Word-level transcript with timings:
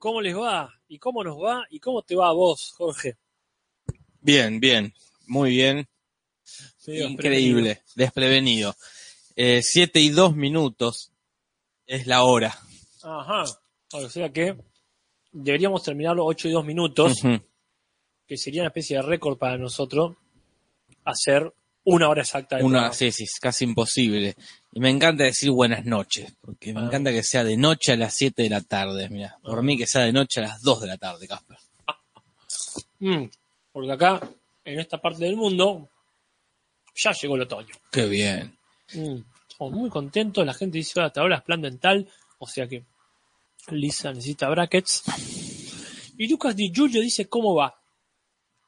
¿Cómo 0.00 0.22
les 0.22 0.34
va? 0.34 0.72
¿Y 0.88 0.98
cómo 0.98 1.22
nos 1.22 1.36
va? 1.36 1.66
¿Y 1.68 1.78
cómo 1.78 2.00
te 2.00 2.16
va 2.16 2.28
a 2.28 2.32
vos, 2.32 2.72
Jorge? 2.74 3.18
Bien, 4.22 4.58
bien, 4.58 4.94
muy 5.26 5.50
bien. 5.50 5.86
Increíble, 6.86 7.82
desprevenido. 7.94 8.74
Eh, 9.36 9.60
siete 9.62 10.00
y 10.00 10.08
dos 10.08 10.34
minutos 10.34 11.12
es 11.86 12.06
la 12.06 12.24
hora. 12.24 12.58
Ajá. 13.02 13.44
O 13.92 14.08
sea 14.08 14.32
que 14.32 14.56
deberíamos 15.32 15.82
terminarlo 15.82 16.24
8 16.24 16.48
y 16.48 16.52
2 16.52 16.64
minutos, 16.64 17.20
que 18.26 18.36
sería 18.38 18.62
una 18.62 18.68
especie 18.68 18.96
de 18.96 19.02
récord 19.02 19.36
para 19.36 19.58
nosotros 19.58 20.16
hacer 21.04 21.52
una 21.94 22.08
hora 22.08 22.22
exacta 22.22 22.56
de 22.56 22.64
Una, 22.64 22.92
sí, 22.92 23.10
sí, 23.12 23.24
es 23.24 23.38
casi 23.40 23.64
imposible. 23.64 24.34
Y 24.72 24.80
me 24.80 24.90
encanta 24.90 25.24
decir 25.24 25.50
buenas 25.50 25.84
noches, 25.84 26.32
porque 26.40 26.72
me 26.72 26.80
Ah. 26.80 26.84
encanta 26.84 27.10
que 27.10 27.22
sea 27.22 27.42
de 27.44 27.56
noche 27.56 27.92
a 27.92 27.96
las 27.96 28.14
7 28.14 28.42
de 28.44 28.50
la 28.50 28.60
tarde. 28.60 29.08
Mira, 29.08 29.36
por 29.42 29.58
Ah. 29.58 29.62
mí 29.62 29.76
que 29.76 29.86
sea 29.86 30.02
de 30.02 30.12
noche 30.12 30.40
a 30.40 30.44
las 30.44 30.62
2 30.62 30.80
de 30.82 30.86
la 30.86 30.96
tarde, 30.98 31.26
Casper. 31.26 31.56
Mm, 33.00 33.24
porque 33.72 33.92
acá, 33.92 34.20
en 34.64 34.78
esta 34.80 34.98
parte 35.00 35.24
del 35.24 35.36
mundo, 35.36 35.88
ya 36.94 37.12
llegó 37.12 37.36
el 37.36 37.42
otoño. 37.42 37.74
Qué 37.90 38.06
bien. 38.06 38.56
Mm, 38.94 39.22
Estamos 39.48 39.72
muy 39.74 39.90
contentos. 39.90 40.44
La 40.46 40.54
gente 40.54 40.78
dice 40.78 41.00
hasta 41.02 41.20
ahora 41.20 41.36
es 41.36 41.42
plan 41.42 41.60
dental. 41.60 42.08
O 42.38 42.46
sea 42.46 42.66
que 42.66 42.82
Lisa 43.68 44.10
necesita 44.12 44.48
brackets. 44.48 45.02
Y 46.16 46.28
Lucas 46.28 46.56
Di 46.56 46.70
Giulio 46.72 47.00
dice 47.02 47.28
cómo 47.28 47.54
va. 47.54 47.74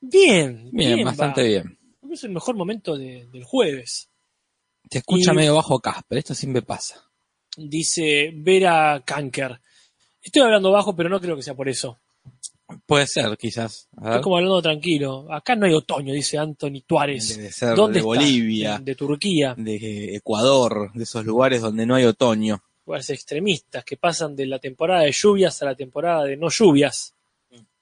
Bien, 0.00 0.68
Bien, 0.72 0.94
bien, 0.96 1.04
bastante 1.06 1.40
va. 1.42 1.46
bien. 1.48 1.78
Es 2.12 2.24
el 2.24 2.30
mejor 2.30 2.54
momento 2.56 2.96
de- 2.96 3.26
del 3.32 3.44
jueves. 3.44 4.08
Te 4.88 4.98
escucha 4.98 5.32
Y- 5.32 5.36
medio 5.36 5.54
bajo 5.54 5.78
Casper, 5.80 6.18
esto 6.18 6.34
siempre 6.34 6.62
pasa. 6.62 7.02
Dice 7.56 8.30
Vera 8.34 9.02
Kanker. 9.04 9.60
Estoy 10.22 10.42
hablando 10.42 10.70
bajo, 10.70 10.94
pero 10.94 11.08
no 11.08 11.20
creo 11.20 11.36
que 11.36 11.42
sea 11.42 11.54
por 11.54 11.68
eso. 11.68 11.98
Puede 12.86 13.06
ser, 13.06 13.36
quizás. 13.36 13.88
Estoy 14.02 14.20
como 14.22 14.36
hablando 14.36 14.62
tranquilo. 14.62 15.26
Acá 15.30 15.54
no 15.56 15.66
hay 15.66 15.74
otoño, 15.74 16.14
dice 16.14 16.38
Anthony 16.38 16.82
Tuárez. 16.86 17.36
Debe 17.36 17.52
ser 17.52 17.74
¿Dónde 17.76 17.94
de 17.94 17.98
está? 18.00 18.06
Bolivia, 18.06 18.78
De, 18.78 18.84
de 18.84 18.94
Turquía. 18.94 19.54
de 19.56 20.14
Ecuador, 20.16 20.90
de 20.94 21.02
esos 21.02 21.24
lugares 21.24 21.60
donde 21.60 21.84
no 21.84 21.94
hay 21.94 22.04
otoño. 22.04 22.62
Lugares 22.86 23.10
extremistas 23.10 23.84
que 23.84 23.96
pasan 23.96 24.34
de 24.34 24.46
la 24.46 24.58
temporada 24.58 25.02
de 25.02 25.12
lluvias 25.12 25.60
a 25.62 25.66
la 25.66 25.74
temporada 25.74 26.24
de 26.24 26.36
no 26.36 26.48
lluvias. 26.48 27.14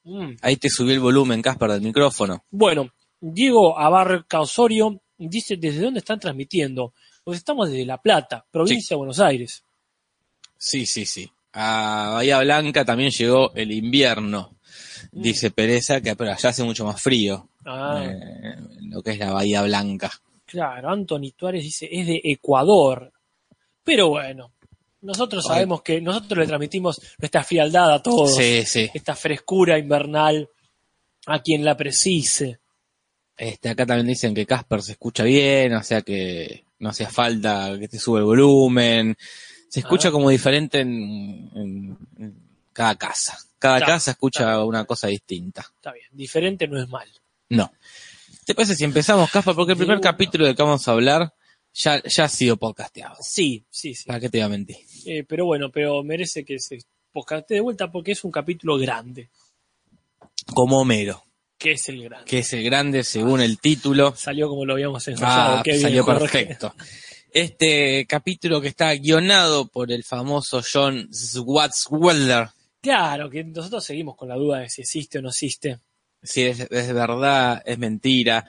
Mm. 0.02 0.32
Ahí 0.42 0.56
te 0.56 0.68
subió 0.70 0.94
el 0.94 1.00
volumen, 1.00 1.40
Casper, 1.42 1.70
del 1.70 1.82
micrófono. 1.82 2.42
Bueno, 2.50 2.90
Diego 3.20 3.78
Abarca 3.78 4.40
Osorio 4.40 5.00
dice 5.18 5.56
desde 5.56 5.82
dónde 5.82 5.98
están 6.00 6.18
transmitiendo. 6.20 6.94
Pues 7.24 7.38
estamos 7.38 7.70
desde 7.70 7.84
La 7.84 7.98
Plata, 8.00 8.44
provincia 8.50 8.94
de 8.94 8.98
Buenos 8.98 9.20
Aires. 9.20 9.62
Sí, 10.56 10.86
sí, 10.86 11.04
sí. 11.04 11.30
A 11.52 12.12
Bahía 12.14 12.38
Blanca 12.40 12.84
también 12.84 13.10
llegó 13.10 13.52
el 13.54 13.72
invierno, 13.72 14.56
Mm. 15.12 15.22
dice 15.22 15.50
Pereza, 15.50 16.00
que 16.00 16.14
pero 16.14 16.30
allá 16.32 16.50
hace 16.50 16.62
mucho 16.62 16.84
más 16.84 17.00
frío, 17.02 17.48
Ah, 17.64 18.04
eh, 18.06 18.54
lo 18.82 19.02
que 19.02 19.10
es 19.12 19.18
la 19.18 19.32
Bahía 19.32 19.62
Blanca. 19.62 20.10
claro, 20.46 20.90
Anthony 20.90 21.32
Tuárez 21.36 21.62
dice 21.64 21.88
es 21.90 22.06
de 22.06 22.20
Ecuador. 22.24 23.12
Pero 23.82 24.08
bueno, 24.10 24.52
nosotros 25.02 25.44
sabemos 25.44 25.82
que 25.82 26.00
nosotros 26.00 26.38
le 26.38 26.46
transmitimos 26.46 27.00
nuestra 27.18 27.42
frialdad 27.42 27.92
a 27.94 28.02
todos. 28.02 28.36
Sí, 28.36 28.62
sí. 28.64 28.88
Esta 28.94 29.14
frescura 29.16 29.78
invernal 29.78 30.48
a 31.26 31.40
quien 31.40 31.64
la 31.64 31.76
precise. 31.76 32.59
Este, 33.42 33.70
acá 33.70 33.86
también 33.86 34.06
dicen 34.06 34.34
que 34.34 34.44
Casper 34.44 34.82
se 34.82 34.92
escucha 34.92 35.24
bien, 35.24 35.72
o 35.72 35.82
sea 35.82 36.02
que 36.02 36.64
no 36.78 36.90
hacía 36.90 37.08
falta 37.08 37.74
que 37.80 37.88
te 37.88 37.98
sube 37.98 38.18
el 38.18 38.26
volumen. 38.26 39.16
Se 39.68 39.80
escucha 39.80 40.08
Ah. 40.08 40.12
como 40.12 40.28
diferente 40.28 40.80
en, 40.80 41.50
en- 41.54 41.98
en 42.18 42.34
cada 42.74 42.96
casa. 42.96 43.38
Cada 43.58 43.78
Está, 43.78 43.86
casa 43.86 44.10
escucha 44.10 44.62
una 44.64 44.84
cosa 44.84 45.06
distinta. 45.08 45.62
Está 45.74 45.92
bien, 45.92 46.06
diferente 46.12 46.68
no 46.68 46.82
es 46.82 46.88
mal. 46.88 47.08
No. 47.48 47.72
¿Te 48.44 48.54
parece 48.54 48.74
si 48.74 48.84
empezamos, 48.84 49.30
Casper? 49.30 49.54
Porque 49.54 49.72
el 49.72 49.78
primer 49.78 50.00
capítulo 50.00 50.44
del 50.44 50.54
que 50.54 50.62
vamos 50.62 50.86
a 50.86 50.92
hablar 50.92 51.32
ya, 51.72 52.02
ya 52.02 52.24
ha 52.24 52.28
sido 52.28 52.56
podcasteado. 52.58 53.16
Sí, 53.22 53.64
sí, 53.70 53.94
sí. 53.94 54.04
¿Para 54.06 54.20
qué 54.20 54.28
te 54.28 54.36
voy 54.38 54.44
a 54.44 54.48
mentir? 54.50 54.76
Eh, 55.06 55.24
pero 55.26 55.46
bueno, 55.46 55.70
pero 55.70 56.02
merece 56.02 56.44
que 56.44 56.58
se 56.58 56.78
poscarte 57.12 57.54
de 57.54 57.60
vuelta 57.60 57.90
porque 57.90 58.12
es 58.12 58.22
un 58.22 58.30
capítulo 58.32 58.76
grande. 58.76 59.30
Como 60.54 60.80
Homero, 60.80 61.22
que 61.60 61.72
es 61.72 61.88
el 61.90 62.02
grande? 62.02 62.24
que 62.28 62.38
es 62.40 62.52
el 62.54 62.64
grande 62.64 63.04
según 63.04 63.40
el 63.40 63.60
título. 63.60 64.14
Salió 64.16 64.48
como 64.48 64.64
lo 64.64 64.72
habíamos 64.72 65.06
ensayado. 65.06 65.58
Ah, 65.58 65.62
Qué 65.62 65.72
bien, 65.72 65.82
salió 65.82 66.02
Jorge. 66.04 66.20
perfecto. 66.46 66.74
Este 67.32 68.06
capítulo 68.08 68.60
que 68.60 68.66
está 68.68 68.92
guionado 68.94 69.68
por 69.68 69.92
el 69.92 70.02
famoso 70.02 70.62
John 70.72 71.08
Swartzwelder. 71.12 72.48
Claro, 72.80 73.28
que 73.30 73.44
nosotros 73.44 73.84
seguimos 73.84 74.16
con 74.16 74.28
la 74.28 74.36
duda 74.36 74.60
de 74.60 74.68
si 74.70 74.80
existe 74.82 75.18
o 75.18 75.22
no 75.22 75.28
existe. 75.28 75.78
Si 76.22 76.42
es, 76.42 76.60
es 76.60 76.92
verdad, 76.92 77.62
es 77.64 77.78
mentira. 77.78 78.44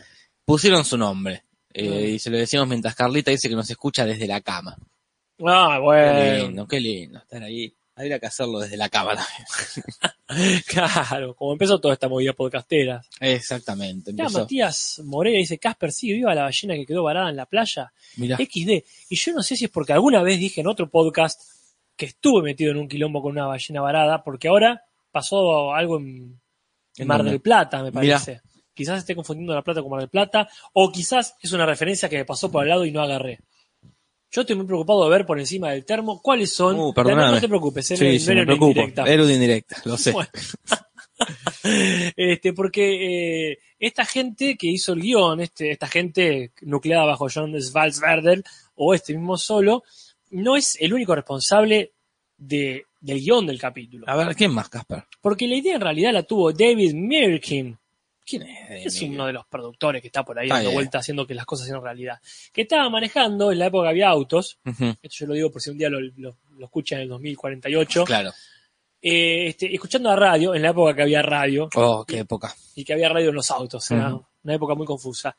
Pusieron 0.46 0.84
su 0.86 0.98
nombre. 0.98 1.44
eh, 1.74 1.90
Mm. 1.90 2.16
Y 2.16 2.20
se 2.20 2.30
lo 2.30 2.38
decimos 2.38 2.68
mientras 2.68 2.96
Carlita 2.96 3.30
dice 3.32 3.48
que 3.50 3.56
nos 3.56 3.70
escucha 3.70 4.06
desde 4.06 4.28
la 4.28 4.42
cama. 4.42 4.76
Ah, 5.46 5.74
Qué 5.76 5.80
bueno. 5.82 6.44
lindo, 6.48 6.68
qué 6.68 6.80
lindo 6.80 7.20
estar 7.20 7.44
ahí. 7.44 7.74
Habría 7.96 8.20
que 8.20 8.26
hacerlo 8.26 8.60
desde 8.60 8.78
la 8.78 8.90
también. 8.90 9.18
Claro, 10.66 11.36
como 11.36 11.52
empezó 11.52 11.80
toda 11.82 11.94
esta 11.94 12.08
movida 12.08 12.32
podcastera. 12.32 13.04
Exactamente. 13.20 14.14
Ya. 14.16 14.30
Matías 14.30 15.02
Moreira 15.04 15.38
dice, 15.38 15.58
Casper, 15.58 15.92
sigue 15.92 16.14
viva 16.14 16.34
la 16.34 16.44
ballena 16.44 16.74
que 16.76 16.86
quedó 16.86 17.04
varada 17.04 17.30
en 17.30 17.36
la 17.36 17.46
playa. 17.46 17.92
Mirá. 18.16 18.38
XD. 18.38 18.84
Y 19.10 19.16
yo 19.18 19.34
no 19.34 19.44
sé 19.44 19.58
si 19.58 19.66
es 19.66 19.72
porque 19.72 19.92
alguna 19.92 20.24
vez 20.24 20.40
dije 20.40 20.62
en 20.62 20.68
otro 20.68 20.90
podcast 20.90 21.42
que 21.98 22.06
estuve 22.06 22.44
metido 22.44 22.72
en 22.72 22.78
un 22.78 22.88
quilombo 22.88 23.22
con 23.22 23.34
una 23.34 23.46
ballena 23.46 23.82
varada, 23.82 24.24
porque 24.24 24.48
ahora 24.48 24.86
pasó 25.12 25.74
algo 25.74 25.98
en, 26.00 26.40
¿En 26.98 27.08
Mar 27.08 27.24
del 27.24 27.42
Plata, 27.42 27.84
me 27.84 27.92
Mirá. 27.92 28.18
parece. 28.18 28.42
Quizás 28.74 29.00
esté 29.00 29.16
confundiendo 29.16 29.54
La 29.54 29.62
Plata 29.62 29.82
con 29.82 29.92
Mar 29.92 30.00
del 30.00 30.10
Plata, 30.10 30.48
o 30.74 30.92
quizás 30.92 31.36
es 31.42 31.52
una 31.52 31.66
referencia 31.66 32.08
que 32.10 32.18
me 32.18 32.26
pasó 32.26 32.50
por 32.50 32.64
al 32.64 32.70
lado 32.70 32.86
y 32.86 32.92
no 32.92 33.02
agarré. 33.02 33.40
Yo 34.32 34.42
estoy 34.42 34.56
muy 34.56 34.66
preocupado 34.66 35.04
de 35.04 35.10
ver 35.10 35.26
por 35.26 35.40
encima 35.40 35.72
del 35.72 35.84
termo 35.84 36.22
cuáles 36.22 36.54
son. 36.54 36.80
Uh, 36.80 36.94
perdóname. 36.94 37.34
no 37.34 37.42
te 37.42 37.50
preocupes, 37.50 37.86
Sí, 37.86 38.20
sí, 38.20 38.34
me 38.34 38.46
preocupo. 38.46 38.68
indirecta. 38.68 39.04
Era 39.04 39.24
una 39.24 39.34
indirecta, 39.34 39.82
lo 39.84 39.98
sé. 39.98 40.12
Bueno. 40.12 40.30
este, 42.16 42.54
porque 42.54 43.52
eh, 43.52 43.60
esta 43.78 44.06
gente 44.06 44.56
que 44.58 44.68
hizo 44.68 44.94
el 44.94 45.02
guion, 45.02 45.42
este, 45.42 45.72
esta 45.72 45.88
gente 45.88 46.54
nucleada 46.62 47.06
bajo 47.06 47.28
John 47.34 47.60
Svalsverder, 47.62 48.44
o 48.76 48.94
este 48.94 49.14
mismo 49.14 49.38
solo, 49.38 49.84
no 50.30 50.56
es 50.56 50.78
el 50.80 50.94
único 50.94 51.14
responsable 51.14 51.92
de, 52.38 52.86
del 53.00 53.20
guion 53.20 53.46
del 53.46 53.60
capítulo. 53.60 54.06
A 54.08 54.16
ver, 54.16 54.36
¿quién 54.36 54.54
más, 54.54 54.70
Casper? 54.70 55.04
Porque 55.20 55.48
la 55.48 55.56
idea 55.56 55.76
en 55.76 55.82
realidad 55.82 56.14
la 56.14 56.24
tuvo 56.24 56.54
David 56.54 56.94
Mirkin, 56.94 57.78
¿Quién 58.26 58.44
es? 58.44 58.86
es 58.86 59.02
uno 59.02 59.26
de 59.26 59.34
los 59.34 59.46
productores 59.48 60.02
que 60.02 60.08
está 60.08 60.24
por 60.24 60.38
ahí 60.40 60.48
dando 60.48 60.70
bien. 60.70 60.76
vueltas 60.76 61.02
haciendo 61.02 61.26
que 61.28 61.34
las 61.34 61.46
cosas 61.46 61.68
sean 61.68 61.82
realidad. 61.84 62.20
Que 62.54 62.62
estaba 62.62 62.90
manejando 62.90 63.52
en 63.52 63.60
la 63.60 63.66
época 63.68 63.86
que 63.86 63.90
había 63.90 64.10
autos, 64.10 64.60
esto 64.64 65.10
yo 65.10 65.28
lo 65.28 65.34
digo 65.34 65.52
por 65.52 65.62
si 65.62 65.70
un 65.72 65.78
día 65.78 65.90
lo, 65.90 66.00
lo, 66.00 66.38
lo 66.58 66.66
escuchan 66.66 66.98
en 67.00 67.04
el 67.04 67.10
2048, 67.10 68.04
Claro. 68.06 68.32
eh, 69.02 69.48
este, 69.48 69.74
escuchando 69.74 70.10
a 70.12 70.16
radio, 70.16 70.54
en 70.56 70.62
la 70.62 70.70
época 70.70 70.96
que 70.96 71.02
había 71.02 71.22
radio, 71.22 71.68
Oh, 71.76 72.06
qué 72.06 72.20
época. 72.20 72.56
y 72.76 72.84
que 72.86 72.94
había 72.94 73.10
radio 73.10 73.30
en 73.30 73.36
los 73.36 73.50
autos, 73.52 73.90
una 73.92 74.54
época 74.56 74.76
muy 74.76 74.86
confusa. 74.86 75.36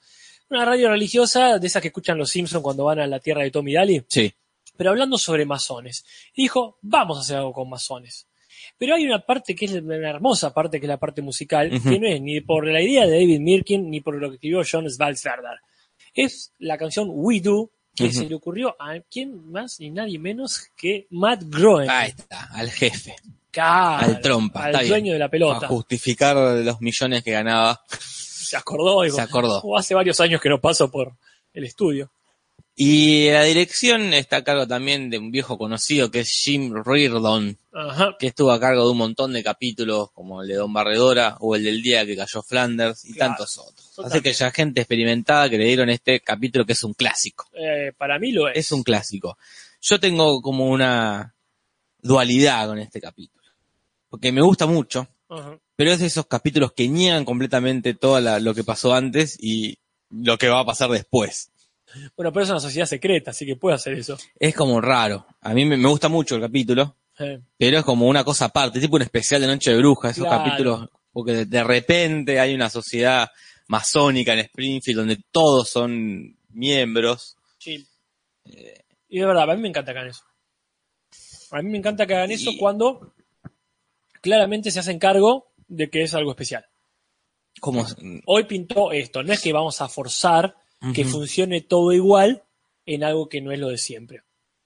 Una 0.51 0.65
radio 0.67 0.91
religiosa, 0.91 1.59
de 1.59 1.67
esas 1.67 1.81
que 1.81 1.89
escuchan 1.89 2.19
los 2.19 2.29
Simpsons 2.31 2.63
cuando 2.63 2.85
van 2.85 2.99
a 2.99 3.07
la 3.07 3.21
tierra 3.21 3.43
de 3.43 3.51
Tommy 3.51 3.73
Daly, 3.73 4.05
Sí. 4.09 4.31
pero 4.77 4.91
hablando 4.91 5.17
sobre 5.17 5.47
masones. 5.47 6.05
Dijo, 6.37 6.79
vamos 6.83 7.17
a 7.17 7.21
hacer 7.23 7.37
algo 7.39 7.53
con 7.55 7.71
masones. 7.71 8.27
Pero 8.79 8.95
hay 8.95 9.05
una 9.05 9.21
parte 9.21 9.55
que 9.55 9.65
es 9.67 9.73
una 9.73 9.97
hermosa 10.11 10.53
parte, 10.53 10.79
que 10.81 10.87
es 10.87 10.89
la 10.89 10.99
parte 10.99 11.23
musical, 11.23 11.71
que 11.71 11.99
no 11.99 12.07
es 12.09 12.21
ni 12.21 12.41
por 12.41 12.67
la 12.67 12.81
idea 12.83 13.07
de 13.07 13.13
David 13.13 13.41
Mirkin, 13.41 13.91
ni 13.91 14.01
por 14.01 14.17
lo 14.17 14.29
que 14.31 14.35
escribió 14.37 14.63
John 14.71 14.89
Svalsverder. 14.91 15.59
Es 16.15 16.53
la 16.59 16.77
canción 16.79 17.09
We 17.11 17.41
Do, 17.41 17.71
que 17.95 18.11
se 18.13 18.27
le 18.29 18.35
ocurrió 18.35 18.75
a 18.81 18.99
quién 19.11 19.51
más 19.51 19.79
ni 19.81 19.91
nadie 19.91 20.19
menos 20.19 20.69
que 20.77 21.07
Matt 21.11 21.43
Groening. 21.47 21.91
Ahí 21.91 22.11
está, 22.11 22.49
al 22.53 22.71
jefe. 22.71 23.15
Claro, 23.51 24.07
al 24.07 24.21
trompa, 24.23 24.65
Al 24.65 24.73
bien. 24.79 24.89
dueño 24.89 25.13
de 25.13 25.19
la 25.19 25.29
pelota. 25.29 25.57
Para 25.61 25.69
justificar 25.69 26.37
los 26.37 26.81
millones 26.81 27.23
que 27.23 27.33
ganaba, 27.33 27.83
Se 27.89 28.57
acordó, 28.57 29.03
digo, 29.03 29.17
se 29.17 29.23
acordó. 29.23 29.61
"Oh, 29.63 29.77
hace 29.77 29.95
varios 29.95 30.19
años 30.21 30.41
que 30.41 30.49
no 30.49 30.59
paso 30.61 30.91
por 30.91 31.13
el 31.53 31.65
estudio. 31.65 32.11
Y 32.75 33.29
la 33.31 33.43
dirección 33.45 34.15
está 34.15 34.37
a 34.39 34.45
cargo 34.45 34.67
también 34.67 35.11
de 35.11 35.19
un 35.19 35.31
viejo 35.31 35.59
conocido 35.59 36.11
que 36.11 36.21
es 36.21 36.31
Jim 36.31 36.73
Reardon, 36.85 37.59
Ajá. 37.71 38.17
que 38.19 38.29
estuvo 38.29 38.51
a 38.51 38.59
cargo 38.59 38.87
de 38.87 38.91
un 38.93 38.97
montón 38.97 39.35
de 39.35 39.43
capítulos 39.45 40.11
como 40.13 40.41
el 40.43 40.49
de 40.49 40.55
Don 40.55 40.73
Barredora 40.73 41.37
o 41.41 41.55
el 41.55 41.65
del 41.65 41.83
día 41.83 42.07
que 42.07 42.17
cayó 42.17 42.43
Flanders 42.43 43.05
y 43.05 43.13
Claro, 43.13 43.33
tantos 43.35 43.59
otros. 43.59 43.99
Así 44.07 44.23
que 44.23 44.33
ya 44.33 44.51
gente 44.51 44.81
experimentada 44.81 45.51
que 45.51 45.59
le 45.59 45.67
dieron 45.67 45.91
este 45.91 46.21
capítulo 46.21 46.65
que 46.65 46.73
es 46.73 46.83
un 46.83 46.95
clásico. 46.95 47.47
Eh, 47.53 47.93
para 47.97 48.19
mí 48.19 48.33
lo 48.33 48.49
es. 48.49 48.57
Es 48.57 48.73
un 48.73 48.83
clásico. 48.83 49.37
Yo 49.83 50.01
tengo 50.01 50.41
como 50.41 50.71
una 50.71 51.35
dualidad 52.01 52.69
con 52.69 52.79
este 52.79 53.01
capítulo. 53.03 53.45
Porque 54.09 54.33
me 54.33 54.41
gusta 54.41 54.65
mucho, 54.67 55.09
Ajá. 55.29 55.59
pero 55.77 55.93
es 55.93 56.01
de 56.01 56.07
esos 56.07 56.27
capítulos 56.27 56.73
que 56.73 56.89
niegan 56.89 57.25
completamente 57.27 57.93
todo 57.95 58.19
la- 58.21 58.41
lo 58.41 58.55
que 58.55 58.65
pasó 58.65 58.95
antes 58.95 59.37
y 59.39 59.77
lo 60.11 60.39
que 60.39 60.49
va 60.49 60.61
a 60.61 60.67
pasar 60.67 60.91
después. 60.91 61.51
Bueno, 62.17 62.33
pero 62.33 62.43
es 62.45 62.51
una 62.51 62.61
sociedad 62.61 62.87
secreta, 62.87 63.31
así 63.33 63.45
que 63.47 63.57
puede 63.57 63.77
hacer 63.77 63.95
eso. 63.95 64.17
Es 64.39 64.55
como 64.55 64.81
raro. 64.81 65.27
A 65.41 65.53
mí 65.55 65.65
me, 65.65 65.77
me 65.77 65.89
gusta 65.89 66.09
mucho 66.09 66.35
el 66.37 66.41
capítulo, 66.43 66.97
Eh, 67.19 67.41
pero 67.59 67.79
es 67.79 67.85
como 67.85 68.07
una 68.09 68.25
cosa 68.25 68.47
aparte, 68.47 68.81
tipo 68.81 68.97
un 68.97 69.03
especial 69.03 69.41
de 69.41 69.47
Noche 69.47 69.71
de 69.73 69.77
Brujas, 69.79 70.13
esos 70.13 70.27
Claro. 70.27 70.45
capítulos, 70.45 70.89
porque 71.13 71.33
de, 71.33 71.47
de 71.47 71.63
repente 71.65 72.41
hay 72.41 72.55
una 72.55 72.71
sociedad 72.71 73.31
masónica 73.69 74.33
en 74.33 74.41
Springfield 74.41 74.99
donde 74.99 75.19
todos 75.31 75.69
son 75.69 76.37
miembros. 76.51 77.37
sí. 77.59 77.87
Y 79.09 79.19
de 79.21 79.27
verdad, 79.27 79.51
a 79.51 79.55
mí 79.55 79.61
me 79.61 79.69
encanta 79.69 79.93
que 79.93 79.99
hagan 79.99 80.11
eso. 80.11 80.23
A 81.51 81.61
mí 81.61 81.69
me 81.69 81.77
encanta 81.79 82.07
que 82.07 82.15
hagan 82.15 82.31
eso 82.31 82.51
cuando 82.59 83.13
claramente 84.23 84.71
se 84.71 84.81
hacen 84.81 84.99
cargo 84.99 85.53
de 85.69 85.91
que 85.91 86.03
es 86.03 86.15
algo 86.15 86.31
especial. 86.31 86.65
Como, 87.61 87.87
Hoy 88.27 88.45
pintó 88.45 88.91
esto, 88.93 89.23
no 89.23 89.33
es 89.35 89.41
que 89.41 89.53
vamos 89.53 89.81
a 89.83 89.89
forzar 89.89 90.57
que 90.95 91.05
funcione 91.05 91.61
todo 91.61 91.93
igual 91.93 92.43
en 92.87 93.05
algo 93.05 93.29
que 93.29 93.41
no 93.41 93.53
es 93.53 93.59
lo 93.59 93.69
de 93.69 93.79
siempre. 93.79 94.23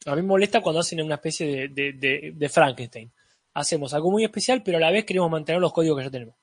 A 0.07 0.15
mí 0.15 0.23
me 0.23 0.29
molesta 0.29 0.61
cuando 0.63 0.81
hacen 0.81 1.03
una 1.03 1.17
especie 1.17 1.47
de, 1.47 1.69
de- 1.69 1.93
de- 1.93 2.33
de 2.35 2.49
Frankenstein. 2.49 3.13
Hacemos 3.55 3.93
algo 3.95 4.11
muy 4.11 4.25
especial, 4.25 4.63
pero 4.63 4.79
a 4.79 4.81
la 4.81 4.91
vez 4.91 5.05
queremos 5.05 5.31
mantener 5.31 5.61
los 5.61 5.73
códigos 5.73 5.99
que 5.99 6.05
ya 6.05 6.11
tenemos. 6.11 6.35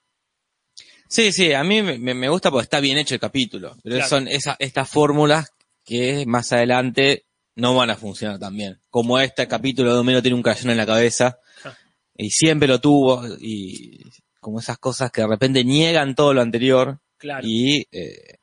Sí, 1.07 1.31
sí, 1.31 1.53
a 1.53 1.63
mí 1.63 1.81
me, 1.81 2.29
gusta 2.29 2.49
porque 2.49 2.63
está 2.63 2.79
bien 2.79 2.97
hecho 2.97 3.13
el 3.13 3.19
capítulo, 3.21 3.75
pero 3.83 3.97
Claro. 3.97 4.09
son 4.09 4.27
esa, 4.27 4.55
estas 4.59 4.89
fórmulas 4.89 5.51
que 5.83 6.25
más 6.25 6.51
adelante 6.53 7.25
no 7.55 7.75
van 7.75 7.91
a 7.91 7.95
funcionar 7.95 8.39
tan 8.39 8.55
bien. 8.55 8.81
Como 8.89 9.19
este 9.19 9.47
capítulo 9.47 9.93
de 9.93 9.99
Homero 9.99 10.21
tiene 10.21 10.35
un 10.35 10.41
crayón 10.43 10.71
en 10.71 10.77
la 10.77 10.85
cabeza, 10.87 11.37
Ja. 11.61 11.77
y 12.17 12.31
siempre 12.31 12.67
lo 12.67 12.79
tuvo, 12.81 13.21
y 13.39 13.99
como 14.39 14.59
esas 14.59 14.77
cosas 14.79 15.11
que 15.11 15.21
de 15.21 15.27
repente 15.27 15.63
niegan 15.63 16.15
todo 16.15 16.33
lo 16.33 16.41
anterior, 16.41 16.99
Claro. 17.17 17.45
y 17.47 17.85
eh, 17.91 18.39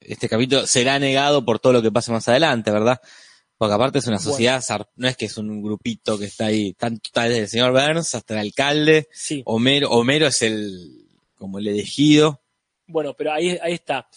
este 0.00 0.28
capítulo 0.28 0.66
será 0.66 0.98
negado 0.98 1.44
por 1.44 1.58
todo 1.58 1.74
lo 1.74 1.82
que 1.82 1.92
pase 1.92 2.12
más 2.12 2.28
adelante, 2.28 2.70
¿verdad? 2.70 3.00
Porque 3.56 3.74
aparte 3.74 3.98
es 3.98 4.06
una 4.06 4.18
sociedad, 4.18 4.62
no 4.96 5.06
es 5.06 5.16
que 5.16 5.26
es 5.26 5.36
un 5.36 5.62
grupito 5.62 6.18
que 6.18 6.24
está 6.24 6.46
ahí, 6.46 6.72
tanto 6.72 7.02
está 7.04 7.24
desde 7.24 7.40
el 7.40 7.48
señor 7.48 7.72
Burns 7.72 8.14
hasta 8.14 8.34
el 8.34 8.40
alcalde, 8.40 9.08
Sí. 9.12 9.42
Homero, 9.44 9.90
Homero 9.90 10.28
es 10.28 10.40
el, 10.40 11.06
como 11.34 11.58
el 11.58 11.68
elegido, 11.68 12.40
Bueno, 12.86 13.14
pero 13.14 13.32
ahí, 13.32 13.58
ahí 13.62 13.74
está. 13.74 14.08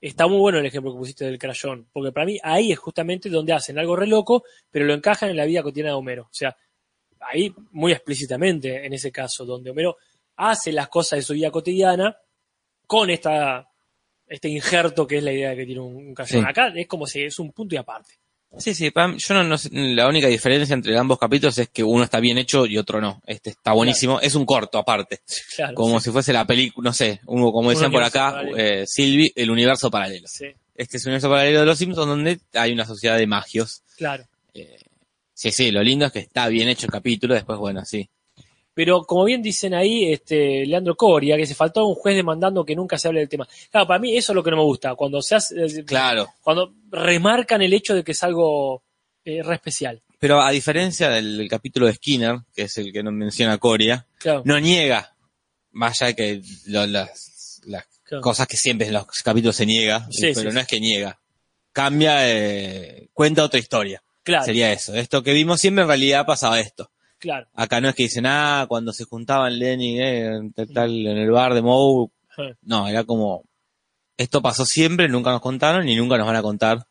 Está 0.00 0.26
muy 0.26 0.38
bueno 0.38 0.58
el 0.58 0.66
ejemplo 0.66 0.92
que 0.92 0.98
pusiste 0.98 1.24
del 1.24 1.38
crayón, 1.38 1.88
porque 1.92 2.12
para 2.12 2.26
mí 2.26 2.38
ahí 2.42 2.72
es 2.72 2.78
justamente 2.78 3.28
donde 3.28 3.52
hacen 3.52 3.78
algo 3.78 3.96
re 3.96 4.06
loco, 4.06 4.44
pero 4.70 4.84
lo 4.84 4.94
encajan 4.94 5.30
en 5.30 5.36
la 5.36 5.46
vida 5.46 5.62
cotidiana 5.62 5.90
de 5.90 5.96
Homero. 5.96 6.22
O 6.24 6.34
sea, 6.34 6.56
ahí 7.20 7.54
muy 7.72 7.92
explícitamente 7.92 8.84
en 8.86 8.92
ese 8.92 9.10
caso, 9.10 9.44
donde 9.44 9.70
Homero 9.70 9.96
hace 10.36 10.72
las 10.72 10.88
cosas 10.88 11.18
de 11.18 11.22
su 11.22 11.34
vida 11.34 11.50
cotidiana 11.50 12.16
con 12.86 13.10
esta 13.10 13.68
este 14.32 14.48
injerto 14.48 15.06
que 15.06 15.18
es 15.18 15.22
la 15.22 15.32
idea 15.32 15.50
de 15.50 15.56
que 15.56 15.66
tiene 15.66 15.80
un, 15.80 15.94
un. 16.18 16.26
Sí. 16.26 16.38
Acá 16.38 16.72
es 16.74 16.86
como 16.86 17.06
si 17.06 17.22
es 17.22 17.38
un 17.38 17.52
punto 17.52 17.74
y 17.74 17.78
aparte. 17.78 18.14
Sí, 18.58 18.74
sí, 18.74 18.90
Pam, 18.90 19.16
yo 19.16 19.32
no, 19.34 19.44
no 19.44 19.56
sé, 19.56 19.70
la 19.72 20.06
única 20.06 20.26
diferencia 20.26 20.74
entre 20.74 20.98
ambos 20.98 21.18
capítulos 21.18 21.56
es 21.56 21.70
que 21.70 21.82
uno 21.82 22.04
está 22.04 22.20
bien 22.20 22.36
hecho 22.36 22.66
y 22.66 22.76
otro 22.76 23.00
no. 23.00 23.22
Este 23.26 23.48
está 23.48 23.72
buenísimo, 23.72 24.20
es 24.20 24.34
un 24.34 24.44
corto 24.44 24.76
aparte, 24.76 25.20
Claro. 25.56 25.74
como 25.74 25.98
sí, 26.00 26.04
si 26.04 26.10
fuese 26.10 26.34
la 26.34 26.46
película, 26.46 26.90
no 26.90 26.92
sé, 26.92 27.20
como 27.24 27.70
decían 27.70 27.90
por 27.90 28.02
acá, 28.02 28.42
eh, 28.54 28.84
Silvi, 28.86 29.32
el 29.36 29.50
universo 29.50 29.90
paralelo. 29.90 30.28
sí, 30.28 30.48
Este 30.74 30.98
es 30.98 31.04
un 31.06 31.12
universo 31.12 31.30
paralelo 31.30 31.60
de 31.60 31.66
los 31.66 31.78
Simpsons 31.78 32.06
donde 32.06 32.40
hay 32.52 32.72
una 32.72 32.84
sociedad 32.84 33.16
de 33.16 33.26
magios. 33.26 33.82
claro. 33.96 34.24
Sí, 35.34 35.50
sí, 35.50 35.70
lo 35.72 35.82
lindo 35.82 36.04
es 36.06 36.12
que 36.12 36.18
está 36.20 36.46
bien 36.48 36.68
hecho 36.68 36.86
el 36.86 36.92
capítulo, 36.92 37.34
después, 37.34 37.58
bueno, 37.58 37.84
sí. 37.84 38.08
Pero 38.74 39.02
como 39.04 39.24
bien 39.24 39.42
dicen 39.42 39.74
ahí, 39.74 40.12
este, 40.12 40.64
Leandro 40.64 40.94
Coria, 40.96 41.36
que 41.36 41.46
se 41.46 41.54
faltó 41.54 41.86
un 41.86 41.94
juez 41.94 42.16
demandando 42.16 42.64
que 42.64 42.74
nunca 42.74 42.96
se 42.98 43.08
hable 43.08 43.20
del 43.20 43.28
tema. 43.28 43.46
Claro, 43.70 43.86
para 43.86 43.98
mí 43.98 44.16
eso 44.16 44.32
es 44.32 44.34
lo 44.36 44.42
que 44.42 44.50
no 44.50 44.56
me 44.56 44.62
gusta, 44.62 44.94
cuando 44.94 45.20
se 45.20 45.34
hace, 45.34 45.84
Claro, 45.84 46.28
cuando 46.40 46.72
remarcan 46.90 47.60
el 47.62 47.74
hecho 47.74 47.94
de 47.94 48.02
que 48.02 48.12
es 48.12 48.22
algo 48.22 48.82
eh, 49.24 49.42
re 49.42 49.54
especial. 49.56 50.00
pero 50.18 50.40
a 50.40 50.50
diferencia 50.50 51.08
del, 51.10 51.36
del 51.36 51.48
capítulo 51.48 51.86
de 51.86 51.94
Skinner, 51.94 52.38
que 52.54 52.62
es 52.62 52.78
el 52.78 52.92
que 52.92 53.02
nos 53.02 53.12
menciona 53.12 53.58
Coria, 53.58 54.06
Claro, 54.18 54.42
no 54.46 54.58
niega, 54.58 55.14
más 55.72 56.00
allá 56.00 56.08
de 56.08 56.14
que 56.16 56.42
lo- 56.66 56.86
las, 56.86 57.60
las 57.66 57.84
claro. 58.04 58.22
cosas 58.22 58.46
que 58.46 58.56
siempre 58.56 58.86
en 58.86 58.94
los 58.94 59.06
capítulos 59.22 59.54
se 59.56 59.66
niega, 59.66 60.06
Sí, 60.10 60.28
pero 60.34 60.40
sí, 60.40 60.44
no 60.46 60.52
sí. 60.52 60.58
es 60.60 60.66
que 60.66 60.80
niega. 60.80 61.18
Cambia, 61.72 62.28
eh, 62.28 63.08
cuenta 63.12 63.44
otra 63.44 63.58
historia. 63.60 64.02
claro, 64.22 64.44
Sería 64.44 64.72
eso. 64.72 64.94
Esto 64.94 65.22
que 65.22 65.32
vimos 65.32 65.60
siempre 65.60 65.82
en 65.82 65.88
realidad 65.88 66.24
pasaba 66.26 66.58
esto. 66.60 66.90
Claro. 67.22 67.46
Acá 67.54 67.80
no 67.80 67.88
es 67.88 67.94
que 67.94 68.02
dicen, 68.02 68.26
ah, 68.26 68.66
cuando 68.68 68.92
se 68.92 69.04
juntaban 69.04 69.58
Lenny 69.58 70.00
eh, 70.00 70.30
tal, 70.54 70.68
tal, 70.74 71.06
en 71.06 71.16
el 71.16 71.30
bar 71.30 71.54
de 71.54 71.62
Moe. 71.62 72.08
No, 72.62 72.88
era 72.88 73.04
como, 73.04 73.44
esto 74.16 74.42
pasó 74.42 74.66
siempre, 74.66 75.08
nunca 75.08 75.30
nos 75.30 75.40
contaron 75.40 75.88
y 75.88 75.94
nunca 75.96 76.18
nos 76.18 76.26
van 76.26 76.36
a 76.36 76.42
contar 76.42 76.86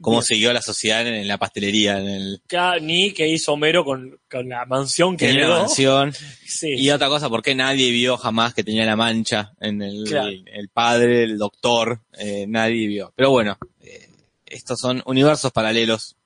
cómo 0.00 0.18
Bien. 0.18 0.24
siguió 0.24 0.52
la 0.52 0.60
sociedad 0.62 1.06
en, 1.06 1.14
en 1.14 1.26
la 1.26 1.38
pastelería, 1.38 1.98
en 1.98 2.06
el 2.08 2.42
Ni 2.82 3.12
que 3.12 3.26
hizo 3.28 3.54
Homero 3.54 3.82
con, 3.84 4.18
con 4.30 4.48
la 4.48 4.64
mansión 4.66 5.16
que 5.16 5.28
tenía 5.28 5.48
la 5.48 5.58
mansión. 5.60 6.12
Sí, 6.46 6.74
Y 6.76 6.90
otra 6.90 7.08
cosa, 7.08 7.28
¿por 7.28 7.42
qué 7.42 7.54
nadie 7.54 7.90
vio 7.90 8.16
jamás 8.18 8.54
que 8.54 8.62
tenía 8.62 8.84
la 8.86 8.94
mancha 8.96 9.52
en 9.60 9.82
el, 9.82 10.04
Claro. 10.04 10.28
el, 10.28 10.44
el 10.52 10.68
padre, 10.68 11.24
el 11.24 11.38
doctor? 11.38 12.02
Eh, 12.18 12.44
nadie 12.46 12.86
vio. 12.86 13.12
Pero 13.16 13.30
bueno, 13.30 13.56
eh, 13.80 14.08
estos 14.44 14.78
son 14.78 15.02
universos 15.06 15.50
paralelos 15.52 16.16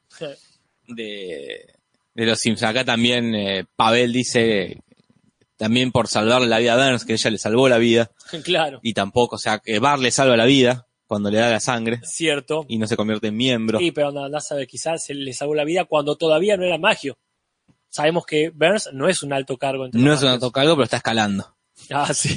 de, 0.89 1.75
de 2.25 2.27
los 2.31 2.39
Simpsons. 2.39 2.71
Acá 2.71 2.85
también 2.85 3.35
eh, 3.35 3.65
Pavel 3.77 4.13
dice, 4.13 4.83
también 5.57 5.91
por 5.93 6.07
salvarle 6.09 6.49
la 6.49 6.59
vida 6.59 6.75
a 6.75 6.77
Burns, 6.89 7.05
que 7.05 7.15
ella 7.15 7.31
le 7.31 7.39
salvó 7.39 7.69
la 7.69 7.79
vida, 7.79 8.11
Claro, 8.45 8.81
y 8.83 8.93
tampoco, 8.95 9.37
o 9.37 9.39
sea, 9.39 9.59
que 9.59 9.79
Bar 9.79 9.99
le 9.99 10.11
salva 10.11 10.37
la 10.37 10.45
vida 10.47 10.87
cuando 11.07 11.31
le 11.31 11.39
da 11.39 11.51
la 11.51 11.61
sangre 11.61 12.01
cierto. 12.05 12.65
y 12.69 12.79
no 12.79 12.87
se 12.87 12.97
convierte 12.97 13.29
en 13.29 13.37
miembro. 13.37 13.79
Sí, 13.79 13.91
pero 13.91 14.09
andá 14.09 14.39
a 14.39 14.41
saber, 14.41 14.67
quizás 14.67 15.05
se 15.05 15.15
le 15.15 15.33
salvó 15.33 15.55
la 15.55 15.65
vida 15.65 15.85
cuando 15.87 16.17
todavía 16.17 16.57
no 16.57 16.65
era 16.65 16.79
magio. 16.79 17.19
Sabemos 17.89 18.25
que 18.25 18.51
Burns 18.51 18.91
no 18.93 19.09
es 19.09 19.23
un 19.25 19.33
alto 19.33 19.57
cargo. 19.57 19.87
entre 19.87 20.01
No 20.01 20.13
es 20.13 20.21
un 20.21 20.27
magios. 20.27 20.43
autocargo, 20.45 20.75
pero 20.75 20.85
está 20.85 20.99
escalando. 20.99 21.57
Ah, 21.91 22.13
sí. 22.15 22.37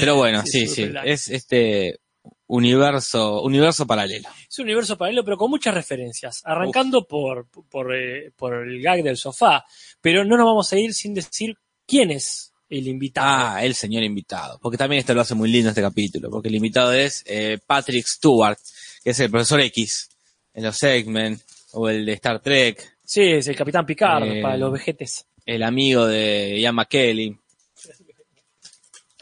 Pero 0.00 0.16
bueno, 0.16 0.42
Sí, 0.46 0.66
sí, 0.66 0.90
es 1.04 1.28
este 1.28 2.00
universo, 2.48 3.42
universo 3.42 3.86
paralelo. 3.86 4.28
Es 4.48 4.58
un 4.58 4.64
universo 4.64 4.96
paralelo, 4.98 5.24
pero 5.24 5.36
con 5.36 5.50
muchas 5.50 5.72
referencias. 5.74 6.42
Arrancando 6.44 7.06
por, 7.06 7.46
por, 7.48 7.94
eh, 7.94 8.30
por 8.36 8.54
el 8.66 8.82
gag 8.82 9.02
del 9.02 9.16
sofá. 9.16 9.64
Pero 10.00 10.24
no 10.24 10.36
nos 10.36 10.46
vamos 10.46 10.72
a 10.72 10.78
ir 10.78 10.92
sin 10.92 11.14
decir 11.14 11.56
quién 11.86 12.10
es 12.10 12.52
el 12.68 12.88
invitado. 12.88 13.26
Ah, 13.56 13.64
el 13.64 13.74
señor 13.74 14.02
invitado. 14.02 14.58
Porque 14.60 14.76
también 14.76 15.00
esto 15.00 15.14
lo 15.14 15.20
hace 15.20 15.34
muy 15.34 15.50
lindo 15.50 15.68
este 15.70 15.80
capítulo. 15.82 16.28
Porque 16.30 16.48
el 16.48 16.54
invitado 16.56 16.92
es 16.92 17.22
eh, 17.26 17.58
Patrick 17.66 18.06
Stewart, 18.06 18.58
que 19.04 19.10
es 19.10 19.20
el 19.20 19.30
profesor 19.30 19.60
X 19.60 20.08
en 20.54 20.64
los 20.64 20.76
Segment, 20.76 21.40
o 21.72 21.88
el 21.88 22.04
de 22.04 22.12
Star 22.14 22.40
Trek, 22.40 22.96
Sí, 23.04 23.22
es 23.22 23.48
el 23.48 23.56
Capitán 23.56 23.86
Picard 23.86 24.24
Eh, 24.24 24.42
para 24.42 24.56
los 24.58 24.70
vejetes. 24.72 25.26
el 25.46 25.62
amigo 25.62 26.06
de 26.06 26.58
Ian 26.60 26.74
McKellen, 26.74 27.40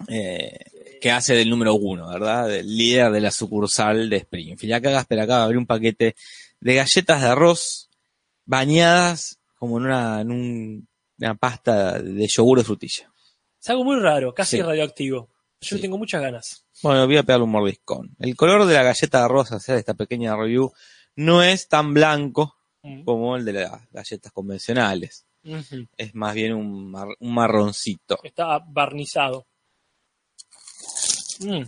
eh, 0.08 0.58
que 1.06 1.12
hace 1.12 1.34
del 1.36 1.48
número 1.48 1.74
uno, 1.74 2.08
¿verdad? 2.08 2.48
Del 2.48 2.66
líder 2.76 3.12
de 3.12 3.20
la 3.20 3.30
sucursal 3.30 4.10
de 4.10 4.16
Springfield. 4.16 4.74
Acá 4.74 4.90
Gasper 4.90 5.20
acaba 5.20 5.38
de 5.38 5.44
abrir 5.44 5.58
un 5.58 5.66
paquete 5.66 6.16
de 6.60 6.74
galletas 6.74 7.22
de 7.22 7.28
arroz 7.28 7.88
bañadas 8.44 9.38
como 9.54 9.78
en 9.78 9.84
una, 9.84 10.20
en 10.20 10.30
un- 10.32 10.88
una 11.18 11.34
pasta 11.36 12.00
de 12.02 12.26
yogur 12.26 12.58
de 12.58 12.64
frutilla. 12.64 13.12
Es 13.62 13.70
algo 13.70 13.84
muy 13.84 14.00
raro, 14.00 14.34
casi 14.34 14.56
Sí. 14.56 14.62
radioactivo. 14.62 15.30
Yo 15.60 15.76
Sí. 15.76 15.82
tengo 15.82 15.96
muchas 15.96 16.20
ganas. 16.20 16.64
Bueno, 16.82 17.06
voy 17.06 17.16
a 17.16 17.22
pegarle 17.22 17.44
un 17.44 17.50
mordiscón. 17.52 18.16
El 18.18 18.34
color 18.36 18.66
de 18.66 18.74
la 18.74 18.82
galleta 18.82 19.18
de 19.18 19.24
arroz, 19.24 19.52
o 19.52 19.60
sea, 19.60 19.74
de 19.74 19.80
esta 19.80 19.94
pequeña 19.94 20.36
review, 20.36 20.72
no 21.14 21.42
es 21.42 21.68
tan 21.68 21.94
blanco 21.94 22.56
Mm. 22.82 23.04
como 23.04 23.36
el 23.36 23.44
de 23.44 23.52
las 23.52 23.90
galletas 23.92 24.32
convencionales. 24.32 25.24
Es 25.96 26.14
más 26.16 26.34
bien 26.34 26.52
un, 26.54 26.90
mar- 26.90 27.14
un 27.20 27.32
marroncito. 27.32 28.18
Está 28.24 28.58
barnizado. 28.58 29.46
Mm. 31.40 31.62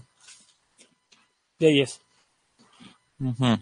De 1.58 1.68
10. 1.68 2.00
Ujú. 3.20 3.44
A 3.44 3.56
mí 3.56 3.60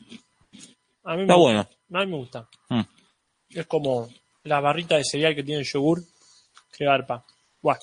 me 1.18 1.22
Está 1.22 1.34
gusta. 1.34 1.36
bueno. 1.36 1.68
A 1.92 2.04
mí 2.04 2.06
me 2.10 2.16
gusta. 2.16 2.48
Mm. 2.68 2.80
Es 3.50 3.66
como 3.66 4.08
la 4.44 4.60
barrita 4.60 4.96
de 4.96 5.04
cereal 5.04 5.34
que 5.34 5.42
tiene 5.42 5.60
el 5.60 5.66
yogur. 5.66 6.02
Qué 6.76 6.84
garpa. 6.84 7.24
Guau. 7.62 7.78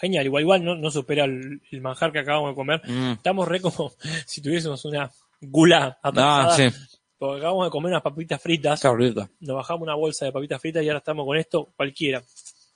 Genial. 0.00 0.26
Igual, 0.26 0.42
igual 0.42 0.64
no, 0.64 0.74
no 0.76 0.90
supera 0.90 1.24
el, 1.24 1.60
el 1.70 1.80
manjar 1.80 2.12
que 2.12 2.18
acabamos 2.20 2.50
de 2.50 2.54
comer. 2.54 2.82
Mm. 2.88 3.12
Estamos 3.12 3.48
re 3.48 3.60
como 3.60 3.92
si 4.26 4.42
tuviésemos 4.42 4.84
una 4.84 5.10
gula 5.40 5.98
atascada. 6.02 6.52
Ah, 6.52 6.56
sí. 6.56 6.68
Porque 7.16 7.38
acabamos 7.38 7.66
de 7.66 7.70
comer 7.70 7.90
unas 7.92 8.02
papitas 8.02 8.40
fritas. 8.40 8.82
Rico. 8.96 9.28
Nos 9.40 9.56
bajamos 9.56 9.82
una 9.82 9.94
bolsa 9.94 10.26
de 10.26 10.32
papitas 10.32 10.60
fritas 10.60 10.82
y 10.84 10.88
ahora 10.88 10.98
estamos 10.98 11.26
con 11.26 11.36
esto 11.36 11.72
cualquiera. 11.76 12.22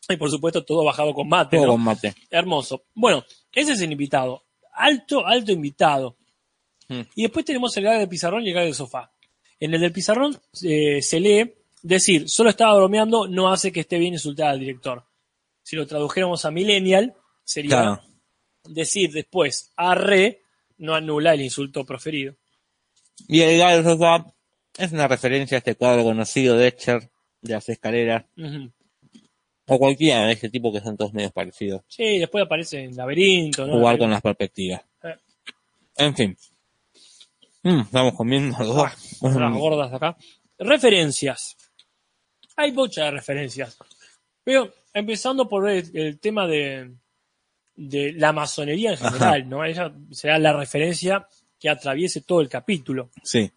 Y 0.08 0.16
por 0.16 0.30
supuesto 0.30 0.64
todo 0.64 0.82
bajado 0.84 1.14
con 1.14 1.28
mate. 1.28 1.56
Todo 1.58 1.66
¿no? 1.66 1.72
con 1.74 1.82
mate. 1.82 2.14
Hermoso. 2.28 2.84
Bueno, 2.94 3.24
ese 3.52 3.72
es 3.72 3.80
el 3.80 3.92
invitado. 3.92 4.42
Alto, 4.74 5.26
alto 5.26 5.52
invitado. 5.52 6.16
Mm. 6.88 7.00
Y 7.14 7.22
después 7.22 7.44
tenemos 7.44 7.76
el 7.76 7.84
gag 7.84 7.98
del 7.98 8.08
pizarrón 8.08 8.44
y 8.44 8.48
el 8.48 8.54
gag 8.54 8.64
del 8.64 8.74
sofá. 8.74 9.12
En 9.60 9.72
el 9.74 9.80
del 9.80 9.92
pizarrón 9.92 10.38
eh, 10.62 11.00
se 11.02 11.20
lee, 11.20 11.54
decir, 11.82 12.28
solo 12.28 12.50
estaba 12.50 12.76
bromeando, 12.76 13.28
no 13.28 13.52
hace 13.52 13.70
que 13.70 13.80
esté 13.80 13.98
bien 13.98 14.14
insultar 14.14 14.48
al 14.48 14.60
director. 14.60 15.04
Si 15.62 15.76
lo 15.76 15.86
tradujéramos 15.86 16.44
a 16.44 16.50
millennial, 16.50 17.14
sería 17.44 17.70
Claro. 17.70 18.02
decir 18.64 19.12
después, 19.12 19.70
arre, 19.76 20.42
no 20.78 20.94
anula 20.94 21.34
el 21.34 21.42
insulto 21.42 21.84
proferido. 21.84 22.34
Y 23.28 23.40
el 23.42 23.58
gallo 23.58 23.84
sofá 23.84 24.26
es 24.76 24.90
una 24.90 25.06
referencia 25.06 25.56
a 25.56 25.58
este 25.58 25.76
cuadro 25.76 26.02
conocido 26.02 26.56
de 26.56 26.68
Etcher, 26.68 27.10
de 27.42 27.52
las 27.52 27.68
escaleras. 27.68 28.24
O 29.74 29.78
cualquiera 29.78 30.26
de 30.26 30.32
este 30.32 30.50
tipo 30.50 30.70
que 30.70 30.80
son 30.80 30.98
todos 30.98 31.14
medios 31.14 31.32
parecidos. 31.32 31.80
Sí, 31.88 32.18
después 32.18 32.44
aparece 32.44 32.84
en 32.84 32.94
Laberinto, 32.94 33.66
¿no? 33.66 33.72
Jugar 33.72 33.96
con 33.96 34.10
las 34.10 34.20
perspectivas. 34.20 34.82
Eh. 35.02 35.16
En 35.96 36.14
fin. 36.14 36.36
Mm, 37.62 37.80
estamos 37.80 38.12
comiendo 38.14 38.58
los 38.58 38.68
dos. 38.68 38.90
Ah, 39.22 39.28
las 39.28 39.54
gordas 39.54 39.90
de 39.90 39.96
acá. 39.96 40.16
Referencias. 40.58 41.56
Hay 42.56 42.72
muchas 42.72 43.14
referencias. 43.14 43.78
Pero 44.44 44.70
empezando 44.92 45.48
por 45.48 45.70
el, 45.70 45.90
el 45.96 46.18
tema 46.18 46.46
de, 46.46 46.92
de 47.74 48.12
la 48.12 48.34
masonería 48.34 48.90
en 48.90 48.98
general, 48.98 49.48
¿no? 49.48 49.64
Ella 49.64 49.90
será 50.10 50.38
la 50.38 50.52
referencia 50.52 51.26
que 51.58 51.70
atraviese 51.70 52.20
todo 52.20 52.42
el 52.42 52.50
capítulo. 52.50 53.08
Sí. 53.22 53.50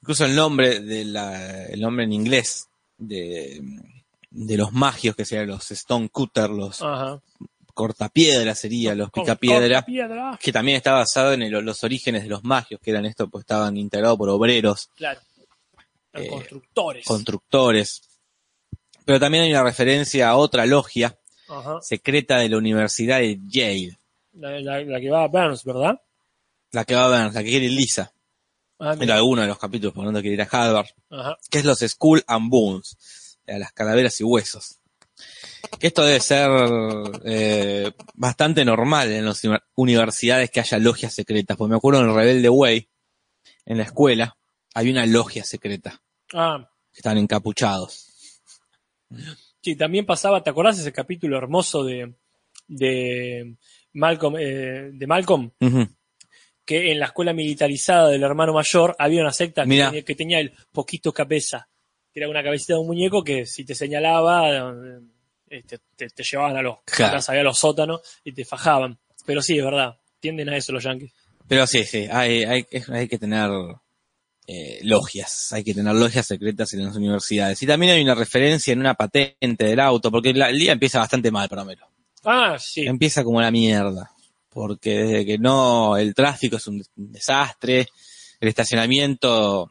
Incluso 0.00 0.24
el 0.24 0.34
nombre 0.34 0.80
de 0.80 1.04
la, 1.04 1.66
el 1.66 1.80
nombre 1.80 2.04
en 2.04 2.14
inglés 2.14 2.68
de, 2.98 3.62
de 4.30 4.56
los 4.56 4.72
magios 4.72 5.16
que 5.16 5.24
serían 5.24 5.48
los 5.48 5.64
Stonecutter, 5.68 6.48
los 6.50 6.80
Ajá. 6.82 7.20
cortapiedra 7.74 8.54
sería, 8.54 8.94
los 8.94 9.10
Con- 9.10 9.24
picapiedra, 9.24 9.76
cortapiedra, 9.82 10.38
que 10.40 10.52
también 10.52 10.76
está 10.76 10.92
basado 10.92 11.32
en 11.32 11.42
el- 11.42 11.52
los 11.64 11.82
orígenes 11.84 12.22
de 12.22 12.28
los 12.28 12.44
magios, 12.44 12.80
que 12.80 12.90
eran 12.90 13.06
esto, 13.06 13.28
pues 13.28 13.42
estaban 13.42 13.76
integrados 13.76 14.18
por 14.18 14.28
obreros, 14.28 14.90
Claro. 14.96 15.20
Eh, 16.12 16.28
constructores. 16.28 17.04
constructores. 17.06 18.02
Pero 19.04 19.18
también 19.20 19.44
hay 19.44 19.50
una 19.52 19.62
referencia 19.62 20.28
a 20.30 20.36
otra 20.36 20.66
logia 20.66 21.16
Ajá. 21.48 21.78
secreta 21.82 22.38
de 22.38 22.48
la 22.48 22.58
Universidad 22.58 23.18
de 23.18 23.38
Yale, 23.46 23.98
La, 24.34 24.60
la- 24.60 24.80
la 24.82 25.00
que 25.00 25.10
va 25.10 25.24
a 25.24 25.28
Burns, 25.28 25.64
¿verdad? 25.64 26.00
la 26.72 26.84
que 26.84 26.94
va 26.94 27.06
a 27.06 27.08
ver, 27.08 27.32
la 27.34 27.42
que 27.42 27.50
quiere 27.50 27.68
Lisa, 27.68 28.12
Ah, 28.78 28.92
en 28.92 29.00
mira. 29.00 29.16
alguno 29.16 29.42
de 29.42 29.48
los 29.48 29.58
capítulos, 29.58 29.92
por 29.94 30.04
no 30.04 30.12
quiere 30.20 30.34
ir 30.34 30.42
a 30.42 30.44
Harvard. 30.50 30.86
Ajá. 31.10 31.36
que 31.50 31.58
es 31.58 31.64
los 31.64 31.78
Skull 31.80 32.22
and 32.26 32.48
Bones, 32.50 32.96
a 33.50 33.58
las 33.58 33.72
calaveras 33.72 34.20
y 34.20 34.24
huesos. 34.24 34.78
Que 35.78 35.88
esto 35.88 36.04
debe 36.04 36.20
ser 36.20 36.50
eh, 37.24 37.92
bastante 38.14 38.64
normal 38.64 39.10
en 39.12 39.26
las 39.26 39.44
uni- 39.44 39.58
universidades 39.76 40.50
que 40.50 40.60
haya 40.60 40.78
logias 40.78 41.12
secretas, 41.14 41.56
porque 41.56 41.70
me 41.70 41.76
acuerdo 41.76 42.00
en 42.00 42.08
el 42.08 42.14
Rebelde 42.14 42.48
Way, 42.48 42.88
en 43.66 43.76
la 43.78 43.84
escuela, 43.84 44.36
había 44.74 44.92
una 44.92 45.06
logia 45.06 45.44
secreta, 45.44 46.02
Ah, 46.32 46.68
que 46.92 46.98
estaban 46.98 47.18
encapuchados. 47.18 48.06
sí, 49.62 49.76
también 49.76 50.06
pasaba, 50.06 50.42
¿te 50.42 50.50
acordás 50.50 50.78
ese 50.78 50.92
capítulo 50.92 51.36
hermoso 51.36 51.84
de, 51.84 52.14
de 52.68 53.56
Malcolm, 53.92 54.36
eh, 54.38 54.90
de 54.92 55.06
Malcolm? 55.06 55.50
Ujú. 55.60 55.88
Que 56.64 56.92
en 56.92 57.00
la 57.00 57.06
escuela 57.06 57.32
militarizada 57.32 58.08
del 58.08 58.22
hermano 58.22 58.52
mayor 58.52 58.94
había 58.98 59.22
una 59.22 59.32
secta 59.32 59.64
que 59.64 59.68
tenía, 59.68 60.04
que 60.04 60.14
tenía 60.14 60.40
el 60.40 60.52
poquito 60.72 61.12
cabeza, 61.12 61.68
que 62.12 62.20
era 62.20 62.28
una 62.28 62.42
cabecita 62.42 62.74
de 62.74 62.80
un 62.80 62.86
muñeco 62.86 63.22
que 63.22 63.46
si 63.46 63.64
te 63.64 63.74
señalaba, 63.74 64.72
este, 65.48 65.78
te, 65.96 66.08
te 66.08 66.22
llevaban 66.22 66.56
a 66.56 66.62
los, 66.62 66.78
Claro. 66.84 67.18
había 67.28 67.42
los 67.42 67.58
sótanos 67.58 68.00
y 68.24 68.32
te 68.32 68.44
fajaban. 68.44 68.98
Pero 69.26 69.42
sí, 69.42 69.58
es 69.58 69.64
verdad, 69.64 69.96
tienden 70.18 70.48
a 70.48 70.56
eso 70.56 70.72
los 70.72 70.82
yankees. 70.84 71.12
Pero 71.48 71.66
sí, 71.66 71.84
sí, 71.84 72.06
hay, 72.10 72.44
hay, 72.44 72.64
hay 72.88 73.08
que 73.08 73.18
tener 73.18 73.50
eh, 74.46 74.80
logias, 74.82 75.52
hay 75.52 75.62
que 75.64 75.74
tener 75.74 75.94
logias 75.94 76.26
secretas 76.26 76.72
en 76.72 76.84
las 76.84 76.96
universidades. 76.96 77.62
Y 77.62 77.66
también 77.66 77.92
hay 77.92 78.02
una 78.02 78.14
referencia 78.14 78.72
en 78.72 78.80
una 78.80 78.94
patente 78.94 79.64
del 79.66 79.80
auto, 79.80 80.10
porque 80.10 80.32
la- 80.34 80.50
el 80.50 80.58
día 80.58 80.72
empieza 80.72 80.98
bastante 80.98 81.30
mal 81.30 81.48
para 81.48 81.62
Homero. 81.62 81.86
Ah, 82.24 82.56
sí. 82.58 82.86
empieza 82.86 83.22
como 83.24 83.40
la 83.40 83.50
mierda. 83.50 84.10
Porque 84.48 84.90
desde 85.04 85.24
que 85.26 85.38
no, 85.38 85.96
el 85.96 86.12
tráfico 86.14 86.56
es 86.56 86.66
un 86.66 86.82
desastre, 86.96 87.86
el 88.40 88.48
estacionamiento 88.48 89.70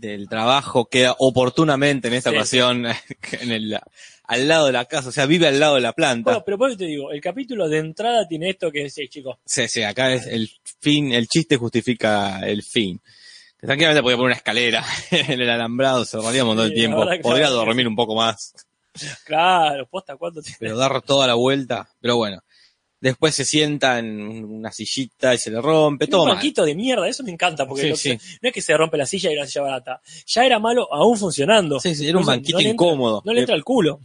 del 0.00 0.28
trabajo 0.28 0.86
queda 0.86 1.14
oportunamente 1.18 2.08
en 2.08 2.14
esta 2.14 2.30
Sí, 2.30 2.36
ocasión 2.36 2.86
en 3.40 3.52
el, 3.52 3.78
al 4.24 4.48
lado 4.48 4.66
de 4.66 4.72
la 4.72 4.84
casa, 4.84 5.08
o 5.08 5.12
sea, 5.12 5.26
vive 5.26 5.46
al 5.48 5.58
lado 5.60 5.76
de 5.76 5.80
la 5.80 5.92
planta. 5.92 6.30
Bueno, 6.30 6.44
pero 6.44 6.58
por 6.58 6.68
eso 6.70 6.78
te 6.78 6.86
digo, 6.86 7.10
el 7.12 7.20
capítulo 7.20 7.68
de 7.68 7.78
entrada 7.78 8.26
tiene 8.28 8.50
esto 8.50 8.70
que 8.70 8.84
decís, 8.84 9.08
chicos. 9.10 9.36
Sí, 9.44 9.68
sí, 9.68 9.82
acá 9.82 10.12
es 10.12 10.26
el 10.26 10.50
fin, 10.80 11.12
el 11.12 11.26
chiste 11.28 11.56
justifica 11.56 12.40
el 12.40 12.62
fin. 12.62 13.00
Tranquilamente 13.60 14.02
podía 14.02 14.16
poner 14.16 14.26
una 14.28 14.36
escalera 14.36 14.84
en 15.10 15.40
el 15.40 15.50
alambrado, 15.50 16.04
se 16.04 16.16
dormiríamos 16.16 16.54
todo 16.56 16.64
el 16.66 16.70
Sí, 16.72 16.76
tiempo. 16.76 17.04
Podría 17.22 17.48
dormir 17.48 17.88
un 17.88 17.96
poco 17.96 18.14
más. 18.14 18.52
Claro, 19.24 19.86
posta, 19.88 20.16
¿cuánto 20.16 20.42
tiene? 20.42 20.56
pero 20.58 20.76
dar 20.76 21.02
toda 21.02 21.26
la 21.26 21.34
vuelta. 21.34 21.88
Pero 22.00 22.16
bueno, 22.16 22.40
después 23.00 23.34
se 23.34 23.44
sienta 23.44 23.98
en 23.98 24.44
una 24.44 24.72
sillita 24.72 25.34
y 25.34 25.38
se 25.38 25.50
le 25.50 25.60
rompe, 25.60 26.06
todo 26.06 26.22
un 26.22 26.28
mal. 26.28 26.36
banquito 26.36 26.64
de 26.64 26.74
mierda, 26.74 27.08
eso 27.08 27.22
me 27.22 27.30
encanta, 27.32 27.66
porque 27.66 27.82
Sí, 27.84 27.88
lo 27.90 27.96
sí. 27.96 28.08
que- 28.10 28.24
no 28.42 28.48
es 28.48 28.52
que 28.52 28.62
se 28.62 28.76
rompe 28.76 28.96
la 28.96 29.06
silla 29.06 29.30
y 29.32 29.36
una 29.36 29.46
silla 29.46 29.62
barata. 29.62 30.00
Ya 30.26 30.44
era 30.44 30.58
malo 30.58 30.92
aún 30.92 31.16
funcionando. 31.16 31.78
Sí, 31.80 31.94
sí, 31.94 32.08
era 32.08 32.18
un 32.18 32.26
banquito 32.26 32.58
no 32.58 32.62
le 32.62 32.70
entra- 32.70 32.86
incómodo. 32.86 33.22
no 33.24 33.32
le 33.32 33.40
entra 33.40 33.54
el 33.54 33.64
culo. 33.64 34.00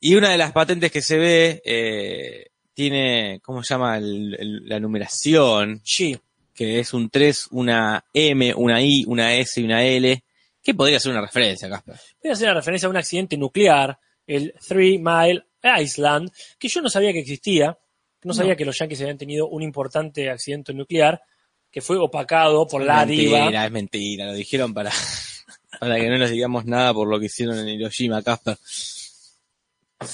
Y 0.00 0.14
una 0.14 0.30
de 0.30 0.38
las 0.38 0.52
patentes 0.52 0.92
que 0.92 1.02
se 1.02 1.18
ve 1.18 1.62
eh, 1.64 2.46
tiene, 2.72 3.40
¿cómo 3.42 3.62
se 3.64 3.74
llama? 3.74 3.98
El- 3.98 4.36
el- 4.38 4.68
la 4.68 4.78
numeración, 4.78 5.80
Sí, 5.84 6.16
que 6.54 6.78
es 6.78 6.94
un 6.94 7.10
3, 7.10 7.48
una 7.50 8.04
M, 8.14 8.54
una 8.54 8.80
I, 8.80 9.04
una 9.08 9.34
S 9.34 9.60
y 9.60 9.64
una 9.64 9.82
L, 9.84 10.22
que 10.62 10.74
podría 10.74 11.00
ser 11.00 11.10
una 11.12 11.20
referencia, 11.22 11.68
Casper. 11.68 11.96
voy 12.22 12.30
a 12.30 12.34
hacer 12.34 12.46
una 12.46 12.54
referencia 12.54 12.86
a 12.86 12.90
un 12.90 12.96
accidente 12.96 13.36
nuclear, 13.36 13.98
el 14.26 14.54
Three 14.66 14.98
Mile 14.98 15.44
Island, 15.62 16.30
que 16.58 16.68
yo 16.68 16.80
no 16.82 16.88
sabía 16.88 17.12
que 17.12 17.20
existía. 17.20 17.78
No 18.24 18.34
sabía 18.34 18.56
que 18.56 18.64
los 18.64 18.76
yankees 18.76 19.00
habían 19.02 19.16
tenido 19.18 19.46
un 19.48 19.62
importante 19.62 20.28
accidente 20.28 20.74
nuclear 20.74 21.22
que 21.70 21.80
fue 21.80 21.96
opacado 21.98 22.66
por 22.66 22.82
la 22.82 23.02
es 23.02 23.08
mentira, 23.08 23.46
diva. 23.48 23.64
es 23.66 23.70
mentira, 23.70 24.26
lo 24.26 24.32
dijeron 24.34 24.74
para, 24.74 24.90
para 25.80 25.96
que 25.96 26.08
no 26.08 26.18
nos 26.18 26.30
digamos 26.30 26.64
nada 26.64 26.92
por 26.94 27.06
lo 27.08 27.20
que 27.20 27.26
hicieron 27.26 27.56
en 27.58 27.68
Hiroshima, 27.68 28.22
Casper. 28.22 28.56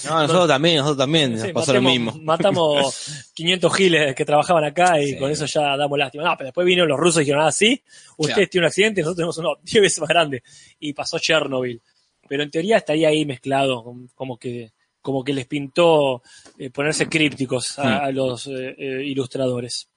No, 0.06 0.20
nosotros 0.22 0.48
también, 0.48 0.76
nosotros 0.78 0.98
también 0.98 1.32
nos 1.32 1.42
Sí, 1.42 1.52
pasó 1.52 1.74
lo 1.74 1.82
mismo. 1.82 2.12
Matamos 2.22 3.30
500 3.34 3.74
giles 3.76 4.14
que 4.14 4.24
trabajaban 4.24 4.64
acá 4.64 4.98
y 5.00 5.10
Sí. 5.12 5.18
con 5.18 5.30
eso 5.30 5.44
ya 5.44 5.76
damos 5.76 5.98
lástima. 5.98 6.24
No, 6.24 6.34
pero 6.38 6.48
después 6.48 6.66
vino 6.66 6.86
los 6.86 6.98
rusos 6.98 7.18
y 7.20 7.24
dijeron, 7.26 7.42
ah, 7.46 7.52
sí, 7.52 7.82
ustedes 8.16 8.34
Claro. 8.36 8.50
tienen 8.50 8.64
un 8.64 8.68
accidente, 8.68 9.00
nosotros 9.02 9.16
tenemos 9.16 9.38
uno 9.38 9.56
10 9.62 9.82
veces 9.82 10.00
más 10.00 10.08
grande. 10.08 10.42
Y 10.78 10.92
pasó 10.94 11.18
Chernobyl. 11.18 11.80
Pero 12.26 12.42
en 12.42 12.50
teoría 12.50 12.78
estaría 12.78 13.08
ahí 13.08 13.26
mezclado, 13.26 13.84
com- 13.84 14.08
como 14.14 14.38
que, 14.38 14.72
como 15.04 15.22
que 15.22 15.34
les 15.34 15.46
pintó 15.46 16.22
eh, 16.58 16.70
ponerse 16.70 17.06
crípticos 17.08 17.78
a, 17.78 17.82
Hmm. 17.84 18.04
a 18.06 18.10
los 18.10 18.46
eh, 18.46 18.74
eh, 18.78 19.04
ilustradores. 19.04 19.88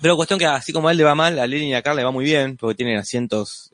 Pero 0.00 0.16
cuestión 0.16 0.38
que 0.38 0.46
así 0.46 0.72
como 0.72 0.88
a 0.88 0.92
él 0.92 0.96
le 0.96 1.04
va 1.04 1.14
mal, 1.14 1.38
a 1.38 1.46
Lenny 1.46 1.68
y 1.68 1.74
a 1.74 1.82
Carl 1.82 1.96
le 1.98 2.04
va 2.04 2.10
muy 2.10 2.24
bien, 2.24 2.56
porque 2.56 2.74
tienen 2.76 2.96
asientos 2.96 3.70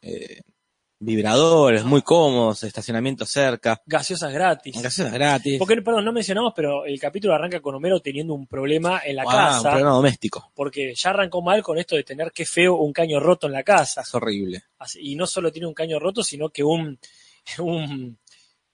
vibradores, 1.02 1.84
muy 1.84 2.02
cómodos, 2.02 2.62
estacionamiento 2.64 3.24
cerca, 3.24 3.80
Gaseosas 3.86 4.32
gratis. 4.32 4.82
gaseosas 4.82 5.12
gratis. 5.14 5.58
Porque, 5.58 5.80
perdón, 5.80 6.04
no 6.04 6.12
mencionamos, 6.12 6.52
pero 6.54 6.84
el 6.84 6.98
capítulo 7.00 7.32
arranca 7.34 7.60
con 7.60 7.74
Homero 7.74 8.00
teniendo 8.00 8.34
un 8.34 8.46
problema 8.46 9.00
en 9.04 9.16
la 9.16 9.22
Ah, 9.22 9.26
un 9.26 9.32
casa, 9.32 9.70
problema 9.70 9.90
doméstico. 9.92 10.50
porque 10.54 10.92
ya 10.94 11.10
arrancó 11.10 11.40
mal 11.42 11.62
con 11.62 11.78
esto 11.78 11.96
de 11.96 12.02
tener 12.04 12.32
que 12.32 12.44
feo 12.44 12.74
un 12.76 12.92
caño 12.92 13.18
roto 13.20 13.46
en 13.46 13.54
la 13.54 13.62
casa. 13.62 14.02
Es 14.02 14.14
horrible. 14.14 14.64
Así- 14.78 15.00
y 15.00 15.14
no 15.16 15.26
solo 15.26 15.50
tiene 15.50 15.68
un 15.68 15.74
caño 15.74 15.98
roto, 15.98 16.22
sino 16.22 16.50
que 16.50 16.62
un, 16.64 16.98
un 17.60 18.18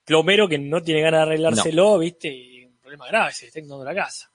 plomero 0.07 0.47
que 0.47 0.57
no 0.57 0.81
tiene 0.81 1.01
ganas 1.01 1.19
de 1.19 1.23
arreglárselo, 1.23 1.99
¿viste? 1.99 2.29
Y 2.33 2.65
un 2.65 2.77
problema 2.77 3.07
grave, 3.07 3.33
se 3.33 3.47
está 3.47 3.59
inundando 3.59 3.83
la 3.83 3.93
casa. 3.93 4.31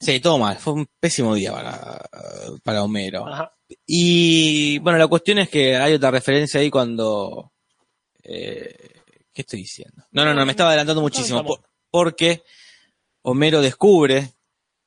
Sí, 0.00 0.20
todo 0.20 0.38
mal. 0.38 0.56
Fue 0.56 0.72
un 0.72 0.86
pésimo 0.98 1.34
día 1.34 1.52
para, 1.52 2.00
para 2.64 2.82
Homero. 2.82 3.26
Ajá. 3.26 3.52
Y 3.86 4.78
bueno, 4.78 4.98
la 4.98 5.06
cuestión 5.06 5.38
es 5.38 5.48
que 5.50 5.76
hay 5.76 5.92
otra 5.94 6.10
referencia 6.10 6.60
ahí 6.60 6.70
cuando... 6.70 7.52
eh, 8.22 8.74
¿Qué 9.32 9.42
estoy 9.42 9.60
diciendo? 9.60 10.02
No, 10.12 10.24
no, 10.24 10.32
no, 10.32 10.46
me 10.46 10.52
estaba 10.52 10.70
adelantando 10.70 11.02
muchísimo. 11.02 11.44
por- 11.44 11.60
porque 11.90 12.42
Homero 13.22 13.60
descubre 13.60 14.32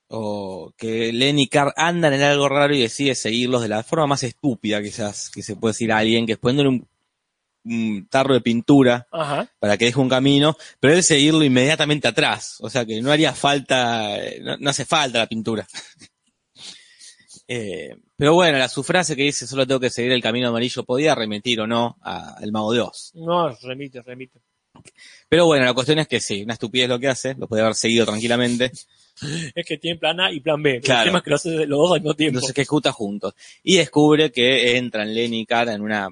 o 0.08 0.74
que 0.76 1.14
Lenny 1.14 1.44
y 1.44 1.48
Carl 1.48 1.72
andan 1.76 2.14
en 2.14 2.22
algo 2.24 2.50
raro 2.50 2.74
y 2.74 2.82
decide 2.82 3.14
seguirlos 3.14 3.62
de 3.62 3.68
la 3.68 3.84
forma 3.84 4.08
más 4.08 4.24
estúpida 4.24 4.82
quizás 4.82 5.30
que 5.30 5.44
se 5.44 5.56
puede 5.56 5.74
decir 5.74 5.92
a 5.92 6.00
alguien, 6.00 6.26
que 6.26 6.32
es 6.34 6.40
poniéndole 6.40 6.70
un, 6.70 6.88
un 7.70 8.08
tarro 8.10 8.34
de 8.34 8.42
pintura 8.42 9.08
Ajá. 9.12 9.50
para 9.60 9.78
que 9.78 9.86
deje 9.86 10.00
un 10.00 10.10
camino, 10.10 10.58
pero 10.80 10.94
él 10.94 11.04
seguirlo 11.04 11.44
inmediatamente 11.44 12.08
atrás. 12.08 12.58
O 12.60 12.70
sea 12.70 12.86
que 12.86 13.02
no 13.02 13.12
haría 13.12 13.34
falta, 13.34 14.18
no, 14.42 14.58
no 14.58 14.70
hace 14.70 14.86
falta 14.86 15.20
la 15.20 15.28
pintura. 15.28 15.68
Eh, 17.52 17.96
pero 18.16 18.36
bueno, 18.36 18.60
la 18.60 18.70
su 18.70 18.84
frase 18.84 19.16
que 19.16 19.24
dice 19.24 19.48
solo 19.48 19.66
tengo 19.66 19.80
que 19.80 19.90
seguir 19.90 20.12
el 20.12 20.22
camino 20.22 20.50
amarillo 20.50 20.84
podía 20.84 21.16
remitir 21.16 21.60
o 21.60 21.66
no 21.66 21.98
a 22.04 22.36
El 22.44 22.52
Mago 22.52 22.72
de 22.72 22.82
Oz. 22.82 23.10
No, 23.16 23.50
remite, 23.64 24.04
remite. 24.04 24.40
Pero 25.28 25.48
bueno, 25.48 25.66
la 25.66 25.74
cuestión 25.74 25.98
es 25.98 26.08
que 26.08 26.20
sí, 26.20 26.44
una 26.44 26.54
estupidez 26.54 26.88
lo 26.88 27.00
que 27.00 27.08
hace, 27.08 27.34
lo 27.34 27.48
podía 27.48 27.64
haber 27.64 27.74
seguido 27.74 28.06
tranquilamente, 28.06 28.72
Es 29.56 29.66
que 29.66 29.78
tiene 29.78 29.98
plan 30.00 30.20
A 30.20 30.32
y 30.32 30.40
plan 30.40 30.62
B. 30.62 30.80
Claro. 30.82 31.02
El 31.02 31.08
tema 31.08 31.18
es 31.20 31.24
que 31.24 31.30
lo 31.30 31.36
hace 31.36 31.66
los 31.66 31.80
dos 31.80 31.92
al 31.94 32.02
mismo 32.02 32.14
tiempo. 32.14 32.40
no 32.40 32.46
se 32.46 32.52
ejecuta 32.52 32.92
juntos. 32.92 33.34
Y 33.64 33.78
descubre 33.78 34.32
que 34.32 34.78
entran 34.78 35.14
Lenny 35.14 35.42
y 35.42 35.46
Cara 35.46 35.74
en 35.74 35.82
una, 35.82 36.10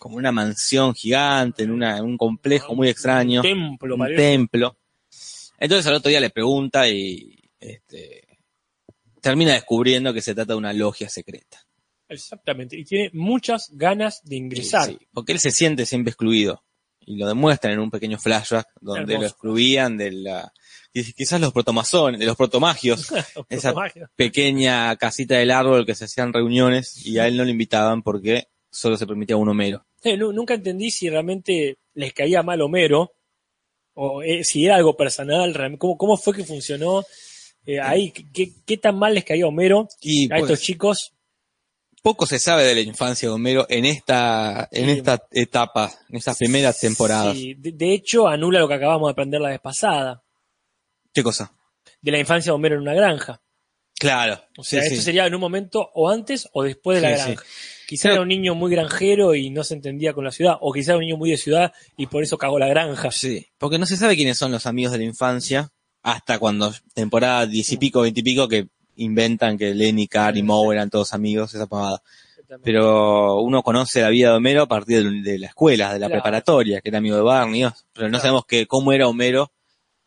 como 0.00 0.16
una 0.16 0.32
mansión 0.32 0.94
gigante, 0.94 1.62
en, 1.62 1.70
una, 1.70 1.98
en 1.98 2.04
un 2.04 2.16
complejo 2.18 2.74
muy 2.74 2.88
extraño. 2.88 3.40
Un 3.42 3.46
templo, 3.78 3.94
un 3.94 4.16
templo. 4.16 4.76
Entonces 5.58 5.86
al 5.86 5.94
otro 5.94 6.08
día 6.08 6.20
le 6.20 6.30
pregunta 6.30 6.88
y 6.88 7.38
este, 7.60 8.26
termina 9.20 9.52
descubriendo 9.52 10.12
que 10.12 10.22
se 10.22 10.34
trata 10.34 10.54
de 10.54 10.58
una 10.58 10.72
logia 10.72 11.08
secreta. 11.08 11.58
Exactamente. 12.08 12.76
Y 12.76 12.84
tiene 12.84 13.10
muchas 13.12 13.68
ganas 13.72 14.20
de 14.24 14.36
ingresar. 14.36 14.86
Sí, 14.88 14.98
porque 15.12 15.32
él 15.32 15.38
se 15.38 15.50
siente 15.52 15.86
siempre 15.86 16.10
excluido. 16.10 16.64
y 17.00 17.16
lo 17.16 17.26
demuestran 17.28 17.74
en 17.74 17.78
un 17.80 17.90
pequeño 17.90 18.18
flashback 18.18 18.66
donde 18.80 19.00
Hermoso. 19.14 19.20
lo 19.20 19.26
excluían 19.26 19.96
de 19.96 20.10
la, 20.12 20.52
quiz- 20.94 21.14
quizás 21.14 21.40
los 21.40 21.52
protomasones, 21.52 22.18
de 22.18 22.26
los 22.26 22.36
protomagios, 22.36 23.12
esa 23.48 23.72
pequeña 24.16 24.96
casita 24.96 25.36
del 25.36 25.50
árbol 25.50 25.86
que 25.86 25.94
se 25.94 26.06
hacían 26.06 26.32
reuniones 26.32 27.04
y 27.06 27.18
a 27.18 27.26
él 27.28 27.36
no 27.36 27.44
le 27.44 27.50
invitaban 27.52 28.02
porque 28.02 28.48
solo 28.70 28.96
se 28.96 29.06
permitía 29.06 29.36
un 29.36 29.48
Homero. 29.48 29.86
Eh, 30.02 30.16
nu- 30.16 30.32
nunca 30.32 30.54
entendí 30.54 30.90
si 30.90 31.08
realmente 31.10 31.78
les 31.94 32.12
caía 32.12 32.42
mal 32.42 32.60
Homero 32.62 33.12
o 33.94 34.22
eh, 34.22 34.44
si 34.44 34.64
era 34.64 34.76
algo 34.76 34.96
personal, 34.96 35.76
cómo, 35.78 35.96
cómo 35.98 36.16
fue 36.16 36.34
que 36.34 36.44
funcionó 36.44 37.04
eh, 37.66 37.78
ahí, 37.80 38.10
¿Qué, 38.10 38.50
qué 38.64 38.76
tan 38.78 38.96
mal 38.98 39.14
les 39.14 39.24
caía 39.24 39.46
Homero 39.46 39.88
Y 40.00 40.26
a 40.26 40.38
pues, 40.38 40.42
estos 40.44 40.60
chicos. 40.60 41.12
poco 42.02 42.24
se 42.24 42.38
sabe 42.38 42.64
de 42.64 42.74
la 42.74 42.80
infancia 42.80 43.28
de 43.28 43.34
Homero 43.34 43.66
en 43.68 43.84
esta, 43.84 44.68
en 44.72 44.86
Sí. 44.86 44.90
esta 44.92 45.22
etapa, 45.32 45.92
en 46.08 46.16
estas 46.16 46.38
primeras 46.38 46.80
temporadas. 46.80 47.36
Sí, 47.36 47.52
de, 47.58 47.72
de 47.72 47.92
hecho, 47.92 48.26
anula 48.26 48.60
lo 48.60 48.68
que 48.68 48.74
acabamos 48.74 49.08
de 49.08 49.12
aprender 49.12 49.40
la 49.40 49.50
vez 49.50 49.60
pasada, 49.60 50.22
¿Qué 51.12 51.22
cosa? 51.22 51.52
de 52.00 52.10
la 52.12 52.18
infancia 52.18 52.50
de 52.52 52.54
Homero 52.54 52.76
en 52.76 52.82
una 52.82 52.94
granja. 52.94 53.42
Claro. 53.98 54.40
O 54.56 54.64
sea, 54.64 54.80
sí, 54.80 54.94
esto 54.94 55.02
sería 55.02 55.26
en 55.26 55.34
un 55.34 55.40
momento 55.42 55.90
o 55.92 56.08
antes 56.08 56.48
o 56.54 56.62
después 56.62 56.96
de 56.96 57.02
la 57.02 57.10
granja. 57.16 57.42
Quizá 57.90 58.02
Pero- 58.04 58.12
era 58.14 58.22
un 58.22 58.28
niño 58.28 58.54
muy 58.54 58.70
granjero 58.70 59.34
y 59.34 59.50
no 59.50 59.64
se 59.64 59.74
entendía 59.74 60.12
con 60.12 60.24
la 60.24 60.30
ciudad, 60.30 60.54
o 60.60 60.72
quizá 60.72 60.92
era 60.92 60.98
un 60.98 61.04
niño 61.06 61.16
muy 61.16 61.28
de 61.30 61.36
ciudad 61.36 61.72
y 61.96 62.06
por 62.06 62.22
eso 62.22 62.38
cagó 62.38 62.56
la 62.56 62.68
granja. 62.68 63.10
Sí, 63.10 63.48
porque 63.58 63.78
no 63.78 63.86
se 63.86 63.96
sabe 63.96 64.14
quiénes 64.14 64.38
son 64.38 64.52
los 64.52 64.64
amigos 64.66 64.92
de 64.92 64.98
la 64.98 65.04
infancia 65.04 65.72
hasta 66.02 66.38
cuando 66.38 66.72
temporada 66.94 67.46
diez 67.46 67.72
y 67.72 67.78
pico, 67.78 68.02
veinte 68.02 68.20
y 68.20 68.22
pico 68.22 68.46
que 68.46 68.68
inventan 68.94 69.58
que 69.58 69.74
Lenny, 69.74 70.06
Carr 70.06 70.36
y 70.36 70.42
Moe 70.44 70.72
eran 70.72 70.88
todos 70.88 71.12
amigos, 71.14 71.52
esa 71.52 71.66
pavada. 71.66 72.00
Pero 72.62 73.40
uno 73.42 73.62
conoce 73.62 74.02
la 74.02 74.08
vida 74.08 74.30
de 74.30 74.36
Homero 74.36 74.62
a 74.62 74.68
partir 74.68 75.08
de, 75.22 75.38
la 75.38 75.46
escuela, 75.48 75.92
de 75.92 75.98
la 75.98 76.06
Claro. 76.06 76.22
preparatoria, 76.22 76.80
que 76.80 76.88
era 76.90 76.98
amigo 76.98 77.16
de 77.16 77.22
Barney, 77.22 77.62
pero 77.92 78.06
no 78.06 78.10
Claro. 78.12 78.18
sabemos 78.22 78.44
que, 78.46 78.66
cómo 78.66 78.92
era 78.92 79.08
Homero. 79.08 79.52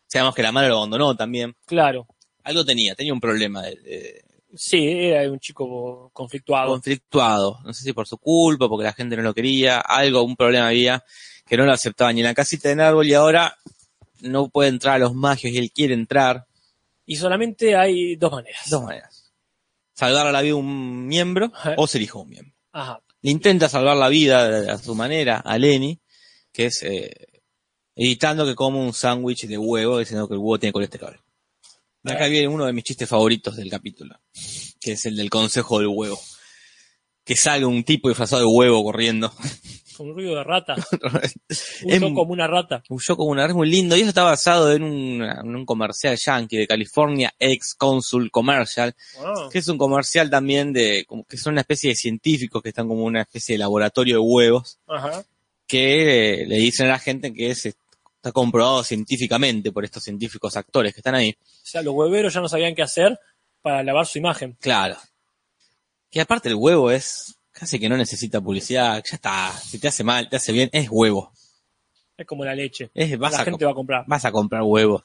Sabemos 0.08 0.36
que 0.36 0.44
la 0.44 0.52
madre 0.54 0.70
lo 0.70 0.78
abandonó 0.78 1.16
también. 1.18 1.54
Claro, 1.66 2.08
Algo 2.46 2.66
tenía, 2.66 2.94
tenía 2.96 3.14
un 3.14 3.22
problema 3.22 3.62
de- 3.62 3.76
de- 3.78 4.23
sí, 4.56 4.88
era 4.88 5.30
un 5.32 5.40
chico 5.40 6.10
conflictuado. 6.14 6.70
conflictuado. 6.72 7.60
No 7.64 7.74
sé 7.74 7.84
si 7.84 7.94
por 7.94 8.08
su 8.08 8.18
culpa, 8.18 8.68
porque 8.68 8.86
la 8.86 8.94
gente 8.94 9.16
no 9.16 9.24
lo 9.24 9.34
quería, 9.34 9.80
algo, 9.80 10.24
un 10.24 10.36
problema 10.36 10.68
había 10.68 11.04
que 11.46 11.58
no 11.58 11.66
lo 11.66 11.74
aceptaba 11.74 12.12
ni 12.14 12.22
en 12.22 12.28
la 12.28 12.34
casita 12.34 12.70
del 12.70 12.80
árbol 12.80 13.08
y 13.08 13.14
ahora 13.14 13.58
no 14.22 14.50
puede 14.50 14.70
entrar 14.70 14.96
a 14.96 15.00
los 15.00 15.14
magios 15.14 15.54
y 15.54 15.58
él 15.58 15.72
quiere 15.72 15.94
entrar. 15.94 16.48
Y 17.06 17.18
solamente 17.18 17.76
hay 17.76 18.16
dos 18.16 18.32
maneras. 18.32 18.70
Dos 18.70 18.84
maneras. 18.84 19.34
Salvar 19.94 20.28
a 20.28 20.32
la 20.32 20.42
vida 20.42 20.56
un 20.56 21.06
miembro 21.06 21.52
o 21.78 21.88
ser 21.88 22.02
hijo 22.02 22.20
de 22.20 22.24
un 22.24 22.30
miembro. 22.30 22.54
Ajá. 22.72 23.02
Le 23.22 23.32
intenta 23.32 23.70
salvar 23.70 23.96
la 23.98 24.10
vida 24.10 24.74
a 24.74 24.78
su 24.78 24.96
manera 24.96 25.38
a 25.38 25.58
Lenny, 25.58 26.00
que 26.52 26.66
es 26.66 26.82
eh, 26.84 27.42
evitando 27.96 28.46
que 28.46 28.56
coma 28.56 28.80
un 28.80 28.94
sándwich 28.94 29.46
de 29.46 29.58
huevo, 29.58 30.00
diciendo 30.00 30.28
que 30.28 30.34
el 30.34 30.40
huevo 30.40 30.60
tiene 30.60 30.74
colesterol. 30.74 31.20
Acá 32.06 32.28
viene 32.28 32.48
uno 32.48 32.66
de 32.66 32.74
mis 32.74 32.84
chistes 32.84 33.08
favoritos 33.08 33.56
del 33.56 33.70
capítulo, 33.70 34.20
que 34.80 34.94
es 34.94 35.06
el 35.06 35.16
del 35.16 35.30
consejo 35.30 35.80
del 35.80 35.88
huevo. 35.88 36.20
Que 37.26 37.38
sale 37.38 37.66
un 37.66 37.86
tipo 37.86 38.10
disfrazado 38.10 38.42
de 38.42 38.48
huevo 38.48 38.84
corriendo. 38.84 39.32
Con 39.96 40.10
un 40.10 40.16
ruido 40.16 40.36
de 40.36 40.44
rata. 40.44 40.76
Es- 41.48 42.00
show 42.00 42.14
como 42.16 42.34
una 42.34 42.48
rata. 42.48 42.82
show 43.00 43.16
como 43.16 43.30
una 43.30 43.46
es 43.46 43.54
muy 43.54 43.70
lindo 43.70 43.96
y 43.96 44.00
eso 44.02 44.10
está 44.10 44.24
basado 44.24 44.74
en 44.74 44.82
un, 44.84 45.22
en 45.24 45.56
un 45.56 45.66
comercial 45.68 46.18
yankee 46.18 46.58
de 46.58 46.66
California, 46.68 47.32
ex 47.40 47.76
consul 47.76 48.32
commercial, 48.32 48.96
Ah, 49.20 49.48
que 49.52 49.60
es 49.60 49.68
un 49.68 49.78
comercial 49.78 50.32
también 50.32 50.74
de, 50.74 51.06
como 51.08 51.24
que 51.26 51.38
son 51.38 51.54
una 51.54 51.62
especie 51.62 51.92
de 51.92 51.96
científicos 51.96 52.62
que 52.64 52.70
están 52.70 52.88
como 52.88 53.04
una 53.04 53.22
especie 53.22 53.54
de 53.54 53.60
laboratorio 53.60 54.16
de 54.16 54.20
huevos, 54.22 54.80
Ajá. 54.88 55.24
que 55.68 56.42
eh, 56.42 56.46
le 56.48 56.58
dicen 56.58 56.88
a 56.88 56.94
la 56.94 57.00
gente 57.00 57.32
que 57.32 57.52
es, 57.52 57.68
está 57.68 58.32
comprobado 58.34 58.84
científicamente 58.84 59.72
por 59.72 59.86
estos 59.86 60.02
científicos 60.04 60.58
actores 60.58 60.92
que 60.94 61.02
están 61.02 61.14
ahí. 61.16 61.36
O 61.64 61.66
sea, 61.66 61.82
los 61.82 61.94
hueveros 61.94 62.34
ya 62.34 62.42
no 62.42 62.50
sabían 62.50 62.76
qué 62.76 62.84
hacer 62.84 63.18
para 63.62 63.84
lavar 63.84 64.06
su 64.06 64.18
imagen. 64.18 64.58
Claro. 64.60 64.98
Que 66.12 66.20
aparte 66.20 66.50
el 66.50 66.56
huevo 66.56 66.92
es 66.92 67.38
casi 67.54 67.80
que 67.80 67.88
no 67.88 67.96
necesita 67.96 68.42
publicidad, 68.42 69.02
ya 69.04 69.16
está, 69.16 69.52
si 69.54 69.80
te 69.80 69.88
hace 69.88 70.04
mal, 70.04 70.28
te 70.28 70.36
hace 70.36 70.52
bien, 70.52 70.70
es 70.74 70.90
huevo. 70.92 71.32
Es 72.18 72.28
como 72.28 72.44
la 72.44 72.54
leche. 72.54 72.92
Es, 72.94 73.18
vas, 73.18 73.32
la 73.32 73.40
a, 73.40 73.46
gente 73.46 73.64
va 73.64 73.72
a 73.72 73.76
comprar. 73.76 74.04
vas 74.06 74.26
a 74.26 74.32
comprar 74.32 74.64
huevo. 74.64 75.04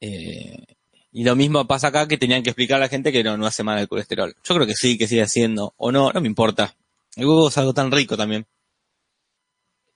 Eh, 0.00 0.64
y 1.12 1.24
lo 1.24 1.34
mismo 1.34 1.66
pasa 1.66 1.88
acá 1.88 2.06
que 2.06 2.18
tenían 2.18 2.42
que 2.42 2.50
explicar 2.50 2.76
a 2.76 2.80
la 2.80 2.88
gente 2.88 3.10
que 3.10 3.24
no, 3.24 3.38
no 3.38 3.46
hace 3.46 3.62
mal 3.62 3.78
el 3.78 3.88
colesterol. 3.88 4.36
Yo 4.44 4.54
creo 4.54 4.66
que 4.66 4.74
sí, 4.74 4.98
que 4.98 5.08
sigue 5.08 5.22
haciendo, 5.22 5.72
o 5.78 5.90
no, 5.90 6.12
no 6.12 6.20
me 6.20 6.28
importa. 6.28 6.76
El 7.16 7.24
huevo 7.24 7.48
es 7.48 7.56
algo 7.56 7.72
tan 7.72 7.90
rico 7.90 8.18
también. 8.18 8.46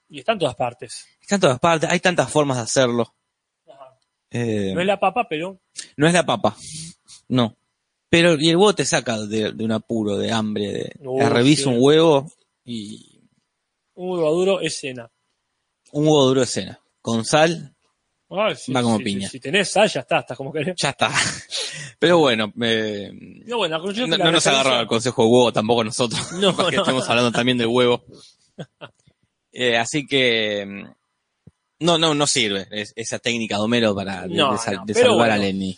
Y 0.09 0.19
está 0.19 0.31
en 0.31 0.39
todas 0.39 0.55
partes. 0.55 1.05
Está 1.21 1.35
en 1.35 1.41
todas 1.41 1.59
partes, 1.59 1.89
hay 1.89 1.99
tantas 1.99 2.31
formas 2.31 2.57
de 2.57 2.63
hacerlo. 2.63 3.13
Eh, 4.31 4.71
No 4.73 4.81
es 4.81 4.87
la 4.87 4.99
papa, 4.99 5.27
pero 5.29 5.59
no 5.97 6.07
es 6.07 6.13
la 6.13 6.25
papa, 6.25 6.55
no. 7.27 7.55
Pero 8.09 8.37
y 8.39 8.49
el 8.49 8.55
huevo 8.57 8.73
te 8.75 8.85
saca 8.85 9.19
de, 9.19 9.51
de 9.53 9.63
un 9.63 9.71
apuro, 9.71 10.17
de 10.17 10.31
hambre, 10.31 10.67
de, 10.71 10.93
de 10.99 11.55
sí. 11.63 11.69
un 11.69 11.75
huevo 11.79 12.31
y 12.65 13.21
un 13.95 14.09
huevo 14.09 14.31
duro 14.33 14.61
es 14.61 14.77
cena. 14.79 15.09
un 15.91 16.03
huevo 16.05 16.25
duro 16.27 16.41
de 16.41 16.47
cena. 16.47 16.79
Con 17.01 17.23
sal, 17.25 17.73
sí, 18.55 18.71
Va 18.73 18.81
como 18.81 18.97
sí, 18.99 19.03
piña. 19.03 19.27
Si 19.29 19.39
tenés 19.39 19.69
sal, 19.69 19.89
ya 19.89 20.01
está, 20.01 20.19
estás 20.19 20.37
como 20.37 20.51
querés. 20.53 20.75
ya 20.81 20.89
está. 20.91 21.09
Pero 21.99 22.17
bueno, 22.19 22.51
eh, 22.61 23.11
No, 23.45 23.57
bueno, 23.57 23.77
no, 23.79 23.89
es 23.91 23.97
no 23.97 24.07
nos 24.07 24.17
referencia- 24.19 24.51
agarra 24.51 24.81
el 24.81 24.87
consejo 24.87 25.23
de 25.23 25.29
huevo 25.29 25.53
tampoco 25.53 25.83
nosotros. 25.83 26.31
No, 26.39 26.53
porque 26.55 26.75
no. 26.77 26.81
estamos 26.83 27.07
hablando 27.09 27.31
también 27.31 27.57
del 27.57 27.67
huevo. 27.67 28.03
Eh, 29.51 29.77
así 29.77 30.05
que 30.05 30.65
mm, 30.65 30.91
no, 31.81 31.97
no, 31.97 32.13
no 32.15 32.25
sirve 32.27 32.67
es- 32.71 32.93
esa 32.95 33.19
técnica 33.19 33.55
de 33.57 33.61
Homero 33.61 33.93
para 33.93 34.27
de, 34.27 34.35
No, 34.35 34.53
de 34.53 34.57
sal- 34.57 34.75
no, 34.77 34.85
de 34.85 34.93
pero 34.93 35.09
salvar 35.11 35.31
a. 35.31 35.37
Lenny. 35.37 35.77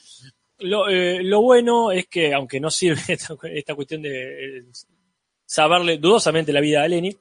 Lo, 0.59 0.87
eh, 0.87 1.21
lo 1.23 1.41
bueno 1.41 1.91
es 1.91 2.07
que, 2.07 2.33
aunque 2.33 2.59
no 2.59 2.69
sirve 2.71 3.01
esta, 3.07 3.35
esta 3.51 3.75
cuestión 3.75 4.01
de 4.01 4.59
eh, 4.59 4.63
saberle 5.45 5.97
dudosamente 5.97 6.53
la 6.53 6.61
vida 6.61 6.83
a 6.83 6.87
Lenny, 6.87 7.17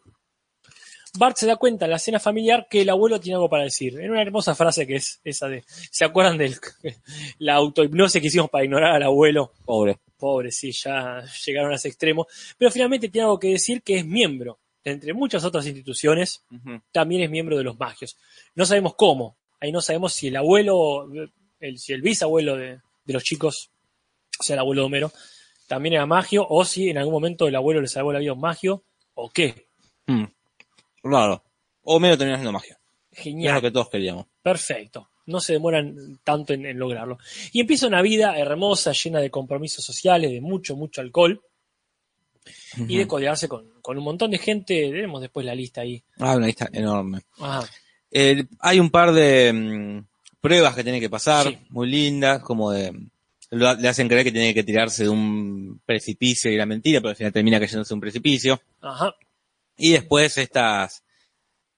Bart 1.19 1.37
se 1.37 1.47
da 1.47 1.57
cuenta 1.57 1.85
en 1.85 1.91
la 1.91 1.99
cena 1.99 2.19
familiar 2.19 2.67
que 2.71 2.81
el 2.83 2.89
abuelo 2.89 3.21
tiene 3.21 3.35
algo 3.35 3.51
para 3.51 3.65
decir. 3.65 4.01
En 4.01 4.11
una 4.13 4.23
hermosa 4.23 4.55
frase 4.55 4.87
que 4.87 4.97
es 4.97 5.21
esa 5.25 5.47
de, 5.49 5.63
¿se 5.67 6.05
acuerdan 6.07 6.39
de 6.39 6.57
la 7.39 7.55
autohipnosis 7.55 8.21
que 8.21 8.29
hicimos 8.29 8.49
para 8.49 8.65
ignorar 8.65 8.97
al 8.97 9.03
abuelo? 9.03 9.53
Pobre. 9.65 9.99
Pobre, 10.17 10.51
sí, 10.53 10.73
ya 10.73 11.23
llegaron 11.45 11.73
a 11.73 11.75
ese 11.75 11.89
extremo. 11.89 12.27
Pero 12.57 12.71
finalmente 12.71 13.09
tiene 13.09 13.25
algo 13.25 13.39
que 13.39 13.49
decir 13.49 13.83
que 13.83 13.99
es 13.99 14.07
miembro, 14.07 14.59
entre 14.85 15.13
muchas 15.15 15.45
otras 15.45 15.67
instituciones, 15.67 16.45
también 16.91 17.23
es 17.23 17.31
miembro 17.31 17.57
de 17.57 17.65
los 17.65 17.79
magios. 17.79 18.17
No 18.55 18.67
sabemos 18.67 18.95
cómo. 18.97 19.37
Ahí 19.61 19.71
no 19.71 19.81
sabemos 19.81 20.13
si 20.13 20.29
el 20.29 20.37
abuelo, 20.37 21.09
el, 21.61 21.79
si 21.79 21.93
el 21.93 22.03
bisabuelo 22.03 22.57
de, 22.57 22.81
de 23.05 23.13
los 23.13 23.23
chicos, 23.23 23.71
o 24.39 24.43
sea, 24.43 24.55
el 24.55 24.61
abuelo 24.61 24.83
de 24.83 24.87
Homero, 24.87 25.13
también 25.69 25.95
era 25.95 26.07
magio, 26.07 26.47
o 26.49 26.65
si 26.65 26.91
en 26.91 26.99
algún 26.99 27.15
momento 27.15 27.47
el 27.47 27.55
abuelo 27.55 27.81
le 27.81 27.87
salvó 27.87 28.13
la 28.13 28.19
vida 28.19 28.31
a 28.31 28.35
un 28.35 28.41
magio, 28.41 28.85
o 29.15 29.31
qué. 29.31 29.69
Mm. 30.07 30.25
Claro. 31.03 31.45
Homero 31.85 32.19
termina 32.19 32.37
haciendo 32.37 32.53
magia. 32.53 32.79
Es 33.11 33.19
lo 33.19 33.23
Genial, 33.25 33.61
que 33.61 33.71
todos 33.71 33.89
queríamos. 33.89 34.27
perfecto. 34.43 35.09
No 35.25 35.41
se 35.41 35.53
demoran 35.53 36.19
tanto 36.25 36.53
en, 36.53 36.67
en 36.67 36.77
lograrlo. 36.79 37.17
Y 37.53 37.61
empieza 37.61 37.87
una 37.87 38.03
vida 38.03 38.37
hermosa, 38.37 38.91
llena 38.91 39.21
de 39.21 39.31
compromisos 39.31 39.85
sociales, 39.85 40.33
de 40.33 40.41
mucho, 40.41 40.75
mucho 40.75 41.01
alcohol, 41.01 41.41
y 42.77 42.97
de 42.97 43.07
codearse 43.07 43.49
con, 43.49 43.69
con 43.81 43.97
un 43.99 44.05
montón 44.05 44.31
de 44.31 44.39
gente. 44.39 44.75
Tenemos 44.91 45.21
después 45.21 45.45
la 45.47 45.55
lista 45.55 45.81
ahí. 45.83 46.03
Ah, 46.19 46.37
una 46.37 46.47
lista 46.47 46.69
enorme. 46.73 47.21
Ajá. 47.39 47.69
Eh, 48.11 48.45
hay 48.61 48.79
un 48.81 48.91
par 48.91 49.13
de 49.13 49.53
mm, 49.53 50.07
pruebas 50.41 50.75
que 50.75 50.85
tiene 50.85 51.01
que 51.01 51.11
pasar, 51.11 51.47
Sí. 51.49 51.59
muy 51.71 51.89
lindas, 51.89 52.43
como 52.43 52.71
de... 52.71 52.93
le 53.51 53.89
hacen 53.89 54.09
creer 54.09 54.25
que 54.25 54.33
tiene 54.33 54.53
que 54.55 54.65
tirarse 54.65 55.05
de 55.05 55.09
un 55.09 55.81
precipicio 55.87 56.51
y 56.51 56.57
la 56.57 56.67
mentira, 56.67 57.01
pero 57.01 57.11
al 57.11 57.17
final 57.17 57.33
termina 57.33 57.59
cayéndose 57.61 57.89
de 57.91 57.95
un 57.95 58.01
precipicio. 58.01 58.61
Ajá. 58.81 59.15
Y 59.77 59.93
después 59.93 60.37
estas, 60.39 61.03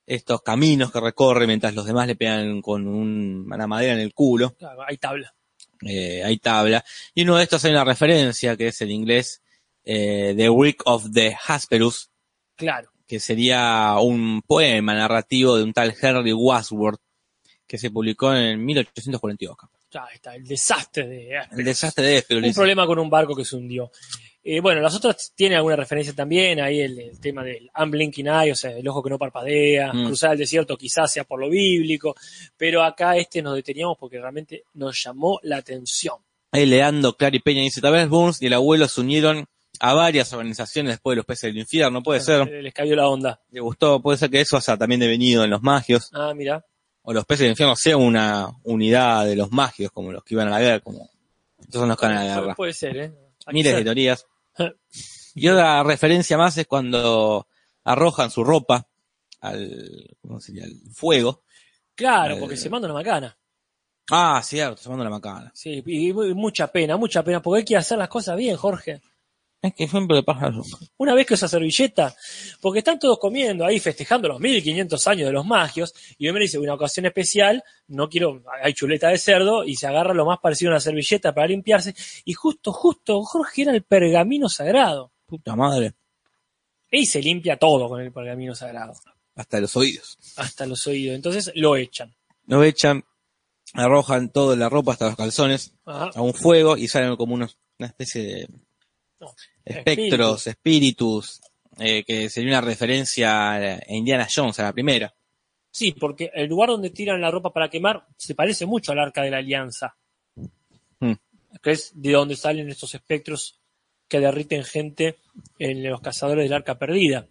estos 0.07 0.43
caminos 0.43 0.91
que 0.93 1.01
recorre 1.01 1.47
mientras 1.47 1.75
los 1.75 1.87
demás 1.87 2.07
le 2.09 2.17
pegan 2.17 2.61
con 2.63 2.87
un- 2.89 3.47
una 3.53 3.67
madera 3.67 3.93
en 3.95 4.01
el 4.01 4.13
culo. 4.13 4.55
Claro, 4.59 4.83
hay 4.87 4.97
tabla. 4.99 5.35
Eh, 5.87 6.23
hay 6.25 6.39
tabla. 6.39 6.85
Y 7.15 7.23
uno 7.23 7.37
de 7.37 7.45
estos 7.45 7.65
hay 7.65 7.71
una 7.73 7.85
referencia 7.85 8.57
que 8.57 8.69
es 8.69 8.81
el 8.81 8.91
inglés 8.91 9.43
eh, 9.85 10.35
The 10.37 10.49
Week 10.51 10.81
of 10.87 11.07
the 11.13 11.37
Hasperus, 11.47 12.11
Claro. 12.57 12.91
que 13.07 13.21
sería 13.21 13.97
un 14.01 14.43
poema 14.43 14.95
narrativo 14.95 15.57
de 15.57 15.65
un 15.65 15.73
tal 15.73 15.95
Henry 16.01 16.33
Wadsworth 16.33 17.01
que 17.67 17.79
se 17.79 17.91
publicó 17.91 18.35
en 18.35 18.65
1842. 18.65 19.57
Ya 19.91 20.05
está, 20.13 20.35
el 20.35 20.45
desastre 20.45 21.07
de 21.07 21.31
El 21.57 21.65
desastre 21.65 22.25
de 22.29 22.37
un 22.49 22.53
problema 22.53 22.87
con 22.87 22.99
un 22.99 23.09
barco 23.09 23.35
que 23.35 23.45
se 23.45 23.57
hundió. 23.57 23.91
Eh, 24.43 24.61
bueno, 24.61 24.81
las 24.83 24.95
otras 24.95 25.33
tienen 25.35 25.57
alguna 25.57 25.77
referencia 25.77 26.13
también, 26.13 26.61
ahí 26.61 26.81
el, 26.81 26.99
el 26.99 27.19
tema 27.21 27.43
del 27.43 27.71
unblinking 27.79 28.27
eye, 28.27 28.53
o 28.53 28.57
sea, 28.57 28.73
el 28.77 28.87
ojo 28.87 29.03
que 29.03 29.09
no 29.11 29.19
parpadea, 29.19 29.93
Mm. 29.93 30.07
cruzar 30.07 30.33
el 30.33 30.39
desierto 30.39 30.77
quizás 30.77 31.11
sea 31.13 31.25
por 31.25 31.41
lo 31.41 31.49
bíblico, 31.49 32.15
pero 32.57 32.83
acá 32.83 33.17
este 33.17 33.41
nos 33.41 33.55
deteníamos 33.55 33.97
porque 33.99 34.19
realmente 34.19 34.65
nos 34.75 35.03
llamó 35.03 35.39
la 35.45 35.57
atención. 35.59 36.17
Ahí 36.53 36.67
Leandro, 36.67 37.17
Clara 37.17 37.35
y 37.37 37.41
Peña 37.41 37.63
dice, 37.63 37.81
tal 37.81 37.93
vez 37.95 38.07
Burns 38.09 38.43
y 38.43 38.47
el 38.47 38.53
abuelo 38.53 38.87
se 38.87 39.01
unieron 39.01 39.47
a 39.81 39.93
varias 39.95 40.33
organizaciones 40.33 40.93
después 40.95 41.13
de 41.15 41.17
los 41.17 41.27
peces 41.27 41.43
del 41.53 41.59
infierno, 41.59 42.03
puede 42.03 42.21
ser. 42.21 42.47
Les 42.49 42.73
cayó 42.73 42.95
la 42.97 43.09
onda. 43.09 43.41
Le 43.51 43.61
gustó, 43.61 44.01
puede 44.01 44.19
ser 44.19 44.31
que 44.31 44.41
eso 44.41 44.57
haya 44.57 44.77
también 44.77 45.01
devenido 45.01 45.45
en 45.45 45.51
los 45.51 45.63
magios, 45.63 46.11
Ah, 46.13 46.33
mira. 46.35 46.65
o 47.03 47.13
los 47.13 47.25
peces 47.27 47.41
del 47.43 47.51
infierno 47.51 47.75
sea 47.77 47.97
una 47.97 48.49
unidad 48.65 49.27
de 49.27 49.37
los 49.37 49.51
magios, 49.51 49.91
como 49.93 50.13
los 50.13 50.23
que 50.25 50.35
iban 50.35 50.49
a 50.49 50.53
la 50.53 50.61
guerra, 50.61 50.81
como 50.81 51.11
estos 51.59 51.81
son 51.81 51.89
los 51.89 51.99
que 51.99 52.07
van 52.07 52.17
a 52.17 52.25
la 52.25 52.35
guerra. 52.41 52.55
puede 52.55 52.73
ser, 52.73 52.97
¿eh? 52.97 53.13
Miles 53.53 53.75
de 53.77 53.85
teorías. 53.85 54.27
Y 55.37 55.49
otra 55.49 55.83
referencia 55.83 56.39
más 56.39 56.57
es 56.59 56.67
cuando 56.69 57.49
arrojan 57.83 58.31
su 58.31 58.45
ropa 58.45 58.87
al, 59.41 60.17
¿cómo 60.23 60.39
sería? 60.39 60.63
al 60.63 60.73
fuego. 60.93 61.43
Claro, 61.97 62.39
porque 62.39 62.57
se 62.57 62.71
manda 62.71 62.87
una 62.87 62.95
macana. 62.95 63.37
Ah, 64.13 64.41
cierto, 64.45 64.77
se 64.81 64.89
manda 64.89 65.03
la 65.05 65.11
macana. 65.11 65.51
Sí, 65.55 65.83
y 65.87 66.13
mu- 66.13 66.33
mucha 66.37 66.69
pena, 66.69 66.97
mucha 66.97 67.25
pena, 67.25 67.43
porque 67.43 67.59
hay 67.59 67.65
que 67.65 67.77
hacer 67.77 67.99
las 67.99 68.09
cosas 68.09 68.37
bien, 68.37 68.57
Jorge. 68.57 69.01
Es 69.65 69.73
que 69.73 69.89
le 70.11 70.23
pasa 70.23 70.49
eso. 70.49 70.79
Una 70.99 71.15
vez 71.15 71.27
que 71.27 71.35
esa 71.35 71.49
servilleta, 71.49 72.15
porque 72.61 72.81
están 72.81 72.99
todos 72.99 73.19
comiendo 73.19 73.65
ahí, 73.65 73.81
festejando 73.81 74.29
los 74.29 74.39
1500 74.39 75.07
años 75.07 75.27
de 75.27 75.33
los 75.33 75.47
magios, 75.47 75.95
y 76.19 76.31
me 76.31 76.39
dice, 76.39 76.59
una 76.59 76.75
ocasión 76.75 77.07
especial, 77.07 77.65
no 77.89 78.11
quiero, 78.11 78.43
hay 78.63 78.75
chuleta 78.75 79.09
de 79.09 79.17
cerdo, 79.17 79.65
y 79.65 79.77
se 79.77 79.87
agarra 79.87 80.13
lo 80.13 80.27
más 80.27 80.39
parecido 80.41 80.71
a 80.71 80.75
una 80.75 80.81
servilleta 80.81 81.33
para 81.35 81.47
limpiarse, 81.47 81.95
y 82.27 82.35
justo, 82.35 82.75
justo, 82.75 83.23
Jorge 83.23 83.63
era 83.63 83.73
el 83.73 83.83
pergamino 83.83 84.51
sagrado. 84.51 85.13
Puta 85.25 85.57
madre. 85.57 85.95
Y 86.91 87.07
se 87.07 87.23
limpia 87.23 87.57
todo 87.57 87.89
con 87.89 88.03
el 88.03 88.13
pergamino 88.13 88.55
sagrado, 88.55 88.93
Hasta 89.35 89.61
los 89.61 89.75
oídos. 89.79 90.19
hasta 90.37 90.67
los 90.67 90.87
oídos. 90.87 91.17
Entonces 91.17 91.51
lo 91.55 91.75
echan. 91.77 92.15
Lo 92.47 92.63
echan, 92.63 93.03
arrojan 93.73 94.29
toda 94.31 94.57
la 94.57 94.69
ropa 94.69 94.93
hasta 94.93 95.07
los 95.07 95.17
calzones 95.17 95.73
Ajá. 95.87 96.11
a 96.15 96.21
un 96.21 96.35
fuego 96.35 96.77
y 96.77 96.87
salen 96.87 97.17
como 97.17 97.33
unos, 97.33 97.57
una 97.79 97.89
especie 97.89 98.23
de 98.23 98.49
No, 99.21 99.35
espectros, 99.65 100.47
espíritus, 100.47 101.41
eh, 101.79 102.05
que 102.05 102.29
sería 102.29 102.51
una 102.51 102.61
referencia 102.61 103.53
a 103.55 103.79
Indiana 103.89 104.27
Jones, 104.33 104.59
a 104.61 104.65
la 104.65 104.73
primera. 104.73 105.13
Sí, 105.71 105.93
porque 105.93 106.31
el 106.35 106.49
lugar 106.49 106.69
donde 106.69 106.91
tiran 106.91 107.21
la 107.21 107.31
ropa 107.31 107.53
para 107.53 107.69
quemar 107.69 108.07
se 108.17 108.35
parece 108.35 108.65
mucho 108.67 108.93
al 108.93 109.01
arca 109.01 109.23
de 109.23 109.31
la 109.31 109.39
alianza, 109.39 109.97
Hmm. 111.01 111.15
que 111.63 111.73
es 111.73 111.91
de 111.95 112.13
donde 112.13 112.37
salen 112.37 112.69
estos 112.71 112.95
espectros 112.95 113.59
que 114.09 114.21
derriten 114.21 114.63
gente 114.65 115.17
en 115.59 115.83
los 115.83 116.01
cazadores 116.01 116.45
del 116.45 116.53
arca 116.53 116.79
perdida. 116.79 117.27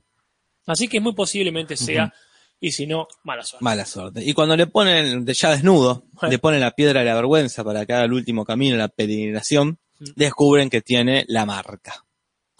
Así 0.65 0.87
que 0.87 0.99
muy 0.99 1.13
posiblemente 1.13 1.77
sea, 1.77 2.13
y 2.59 2.71
si 2.71 2.85
no, 2.87 3.07
mala 3.23 3.43
suerte. 3.43 3.63
Mala 3.63 3.85
suerte. 3.85 4.23
Y 4.23 4.33
cuando 4.33 4.55
le 4.57 4.67
ponen, 4.67 5.25
ya 5.25 5.51
desnudo, 5.51 6.03
le 6.29 6.39
ponen 6.39 6.59
la 6.61 6.71
piedra 6.71 6.99
de 7.01 7.05
la 7.05 7.15
vergüenza 7.15 7.63
para 7.63 7.85
que 7.85 7.93
haga 7.93 8.05
el 8.05 8.13
último 8.13 8.43
camino, 8.45 8.75
la 8.77 8.87
peregrinación, 8.89 9.77
Mm. 9.99 10.05
descubren 10.15 10.69
que 10.69 10.81
tiene 10.81 11.23
la 11.27 11.45
marca. 11.45 12.03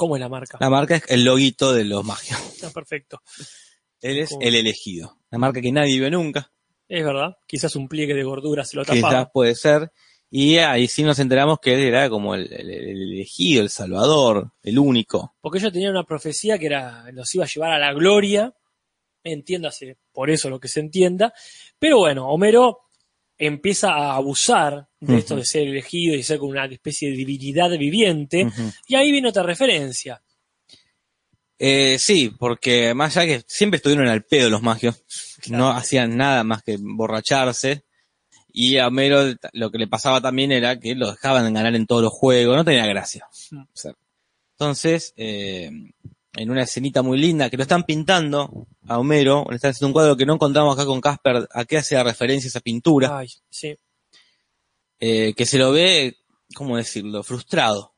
¿Cómo 0.03 0.17
es 0.17 0.19
la 0.19 0.27
marca? 0.27 0.57
La 0.59 0.69
marca 0.69 0.95
es 0.97 1.03
el 1.07 1.23
loguito 1.23 1.71
de 1.73 1.85
los 1.85 2.03
magios. 2.03 2.37
Ah, 2.63 2.71
perfecto. 2.73 3.21
Él 4.01 4.19
es 4.19 4.29
¿Cómo? 4.31 4.41
el 4.41 4.55
elegido. 4.55 5.17
La 5.31 5.37
marca 5.37 5.61
que 5.61 5.71
nadie 5.71 5.97
vio 5.97 6.11
nunca. 6.11 6.51
Es 6.89 7.03
verdad. 7.05 7.37
Quizás 7.47 7.73
un 7.77 7.87
pliegue 7.87 8.13
de 8.13 8.23
gordura 8.23 8.65
se 8.65 8.75
lo 8.75 8.83
Quizás 8.83 9.01
tapaba. 9.01 9.29
puede 9.31 9.55
ser. 9.55 9.91
Y 10.29 10.57
ahí 10.57 10.87
sí 10.89 11.03
nos 11.03 11.19
enteramos 11.19 11.59
que 11.61 11.73
él 11.73 11.81
era 11.81 12.09
como 12.09 12.35
el, 12.35 12.51
el- 12.51 12.69
el 12.71 13.01
elegido, 13.13 13.61
el 13.63 13.69
salvador, 13.69 14.51
el 14.61 14.77
único. 14.79 15.35
Porque 15.39 15.59
ellos 15.59 15.71
tenían 15.71 15.91
una 15.91 16.03
profecía 16.03 16.57
que 16.57 16.65
era, 16.65 17.05
los 17.13 17.33
iba 17.35 17.45
a 17.45 17.47
llevar 17.47 17.71
a 17.71 17.79
la 17.79 17.93
gloria, 17.93 18.53
entiéndase, 19.23 19.97
por 20.11 20.29
eso 20.29 20.49
lo 20.49 20.59
que 20.59 20.67
se 20.67 20.79
entienda. 20.81 21.33
Pero 21.79 21.97
bueno, 21.99 22.27
Homero 22.29 22.82
empieza 23.37 23.89
a 23.91 24.15
abusar 24.15 24.87
de 24.99 25.17
esto 25.17 25.35
de 25.35 25.45
ser 25.45 25.63
elegido 25.67 26.15
y 26.15 26.23
ser 26.23 26.37
como 26.39 26.51
una 26.51 26.65
especie 26.65 27.09
de 27.09 27.17
divinidad 27.17 27.69
viviente. 27.77 28.47
Y 28.87 28.95
ahí 28.95 29.11
viene 29.11 29.29
otra 29.29 29.43
referencia. 29.43 30.21
Eh, 31.59 31.97
sí, 31.99 32.31
porque 32.37 32.93
más 32.93 33.15
allá 33.15 33.37
que 33.39 33.45
siempre 33.47 33.77
estuvieron 33.77 34.07
al 34.07 34.23
pedo 34.23 34.49
los 34.49 34.61
magios, 34.61 35.03
Claro. 35.41 35.57
no 35.63 35.69
hacían 35.71 36.15
nada 36.17 36.43
más 36.43 36.63
que 36.63 36.77
borracharse. 36.79 37.83
Y 38.55 38.77
a 38.77 38.87
Homero 38.87 39.33
lo 39.53 39.71
que 39.71 39.77
le 39.79 39.87
pasaba 39.87 40.21
también 40.21 40.51
era 40.51 40.79
que 40.79 40.93
lo 40.95 41.11
dejaban 41.11 41.51
ganar 41.53 41.75
en 41.75 41.87
todos 41.87 42.03
los 42.03 42.13
juegos, 42.13 42.55
no 42.55 42.63
tenía 42.63 42.85
gracia. 42.85 43.27
Mm. 43.51 43.61
O 43.61 43.67
sea, 43.73 43.93
Entonces, 44.51 45.13
eh, 45.17 45.71
en 46.35 46.49
una 46.49 46.63
escenita 46.63 47.01
muy 47.01 47.17
linda 47.19 47.49
que 47.49 47.57
lo 47.57 47.63
están 47.63 47.83
pintando 47.83 48.67
a 48.87 48.97
Homero, 48.99 49.45
le 49.49 49.55
están 49.57 49.71
haciendo 49.71 49.87
un 49.87 49.93
cuadro 49.93 50.17
que 50.17 50.25
no 50.25 50.33
encontramos 50.33 50.73
acá 50.75 50.85
con 50.85 50.99
Casper, 51.01 51.47
a 51.51 51.65
qué 51.65 51.77
hacía 51.77 52.03
referencia 52.03 52.47
esa 52.47 52.59
pintura, 52.59 53.17
Ay, 53.19 53.27
sí. 53.49 53.77
eh, 54.99 55.33
que 55.35 55.45
se 55.45 55.57
lo 55.57 55.71
ve, 55.71 56.17
¿cómo 56.55 56.77
decirlo?, 56.77 57.21
frustrado 57.23 57.93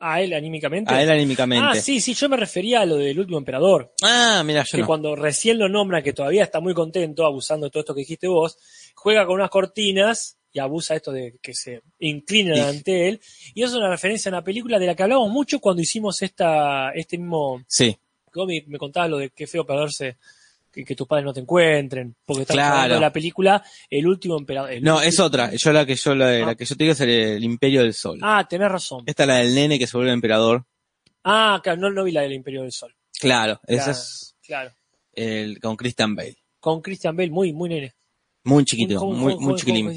A 0.00 0.20
él 0.20 0.32
anímicamente. 0.32 0.92
a 0.92 1.02
él 1.02 1.10
anímicamente. 1.10 1.78
ah, 1.78 1.80
sí, 1.80 2.00
sí, 2.00 2.14
yo 2.14 2.28
me 2.28 2.36
refería 2.36 2.80
a 2.80 2.86
lo 2.86 2.96
del 2.96 3.18
último 3.20 3.38
emperador. 3.38 3.92
Ah, 4.02 4.42
mira, 4.44 4.64
yo 4.64 4.76
que 4.76 4.80
no. 4.82 4.86
cuando 4.86 5.14
recién 5.14 5.58
lo 5.58 5.68
nombra, 5.68 6.02
que 6.02 6.12
todavía 6.12 6.42
está 6.42 6.58
muy 6.60 6.74
contento, 6.74 7.24
abusando 7.24 7.66
de 7.66 7.70
todo 7.70 7.80
esto 7.82 7.94
que 7.94 8.00
dijiste 8.00 8.26
vos, 8.26 8.56
juega 8.94 9.24
con 9.26 9.36
unas 9.36 9.50
cortinas 9.50 10.38
y 10.52 10.58
abusa 10.58 10.94
esto 10.96 11.12
de 11.12 11.38
que 11.40 11.54
se 11.54 11.82
inclinan 12.00 12.56
Sí. 12.56 12.60
ante 12.62 13.08
él. 13.08 13.20
Y 13.54 13.62
eso 13.62 13.72
es 13.74 13.78
una 13.78 13.90
referencia 13.90 14.30
a 14.30 14.34
una 14.34 14.44
película 14.44 14.78
de 14.78 14.86
la 14.86 14.94
que 14.94 15.02
hablamos 15.02 15.30
mucho 15.30 15.60
cuando 15.60 15.82
hicimos 15.82 16.20
esta, 16.22 16.90
este 16.92 17.18
mismo 17.18 17.62
Sí, 17.68 17.96
cómic. 18.32 18.66
Me 18.68 18.78
contabas 18.78 19.10
lo 19.10 19.18
de 19.18 19.30
qué 19.30 19.46
feo 19.46 19.64
perderse, 19.64 20.16
que, 20.72 20.84
que 20.84 20.94
tus 20.94 21.06
padres 21.06 21.24
no 21.24 21.32
te 21.32 21.40
encuentren, 21.40 22.14
porque 22.24 22.42
estás 22.42 22.54
Claro. 22.54 22.74
hablando 22.74 22.94
de 22.94 23.00
la 23.00 23.12
película 23.12 23.64
El 23.88 24.06
último 24.06 24.38
emperador. 24.38 24.72
El 24.72 24.82
no, 24.82 24.94
último- 24.96 25.08
es 25.08 25.20
otra. 25.20 25.52
Yo 25.54 25.72
la 25.72 25.84
que 25.86 25.94
yo 25.96 26.14
la, 26.14 26.26
Ah. 26.28 26.46
la 26.46 26.54
que 26.54 26.64
yo 26.64 26.76
te 26.76 26.84
digo 26.84 26.92
es 26.92 27.00
el, 27.00 27.10
el 27.10 27.44
Imperio 27.44 27.82
del 27.82 27.94
Sol. 27.94 28.18
Ah, 28.22 28.46
tenés 28.48 28.70
razón. 28.70 29.02
Esta 29.06 29.24
es 29.24 29.26
la 29.28 29.36
del 29.36 29.54
nene 29.54 29.78
que 29.78 29.86
se 29.86 29.96
vuelve 29.96 30.12
emperador. 30.12 30.64
Ah, 31.24 31.60
claro, 31.62 31.80
no, 31.80 31.90
no 31.90 32.04
vi 32.04 32.12
la 32.12 32.22
del 32.22 32.32
Imperio 32.32 32.62
del 32.62 32.72
Sol. 32.72 32.94
Claro, 33.20 33.60
esa 33.66 33.90
es 33.90 34.34
Claro. 34.42 34.70
el, 35.12 35.60
con 35.60 35.76
Christian 35.76 36.14
Bale. 36.16 36.36
Con 36.60 36.80
Christian 36.82 37.16
Bale, 37.16 37.30
muy, 37.30 37.52
muy 37.52 37.68
nene. 37.68 37.94
Muy 38.44 38.64
chiquito, 38.64 39.04
muy, 39.06 39.56
chiquilín. 39.56 39.92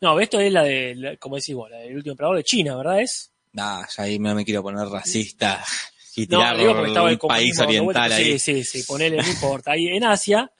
No, 0.00 0.18
esto 0.20 0.38
es 0.40 0.52
la 0.52 0.62
de, 0.62 0.94
la- 0.94 1.16
como 1.16 1.36
decís 1.36 1.54
vos, 1.54 1.68
la 1.70 1.78
del 1.78 1.96
último 1.96 2.12
emperador 2.12 2.36
de 2.36 2.44
China, 2.44 2.76
¿verdad? 2.76 3.00
Es. 3.00 3.32
Ah, 3.56 3.84
ya 3.96 4.04
ahí 4.04 4.18
no 4.18 4.34
me 4.34 4.44
quiero 4.44 4.62
poner 4.62 4.86
racista 4.86 5.64
y 6.16 6.22
No, 6.22 6.38
tirar 6.38 6.56
digo 6.56 6.72
porque 6.74 6.88
estaba 6.88 7.10
el 7.10 7.18
país 7.18 7.58
oriental 7.58 8.12
ahí. 8.12 8.38
Sí, 8.38 8.62
sí, 8.62 8.64
sí, 8.64 8.82
ponele, 8.86 9.16
no 9.16 9.26
importa. 9.28 9.72
Ahí 9.72 9.88
en 9.88 10.04
Asia, 10.04 10.52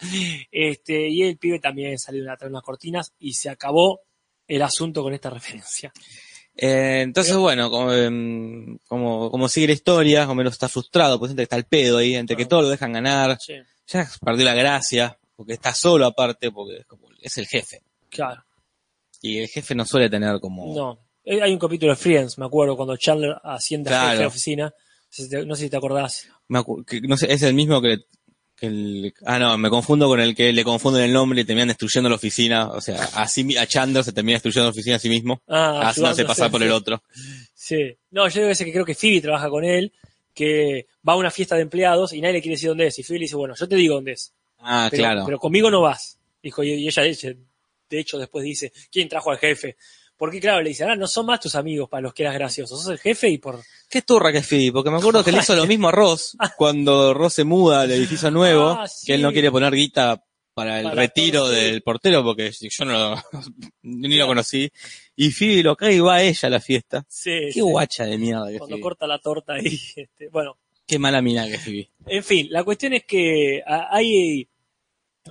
este, 0.50 1.08
y 1.08 1.22
el 1.22 1.38
pibe 1.38 1.60
también 1.60 1.98
salió 1.98 2.24
de 2.24 2.30
atrás 2.32 2.48
de 2.48 2.54
unas 2.54 2.62
cortinas 2.64 3.12
y 3.20 3.32
se 3.34 3.48
acabó 3.48 4.00
el 4.48 4.62
asunto 4.62 5.02
con 5.04 5.14
esta 5.14 5.30
referencia. 5.30 5.92
Eh, 6.56 7.02
entonces, 7.02 7.36
bueno, 7.36 7.70
como, 7.70 7.92
em, 7.92 8.76
como, 8.88 9.30
como 9.30 9.48
sigue 9.48 9.68
la 9.68 9.72
historia, 9.74 10.28
Homero 10.28 10.50
está 10.50 10.68
frustrado, 10.68 11.18
pues 11.18 11.30
entre 11.30 11.42
que 11.42 11.44
está 11.44 11.56
el 11.56 11.64
pedo 11.66 11.98
ahí, 11.98 12.16
entre 12.16 12.36
que 12.36 12.42
Ah. 12.42 12.48
todo 12.48 12.62
lo 12.62 12.68
dejan 12.68 12.92
ganar, 12.92 13.38
Sí, 13.40 13.54
ya 13.86 14.08
perdió 14.22 14.44
la 14.44 14.54
gracia, 14.54 15.16
porque 15.40 15.54
está 15.54 15.72
solo 15.72 16.04
aparte, 16.04 16.52
porque 16.52 16.76
es, 16.80 16.84
como- 16.86 17.08
es 17.18 17.38
el 17.38 17.46
jefe. 17.46 17.80
claro. 18.10 18.44
Y 19.22 19.38
el 19.38 19.48
jefe 19.48 19.74
no 19.74 19.86
suele 19.86 20.10
tener 20.10 20.38
como... 20.38 20.74
No. 20.74 20.98
Eh, 21.24 21.40
Hay 21.40 21.50
un 21.50 21.58
capítulo 21.58 21.92
de 21.92 21.96
Friends, 21.96 22.36
me 22.36 22.44
acuerdo, 22.44 22.76
cuando 22.76 22.94
Chandler 22.98 23.36
asciende 23.42 23.88
a 23.94 24.10
jefe 24.10 24.18
de 24.20 24.26
oficina. 24.26 24.74
No 25.46 25.54
sé 25.56 25.62
si 25.64 25.70
te- 25.70 25.76
acordás. 25.78 26.28
me 26.48 26.58
acu- 26.58 26.84
que- 26.84 27.00
no 27.00 27.16
sé, 27.16 27.32
es 27.32 27.40
el 27.42 27.54
mismo 27.54 27.80
que, 27.80 28.00
que 28.54 28.66
el... 28.66 29.14
Ah, 29.24 29.38
no, 29.38 29.56
me 29.56 29.70
confundo 29.70 30.08
con 30.08 30.20
el 30.20 30.34
que 30.34 30.52
le 30.52 30.62
confunden 30.62 31.04
el 31.04 31.12
nombre 31.14 31.40
y 31.40 31.44
terminan 31.44 31.68
destruyendo 31.68 32.10
la 32.10 32.16
oficina. 32.16 32.68
O 32.70 32.82
sea, 32.82 33.02
así 33.14 33.56
a 33.56 33.66
Chandler 33.66 34.04
se 34.04 34.12
termina 34.12 34.34
destruyendo 34.36 34.64
la 34.66 34.72
oficina 34.72 34.96
a 34.96 34.98
sí 34.98 35.08
mismo, 35.08 35.40
Ah, 35.48 35.88
haciéndose 35.88 36.26
pasar 36.26 36.50
por 36.50 36.60
sí. 36.60 36.66
el 36.66 36.72
otro. 36.72 37.02
Sí. 37.54 37.96
No, 38.10 38.28
yo 38.28 38.40
digo 38.42 38.50
ese 38.52 38.66
que 38.66 38.72
creo 38.72 38.84
que 38.84 38.94
Phoebe 38.94 39.22
trabaja 39.22 39.48
con 39.48 39.64
él, 39.64 39.90
que 40.34 40.86
va 41.06 41.14
a 41.14 41.16
una 41.16 41.30
fiesta 41.30 41.56
de 41.56 41.62
empleados 41.62 42.12
y 42.12 42.20
nadie 42.20 42.34
le 42.34 42.42
quiere 42.42 42.54
decir 42.56 42.68
dónde 42.70 42.86
es. 42.86 42.98
Y 42.98 43.02
Phoebe 43.02 43.18
le 43.20 43.24
dice, 43.24 43.36
bueno, 43.36 43.54
yo 43.54 43.68
te 43.68 43.76
digo 43.76 43.94
dónde 43.96 44.12
es. 44.12 44.32
Ah, 44.62 44.88
pero, 44.90 45.02
claro. 45.02 45.22
pero 45.26 45.38
conmigo 45.38 45.70
no 45.70 45.80
vas. 45.82 46.18
Dijo, 46.42 46.62
y 46.62 46.70
y 46.72 46.86
ella 46.88 47.02
dice, 47.02 47.36
de 47.88 47.98
hecho 48.00 48.18
después 48.18 48.44
dice, 48.44 48.72
¿quién 48.90 49.08
trajo 49.08 49.30
al 49.30 49.38
jefe? 49.38 49.76
Porque 50.16 50.38
claro, 50.40 50.60
le 50.62 50.68
dice, 50.70 50.84
ah, 50.84 50.94
no 50.96 51.06
son 51.06 51.26
más 51.26 51.40
tus 51.40 51.54
amigos 51.54 51.88
para 51.88 52.02
los 52.02 52.12
que 52.14 52.22
eras 52.24 52.34
gracioso, 52.34 52.76
sos 52.76 52.88
el 52.92 52.98
jefe 52.98 53.28
y 53.30 53.38
por... 53.38 53.60
Qué 53.88 54.02
turra 54.02 54.30
que 54.32 54.38
es 54.38 54.46
Phoebe, 54.46 54.72
porque 54.72 54.90
me 54.90 54.98
acuerdo 54.98 55.24
que 55.24 55.32
le 55.32 55.38
hizo 55.38 55.56
lo 55.56 55.66
mismo 55.66 55.88
a 55.88 55.92
Ross 55.92 56.36
cuando 56.58 57.14
Ross 57.14 57.34
se 57.34 57.44
muda 57.44 57.82
al 57.82 57.90
edificio 57.90 58.30
nuevo, 58.30 58.68
Ah, 58.78 58.86
sí. 58.86 59.06
que 59.06 59.14
él 59.14 59.22
no 59.22 59.32
quiere 59.32 59.50
poner 59.50 59.72
guita 59.74 60.22
para 60.52 60.78
el 60.80 60.84
Para 60.84 60.94
retiro 60.96 61.48
sí. 61.48 61.54
del 61.54 61.82
portero, 61.82 62.22
porque 62.22 62.50
yo 62.52 62.84
no 62.84 62.92
lo, 62.92 63.22
ni 63.82 64.16
lo 64.16 64.26
conocí. 64.26 64.70
Y 65.16 65.30
Phoebe 65.30 65.62
lo 65.62 65.74
cae 65.76 65.94
y 65.94 66.00
va 66.00 66.16
a 66.16 66.22
ella 66.22 66.46
a 66.48 66.50
la 66.50 66.60
fiesta. 66.60 67.04
Sí, 67.08 67.30
Qué 67.54 67.62
guacha 67.62 68.04
de 68.04 68.18
mierda 68.18 68.50
que 68.50 68.58
cuando 68.58 68.76
Phoebe. 68.76 68.82
corta 68.82 69.06
la 69.06 69.18
torta 69.20 69.54
ahí. 69.54 69.66
este, 69.96 70.28
bueno, 70.28 70.56
Qué 70.86 70.98
mala 70.98 71.22
mina 71.22 71.46
que 71.46 71.54
es 71.54 71.62
Phoebe. 71.64 71.90
en 72.06 72.24
fin, 72.24 72.46
la 72.50 72.62
cuestión 72.64 72.92
es 72.92 73.04
que 73.04 73.62
ah, 73.66 73.88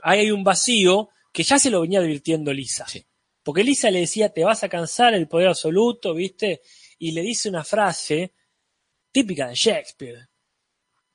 hay, 0.01 0.19
hay 0.19 0.31
un 0.31 0.43
vacío 0.43 1.09
que 1.31 1.43
ya 1.43 1.59
se 1.59 1.69
lo 1.69 1.81
venía 1.81 1.99
advirtiendo 1.99 2.53
Lisa. 2.53 2.87
Sí. 2.87 3.05
Porque 3.43 3.63
Lisa 3.63 3.89
le 3.89 4.01
decía, 4.01 4.29
te 4.29 4.43
vas 4.43 4.63
a 4.63 4.69
cansar 4.69 5.13
el 5.13 5.27
poder 5.27 5.47
absoluto, 5.47 6.13
¿viste? 6.13 6.61
Y 6.97 7.11
le 7.11 7.21
dice 7.21 7.49
una 7.49 7.63
frase 7.63 8.33
típica 9.11 9.47
de 9.47 9.55
Shakespeare. 9.55 10.29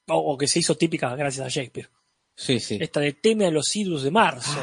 O, 0.08 0.32
o 0.32 0.38
que 0.38 0.46
se 0.46 0.58
hizo 0.58 0.76
típica 0.76 1.14
gracias 1.14 1.46
a 1.46 1.48
Shakespeare. 1.48 1.88
Sí, 2.36 2.58
sí. 2.60 2.78
Esta 2.80 3.00
de 3.00 3.12
teme 3.12 3.46
a 3.46 3.50
los 3.50 3.74
idus 3.76 4.02
de 4.02 4.10
marzo. 4.10 4.60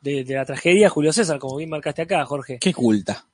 De, 0.00 0.24
de 0.24 0.34
la 0.34 0.46
tragedia 0.46 0.84
de 0.84 0.88
Julio 0.88 1.12
César, 1.12 1.38
como 1.38 1.56
bien 1.56 1.68
marcaste 1.68 2.02
acá, 2.02 2.24
Jorge. 2.24 2.58
Qué 2.58 2.72
culta. 2.72 3.28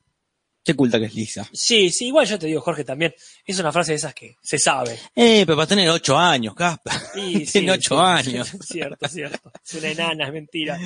Qué 0.66 0.74
culta 0.74 0.98
que 0.98 1.05
es 1.07 1.14
Lisa. 1.14 1.48
Sí, 1.52 1.90
sí, 1.90 2.09
igual 2.09 2.26
yo 2.26 2.38
te 2.40 2.48
digo, 2.48 2.61
Jorge, 2.61 2.83
también. 2.83 3.14
Es 3.44 3.59
una 3.61 3.70
frase 3.70 3.92
de 3.92 3.96
esas 3.98 4.12
que 4.12 4.35
se 4.42 4.59
sabe. 4.59 4.98
Eh, 5.14 5.44
pero 5.46 5.55
para 5.57 5.68
tener 5.68 5.88
ocho 5.88 6.18
años, 6.18 6.55
Casper. 6.57 6.92
Sí, 7.14 7.46
sí, 7.46 7.52
Tiene 7.52 7.70
ocho 7.72 7.94
sí. 7.94 8.02
años. 8.31 8.48
cierto, 8.62 9.09
cierto. 9.09 9.52
Es 9.64 9.74
una 9.74 9.88
enana, 9.90 10.26
es 10.26 10.33
mentira. 10.33 10.76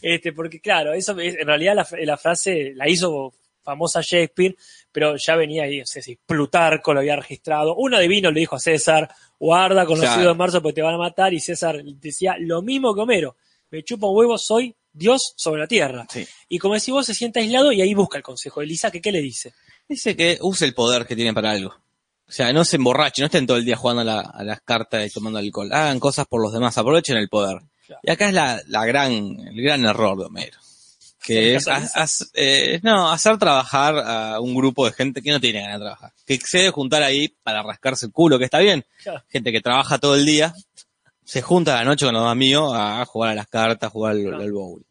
Este, 0.00 0.32
porque 0.32 0.60
claro, 0.60 0.92
eso 0.94 1.18
es- 1.18 1.34
en 1.36 1.46
realidad 1.48 1.74
la, 1.74 1.86
la 2.04 2.16
frase 2.16 2.72
la 2.76 2.88
hizo 2.88 3.34
famosa 3.62 4.00
Shakespeare, 4.02 4.56
pero 4.92 5.16
ya 5.16 5.34
venía 5.36 5.64
ahí, 5.64 5.80
no 5.80 5.86
sé 5.86 6.00
si 6.00 6.16
Plutarco 6.16 6.94
lo 6.94 7.00
había 7.00 7.16
registrado. 7.16 7.74
Un 7.74 7.94
adivino 7.94 8.30
le 8.30 8.40
dijo 8.40 8.54
a 8.56 8.60
César, 8.60 9.10
guarda 9.38 9.84
con 9.84 9.98
los 10.00 10.08
Claro. 10.08 10.28
de 10.28 10.34
marzo 10.34 10.62
porque 10.62 10.74
te 10.76 10.82
van 10.82 10.94
a 10.94 10.98
matar, 10.98 11.34
y 11.34 11.40
César 11.40 11.82
decía 11.84 12.36
lo 12.38 12.62
mismo 12.62 12.94
que 12.94 13.00
Homero. 13.00 13.36
Me 13.70 13.82
chupa 13.82 14.06
un 14.06 14.16
huevo, 14.16 14.38
soy 14.38 14.74
Dios 14.98 15.32
sobre 15.36 15.60
la 15.60 15.66
tierra. 15.66 16.06
Sí. 16.10 16.26
Y 16.48 16.58
como 16.58 16.74
decís 16.74 16.90
vos, 16.92 17.06
se 17.06 17.14
siente 17.14 17.40
aislado 17.40 17.72
y 17.72 17.80
ahí 17.80 17.94
busca 17.94 18.18
el 18.18 18.22
consejo 18.24 18.60
de 18.60 18.66
Elisa, 18.66 18.90
que 18.90 19.00
qué 19.00 19.12
le 19.12 19.20
dice. 19.22 19.54
Dice 19.88 20.16
que 20.16 20.38
use 20.42 20.64
el 20.64 20.74
poder 20.74 21.06
que 21.06 21.16
tiene 21.16 21.32
para 21.32 21.52
algo. 21.52 21.70
O 21.70 22.30
sea, 22.32 22.52
no 22.52 22.64
se 22.64 22.76
emborrachen, 22.76 23.22
no 23.22 23.26
estén 23.26 23.46
todo 23.46 23.56
el 23.56 23.64
día 23.64 23.76
jugando 23.76 24.02
a, 24.02 24.04
la- 24.04 24.20
a 24.20 24.42
las 24.44 24.60
cartas 24.60 25.06
y 25.06 25.10
tomando 25.10 25.38
alcohol. 25.38 25.72
Hagan 25.72 25.98
cosas 25.98 26.26
por 26.26 26.42
los 26.42 26.52
demás, 26.52 26.76
aprovechen 26.76 27.16
el 27.16 27.28
poder. 27.28 27.58
Claro. 27.86 28.00
Y 28.02 28.10
acá 28.10 28.28
es 28.28 28.34
la, 28.34 28.60
la 28.66 28.84
gran, 28.84 29.12
el 29.12 29.62
gran 29.62 29.82
error 29.86 30.18
de 30.18 30.26
Homero. 30.26 30.58
¿Qué 31.24 31.34
Que 31.34 31.54
es 31.56 31.68
ha- 31.68 32.06
eh, 32.34 32.80
no, 32.82 33.10
hacer 33.10 33.38
trabajar 33.38 33.96
a 33.98 34.40
un 34.40 34.54
grupo 34.54 34.84
de 34.86 34.92
gente 34.92 35.22
que 35.22 35.30
no 35.30 35.40
tiene 35.40 35.60
ganas 35.62 35.78
de 35.78 35.84
trabajar. 35.84 36.12
Que 36.26 36.36
se 36.38 36.58
debe 36.58 36.70
juntar 36.70 37.02
ahí 37.02 37.28
para 37.42 37.62
rascarse 37.62 38.06
el 38.06 38.12
culo, 38.12 38.38
que 38.38 38.44
está 38.44 38.58
bien. 38.58 38.84
Claro. 39.02 39.22
Gente 39.30 39.50
que 39.50 39.60
trabaja 39.62 39.98
todo 39.98 40.14
el 40.14 40.26
día, 40.26 40.54
se 41.24 41.40
junta 41.42 41.74
a 41.74 41.78
la 41.78 41.84
noche 41.84 42.04
con 42.06 42.14
los 42.14 42.26
amigos 42.30 42.72
a 42.74 43.04
jugar 43.06 43.30
a 43.30 43.34
las 43.34 43.46
cartas, 43.48 43.88
a 43.88 43.90
jugar 43.90 44.12
al, 44.12 44.22
Claro. 44.22 44.42
al 44.42 44.52
bowl. 44.52 44.84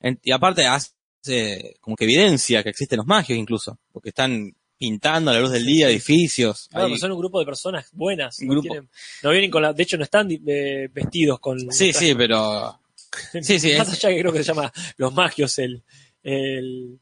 En- 0.00 0.18
y 0.22 0.32
aparte 0.32 0.66
hace 0.66 1.76
como 1.80 1.96
que 1.96 2.04
evidencia 2.04 2.62
que 2.62 2.70
existen 2.70 2.96
los 2.98 3.06
magios 3.06 3.38
incluso, 3.38 3.78
porque 3.92 4.08
están 4.10 4.54
pintando 4.78 5.30
a 5.30 5.34
la 5.34 5.40
luz 5.40 5.50
del 5.52 5.66
día 5.66 5.88
edificios. 5.90 6.68
Claro, 6.70 6.86
Ahí- 6.86 6.92
pero 6.92 7.00
son 7.00 7.12
un 7.12 7.18
grupo 7.18 7.38
de 7.38 7.44
personas 7.46 7.86
buenas. 7.92 8.38
Un 8.40 8.46
No, 8.48 8.52
grupo. 8.54 8.68
tienen- 8.70 8.90
no 9.22 9.30
vienen 9.30 9.50
con 9.50 9.62
la, 9.62 9.72
de 9.74 9.82
hecho 9.82 9.98
no 9.98 10.04
están 10.04 10.28
eh, 10.30 10.88
vestidos 10.92 11.38
con. 11.38 11.58
Sí, 11.70 11.92
sí, 11.92 12.14
pero 12.14 12.80
sí, 13.42 13.60
sí, 13.60 13.72
Más 13.76 13.92
allá 13.92 14.08
que 14.08 14.20
creo 14.20 14.32
que 14.32 14.38
se 14.38 14.44
llama 14.44 14.72
los 14.96 15.12
magios 15.12 15.58
el, 15.58 15.82
el, 16.22 16.98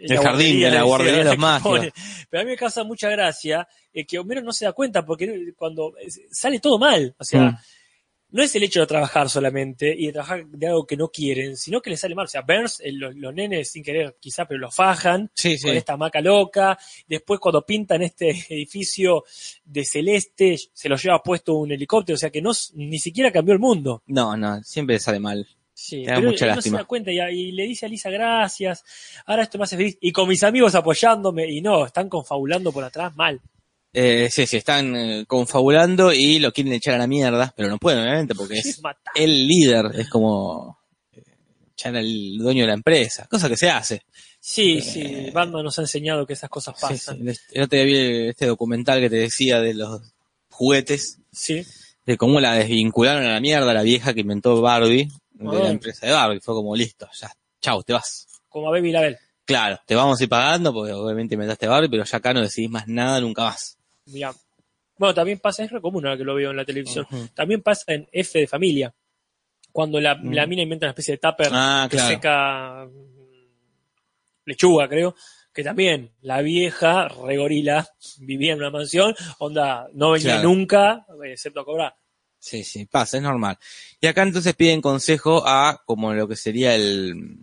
El 0.00 0.18
jardín 0.18 0.60
de 0.60 0.70
la 0.70 0.82
guardería 0.84 1.18
de 1.18 1.24
los 1.24 1.38
magios. 1.38 1.86
Pero 2.30 2.40
a 2.40 2.44
mí 2.44 2.50
me 2.52 2.56
causa 2.56 2.84
mucha 2.84 3.08
gracia 3.10 3.66
eh, 3.92 4.06
que 4.06 4.18
Homero 4.18 4.42
no 4.42 4.52
se 4.52 4.64
da 4.66 4.72
cuenta 4.72 5.04
porque 5.04 5.52
cuando 5.56 5.94
eh, 5.98 6.06
sale 6.30 6.60
todo 6.60 6.78
mal, 6.78 7.14
o 7.18 7.24
sea, 7.24 7.40
Mm. 7.50 7.58
No 8.30 8.42
es 8.42 8.54
el 8.54 8.62
hecho 8.62 8.80
de 8.80 8.86
trabajar 8.86 9.28
solamente 9.30 9.94
y 9.96 10.06
de 10.06 10.12
trabajar 10.12 10.46
de 10.46 10.66
algo 10.66 10.86
que 10.86 10.96
no 10.96 11.08
quieren, 11.08 11.56
sino 11.56 11.80
que 11.80 11.90
les 11.90 12.00
sale 12.00 12.14
mal. 12.14 12.26
O 12.26 12.28
sea, 12.28 12.42
Burns, 12.42 12.80
eh, 12.80 12.92
los, 12.92 13.14
los 13.16 13.34
nenes 13.34 13.70
sin 13.70 13.82
querer 13.82 14.16
quizá, 14.20 14.46
pero 14.46 14.60
los 14.60 14.74
fajan 14.74 15.30
sí, 15.34 15.56
sí. 15.56 15.66
con 15.66 15.76
esta 15.76 15.94
hamaca 15.94 16.20
loca. 16.20 16.78
Después 17.06 17.40
cuando 17.40 17.64
pintan 17.64 18.02
este 18.02 18.30
edificio 18.50 19.24
de 19.64 19.84
celeste, 19.84 20.56
se 20.72 20.88
lo 20.88 20.96
lleva 20.96 21.22
puesto 21.22 21.54
un 21.54 21.72
helicóptero, 21.72 22.14
o 22.14 22.18
sea 22.18 22.30
que 22.30 22.42
no, 22.42 22.52
ni 22.74 22.98
siquiera 22.98 23.32
cambió 23.32 23.54
el 23.54 23.60
mundo. 23.60 24.02
No, 24.06 24.36
no, 24.36 24.62
siempre 24.62 24.98
sale 24.98 25.20
mal. 25.20 25.46
Sí, 25.72 26.02
Te 26.02 26.10
da 26.10 26.16
pero 26.16 26.30
mucha 26.30 26.46
él 26.46 26.56
no 26.56 26.60
se 26.60 26.70
da 26.70 26.84
cuenta 26.84 27.12
y, 27.12 27.20
y 27.20 27.52
le 27.52 27.62
dice 27.62 27.86
a 27.86 27.88
Lisa 27.88 28.10
gracias, 28.10 28.84
ahora 29.26 29.44
esto 29.44 29.58
me 29.58 29.64
hace 29.64 29.76
feliz. 29.76 29.96
Y 30.00 30.10
con 30.10 30.28
mis 30.28 30.42
amigos 30.42 30.74
apoyándome, 30.74 31.48
y 31.48 31.60
no, 31.60 31.86
están 31.86 32.08
confabulando 32.08 32.72
por 32.72 32.82
atrás 32.82 33.14
mal. 33.16 33.40
Eh, 33.92 34.28
sí, 34.30 34.46
sí, 34.46 34.58
están 34.58 34.94
eh, 34.94 35.24
confabulando 35.26 36.12
y 36.12 36.38
lo 36.38 36.52
quieren 36.52 36.72
echar 36.74 36.94
a 36.94 36.98
la 36.98 37.06
mierda, 37.06 37.52
pero 37.56 37.68
no 37.68 37.78
pueden, 37.78 38.00
obviamente, 38.00 38.34
porque 38.34 38.58
es 38.58 38.80
el 39.14 39.46
líder, 39.48 39.86
es 39.94 40.08
como 40.10 40.78
eh, 41.12 41.22
echar 41.72 41.96
al 41.96 42.36
dueño 42.38 42.62
de 42.62 42.68
la 42.68 42.74
empresa, 42.74 43.26
cosa 43.30 43.48
que 43.48 43.56
se 43.56 43.70
hace. 43.70 44.02
Sí, 44.40 44.80
sí, 44.82 45.30
Batman 45.32 45.64
nos 45.64 45.78
ha 45.78 45.82
enseñado 45.82 46.26
que 46.26 46.34
esas 46.34 46.50
cosas 46.50 46.74
Sí, 46.76 46.82
pasan. 46.82 47.18
sí. 47.34 47.40
El 47.52 47.62
otro 47.64 47.76
día 47.78 47.84
vi 47.86 48.28
este 48.28 48.46
documental 48.46 49.00
que 49.00 49.10
te 49.10 49.16
decía 49.16 49.60
de 49.60 49.74
los 49.74 50.00
juguetes, 50.50 51.18
Sí, 51.32 51.64
de 52.06 52.16
cómo 52.16 52.40
la 52.40 52.54
desvincularon 52.54 53.24
a 53.24 53.32
la 53.34 53.40
mierda 53.40 53.72
la 53.74 53.82
vieja 53.82 54.12
que 54.14 54.20
inventó 54.20 54.60
Barbie, 54.60 55.08
de 55.32 55.58
la 55.62 55.70
empresa 55.70 56.06
de 56.06 56.12
Barbie. 56.12 56.40
Fue 56.40 56.54
como 56.54 56.76
listo, 56.76 57.08
ya, 57.20 57.30
chau, 57.60 57.82
te 57.82 57.92
vas. 57.94 58.26
como 58.48 58.68
a 58.68 58.70
Baby 58.72 58.92
Label. 58.92 59.18
Claro, 59.44 59.80
te 59.86 59.94
vamos 59.94 60.20
a 60.20 60.22
ir 60.22 60.28
pagando 60.28 60.72
porque 60.74 60.92
obviamente 60.92 61.34
inventaste 61.34 61.66
Barbie, 61.66 61.88
pero 61.88 62.04
ya 62.04 62.18
acá 62.18 62.34
no 62.34 62.42
decidís 62.42 62.70
más 62.70 62.86
nada 62.86 63.18
nunca 63.20 63.44
más. 63.44 63.77
Mirá. 64.08 64.32
Bueno, 64.96 65.14
también 65.14 65.38
pasa, 65.38 65.62
es 65.64 65.70
re 65.70 65.80
común 65.80 66.04
ahora 66.06 66.18
que 66.18 66.24
lo 66.24 66.34
veo 66.34 66.50
en 66.50 66.56
la 66.56 66.64
televisión. 66.64 67.06
También 67.34 67.62
pasa 67.62 67.84
en 67.92 68.08
F 68.12 68.38
de 68.38 68.46
familia. 68.46 68.92
Cuando 69.70 70.00
la, 70.00 70.14
Mm. 70.16 70.32
la 70.32 70.46
mina 70.46 70.62
inventa 70.62 70.86
una 70.86 70.90
especie 70.90 71.14
de 71.14 71.18
tupper 71.18 71.48
Ah, 71.52 71.86
que 71.90 71.96
claro. 71.96 72.14
seca 72.14 72.84
mm, 72.86 74.46
lechuga, 74.46 74.88
creo. 74.88 75.14
Que 75.52 75.62
también 75.64 76.12
la 76.22 76.40
vieja, 76.42 77.08
regorila, 77.08 77.88
vivía 78.18 78.52
en 78.52 78.58
una 78.58 78.70
mansión, 78.70 79.14
onda, 79.38 79.88
no 79.92 80.12
venía 80.12 80.34
Claro. 80.34 80.48
nunca, 80.48 81.06
excepto 81.24 81.60
a 81.60 81.64
cobrar. 81.64 81.94
Sí, 82.40 82.62
sí, 82.62 82.86
pasa, 82.86 83.16
es 83.16 83.22
normal. 83.22 83.58
Y 84.00 84.06
acá 84.06 84.22
entonces 84.22 84.54
piden 84.54 84.80
consejo 84.80 85.42
a 85.46 85.82
como 85.84 86.12
lo 86.14 86.28
que 86.28 86.36
sería 86.36 86.74
el 86.74 87.38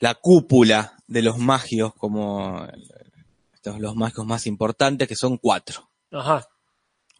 la 0.00 0.14
cúpula 0.14 0.92
de 1.06 1.22
los 1.22 1.38
magios, 1.38 1.94
como 1.94 2.66
estos, 3.66 3.80
los 3.80 3.94
magios 3.96 4.26
más 4.26 4.46
importantes, 4.46 5.08
que 5.08 5.16
son 5.16 5.38
cuatro. 5.38 5.90
Ajá. 6.12 6.46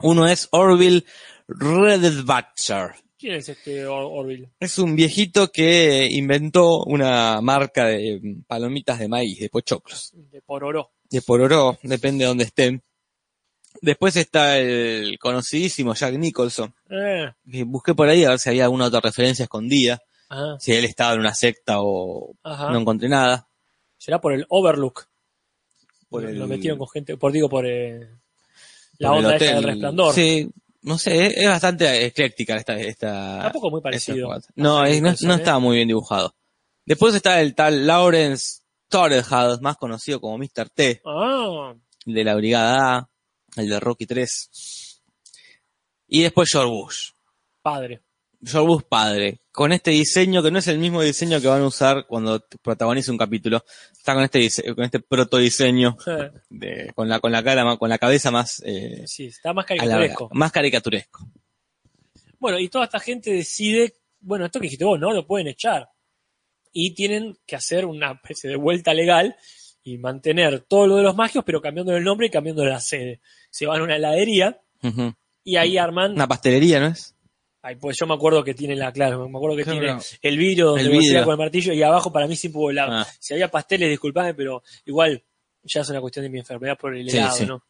Uno 0.00 0.26
es 0.28 0.48
Orville 0.52 1.04
Redbacher. 1.48 2.94
¿Quién 3.18 3.36
es 3.36 3.48
este 3.48 3.86
Or- 3.86 4.08
Orville? 4.24 4.50
Es 4.60 4.78
un 4.78 4.94
viejito 4.94 5.48
que 5.50 6.06
inventó 6.10 6.84
una 6.84 7.40
marca 7.40 7.86
de 7.86 8.20
mm, 8.22 8.42
palomitas 8.46 8.98
de 8.98 9.08
maíz, 9.08 9.40
de 9.40 9.48
pochoclos. 9.48 10.10
De 10.14 10.42
Pororó. 10.42 10.92
De 11.08 11.22
Pororó, 11.22 11.78
depende 11.82 12.24
de 12.24 12.28
dónde 12.28 12.44
estén. 12.44 12.82
Después 13.80 14.16
está 14.16 14.58
el 14.58 15.18
conocidísimo 15.18 15.94
Jack 15.94 16.14
Nicholson, 16.14 16.74
Eh, 16.90 17.30
que 17.50 17.64
busqué 17.64 17.94
por 17.94 18.08
ahí 18.08 18.24
a 18.24 18.30
ver 18.30 18.38
si 18.38 18.48
había 18.50 18.64
alguna 18.64 18.86
otra 18.86 19.00
referencia 19.00 19.42
escondida, 19.44 20.00
ajá. 20.30 20.56
si 20.58 20.72
él 20.72 20.84
estaba 20.86 21.12
en 21.14 21.20
una 21.20 21.34
secta 21.34 21.76
o 21.80 22.34
Ajá. 22.42 22.70
no 22.70 22.78
encontré 22.80 23.08
nada. 23.08 23.48
Será 23.98 24.20
por 24.20 24.32
el 24.32 24.46
Overlook. 24.48 25.08
Por 26.08 26.22
lo, 26.22 26.28
el- 26.28 26.38
lo 26.38 26.46
metieron 26.46 26.78
con 26.78 26.88
gente, 26.88 27.16
por 27.16 27.32
digo, 27.32 27.48
por 27.48 27.66
eh, 27.66 28.08
la 28.98 29.08
por 29.08 29.18
onda 29.18 29.34
hotel. 29.36 29.54
del 29.56 29.64
resplandor. 29.64 30.14
Sí, 30.14 30.48
no 30.82 30.98
sé, 30.98 31.26
es, 31.26 31.36
es 31.38 31.48
bastante 31.48 32.06
ecléctica 32.06 32.56
esta, 32.56 32.78
esta, 32.78 33.40
Tampoco 33.42 33.70
muy 33.70 33.80
parecido. 33.80 34.28
No, 34.54 34.84
es- 34.84 35.02
no, 35.02 35.14
no 35.28 35.34
¿eh? 35.34 35.36
estaba 35.36 35.58
muy 35.58 35.76
bien 35.76 35.88
dibujado. 35.88 36.34
Después 36.84 37.14
está 37.14 37.40
el 37.40 37.54
tal 37.54 37.86
Lawrence 37.86 38.60
Torrehad, 38.88 39.60
más 39.60 39.76
conocido 39.76 40.20
como 40.20 40.38
Mr. 40.38 40.68
T, 40.72 41.02
Ah, 41.04 41.74
el 42.06 42.14
de 42.14 42.24
la 42.24 42.34
Brigada 42.36 42.96
A, 42.96 43.10
el 43.56 43.68
de 43.68 43.80
Rocky 43.80 44.06
3. 44.06 45.02
Y 46.08 46.22
después 46.22 46.48
George 46.50 46.70
Bush. 46.70 47.10
padre. 47.62 48.02
George 48.42 48.66
Bush 48.68 48.82
padre, 48.88 49.40
con 49.50 49.72
este 49.72 49.90
diseño 49.92 50.42
que 50.42 50.50
no 50.50 50.58
es 50.58 50.68
el 50.68 50.78
mismo 50.78 51.02
diseño 51.02 51.40
que 51.40 51.46
van 51.48 51.62
a 51.62 51.66
usar 51.66 52.06
cuando 52.06 52.44
protagonice 52.62 53.10
un 53.10 53.18
capítulo. 53.18 53.64
Está 53.92 54.14
con 54.14 54.22
este 54.24 54.38
dise- 54.40 54.74
con 54.74 54.84
este 54.84 55.00
proto 55.00 55.38
diseño 55.38 55.96
de, 56.50 56.92
con 56.94 57.08
la 57.08 57.20
con 57.20 57.32
la 57.32 57.42
cara 57.42 57.76
con 57.76 57.88
la 57.88 57.98
cabeza 57.98 58.30
más 58.30 58.62
eh, 58.64 59.02
sí, 59.06 59.26
está 59.26 59.52
más 59.52 59.64
caricaturesco. 59.66 60.28
más 60.32 60.52
caricaturesco. 60.52 61.26
Bueno, 62.38 62.58
y 62.58 62.68
toda 62.68 62.84
esta 62.84 63.00
gente 63.00 63.30
decide, 63.32 63.94
bueno, 64.20 64.44
esto 64.46 64.60
que 64.60 64.64
dijiste 64.66 64.84
vos, 64.84 65.00
¿no? 65.00 65.12
Lo 65.12 65.26
pueden 65.26 65.48
echar. 65.48 65.88
Y 66.72 66.94
tienen 66.94 67.38
que 67.46 67.56
hacer 67.56 67.86
una 67.86 68.12
especie 68.12 68.50
de 68.50 68.56
vuelta 68.56 68.92
legal 68.92 69.34
y 69.82 69.96
mantener 69.98 70.60
todo 70.60 70.86
lo 70.86 70.96
de 70.96 71.02
los 71.02 71.16
magios, 71.16 71.42
pero 71.44 71.62
cambiando 71.62 71.96
el 71.96 72.04
nombre 72.04 72.26
y 72.26 72.30
cambiando 72.30 72.64
la 72.66 72.80
sede. 72.80 73.20
Se 73.50 73.64
van 73.66 73.80
a 73.80 73.84
una 73.84 73.96
heladería 73.96 74.60
y 75.42 75.56
ahí 75.56 75.78
arman. 75.78 76.12
Una 76.12 76.28
pastelería, 76.28 76.78
¿no 76.80 76.88
es? 76.88 77.15
Ay, 77.66 77.74
pues 77.74 77.96
yo 77.98 78.06
me 78.06 78.14
acuerdo 78.14 78.44
que 78.44 78.54
tiene 78.54 78.76
la, 78.76 78.92
claro, 78.92 79.28
me 79.28 79.36
acuerdo 79.38 79.56
que 79.56 79.64
Claro. 79.64 79.80
tiene 79.80 79.98
el 80.22 80.38
vidrio 80.38 80.76
El 80.76 81.24
con 81.24 81.32
el 81.32 81.38
martillo 81.38 81.72
y 81.72 81.82
abajo 81.82 82.12
para 82.12 82.28
mí 82.28 82.36
siempre 82.36 82.60
hubo 82.60 82.70
helado. 82.70 82.92
Ah. 82.92 83.06
Si 83.18 83.34
había 83.34 83.50
pasteles, 83.50 83.90
disculpame, 83.90 84.34
pero 84.34 84.62
igual 84.84 85.20
ya 85.64 85.80
es 85.80 85.88
una 85.90 86.00
cuestión 86.00 86.22
de 86.24 86.28
mi 86.28 86.38
enfermedad 86.38 86.78
por 86.78 86.94
el 86.94 87.08
helado, 87.08 87.36
sí. 87.36 87.44
¿no? 87.44 87.60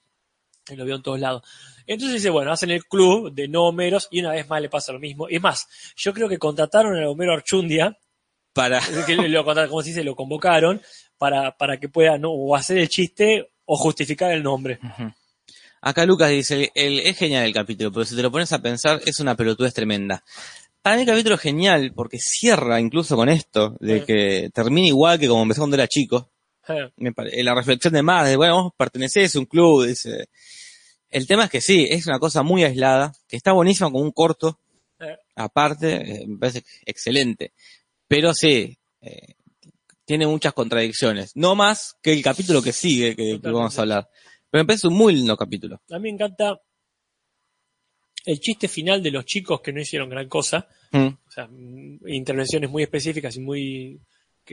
Y 0.69 0.77
lo 0.77 0.85
veo 0.85 0.97
en 0.97 1.03
todos 1.03 1.19
lados. 1.19 1.43
Entonces 1.87 2.17
dice, 2.17 2.29
bueno, 2.29 2.53
hacen 2.53 2.71
el 2.73 2.85
club 2.85 3.33
de 3.33 3.49
no 3.49 3.69
Homeros 3.69 4.09
y 4.11 4.21
una 4.21 4.33
vez 4.33 4.47
más 4.47 4.61
le 4.61 4.69
pasa 4.69 4.93
lo 4.93 4.99
mismo. 4.99 5.29
Es 5.29 5.41
más, 5.41 5.67
yo 5.97 6.13
creo 6.13 6.29
que 6.29 6.37
contrataron 6.37 7.03
a 7.03 7.09
Homero 7.09 7.33
Archundia, 7.33 7.97
Para 8.53 8.83
que 9.07 9.17
lo, 9.17 9.45
como 9.47 9.81
se 9.81 9.89
dice, 9.89 10.05
lo 10.05 10.15
convocaron 10.15 10.83
para, 11.17 11.57
para 11.57 11.79
que 11.81 11.89
pueda 11.89 12.19
¿no? 12.19 12.33
o 12.33 12.55
hacer 12.55 12.77
el 12.77 12.91
chiste 12.91 13.51
o 13.65 13.79
justificar 13.79 14.31
el 14.33 14.43
nombre. 14.43 14.79
Acá 15.89 16.05
Lucas 16.05 16.31
dice, 16.31 16.73
el, 16.75 16.99
es 17.01 17.17
genial 17.17 17.45
el 17.45 17.53
capítulo, 17.55 17.93
pero 17.93 18.05
si 18.05 18.17
te 18.17 18.23
lo 18.23 18.33
pones 18.33 18.53
a 18.53 18.59
pensar, 18.61 19.01
es 19.07 19.21
una 19.21 19.37
pelotudez 19.37 19.73
tremenda. 19.73 20.25
Para 20.83 20.97
mí 20.97 21.03
el 21.03 21.09
capítulo 21.09 21.37
es 21.37 21.41
genial, 21.41 21.93
porque 21.95 22.19
cierra 22.19 22.81
incluso 22.81 23.15
con 23.15 23.29
esto, 23.29 23.77
de 23.79 24.01
Sí. 24.01 24.05
que 24.07 24.51
termina 24.53 24.89
igual 24.89 25.19
que 25.21 25.29
como 25.29 25.43
empezó 25.43 25.61
cuando 25.61 25.77
era 25.77 25.87
chico. 25.87 26.31
Eh, 26.69 26.91
Me 26.97 27.13
pare- 27.13 27.41
la 27.45 27.55
reflexión 27.55 27.93
de 27.95 28.03
Mar, 28.03 28.27
de 28.27 28.35
bueno, 28.37 28.65
vos 28.65 28.73
pertenecés 28.77 29.37
a 29.37 29.39
un 29.39 29.47
club, 29.47 29.87
dice. 29.87 30.29
El 31.09 31.27
tema 31.29 31.45
es 31.45 31.51
que 31.51 31.61
sí, 31.61 31.87
es 31.89 32.07
una 32.09 32.19
cosa 32.19 32.43
muy 32.43 32.65
aislada, 32.65 33.13
que 33.29 33.37
está 33.37 33.53
buenísima 33.53 33.89
como 33.91 34.03
un 34.03 34.11
corto, 34.11 34.59
eh, 34.99 35.17
aparte, 35.37 35.95
eh, 36.23 36.25
me 36.27 36.37
parece 36.39 36.65
excelente. 36.85 37.53
Pero 38.09 38.35
sí, 38.35 38.77
eh, 39.03 39.35
tiene 40.05 40.27
muchas 40.27 40.53
contradicciones. 40.53 41.31
No 41.37 41.55
más 41.55 41.95
que 42.03 42.13
el 42.13 42.23
capítulo 42.25 42.61
que 42.61 42.73
sigue, 42.73 43.11
que, 43.11 43.17
que 43.17 43.23
Totalmente. 43.35 43.51
vamos 43.57 43.79
a 43.79 43.83
hablar. 43.83 44.09
Pero 44.57 44.65
me 44.65 44.69
parece 44.69 44.89
un 44.89 44.95
muy 44.95 45.15
lindo 45.15 45.37
capítulo. 45.37 45.83
A 45.91 45.97
mí 45.99 46.05
me 46.05 46.09
encanta 46.15 46.59
el 48.25 48.41
chiste 48.41 48.69
final 48.69 49.03
de 49.03 49.11
los 49.11 49.27
chicos 49.27 49.61
que 49.61 49.71
no 49.71 49.83
hicieron 49.83 50.09
gran 50.09 50.29
cosa. 50.31 50.67
Mm. 50.93 51.07
O 51.09 51.31
sea, 51.31 51.47
mm, 51.47 52.09
intervenciones 52.09 52.71
muy 52.71 52.83
específicas 52.83 53.37
y 53.37 53.41
muy, 53.41 54.01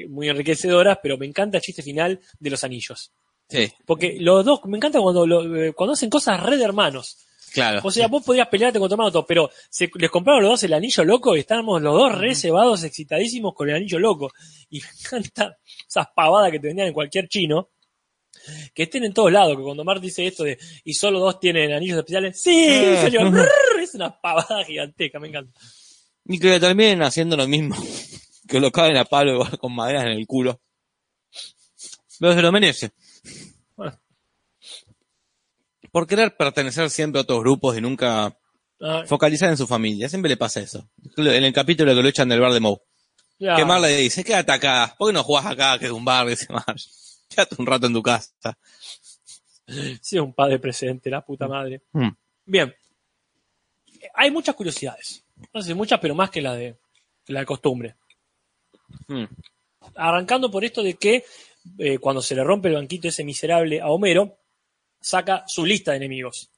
muy 0.09 0.27
enriquecedoras, 0.27 0.97
pero 1.01 1.17
me 1.17 1.25
encanta 1.25 1.55
el 1.57 1.63
chiste 1.63 1.81
final 1.81 2.19
de 2.37 2.49
los 2.49 2.61
anillos. 2.65 3.13
Sí, 3.47 3.71
Porque 3.85 4.17
los 4.19 4.43
dos, 4.43 4.59
me 4.65 4.75
encanta 4.75 4.99
cuando, 4.99 5.25
lo- 5.25 5.55
eh, 5.55 5.71
cuando 5.73 5.93
hacen 5.93 6.09
cosas 6.09 6.37
red 6.43 6.57
de 6.57 6.65
hermanos. 6.65 7.17
claro. 7.53 7.79
O 7.83 7.89
sea, 7.89 8.07
vos 8.07 8.23
podrías 8.25 8.47
pelearte 8.49 8.79
con 8.79 8.89
tu 8.89 8.95
hermano, 8.95 9.09
todo, 9.11 9.25
pero 9.25 9.49
se, 9.69 9.89
les 9.95 10.11
compraron 10.11 10.41
los 10.43 10.51
dos 10.51 10.63
el 10.63 10.73
anillo 10.73 11.05
loco 11.05 11.33
y 11.37 11.39
estábamos 11.39 11.81
los 11.81 11.93
dos 11.93 12.13
re 12.17 12.35
cebados, 12.35 12.83
excitadísimos 12.83 13.53
con 13.53 13.69
el 13.69 13.75
anillo 13.77 13.99
loco. 13.99 14.31
Y 14.69 14.81
me 14.81 14.87
encanta 14.99 15.57
esas 15.87 16.07
pavadas 16.13 16.51
que 16.51 16.59
te 16.59 16.67
vendían 16.67 16.89
en 16.89 16.93
cualquier 16.93 17.29
chino, 17.29 17.69
que 18.73 18.83
estén 18.83 19.03
en 19.03 19.13
todos 19.13 19.31
lados, 19.31 19.57
que 19.57 19.63
cuando 19.63 19.83
Mark 19.83 20.01
dice 20.01 20.25
esto 20.25 20.43
de 20.43 20.57
y 20.83 20.93
solo 20.93 21.19
dos 21.19 21.39
tienen 21.39 21.71
anillos 21.71 21.97
especiales, 21.97 22.41
sí, 22.41 22.69
señor, 23.01 23.29
brrr, 23.31 23.79
es 23.81 23.95
una 23.95 24.19
pavada 24.19 24.63
gigantesca, 24.65 25.19
me 25.19 25.27
encanta. 25.29 25.59
Y 26.25 26.39
que 26.39 26.59
terminen 26.59 27.03
haciendo 27.03 27.37
lo 27.37 27.47
mismo. 27.47 27.75
Que 28.45 28.59
lo 28.59 28.73
caen 28.73 28.97
a 28.97 29.05
palo 29.05 29.35
igual 29.35 29.57
con 29.57 29.73
maderas 29.73 30.03
en 30.03 30.11
el 30.11 30.27
culo. 30.27 30.59
Pero 32.19 32.33
se 32.33 32.41
lo 32.41 32.51
merece. 32.51 32.91
Bueno. 33.77 33.97
Por 35.93 36.05
querer 36.05 36.35
pertenecer 36.35 36.89
siempre 36.89 37.19
a 37.19 37.21
otros 37.21 37.39
grupos 37.39 37.77
y 37.77 37.81
nunca 37.81 38.37
focalizar 39.07 39.49
en 39.49 39.57
su 39.57 39.65
familia. 39.65 40.09
Siempre 40.09 40.29
le 40.29 40.37
pasa 40.37 40.59
eso. 40.59 40.89
En 41.15 41.43
el 41.43 41.53
capítulo 41.53 41.95
que 41.95 42.01
lo 42.01 42.07
echan 42.07 42.27
del 42.27 42.41
bar 42.41 42.51
de 42.51 42.59
Moe. 42.59 42.81
ya. 43.39 43.55
Que 43.55 43.65
Mar 43.65 43.79
le 43.79 43.95
dice, 43.95 44.23
quédate 44.23 44.51
acá. 44.51 44.93
¿Por 44.97 45.09
qué 45.09 45.13
no 45.13 45.23
jugás 45.23 45.45
acá 45.45 45.79
que 45.79 45.85
es 45.85 45.91
un 45.91 46.03
bar? 46.03 46.27
Dice 46.27 46.47
Mar. 46.51 46.75
Quédate 47.35 47.55
un 47.59 47.65
rato 47.65 47.87
en 47.87 47.93
tu 47.93 48.03
casa. 48.03 48.57
Sí, 49.67 50.17
es 50.17 50.21
un 50.21 50.33
padre 50.33 50.59
presente, 50.59 51.09
la 51.09 51.25
puta 51.25 51.47
madre. 51.47 51.83
Mm. 51.93 52.09
Bien. 52.45 52.75
Hay 54.13 54.31
muchas 54.31 54.55
curiosidades. 54.55 55.23
No 55.53 55.61
sé, 55.61 55.73
muchas, 55.73 55.99
pero 55.99 56.15
más 56.15 56.29
que 56.29 56.41
la 56.41 56.55
de, 56.55 56.77
que 57.25 57.33
la 57.33 57.41
de 57.41 57.45
costumbre. 57.45 57.95
Mm. 59.07 59.23
Arrancando 59.95 60.51
por 60.51 60.63
esto 60.63 60.83
de 60.83 60.95
que 60.95 61.23
eh, 61.77 61.97
cuando 61.97 62.21
se 62.21 62.35
le 62.35 62.43
rompe 62.43 62.67
el 62.67 62.75
banquito 62.75 63.07
ese 63.07 63.23
miserable 63.23 63.81
a 63.81 63.87
Homero, 63.87 64.37
saca 64.99 65.43
su 65.47 65.65
lista 65.65 65.91
de 65.91 65.97
enemigos. 65.97 66.49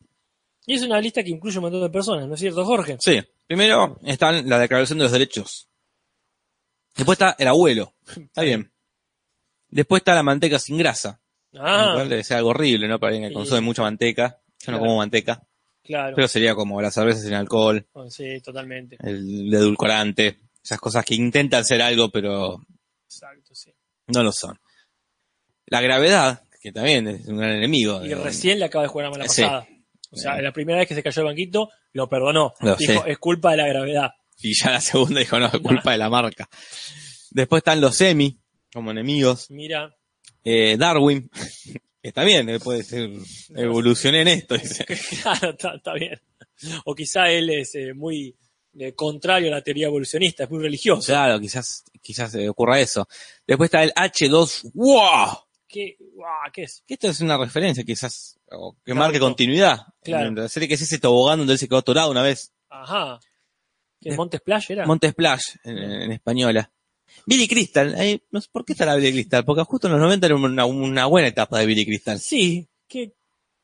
Y 0.65 0.73
es 0.73 0.81
una 0.81 0.99
lista 0.99 1.23
que 1.23 1.29
incluye 1.29 1.57
un 1.57 1.63
montón 1.63 1.81
de 1.81 1.89
personas, 1.89 2.27
¿no 2.27 2.33
es 2.33 2.39
cierto, 2.39 2.65
Jorge? 2.65 2.97
Sí. 2.99 3.21
Primero 3.47 3.99
está 4.03 4.31
la 4.31 4.57
declaración 4.57 4.97
de 4.97 5.03
los 5.03 5.11
derechos. 5.11 5.69
Después 6.95 7.15
está 7.15 7.35
el 7.37 7.47
abuelo. 7.47 7.93
Está 8.07 8.41
bien. 8.41 8.71
Después 9.75 9.99
está 9.99 10.15
la 10.15 10.23
manteca 10.23 10.57
sin 10.57 10.77
grasa. 10.77 11.19
Ah, 11.57 11.89
Igual 11.91 12.07
debe 12.09 12.23
ser 12.23 12.37
algo 12.37 12.49
horrible, 12.51 12.87
¿no? 12.87 12.97
Para 12.99 13.11
alguien 13.13 13.23
que 13.29 13.33
Sí. 13.33 13.35
consume 13.35 13.59
mucha 13.61 13.81
manteca. 13.81 14.39
Yo 14.65 14.71
no 14.71 14.79
como 14.79 14.97
manteca. 14.97 15.41
claro. 15.83 16.15
Pero 16.15 16.27
sería 16.27 16.55
como 16.55 16.81
la 16.81 16.89
cerveza 16.91 17.19
sin 17.21 17.33
alcohol, 17.33 17.85
Oh, 17.93 18.09
Sí, 18.09 18.39
totalmente. 18.41 18.97
el 19.01 19.53
edulcorante, 19.53 20.39
esas 20.63 20.79
cosas 20.79 21.03
que 21.05 21.13
intentan 21.15 21.63
ser 21.65 21.81
algo, 21.81 22.09
pero 22.09 22.59
Exacto, 23.05 23.53
sí. 23.53 23.71
no 24.07 24.23
lo 24.23 24.31
son. 24.31 24.57
La 25.67 25.81
gravedad, 25.81 26.41
que 26.61 26.71
también 26.71 27.07
es 27.07 27.27
un 27.27 27.37
gran 27.37 27.51
enemigo. 27.51 28.03
Y 28.03 28.09
de- 28.09 28.15
recién 28.15 28.57
le 28.59 28.65
acaba 28.65 28.83
de 28.83 28.87
jugar 28.89 29.07
a 29.07 29.09
mala 29.11 29.27
Sí. 29.27 29.41
pasada. 29.43 29.67
O 30.11 30.15
sea, 30.17 30.41
la 30.41 30.51
primera 30.53 30.79
vez 30.79 30.87
que 30.87 30.95
se 30.95 31.03
cayó 31.03 31.21
el 31.21 31.27
banquito, 31.27 31.69
lo 31.93 32.07
perdonó. 32.09 32.53
Lo 32.61 32.75
Dijo, 32.77 33.03
sé. 33.03 33.11
es 33.11 33.17
culpa 33.19 33.51
de 33.51 33.57
la 33.57 33.67
gravedad. 33.67 34.11
Y 34.41 34.53
ya 34.55 34.71
la 34.71 34.81
segunda 34.81 35.19
dijo, 35.19 35.37
no, 35.39 35.47
es 35.47 35.59
culpa 35.59 35.91
de 35.91 35.97
la 35.97 36.09
marca. 36.09 36.47
Después 37.31 37.59
están 37.59 37.81
los 37.81 37.95
semi, 37.97 38.39
como 38.75 38.91
enemigos. 38.91 39.49
Mira, 39.49 39.95
Eh, 40.43 40.75
Darwin, 40.77 41.29
también 42.13 42.47
eh, 42.49 42.59
puede 42.59 42.83
ser, 42.83 43.09
evolucioné 43.55 44.21
en 44.21 44.27
esto, 44.27 44.55
dice. 44.57 44.85
claro, 45.23 45.49
está, 45.51 45.75
está 45.75 45.93
bien. 45.93 46.19
O 46.85 46.93
quizá 46.93 47.29
él 47.31 47.49
es 47.49 47.73
eh, 47.75 47.93
muy 47.93 48.35
eh, 48.77 48.93
contrario 48.93 49.47
a 49.47 49.55
la 49.55 49.61
teoría 49.63 49.87
evolucionista, 49.87 50.43
es 50.43 50.49
muy 50.51 50.61
religioso. 50.61 51.07
Claro, 51.07 51.39
quizás, 51.39 51.83
quizás 52.01 52.35
ocurra 52.49 52.79
eso. 52.79 53.07
Después 53.47 53.67
está 53.69 53.81
el 53.83 53.91
H2, 53.93 54.71
¡wow! 54.73 55.37
¿Qué, 55.67 55.95
guau, 56.13 56.51
¿Qué 56.53 56.63
es? 56.63 56.83
Esto 56.87 57.07
es 57.09 57.21
una 57.21 57.37
referencia 57.37 57.83
quizás, 57.83 58.37
o 58.51 58.73
que 58.75 58.91
Claro. 58.91 58.99
marque 58.99 59.19
continuidad. 59.19 59.79
Claro. 60.03 60.27
En 60.27 60.35
la 60.35 60.47
serie 60.49 60.67
que 60.67 60.75
es 60.75 60.81
ese 60.81 60.99
tobogán 60.99 61.39
donde 61.39 61.53
él 61.53 61.59
se 61.59 61.67
quedó 61.67 61.79
atorado 61.79 62.11
una 62.11 62.21
vez. 62.21 62.53
Ajá. 62.69 63.19
¿Qué, 63.99 64.09
Eh, 64.09 64.15
Montes 64.15 64.39
Splash 64.41 64.71
era? 64.71 64.85
Monte 64.85 65.09
Splash, 65.09 65.55
en, 65.63 65.77
en 65.77 66.11
española. 66.11 66.69
Billy 67.25 67.47
Crystal, 67.47 67.95
ahí, 67.95 68.21
no 68.31 68.41
sé 68.41 68.49
por 68.51 68.63
qué 68.65 68.73
estará 68.73 68.95
Billy 68.95 69.11
Crystal, 69.11 69.43
porque 69.45 69.63
justo 69.63 69.87
en 69.87 69.93
los 69.93 70.01
90 70.01 70.25
era 70.27 70.35
una, 70.35 70.65
una 70.65 71.05
buena 71.05 71.27
etapa 71.27 71.59
de 71.59 71.65
Billy 71.65 71.85
Crystal. 71.85 72.19
sí. 72.19 72.67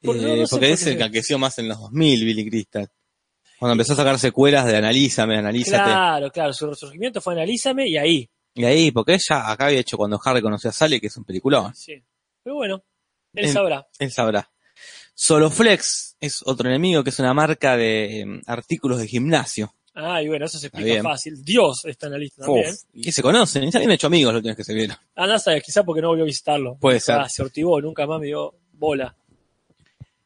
No, 0.03 0.13
Eh, 0.13 0.47
sé 0.47 0.49
porque 0.49 0.65
por 0.67 0.73
es 0.73 0.87
el 0.87 0.97
que 0.97 1.03
aqueció 1.03 1.37
más 1.37 1.59
en 1.59 1.67
los 1.67 1.79
2000, 1.79 2.25
Billy 2.25 2.49
Crystal. 2.49 2.89
Cuando 3.59 3.73
empezó 3.73 3.93
a 3.93 3.97
sacar 3.97 4.17
secuelas 4.17 4.65
de 4.65 4.75
Analízame, 4.77 5.37
Analízate. 5.37 5.83
Claro, 5.83 6.31
claro, 6.31 6.53
su 6.53 6.65
resurgimiento 6.67 7.21
fue 7.21 7.33
Analízame 7.33 7.87
y 7.87 7.97
ahí. 7.97 8.29
Y 8.55 8.65
ahí, 8.65 8.89
porque 8.91 9.13
ella 9.13 9.51
acá 9.51 9.67
había 9.67 9.79
hecho 9.79 9.97
cuando 9.97 10.19
Harry 10.25 10.41
conoció 10.41 10.71
a 10.71 10.73
Sally, 10.73 10.99
que 10.99 11.05
es 11.07 11.17
un 11.17 11.23
peliculón. 11.23 11.73
Sí. 11.75 12.01
Pero 12.43 12.55
bueno, 12.55 12.83
él 13.35 13.47
sabrá. 13.49 13.87
Él 13.99 14.11
sabrá. 14.11 14.49
Soloflex 15.13 16.17
es 16.19 16.41
otro 16.45 16.67
enemigo 16.67 17.03
que 17.03 17.11
es 17.11 17.19
una 17.19 17.35
marca 17.35 17.77
de 17.77 18.21
eh, 18.21 18.25
artículos 18.47 18.97
de 18.97 19.07
gimnasio. 19.07 19.75
Ah, 19.93 20.21
y 20.23 20.27
bueno, 20.30 20.45
eso 20.45 20.58
se 20.58 20.67
explica 20.67 20.86
bien. 20.91 21.04
fácil. 21.04 21.43
Dios 21.43 21.84
está 21.86 22.06
en 22.08 22.13
la 22.13 22.17
lista 22.17 22.43
también. 22.45 22.73
Y 22.93 23.12
se 23.12 23.21
conocen, 23.21 23.63
y 23.65 23.71
se 23.71 23.77
habían 23.77 23.91
hecho 23.91 24.08
amigos 24.08 24.34
los 24.34 24.39
últimos 24.39 24.56
que 24.58 24.63
se 24.63 24.73
vieron. 24.73 24.95
Anda, 25.15 25.38
sabes, 25.38 25.63
quizá 25.63 25.84
porque 25.84 26.01
no 26.01 26.08
volvió 26.10 26.23
a 26.23 26.27
visitarlo. 26.27 26.77
Puede 26.80 26.99
ser. 27.01 27.15
Ah, 27.19 27.27
se 27.30 27.41
hortivó, 27.41 27.82
nunca 27.82 28.06
más 28.08 28.19
me 28.19 28.27
dio 28.27 28.56
bola. 28.71 29.15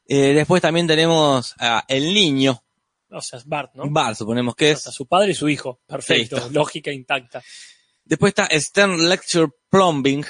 Eh, 0.07 0.33
después 0.33 0.61
también 0.61 0.85
tenemos 0.85 1.55
a 1.57 1.83
El 1.87 2.13
Niño, 2.13 2.61
O 3.09 3.21
sea, 3.21 3.39
es 3.39 3.45
Bart, 3.47 3.71
¿no? 3.73 3.85
Bar, 3.89 4.15
suponemos 4.15 4.55
que 4.55 4.69
O 4.69 4.73
es. 4.73 4.81
sea, 4.83 4.91
su 4.91 5.07
padre 5.07 5.31
y 5.31 5.35
su 5.35 5.49
hijo. 5.49 5.79
Perfecto. 5.87 6.35
Listo. 6.35 6.51
Lógica 6.51 6.91
intacta. 6.91 7.41
Después 8.03 8.29
está 8.37 8.47
Stern 8.59 9.09
Lecture 9.09 9.47
Plumbing, 9.69 10.23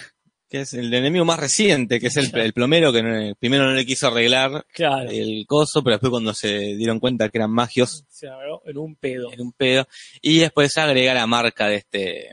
que 0.55 0.61
es 0.61 0.73
el 0.73 0.93
enemigo 0.93 1.25
más 1.25 1.37
reciente, 1.39 1.99
que 1.99 2.07
es 2.07 2.15
el, 2.17 2.33
el 2.37 2.53
plomero 2.53 2.93
que 2.93 3.03
no- 3.03 3.35
primero 3.35 3.65
no 3.65 3.73
le 3.73 3.85
quiso 3.85 4.07
arreglar 4.07 4.65
Claro. 4.73 5.09
el 5.09 5.45
coso, 5.47 5.83
pero 5.83 5.95
después 5.95 6.11
cuando 6.11 6.33
se 6.33 6.75
dieron 6.75 6.99
cuenta 6.99 7.27
que 7.29 7.37
eran 7.39 7.51
magios, 7.51 8.05
Se 8.07 8.27
agarró 8.27 8.61
en 8.65 8.77
un 8.77 8.95
pedo. 8.95 9.31
era 9.33 9.43
un 9.43 9.51
pedo. 9.51 9.87
Y 10.21 10.37
después 10.39 10.77
agrega 10.77 11.13
la 11.13 11.27
marca 11.27 11.67
de 11.67 11.75
este. 11.75 12.29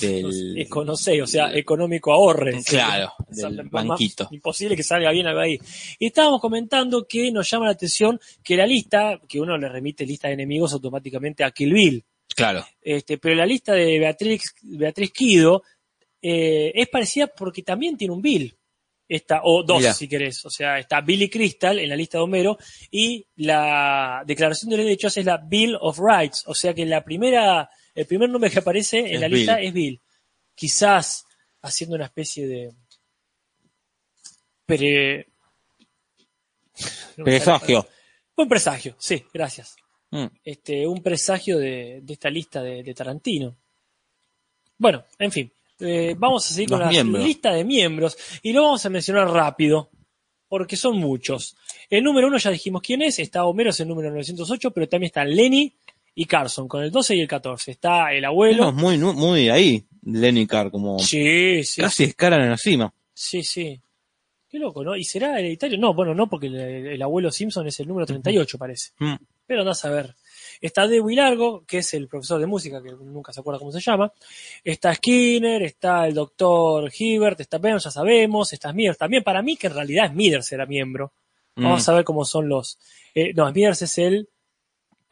del. 0.00 0.56
Eco- 0.58 0.84
no 0.84 0.96
sé, 0.96 1.20
o 1.22 1.26
sea, 1.26 1.54
económico 1.54 2.12
ahorre. 2.12 2.62
Claro, 2.64 3.12
del 3.28 3.64
más 3.70 3.86
banquito. 3.86 4.28
Imposible 4.30 4.76
que 4.76 4.82
salga 4.82 5.10
bien 5.12 5.26
algo 5.26 5.40
ahí. 5.40 5.58
Y 5.98 6.06
estábamos 6.06 6.40
comentando 6.40 7.06
que 7.08 7.30
nos 7.30 7.50
llama 7.50 7.66
la 7.66 7.72
atención 7.72 8.18
que 8.42 8.56
la 8.56 8.66
lista, 8.66 9.20
que 9.28 9.40
uno 9.40 9.56
le 9.58 9.68
remite 9.68 10.06
lista 10.06 10.28
de 10.28 10.34
enemigos 10.34 10.72
automáticamente 10.72 11.44
a 11.44 11.50
Kill 11.50 11.72
Bill. 11.72 12.04
Claro. 12.34 12.64
Este, 12.80 13.18
pero 13.18 13.34
la 13.34 13.44
lista 13.44 13.74
de 13.74 13.98
Beatriz, 13.98 14.54
Beatriz 14.62 15.10
Kido 15.12 15.62
eh, 16.22 16.72
es 16.74 16.88
parecida 16.88 17.26
porque 17.26 17.62
también 17.62 17.96
tiene 17.96 18.14
un 18.14 18.22
Bill. 18.22 18.56
Esta, 19.08 19.40
o 19.44 19.62
dos, 19.62 19.80
Mirá. 19.80 19.92
si 19.92 20.08
querés. 20.08 20.44
O 20.46 20.50
sea, 20.50 20.78
está 20.78 21.02
Billy 21.02 21.28
Crystal 21.28 21.78
en 21.78 21.88
la 21.90 21.96
lista 21.96 22.16
de 22.16 22.24
Homero 22.24 22.56
y 22.90 23.26
la 23.36 24.22
Declaración 24.26 24.70
de 24.70 24.78
Derechos 24.78 25.16
es 25.18 25.26
la 25.26 25.36
Bill 25.36 25.76
of 25.78 25.98
Rights. 25.98 26.44
O 26.46 26.54
sea 26.54 26.72
que 26.72 26.86
la 26.86 27.04
primera, 27.04 27.68
el 27.94 28.06
primer 28.06 28.30
nombre 28.30 28.50
que 28.50 28.60
aparece 28.60 29.00
en 29.00 29.14
Es 29.16 29.20
la 29.20 29.28
lista 29.28 29.60
es 29.60 29.72
Bill. 29.74 30.00
Quizás 30.54 31.26
haciendo 31.60 31.96
una 31.96 32.06
especie 32.06 32.46
de. 32.46 32.72
Pre... 34.64 35.26
no 37.18 37.24
Presagio. 37.24 37.86
Un 38.36 38.48
presagio, 38.48 38.96
sí, 38.98 39.22
gracias 39.34 39.76
Mm. 40.12 40.26
este, 40.44 40.86
un 40.86 41.02
presagio 41.02 41.56
de, 41.58 42.00
de 42.02 42.12
esta 42.12 42.28
lista 42.28 42.62
de, 42.62 42.82
de 42.82 42.94
Tarantino. 42.94 43.56
Bueno, 44.76 45.06
en 45.18 45.32
fin, 45.32 45.50
eh, 45.82 46.14
vamos 46.16 46.50
a 46.50 46.54
seguir 46.54 46.70
con 46.70 46.80
la 46.80 46.90
lista 46.90 47.52
de 47.52 47.64
miembros 47.64 48.16
y 48.42 48.52
lo 48.52 48.62
vamos 48.62 48.84
a 48.86 48.90
mencionar 48.90 49.28
rápido, 49.28 49.90
porque 50.48 50.76
son 50.76 50.98
muchos. 50.98 51.56
El 51.90 52.04
número 52.04 52.28
uno 52.28 52.38
ya 52.38 52.50
dijimos 52.50 52.82
quién 52.82 53.02
es, 53.02 53.18
está 53.18 53.44
Homero, 53.44 53.70
es 53.70 53.80
el 53.80 53.88
número 53.88 54.10
908, 54.10 54.70
pero 54.70 54.88
también 54.88 55.08
están 55.08 55.28
Lenny 55.28 55.74
y 56.14 56.24
Carson, 56.26 56.68
con 56.68 56.82
el 56.82 56.90
12 56.90 57.16
y 57.16 57.20
el 57.20 57.28
14. 57.28 57.70
Está 57.72 58.12
el 58.12 58.24
abuelo. 58.24 58.68
Estamos 58.68 58.80
muy, 58.80 58.98
muy 58.98 59.48
ahí, 59.48 59.84
Lenny 60.04 60.46
Carr, 60.46 60.70
como 60.70 60.98
Sí, 60.98 61.64
sí, 61.64 61.80
casi 61.80 62.04
escalan 62.04 62.42
en 62.42 62.50
la 62.50 62.56
cima. 62.56 62.92
sí, 63.12 63.42
sí. 63.42 63.80
Qué 64.48 64.58
loco, 64.58 64.84
¿no? 64.84 64.94
¿Y 64.94 65.04
será 65.04 65.38
hereditario? 65.38 65.78
No, 65.78 65.94
bueno, 65.94 66.14
no, 66.14 66.28
porque 66.28 66.48
el, 66.48 66.54
el 66.56 67.00
abuelo 67.00 67.30
Simpson 67.30 67.66
es 67.66 67.80
el 67.80 67.88
número 67.88 68.04
38, 68.04 68.58
parece. 68.58 68.90
Mm. 68.98 69.14
Pero 69.46 69.60
andás 69.62 69.82
a 69.86 69.90
ver. 69.90 70.14
Está 70.62 70.86
Dewey 70.86 71.16
Largo, 71.16 71.64
que 71.66 71.78
es 71.78 71.92
el 71.92 72.08
profesor 72.08 72.40
de 72.40 72.46
música, 72.46 72.80
que 72.82 72.92
nunca 72.92 73.32
se 73.32 73.40
acuerda 73.40 73.58
cómo 73.58 73.72
se 73.72 73.80
llama. 73.80 74.10
Está 74.64 74.94
Skinner, 74.94 75.62
está 75.64 76.06
el 76.06 76.14
doctor 76.14 76.90
Hibbert, 76.96 77.40
está 77.40 77.58
Ben, 77.58 77.78
ya 77.78 77.90
sabemos. 77.90 78.52
Está 78.52 78.70
Smithers 78.70 78.96
también. 78.96 79.22
Para 79.24 79.42
mí, 79.42 79.56
que 79.56 79.66
en 79.66 79.74
realidad 79.74 80.10
Smithers 80.10 80.52
era 80.52 80.64
miembro. 80.64 81.12
Vamos 81.56 81.86
Mm. 81.86 81.90
a 81.90 81.94
ver 81.94 82.04
cómo 82.04 82.24
son 82.24 82.48
los. 82.48 82.78
eh, 83.14 83.32
no, 83.34 83.50
Smithers 83.50 83.82
es 83.82 83.98
el 83.98 84.28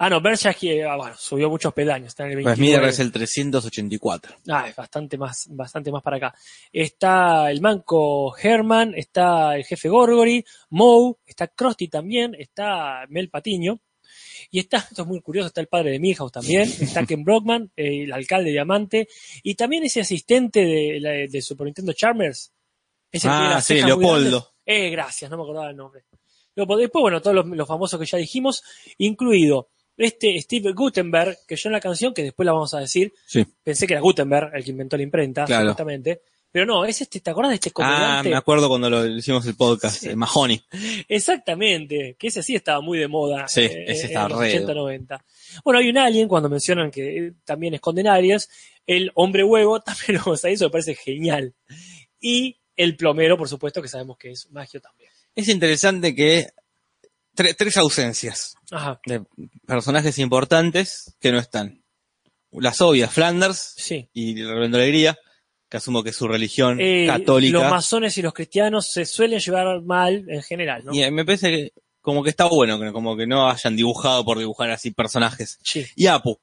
Ah, 0.02 0.08
no, 0.08 0.18
Bershak 0.22 0.56
ah, 0.88 0.96
bueno, 0.96 1.14
subió 1.18 1.50
muchos 1.50 1.74
peldaños, 1.74 2.06
está 2.08 2.24
en 2.24 2.30
el 2.30 2.42
Pues 2.42 2.56
29. 2.56 2.78
Miller 2.78 2.88
es 2.90 3.00
el 3.00 3.12
384. 3.12 4.34
Ah, 4.48 4.66
es 4.66 4.74
bastante 4.74 5.18
más, 5.18 5.46
bastante 5.50 5.92
más 5.92 6.02
para 6.02 6.16
acá. 6.16 6.34
Está 6.72 7.50
el 7.50 7.60
manco 7.60 8.34
Herman, 8.34 8.94
está 8.96 9.56
el 9.56 9.64
jefe 9.66 9.90
Gorgory, 9.90 10.42
Moe, 10.70 11.16
está 11.26 11.48
Krusty 11.48 11.88
también, 11.88 12.34
está 12.38 13.04
Mel 13.10 13.28
Patiño. 13.28 13.78
Y 14.50 14.58
está, 14.58 14.78
esto 14.78 15.02
es 15.02 15.08
muy 15.08 15.20
curioso, 15.20 15.46
está 15.48 15.60
el 15.60 15.68
padre 15.68 15.92
de 15.92 15.98
Milhouse 16.00 16.32
también, 16.32 16.62
está 16.62 17.06
Ken 17.06 17.22
Brockman, 17.24 17.70
el 17.76 18.12
alcalde 18.12 18.50
Diamante, 18.50 19.08
y 19.42 19.54
también 19.54 19.84
ese 19.84 20.00
asistente 20.00 20.60
de, 20.60 21.28
de 21.30 21.42
Super 21.42 21.66
Nintendo 21.66 21.92
Charmers. 21.92 22.52
Ese 23.12 23.28
Ah, 23.30 23.60
sí, 23.62 23.80
Leopoldo. 23.82 24.52
Eh, 24.66 24.90
gracias, 24.90 25.30
no 25.30 25.36
me 25.36 25.42
acordaba 25.44 25.70
el 25.70 25.76
nombre. 25.76 26.02
Después, 26.54 26.90
bueno, 26.92 27.20
todos 27.22 27.34
los, 27.36 27.46
los 27.46 27.66
famosos 27.68 27.98
que 27.98 28.06
ya 28.06 28.18
dijimos, 28.18 28.62
incluido 28.98 29.68
este 29.96 30.38
Steve 30.40 30.72
Gutenberg, 30.72 31.38
que 31.46 31.56
yo 31.56 31.68
en 31.68 31.72
la 31.74 31.80
canción, 31.80 32.12
que 32.14 32.22
después 32.24 32.44
la 32.46 32.52
vamos 32.52 32.72
a 32.74 32.80
decir, 32.80 33.12
Sí. 33.26 33.44
pensé 33.62 33.86
que 33.86 33.94
era 33.94 34.00
Gutenberg 34.00 34.50
el 34.54 34.64
que 34.64 34.70
inventó 34.70 34.96
la 34.96 35.02
imprenta, 35.02 35.44
Claro. 35.44 35.62
supuestamente. 35.62 36.22
Pero 36.52 36.66
no, 36.66 36.84
es 36.84 37.00
este, 37.00 37.20
¿te 37.20 37.30
acordás 37.30 37.50
de 37.50 37.54
este 37.56 37.70
Ah, 37.70 37.72
comediante? 37.72 38.30
me 38.30 38.36
acuerdo 38.36 38.68
cuando 38.68 38.90
lo 38.90 39.06
hicimos 39.06 39.46
el 39.46 39.54
podcast, 39.54 40.00
Sí. 40.02 40.08
eh, 40.10 40.16
Mahoney. 40.16 40.60
Exactamente, 41.08 42.16
que 42.18 42.26
ese 42.28 42.42
sí 42.42 42.54
estaba 42.56 42.80
muy 42.80 42.98
de 42.98 43.06
moda 43.08 43.46
Sí, 43.46 43.60
eh, 43.62 43.84
ese 43.86 44.02
en 44.02 44.06
estaba 44.08 44.28
los 44.30 44.38
re 44.40 44.48
de 44.48 44.54
80, 44.56 44.74
90. 44.74 45.24
Bueno, 45.64 45.78
hay 45.80 45.88
un 45.90 45.98
alien 45.98 46.26
cuando 46.28 46.48
mencionan 46.48 46.90
que 46.90 47.18
eh, 47.26 47.32
también 47.44 47.74
esconden 47.74 48.06
aliens, 48.08 48.48
el 48.86 49.12
hombre 49.14 49.44
huevo 49.44 49.80
también 49.80 50.14
lo 50.14 50.20
vamos 50.24 50.44
a 50.44 50.48
eso 50.48 50.64
me 50.64 50.70
parece 50.70 50.94
genial. 50.94 51.54
Y 52.20 52.58
el 52.76 52.96
plomero, 52.96 53.36
por 53.36 53.48
supuesto, 53.48 53.80
que 53.82 53.88
sabemos 53.88 54.16
que 54.16 54.30
es 54.30 54.50
magio 54.50 54.80
también. 54.80 55.10
Es 55.34 55.48
interesante 55.48 56.14
que 56.14 56.48
tre- 57.36 57.54
tres 57.56 57.76
ausencias 57.76 58.54
Ajá, 58.70 59.00
de 59.06 59.22
personajes 59.66 60.18
importantes 60.18 61.16
que 61.20 61.30
no 61.32 61.38
están. 61.38 61.84
Las 62.52 62.80
obvias, 62.80 63.12
Flanders 63.12 63.74
sí. 63.76 64.08
y 64.12 64.42
Reverendo 64.42 64.78
Alegría, 64.78 65.16
que 65.70 65.76
asumo 65.76 66.02
que 66.02 66.10
es 66.10 66.16
su 66.16 66.26
religión 66.26 66.78
Eh, 66.80 67.06
católica. 67.06 67.58
Los 67.58 67.70
masones 67.70 68.18
y 68.18 68.22
los 68.22 68.34
cristianos 68.34 68.90
se 68.90 69.04
suelen 69.06 69.38
llevar 69.38 69.80
mal 69.82 70.24
en 70.28 70.42
general, 70.42 70.84
¿no? 70.84 70.92
Y 70.92 71.02
eh, 71.02 71.10
me 71.10 71.24
parece 71.24 71.50
que 71.50 71.72
como 72.00 72.22
que 72.22 72.30
está 72.30 72.46
bueno, 72.46 72.92
como 72.92 73.16
que 73.16 73.26
no 73.26 73.48
hayan 73.48 73.76
dibujado 73.76 74.24
por 74.24 74.38
dibujar 74.38 74.70
así 74.70 74.90
personajes. 74.90 75.58
Sí. 75.62 75.86
Y 75.94 76.06
Apu, 76.06 76.38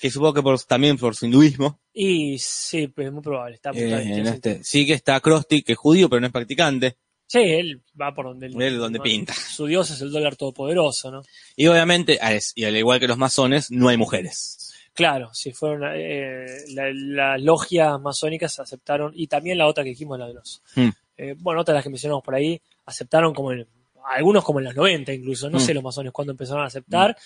que 0.00 0.10
supongo 0.10 0.34
que 0.34 0.42
por, 0.42 0.60
también 0.64 0.98
por 0.98 1.16
su 1.16 1.26
hinduismo. 1.26 1.80
Y 1.94 2.38
sí, 2.38 2.88
pues 2.88 3.06
es 3.06 3.12
muy 3.12 3.22
probable. 3.22 3.54
Está, 3.54 3.70
eh, 3.70 4.18
en 4.18 4.26
este- 4.26 4.62
sí 4.62 4.86
que 4.86 4.92
está 4.92 5.18
Krusty, 5.20 5.62
que 5.62 5.72
es 5.72 5.78
judío, 5.78 6.08
pero 6.10 6.20
no 6.20 6.26
es 6.26 6.32
practicante. 6.32 6.96
Sí, 7.26 7.38
él 7.38 7.80
va 7.98 8.12
por 8.12 8.26
donde 8.26 8.48
Él 8.48 8.78
donde 8.78 8.98
no, 8.98 9.04
pinta. 9.04 9.32
Su 9.32 9.66
dios 9.66 9.88
es 9.90 10.00
el 10.00 10.10
dólar 10.10 10.34
todopoderoso, 10.34 11.12
¿no? 11.12 11.22
Y 11.54 11.68
obviamente, 11.68 12.18
y 12.56 12.64
al 12.64 12.76
igual 12.76 12.98
que 12.98 13.06
los 13.06 13.18
masones, 13.18 13.70
no 13.70 13.88
hay 13.88 13.96
mujeres. 13.96 14.69
Claro, 15.00 15.30
si 15.32 15.52
fueron 15.52 15.90
eh, 15.94 16.44
la- 16.74 16.92
las 16.92 17.40
logias 17.42 17.98
masónicas 18.00 18.60
aceptaron, 18.60 19.12
y 19.16 19.28
también 19.28 19.56
la 19.56 19.66
otra 19.66 19.82
que 19.82 19.88
dijimos, 19.90 20.18
la 20.18 20.26
de 20.28 20.34
los. 20.34 20.62
Mm. 20.76 20.88
eh, 21.16 21.34
bueno, 21.38 21.62
otras 21.62 21.74
las 21.74 21.82
que 21.84 21.88
mencionamos 21.88 22.22
por 22.22 22.34
ahí, 22.34 22.60
aceptaron 22.84 23.32
como 23.32 23.52
en. 23.52 23.66
Algunos 24.04 24.44
como 24.44 24.58
en 24.58 24.66
los 24.66 24.76
90 24.76 25.12
incluso, 25.14 25.48
no 25.48 25.56
Mm. 25.56 25.60
sé 25.60 25.72
los 25.72 25.82
masones 25.82 26.12
cuándo 26.12 26.32
empezaron 26.32 26.62
a 26.64 26.66
aceptar, 26.66 27.16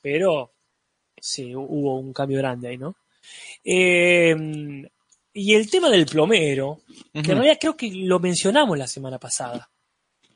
pero 0.00 0.52
sí, 1.20 1.50
hu- 1.52 1.66
hubo 1.68 1.98
un 1.98 2.12
cambio 2.12 2.38
grande 2.38 2.68
ahí, 2.68 2.78
¿no? 2.78 2.94
Eh, 3.64 4.36
y 5.32 5.54
el 5.54 5.68
tema 5.70 5.90
del 5.90 6.06
plomero, 6.06 6.82
que 7.12 7.18
en 7.18 7.24
realidad 7.38 7.58
creo 7.60 7.76
que 7.76 7.90
lo 7.92 8.20
mencionamos 8.20 8.78
la 8.78 8.86
semana 8.86 9.18
pasada. 9.18 9.68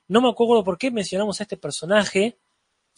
No 0.08 0.20
me 0.20 0.30
acuerdo 0.30 0.64
por 0.64 0.78
qué 0.78 0.90
mencionamos 0.90 1.38
a 1.40 1.44
este 1.44 1.56
personaje, 1.56 2.38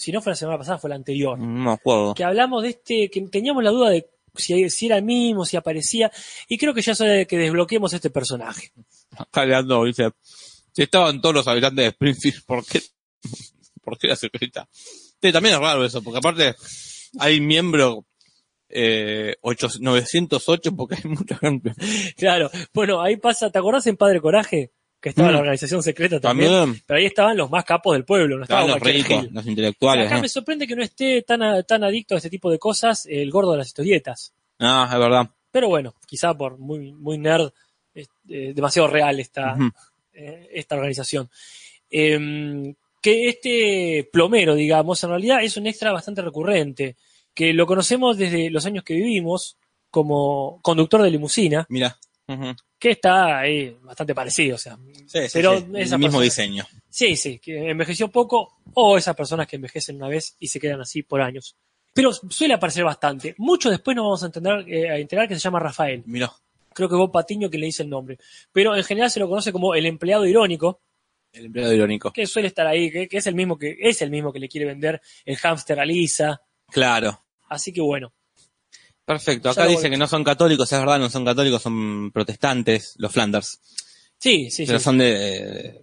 si 0.00 0.12
no 0.12 0.22
fue 0.22 0.32
la 0.32 0.36
semana 0.36 0.56
pasada, 0.58 0.78
fue 0.78 0.88
la 0.88 0.96
anterior 0.96 1.38
No 1.38 1.46
me 1.46 1.70
acuerdo. 1.72 2.14
que 2.14 2.24
hablamos 2.24 2.62
de 2.62 2.70
este, 2.70 3.10
que 3.10 3.20
teníamos 3.28 3.62
la 3.62 3.70
duda 3.70 3.90
de 3.90 4.08
si, 4.34 4.70
si 4.70 4.86
era 4.86 4.96
el 4.96 5.02
mismo, 5.02 5.44
si 5.44 5.56
aparecía, 5.56 6.10
y 6.48 6.56
creo 6.56 6.72
que 6.72 6.82
ya 6.82 6.92
es 6.92 7.00
hora 7.00 7.12
de 7.12 7.26
que 7.26 7.36
desbloqueemos 7.36 7.92
este 7.92 8.10
personaje. 8.10 8.72
Acá 9.16 9.44
Leandro 9.44 9.84
dice, 9.84 10.10
si 10.72 10.82
estaban 10.82 11.20
todos 11.20 11.34
los 11.34 11.48
habitantes 11.48 11.84
de 11.84 11.88
Springfield, 11.88 12.44
¿por 12.46 12.64
qué, 12.64 12.80
por 13.82 13.98
qué 13.98 14.08
la 14.08 14.16
secreta? 14.16 14.68
Sí, 14.72 15.32
también 15.32 15.56
es 15.56 15.60
raro 15.60 15.84
eso, 15.84 16.02
porque 16.02 16.18
aparte 16.18 16.54
hay 17.18 17.40
miembro 17.40 18.06
eh, 18.68 19.34
8, 19.42 19.68
908 19.80 20.76
porque 20.76 20.94
hay 20.94 21.10
mucha 21.10 21.36
gente. 21.36 21.72
Claro, 22.16 22.50
bueno, 22.72 23.02
ahí 23.02 23.16
pasa, 23.16 23.50
¿te 23.50 23.58
acordás 23.58 23.86
en 23.86 23.96
Padre 23.96 24.20
Coraje? 24.20 24.70
Que 25.00 25.08
estaba 25.10 25.28
Mm. 25.30 25.32
la 25.32 25.38
organización 25.38 25.82
secreta 25.82 26.20
también, 26.20 26.50
También 26.50 26.82
pero 26.86 26.98
ahí 26.98 27.06
estaban 27.06 27.36
los 27.36 27.48
más 27.50 27.64
capos 27.64 27.94
del 27.94 28.04
pueblo, 28.04 28.36
no 28.36 28.42
estaba 28.42 28.60
estaban 28.66 28.80
los 28.80 28.86
ricos, 28.94 29.24
los 29.32 29.40
O 29.40 29.42
sea, 29.42 29.50
intelectuales. 29.50 30.06
acá 30.06 30.18
¿eh? 30.18 30.20
me 30.22 30.28
sorprende 30.28 30.66
que 30.66 30.76
no 30.76 30.82
esté 30.82 31.22
tan, 31.22 31.42
a- 31.42 31.62
tan 31.62 31.82
adicto 31.84 32.14
a 32.14 32.18
este 32.18 32.28
tipo 32.28 32.50
de 32.50 32.58
cosas 32.58 33.06
el 33.06 33.30
gordo 33.30 33.52
de 33.52 33.58
las 33.58 33.68
historietas. 33.68 34.34
Ah, 34.58 34.88
es 34.92 34.98
verdad. 34.98 35.30
Pero 35.50 35.68
bueno, 35.68 35.94
quizá 36.06 36.34
por 36.36 36.58
muy, 36.58 36.92
muy 36.92 37.16
nerd, 37.16 37.50
eh, 37.94 38.52
demasiado 38.54 38.88
real 38.88 39.18
esta, 39.20 39.56
eh, 40.12 40.48
esta 40.52 40.74
organización. 40.76 41.30
Eh, 41.90 42.74
que 43.02 43.28
este 43.28 44.08
plomero, 44.12 44.54
digamos, 44.54 45.02
en 45.02 45.10
realidad 45.10 45.42
es 45.42 45.56
un 45.56 45.66
extra 45.66 45.92
bastante 45.92 46.20
recurrente, 46.22 46.96
que 47.34 47.52
lo 47.54 47.66
conocemos 47.66 48.18
desde 48.18 48.50
los 48.50 48.66
años 48.66 48.84
que 48.84 48.94
vivimos 48.94 49.56
como 49.90 50.60
conductor 50.62 51.02
de 51.02 51.10
limusina, 51.10 51.66
Mira. 51.70 51.96
Ujú. 52.28 52.54
Que 52.80 52.92
está 52.92 53.38
ahí 53.40 53.76
bastante 53.82 54.14
parecido, 54.14 54.56
o 54.56 54.58
sea, 54.58 54.76
Sí, 55.06 55.28
sí, 55.28 55.28
pero 55.34 55.58
sí, 55.58 55.64
el 55.66 55.70
mismo 55.72 55.98
persona- 55.98 56.22
diseño. 56.24 56.66
Sí, 56.88 57.14
sí, 57.14 57.38
que 57.38 57.70
envejeció 57.70 58.08
poco, 58.08 58.58
o 58.74 58.96
esas 58.98 59.14
personas 59.14 59.46
que 59.46 59.56
envejecen 59.56 59.96
una 59.96 60.08
vez 60.08 60.34
y 60.40 60.48
se 60.48 60.58
quedan 60.58 60.80
así 60.80 61.02
por 61.04 61.20
años. 61.20 61.56
Pero 61.92 62.12
suele 62.12 62.54
aparecer 62.54 62.82
bastante. 62.84 63.34
Mucho 63.38 63.68
después 63.70 63.94
nos 63.96 64.04
vamos 64.04 64.22
a, 64.22 64.26
entender, 64.26 64.64
eh, 64.68 64.90
a 64.90 64.96
enterar 64.98 65.28
que 65.28 65.34
se 65.34 65.40
llama 65.40 65.60
Rafael. 65.60 66.02
Mira, 66.06 66.32
Creo 66.72 66.88
que 66.88 66.94
Bob 66.94 67.10
Patiño 67.12 67.50
que 67.50 67.58
le 67.58 67.66
dice 67.66 67.82
el 67.82 67.90
nombre. 67.90 68.16
Pero 68.52 68.76
en 68.76 68.84
general 68.84 69.10
se 69.10 69.18
lo 69.20 69.28
conoce 69.28 69.50
como 69.52 69.74
el 69.74 69.86
empleado 69.86 70.24
irónico, 70.24 70.80
el 71.32 71.46
empleado 71.46 71.74
irónico. 71.74 72.12
que 72.12 72.26
suele 72.28 72.46
estar 72.48 72.66
ahí, 72.66 72.90
que, 72.92 73.08
que 73.08 73.16
es 73.18 73.26
el 73.26 73.34
mismo 73.34 73.58
que 73.58 73.76
es 73.80 74.00
el 74.02 74.10
mismo 74.10 74.32
que 74.32 74.38
le 74.38 74.48
quiere 74.48 74.66
vender 74.66 75.00
el 75.24 75.36
hámster 75.36 75.78
a 75.80 75.84
Lisa. 75.84 76.40
Claro. 76.70 77.20
Así 77.48 77.72
que 77.72 77.80
bueno, 77.80 78.12
Perfecto. 79.14 79.50
Acá 79.50 79.66
dice 79.66 79.90
que 79.90 79.96
no 79.96 80.06
son 80.06 80.22
católicos, 80.22 80.72
es 80.72 80.78
verdad, 80.78 81.00
no 81.00 81.10
son 81.10 81.24
católicos, 81.24 81.60
son 81.60 82.12
protestantes, 82.12 82.94
los 82.98 83.10
Flanders. 83.12 83.58
sí, 84.18 84.50
sí, 84.50 84.64
pero 84.66 84.78
sí. 84.78 84.84
son 84.84 84.98
de, 84.98 85.80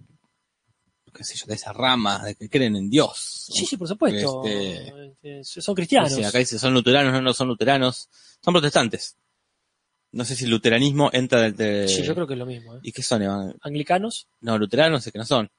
qué 1.12 1.24
sé 1.24 1.36
yo, 1.36 1.44
de 1.46 1.54
esa 1.54 1.74
rama, 1.74 2.24
de 2.24 2.34
que 2.36 2.48
creen 2.48 2.76
en 2.76 2.88
Dios. 2.88 3.46
Sí, 3.52 3.66
sí, 3.66 3.76
por 3.76 3.86
supuesto. 3.86 4.42
Este- 4.46 5.14
Eh, 5.22 5.40
Son 5.44 5.74
cristianos. 5.74 6.12
Sí, 6.12 6.22
acá 6.24 6.38
dice 6.38 6.58
son 6.58 6.72
luteranos, 6.72 7.12
no, 7.12 7.20
no 7.20 7.34
son 7.34 7.48
luteranos, 7.48 8.08
son 8.42 8.54
protestantes. 8.54 9.16
No 10.12 10.24
sé 10.24 10.34
si 10.36 10.44
el 10.44 10.50
luteranismo 10.50 11.10
entra 11.12 11.42
del... 11.42 11.54
de- 11.56 11.86
Sí, 11.88 12.02
yo 12.02 12.14
creo 12.14 12.26
que 12.26 12.32
es 12.32 12.38
lo 12.38 12.46
mismo. 12.46 12.76
¿eh? 12.76 12.80
¿Y 12.82 12.92
qué 12.92 13.02
son? 13.02 13.20
evan- 13.22 13.58
Anglicanos, 13.60 14.28
No, 14.40 14.56
luteranos 14.56 15.04
sé 15.04 15.12
que 15.12 15.18
no 15.18 15.26
son. 15.26 15.50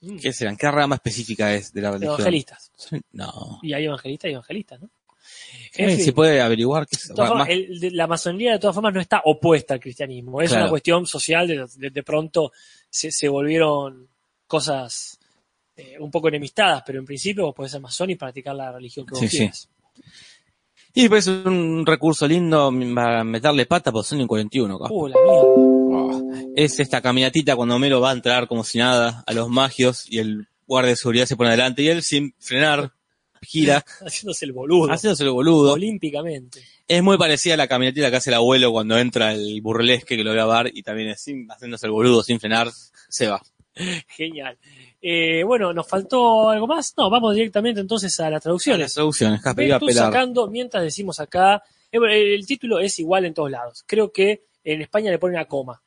mm, 0.00 0.18
¿Qué 0.20 0.32
serán? 0.32 0.56
¿Qué 0.56 0.70
rama 0.70 0.94
específica 0.94 1.52
es 1.54 1.70
de 1.74 1.82
la 1.82 1.90
religión? 1.90 2.14
evangelistas. 2.14 2.70
No. 3.12 3.58
Y 3.62 3.74
hay 3.74 3.84
evangelistas 3.84 4.30
y 4.30 4.32
evangelistas, 4.32 4.80
¿no? 4.80 4.90
Eh, 5.76 5.84
En 5.84 5.96
fin. 5.96 6.04
¿Se 6.04 6.12
puede 6.12 6.40
averiguar 6.40 6.86
qué 6.86 6.96
es? 6.96 7.08
Formas, 7.08 7.34
más- 7.34 7.48
el- 7.48 7.78
de- 7.80 7.90
la 7.92 8.06
masonería 8.06 8.52
de 8.52 8.58
todas 8.58 8.74
formas 8.74 8.92
no 8.94 9.00
está 9.00 9.22
opuesta 9.24 9.74
al 9.74 9.80
cristianismo. 9.80 10.40
Es 10.42 10.50
Claro. 10.50 10.64
una 10.64 10.70
cuestión 10.70 11.06
social. 11.06 11.46
De, 11.46 11.66
de- 11.76 11.90
de 11.90 12.02
pronto 12.02 12.52
se, 12.88 13.10
se 13.10 13.28
volvieron 13.28 14.08
cosas 14.46 15.18
eh, 15.76 15.96
un 15.98 16.10
poco 16.10 16.28
enemistadas, 16.28 16.82
pero 16.84 16.98
en 16.98 17.06
principio 17.06 17.44
vos 17.46 17.54
podés 17.54 17.72
ser 17.72 17.80
masón 17.80 18.10
y 18.10 18.16
practicar 18.16 18.54
la 18.54 18.70
religión 18.72 19.06
que 19.06 19.12
vos 19.12 19.20
Sí, 19.20 19.28
sí. 19.28 19.36
quieras. 19.38 19.68
Y 20.92 21.02
después 21.02 21.26
un 21.28 21.86
recurso 21.86 22.26
lindo 22.26 22.72
para 22.94 23.22
meterle 23.22 23.64
pata 23.66 23.92
por 23.92 24.04
Sonic 24.04 24.26
41. 24.26 24.74
acá. 24.76 24.86
Uh, 24.92 25.06
la 25.08 25.16
mierda. 25.24 26.50
Es 26.56 26.80
esta 26.80 27.00
caminatita 27.00 27.54
cuando 27.54 27.76
Homero 27.76 28.00
va 28.00 28.10
a 28.10 28.12
entrar 28.14 28.48
como 28.48 28.64
si 28.64 28.78
nada 28.78 29.22
a 29.26 29.32
los 29.32 29.48
magios 29.48 30.04
y 30.10 30.18
el 30.18 30.48
guardia 30.66 30.90
de 30.90 30.96
seguridad 30.96 31.26
se 31.26 31.36
pone 31.36 31.48
adelante 31.50 31.82
y 31.82 31.88
él 31.88 32.02
sin 32.02 32.34
frenar 32.38 32.92
gira 33.42 33.84
Haciéndose 34.00 34.44
el 34.44 34.52
boludo. 34.52 34.90
haciéndose 34.92 35.24
el 35.24 35.30
boludo. 35.30 35.72
Olímpicamente. 35.72 36.62
Es 36.86 37.02
muy 37.02 37.16
parecida 37.18 37.54
a 37.54 37.56
la 37.56 37.68
camionetita 37.68 38.10
que 38.10 38.16
hace 38.16 38.30
el 38.30 38.34
abuelo 38.34 38.72
cuando 38.72 38.98
entra 38.98 39.32
el 39.32 39.60
burlesque 39.62 40.16
que 40.16 40.24
lo 40.24 40.32
ve 40.32 40.40
a 40.40 40.44
bar 40.46 40.70
y 40.72 40.82
también 40.82 41.10
es 41.10 41.20
sin, 41.22 41.46
haciéndose 41.48 41.86
el 41.86 41.92
boludo 41.92 42.22
sin 42.22 42.40
frenar, 42.40 42.68
se 43.08 43.28
va. 43.28 43.40
Genial. 44.08 44.58
Eh, 45.00 45.42
bueno, 45.44 45.72
¿nos 45.72 45.88
faltó 45.88 46.50
algo 46.50 46.66
más? 46.66 46.92
No, 46.96 47.08
vamos 47.08 47.34
directamente 47.34 47.80
entonces 47.80 48.18
a 48.20 48.24
las 48.24 48.32
Las 48.32 48.42
traducciones. 48.42 48.92
traducciones, 48.94 49.40
Casper, 49.40 49.66
iba 49.66 49.76
a 49.76 49.80
pelar. 49.80 50.12
sacando, 50.12 50.48
mientras 50.48 50.82
decimos 50.82 51.20
acá, 51.20 51.62
eh, 51.90 51.98
bueno, 51.98 52.12
el 52.14 52.46
título 52.46 52.78
es 52.80 52.98
igual 52.98 53.24
en 53.24 53.32
todos 53.34 53.50
lados. 53.50 53.82
Creo 53.86 54.12
que 54.12 54.42
en 54.64 54.82
España 54.82 55.10
le 55.10 55.18
ponen 55.18 55.38
a 55.38 55.46
coma. 55.46 55.80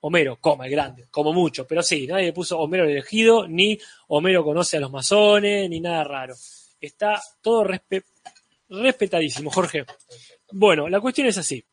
Homero, 0.00 0.38
coma, 0.40 0.66
el 0.66 0.70
grande, 0.70 1.06
como 1.10 1.32
mucho, 1.32 1.66
pero 1.66 1.82
sí, 1.82 2.06
nadie 2.06 2.26
le 2.26 2.32
puso 2.32 2.58
Homero 2.60 2.84
el 2.84 2.90
elegido, 2.90 3.48
ni 3.48 3.76
Homero 4.08 4.44
conoce 4.44 4.76
a 4.76 4.80
los 4.80 4.90
masones, 4.92 5.68
ni 5.68 5.80
nada 5.80 6.04
raro. 6.04 6.34
Está 6.86 7.20
todo 7.40 7.64
respe- 7.64 8.04
respetadísimo, 8.68 9.50
Jorge. 9.50 9.84
Bueno, 10.52 10.88
la 10.88 11.00
cuestión 11.00 11.26
es 11.26 11.38
así. 11.38 11.64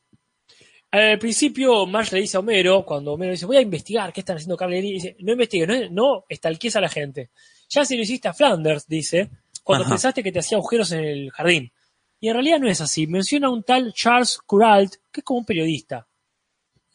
Al 0.92 1.18
principio, 1.18 1.88
Marge 1.88 2.16
le 2.16 2.22
dice 2.22 2.38
a 2.38 2.40
Homero, 2.42 2.86
cuando 2.86 3.14
Homero 3.14 3.32
dice, 3.32 3.48
voy 3.48 3.58
a 3.58 3.62
investigar 3.62 4.14
qué 4.14 4.20
están 4.20 4.38
haciendo 4.38 4.56
Lee", 4.68 4.82
dice, 4.82 5.16
no 5.20 5.32
investigues, 5.32 5.68
no, 5.68 5.90
no 5.90 6.26
estalquies 6.30 6.76
a 6.76 6.82
la 6.82 6.90
gente. 6.90 7.32
Ya 7.70 7.84
si 7.84 7.96
lo 7.98 8.04
hiciste 8.04 8.28
a 8.28 8.34
Flanders, 8.34 8.88
dice, 8.88 9.30
cuando 9.64 9.86
Ajá. 9.86 9.94
pensaste 9.96 10.22
que 10.22 10.32
te 10.32 10.40
hacía 10.40 10.58
agujeros 10.58 10.92
en 10.92 11.04
el 11.04 11.32
jardín. 11.32 11.72
Y 12.20 12.28
en 12.28 12.36
realidad 12.36 12.60
no 12.60 12.70
es 12.70 12.80
así. 12.80 13.08
Menciona 13.08 13.48
a 13.48 13.50
un 13.50 13.64
tal 13.64 13.92
Charles 13.94 14.38
Curalt, 14.46 14.94
que 15.12 15.22
es 15.22 15.24
como 15.24 15.40
un 15.40 15.46
periodista. 15.46 16.08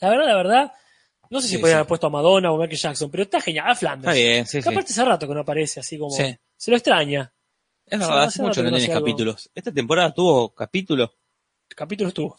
La 0.01 0.11
verdad, 0.11 0.27
la 0.27 0.37
verdad, 0.37 0.73
no 1.29 1.41
sé 1.41 1.49
si 1.49 1.55
Sí, 1.57 1.61
podría 1.61 1.75
sí. 1.75 1.79
haber 1.79 1.89
puesto 1.89 2.07
a 2.07 2.11
Madonna 2.11 2.53
o 2.53 2.55
a 2.55 2.59
Michael 2.61 2.79
Jackson, 2.79 3.11
pero 3.11 3.25
está 3.25 3.41
genial. 3.41 3.69
A 3.69 3.75
Flanders. 3.75 4.17
Está 4.17 4.27
bien, 4.29 4.47
sí, 4.47 4.63
Que 4.63 4.69
aparte 4.69 4.93
hace 4.93 5.05
rato 5.05 5.27
que 5.27 5.35
no 5.35 5.41
aparece 5.41 5.81
así 5.81 5.99
como... 5.99 6.13
Sí. 6.15 6.35
Se 6.57 6.71
lo 6.71 6.77
extraña. 6.77 7.33
Es 7.91 8.01
hace 8.01 8.11
verdad, 8.11 8.25
hace 8.25 8.43
mucho 8.43 8.55
que 8.55 8.63
no 8.65 8.71
no 8.71 8.77
tiene 8.77 8.85
hace 8.85 8.93
algo. 8.93 9.05
capítulos. 9.07 9.51
Esta 9.55 9.73
temporada 9.73 10.13
tuvo 10.15 10.55
capítulos. 10.55 11.11
El 11.71 11.77
capítulo 11.77 12.09
estuvo. 12.09 12.37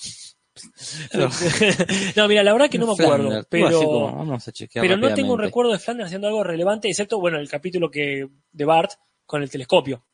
Pero- 1.11 1.29
no, 2.17 2.27
mira, 2.27 2.43
la 2.43 2.51
verdad 2.53 2.69
que 2.69 2.77
no 2.77 2.87
me 2.87 2.93
acuerdo. 2.93 3.29
Flanders, 3.29 3.47
tuvo 3.47 3.65
Pero, 3.67 3.79
como, 3.79 4.15
vamos 4.17 4.47
a 4.47 4.51
chequear 4.51 4.83
pero 4.83 4.97
no 4.97 5.13
tengo 5.13 5.33
un 5.33 5.39
recuerdo 5.39 5.71
de 5.71 5.79
Flanders 5.79 6.07
haciendo 6.07 6.27
algo 6.27 6.43
relevante, 6.43 6.89
excepto, 6.89 7.19
bueno, 7.19 7.37
el 7.39 7.47
capítulo 7.49 7.89
que 7.89 8.27
de 8.51 8.65
Bart 8.65 8.91
con 9.25 9.41
el 9.41 9.49
telescopio. 9.49 10.05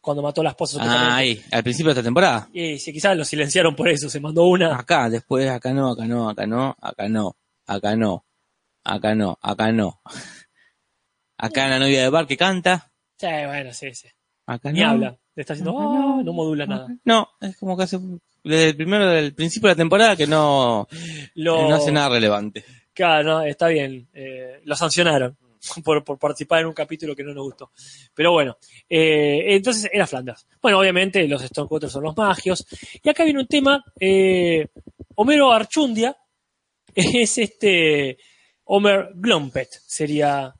Cuando 0.00 0.22
mató 0.22 0.40
a 0.40 0.44
la 0.44 0.50
esposa. 0.50 0.78
Ah, 0.80 1.16
ahí, 1.16 1.42
al 1.50 1.62
principio 1.62 1.88
de 1.88 2.00
esta 2.00 2.02
temporada. 2.06 2.48
Y 2.54 2.78
si 2.78 2.90
quizás 2.92 3.14
lo 3.16 3.24
silenciaron 3.24 3.76
por 3.76 3.86
eso, 3.88 4.08
se 4.08 4.18
mandó 4.20 4.44
una. 4.44 4.74
Acá, 4.74 5.10
después, 5.10 5.46
acá 5.50 5.74
no, 5.74 5.90
acá 5.90 6.06
no, 6.06 6.30
acá 6.30 6.46
no, 6.46 6.74
acá 6.80 7.08
no, 7.08 7.36
acá 7.66 7.96
no, 7.96 8.24
acá 8.84 9.14
no, 9.14 9.38
acá 9.42 9.72
no. 9.72 10.00
Acá 11.42 11.68
la 11.68 11.78
novia 11.78 12.02
de 12.02 12.10
Bar 12.10 12.26
que 12.26 12.36
canta, 12.36 12.92
Sí, 13.18 13.26
bueno, 13.26 13.72
sí, 13.72 13.94
sí. 13.94 14.08
Acá 14.54 14.72
Ni 14.72 14.80
no. 14.80 14.88
habla. 14.90 15.16
Le 15.34 15.40
está 15.42 15.52
haciendo, 15.54 15.70
Acá 15.78 15.84
"Ah", 16.18 16.22
no 16.24 16.32
modula 16.32 16.66
nada. 16.66 16.88
No, 17.04 17.28
es 17.40 17.56
como 17.56 17.76
que 17.76 17.84
hace, 17.84 17.98
desde 18.44 18.68
el 18.70 18.76
primero 18.76 19.06
del 19.08 19.34
principio 19.34 19.68
de 19.68 19.74
la 19.74 19.78
temporada 19.78 20.16
que 20.16 20.26
no, 20.26 20.86
Lo, 21.34 21.68
no 21.68 21.74
hace 21.76 21.92
nada 21.92 22.08
relevante. 22.10 22.64
Claro, 22.92 23.22
no, 23.38 23.42
está 23.44 23.68
bien. 23.68 24.08
eh, 24.12 24.60
lo 24.64 24.74
sancionaron 24.76 25.36
por, 25.84 26.02
por 26.04 26.18
participar 26.18 26.60
en 26.60 26.66
un 26.66 26.72
capítulo 26.74 27.14
que 27.14 27.22
no 27.22 27.32
nos 27.32 27.44
gustó. 27.44 27.70
Pero 28.14 28.32
bueno, 28.32 28.56
eh, 28.88 29.54
entonces 29.54 29.88
era 29.92 30.06
Flanders. 30.06 30.46
Bueno, 30.60 30.78
obviamente 30.80 31.26
los 31.28 31.42
Stonecutters 31.42 31.92
son 31.92 32.02
los 32.04 32.16
magios. 32.16 32.66
Y 33.02 33.08
acá 33.08 33.24
viene 33.24 33.40
un 33.40 33.46
tema. 33.46 33.82
eh, 33.98 34.66
Homero 35.14 35.52
Archundia 35.52 36.16
es 36.94 37.38
este 37.38 38.18
Homer 38.64 39.10
Glompet, 39.14 39.68
sería. 39.86 40.52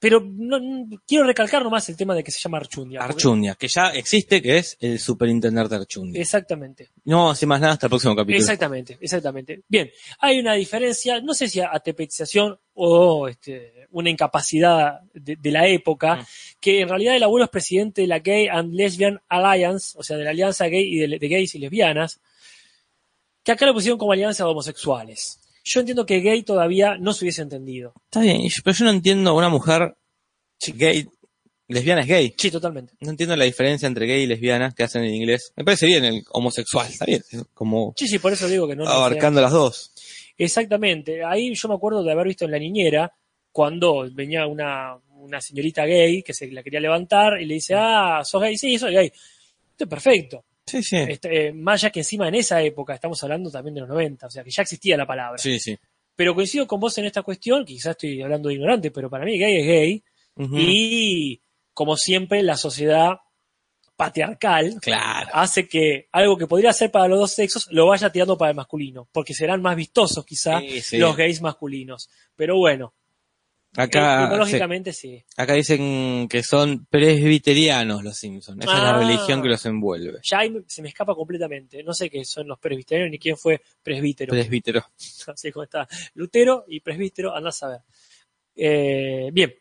Pero 0.00 0.20
no, 0.20 0.58
no- 0.58 0.98
quiero 1.06 1.24
recalcar 1.26 1.62
nomás 1.62 1.86
el 1.90 1.96
tema 1.96 2.14
de 2.14 2.24
que 2.24 2.30
se 2.30 2.40
llama 2.40 2.56
Archundia. 2.56 3.00
porque- 3.00 3.12
Archundia, 3.12 3.54
que 3.54 3.68
ya 3.68 3.90
existe, 3.90 4.40
que 4.40 4.56
es 4.58 4.76
el 4.80 4.98
superintendente 4.98 5.74
Archundia. 5.74 6.20
Exactamente. 6.20 6.88
No 7.04 7.30
hace 7.30 7.44
más 7.46 7.60
nada 7.60 7.74
hasta 7.74 7.86
el 7.86 7.90
próximo 7.90 8.16
capítulo. 8.16 8.38
Exactamente, 8.38 8.96
exactamente. 9.00 9.62
Bien, 9.68 9.90
hay 10.18 10.40
una 10.40 10.54
diferencia, 10.54 11.20
no 11.20 11.34
sé 11.34 11.48
si 11.48 11.60
atepetización 11.60 12.58
o 12.74 13.28
este, 13.28 13.86
una 13.90 14.08
incapacidad 14.08 15.00
de, 15.12 15.36
de 15.36 15.50
la 15.50 15.66
época, 15.68 16.16
Mm. 16.16 16.24
que 16.60 16.80
en 16.80 16.88
realidad 16.88 17.14
el 17.16 17.22
abuelo 17.22 17.44
es 17.44 17.50
presidente 17.50 18.00
de 18.00 18.06
la 18.06 18.20
Gay 18.20 18.48
and 18.48 18.72
Lesbian 18.72 19.20
Alliance, 19.28 19.98
o 19.98 20.02
sea, 20.02 20.16
de 20.16 20.24
la 20.24 20.30
alianza 20.30 20.64
gay 20.66 20.94
y 20.94 20.98
de, 20.98 21.18
de 21.18 21.28
gays 21.28 21.54
y 21.54 21.58
lesbianas, 21.58 22.20
que 23.44 23.52
acá 23.52 23.66
lo 23.66 23.74
pusieron 23.74 23.98
como 23.98 24.12
alianza 24.12 24.44
de 24.44 24.50
homosexuales. 24.50 25.40
Yo 25.72 25.78
entiendo 25.78 26.04
que 26.04 26.18
gay 26.18 26.42
todavía 26.42 26.96
no 26.98 27.12
se 27.12 27.24
hubiese 27.24 27.42
entendido. 27.42 27.92
Está 28.06 28.22
bien, 28.22 28.42
pero 28.64 28.76
yo 28.76 28.84
no 28.86 28.90
entiendo 28.90 29.36
una 29.36 29.48
mujer 29.48 29.94
gay, 30.74 31.06
lesbiana 31.68 32.00
es 32.00 32.08
gay. 32.08 32.34
Sí, 32.36 32.50
totalmente. 32.50 32.94
No 32.98 33.10
entiendo 33.10 33.36
la 33.36 33.44
diferencia 33.44 33.86
entre 33.86 34.06
gay 34.06 34.22
y 34.22 34.26
lesbiana 34.26 34.72
que 34.76 34.82
hacen 34.82 35.04
en 35.04 35.14
inglés. 35.14 35.52
Me 35.54 35.64
parece 35.64 35.86
bien 35.86 36.04
el 36.04 36.24
homosexual, 36.32 36.88
está 36.88 37.04
bien, 37.04 37.22
como 37.54 37.94
Sí, 37.96 38.08
sí, 38.08 38.18
por 38.18 38.32
eso 38.32 38.48
digo 38.48 38.66
que 38.66 38.74
no. 38.74 38.82
no 38.82 38.90
abarcando 38.90 39.40
las 39.40 39.52
dos. 39.52 39.92
Exactamente. 40.36 41.22
Ahí 41.24 41.54
yo 41.54 41.68
me 41.68 41.76
acuerdo 41.76 42.02
de 42.02 42.10
haber 42.10 42.26
visto 42.26 42.46
en 42.46 42.50
la 42.50 42.58
niñera 42.58 43.12
cuando 43.52 44.08
venía 44.10 44.48
una, 44.48 44.96
una 45.18 45.40
señorita 45.40 45.84
gay 45.84 46.24
que 46.24 46.34
se 46.34 46.50
la 46.50 46.64
quería 46.64 46.80
levantar 46.80 47.40
y 47.40 47.46
le 47.46 47.54
dice, 47.54 47.74
ah, 47.76 48.22
sos 48.24 48.42
gay, 48.42 48.58
sí, 48.58 48.76
soy 48.76 48.92
gay. 48.92 49.06
Esto 49.06 49.84
es 49.84 49.88
perfecto. 49.88 50.44
Sí, 50.66 50.82
sí. 50.82 50.96
Este, 50.96 51.48
eh, 51.48 51.52
más 51.52 51.82
allá 51.82 51.90
que 51.90 52.00
encima 52.00 52.28
en 52.28 52.34
esa 52.36 52.62
época, 52.62 52.94
estamos 52.94 53.22
hablando 53.24 53.50
también 53.50 53.74
de 53.74 53.80
los 53.80 53.88
90, 53.90 54.26
o 54.26 54.30
sea 54.30 54.44
que 54.44 54.50
ya 54.50 54.62
existía 54.62 54.96
la 54.96 55.06
palabra. 55.06 55.38
Sí, 55.38 55.58
sí. 55.58 55.76
Pero 56.14 56.34
coincido 56.34 56.66
con 56.66 56.78
vos 56.80 56.96
en 56.98 57.06
esta 57.06 57.22
cuestión, 57.22 57.64
quizás 57.64 57.92
estoy 57.92 58.20
hablando 58.22 58.48
de 58.48 58.54
ignorante, 58.56 58.90
pero 58.90 59.08
para 59.10 59.24
mí 59.24 59.38
gay 59.38 59.56
es 59.60 59.66
gay. 59.66 60.04
Y 60.52 61.40
como 61.74 61.96
siempre, 61.96 62.42
la 62.42 62.56
sociedad 62.56 63.18
patriarcal 63.96 64.76
Claro. 64.80 65.28
hace 65.34 65.68
que 65.68 66.08
algo 66.12 66.36
que 66.38 66.46
podría 66.46 66.72
ser 66.72 66.90
para 66.90 67.08
los 67.08 67.18
dos 67.18 67.32
sexos 67.32 67.68
lo 67.70 67.86
vaya 67.86 68.10
tirando 68.10 68.38
para 68.38 68.50
el 68.50 68.56
masculino, 68.56 69.08
porque 69.12 69.34
serán 69.34 69.60
más 69.60 69.76
vistosos 69.76 70.24
quizá 70.24 70.60
Sí, 70.60 70.80
sí. 70.80 70.98
los 70.98 71.16
gays 71.16 71.42
masculinos. 71.42 72.08
Pero 72.34 72.56
bueno, 72.56 72.94
Acá, 73.76 74.24
etimológicamente 74.24 74.92
sí. 74.92 75.18
sí. 75.18 75.24
Acá 75.36 75.54
dicen 75.54 76.26
que 76.28 76.42
son 76.42 76.86
presbiterianos 76.86 78.02
los 78.02 78.16
Simpsons. 78.16 78.64
Esa 78.64 78.76
es 78.76 78.82
la 78.82 78.96
Ah. 78.96 78.98
religión 78.98 79.40
que 79.42 79.48
los 79.48 79.64
envuelve. 79.66 80.18
Ya 80.24 80.38
ahí 80.40 80.52
se 80.66 80.82
me 80.82 80.88
escapa 80.88 81.14
completamente. 81.14 81.82
No 81.84 81.94
sé 81.94 82.10
qué 82.10 82.24
son 82.24 82.48
los 82.48 82.58
presbiterianos 82.58 83.12
ni 83.12 83.18
quién 83.18 83.36
fue 83.36 83.60
presbítero. 83.82 84.30
Presbítero. 84.30 84.84
Así 85.28 85.52
como 85.52 85.62
está. 85.64 85.86
Lutero 86.14 86.64
y 86.66 86.80
presbítero, 86.80 87.34
andás 87.34 87.62
a 87.62 87.68
ver. 87.68 87.80
Eh, 88.56 89.30
bien, 89.32 89.54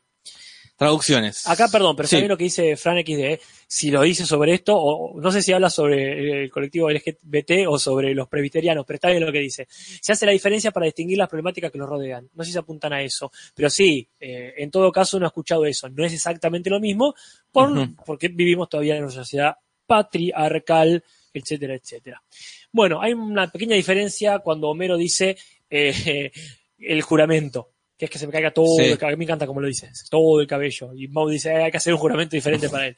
Traducciones. 0.79 1.45
acá 1.45 1.67
perdón, 1.67 1.95
pero 1.95 2.07
Sí. 2.07 2.15
también 2.15 2.29
lo 2.29 2.37
que 2.37 2.45
dice 2.45 2.77
Fran 2.77 2.97
XD, 2.97 3.39
si 3.67 3.91
lo 3.91 4.01
dice 4.01 4.25
sobre 4.25 4.53
esto, 4.53 4.75
o 4.75 5.19
no 5.19 5.29
sé 5.31 5.41
si 5.41 5.51
habla 5.51 5.69
sobre 5.69 6.43
el 6.43 6.49
colectivo 6.49 6.89
LGBT 6.89 7.67
o 7.67 7.77
sobre 7.77 8.15
los 8.15 8.29
presbiterianos, 8.29 8.85
pero 8.87 8.95
está 8.95 9.09
bien 9.09 9.25
lo 9.25 9.31
que 9.31 9.39
dice. 9.39 9.67
Se 9.69 10.13
hace 10.13 10.25
la 10.25 10.31
diferencia 10.31 10.71
para 10.71 10.85
distinguir 10.85 11.17
las 11.17 11.27
problemáticas 11.27 11.69
que 11.71 11.77
los 11.77 11.87
rodean. 11.89 12.29
No 12.33 12.43
sé 12.43 12.47
si 12.47 12.53
se 12.53 12.59
apuntan 12.59 12.93
a 12.93 13.01
eso, 13.03 13.29
pero 13.53 13.69
sí, 13.69 14.07
eh, 14.19 14.53
en 14.57 14.71
todo 14.71 14.89
caso 14.91 15.17
uno 15.17 15.25
ha 15.25 15.29
escuchado 15.29 15.65
eso. 15.65 15.89
No 15.89 16.05
es 16.05 16.13
exactamente 16.13 16.69
lo 16.69 16.79
mismo 16.79 17.13
por, 17.51 17.69
porque 18.05 18.29
vivimos 18.29 18.69
todavía 18.69 18.95
en 18.95 19.03
una 19.03 19.11
sociedad 19.11 19.55
patriarcal, 19.85 21.03
etcétera, 21.33 21.75
etcétera. 21.75 22.23
Bueno, 22.71 23.01
hay 23.01 23.13
una 23.13 23.51
pequeña 23.51 23.75
diferencia 23.75 24.39
cuando 24.39 24.69
Homero 24.69 24.95
dice 24.97 25.35
eh, 25.69 26.31
el 26.79 27.01
juramento, 27.01 27.71
que 27.99 28.05
es 28.05 28.11
que 28.11 28.17
se 28.17 28.25
me 28.25 28.31
caiga 28.31 28.51
todo 28.51 28.65
Sí. 28.77 28.85
el 28.85 28.97
cabello. 28.97 29.13
A 29.13 29.17
mí 29.17 29.19
me 29.19 29.25
encanta 29.25 29.45
como 29.45 29.59
lo 29.61 29.67
dice, 29.67 29.91
todo 30.09 30.39
el 30.41 30.47
cabello. 30.47 30.93
Y 30.95 31.07
Mau 31.09 31.27
dice, 31.29 31.51
"Eh, 31.51 31.63
hay 31.65 31.71
que 31.71 31.77
hacer 31.77 31.93
un 31.93 31.99
juramento 31.99 32.35
diferente 32.35 32.69
para 32.69 32.87
él. 32.87 32.97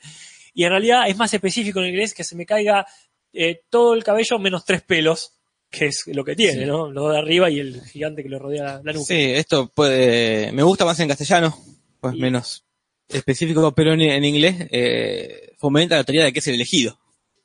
Y 0.54 0.64
en 0.64 0.70
realidad 0.70 1.10
es 1.10 1.18
más 1.18 1.34
específico 1.34 1.80
en 1.82 1.88
inglés 1.88 2.14
que 2.14 2.24
se 2.24 2.36
me 2.36 2.46
caiga 2.46 2.86
eh, 3.34 3.62
todo 3.70 3.94
el 3.96 4.04
cabello 4.04 4.38
menos 4.40 4.64
tres 4.66 4.82
pelos, 4.84 5.34
que 5.70 5.86
es 5.88 6.04
lo 6.08 6.24
que 6.26 6.36
tiene, 6.36 6.60
Sí. 6.64 6.66
¿no? 6.66 6.92
Lo 6.92 7.10
de 7.10 7.18
arriba 7.18 7.50
y 7.50 7.60
el 7.60 7.82
gigante 7.86 8.22
que 8.24 8.30
le 8.30 8.38
rodea 8.38 8.64
la, 8.64 8.82
la 8.84 8.92
nuca. 8.94 9.06
Sí, 9.06 9.16
esto 9.32 9.72
puede. 9.74 10.52
Me 10.52 10.62
gusta 10.64 10.84
más 10.86 11.00
en 11.00 11.08
castellano, 11.08 11.58
pues 12.00 12.14
Y- 12.14 12.20
menos 12.20 12.66
específico, 13.08 13.74
pero 13.74 13.94
en, 13.94 14.02
en 14.02 14.24
inglés 14.24 14.68
eh, 14.72 15.54
fomenta 15.58 15.96
la 15.96 16.04
teoría 16.04 16.26
de 16.26 16.34
que 16.34 16.40
es 16.40 16.48
el 16.48 16.56
elegido. 16.56 17.00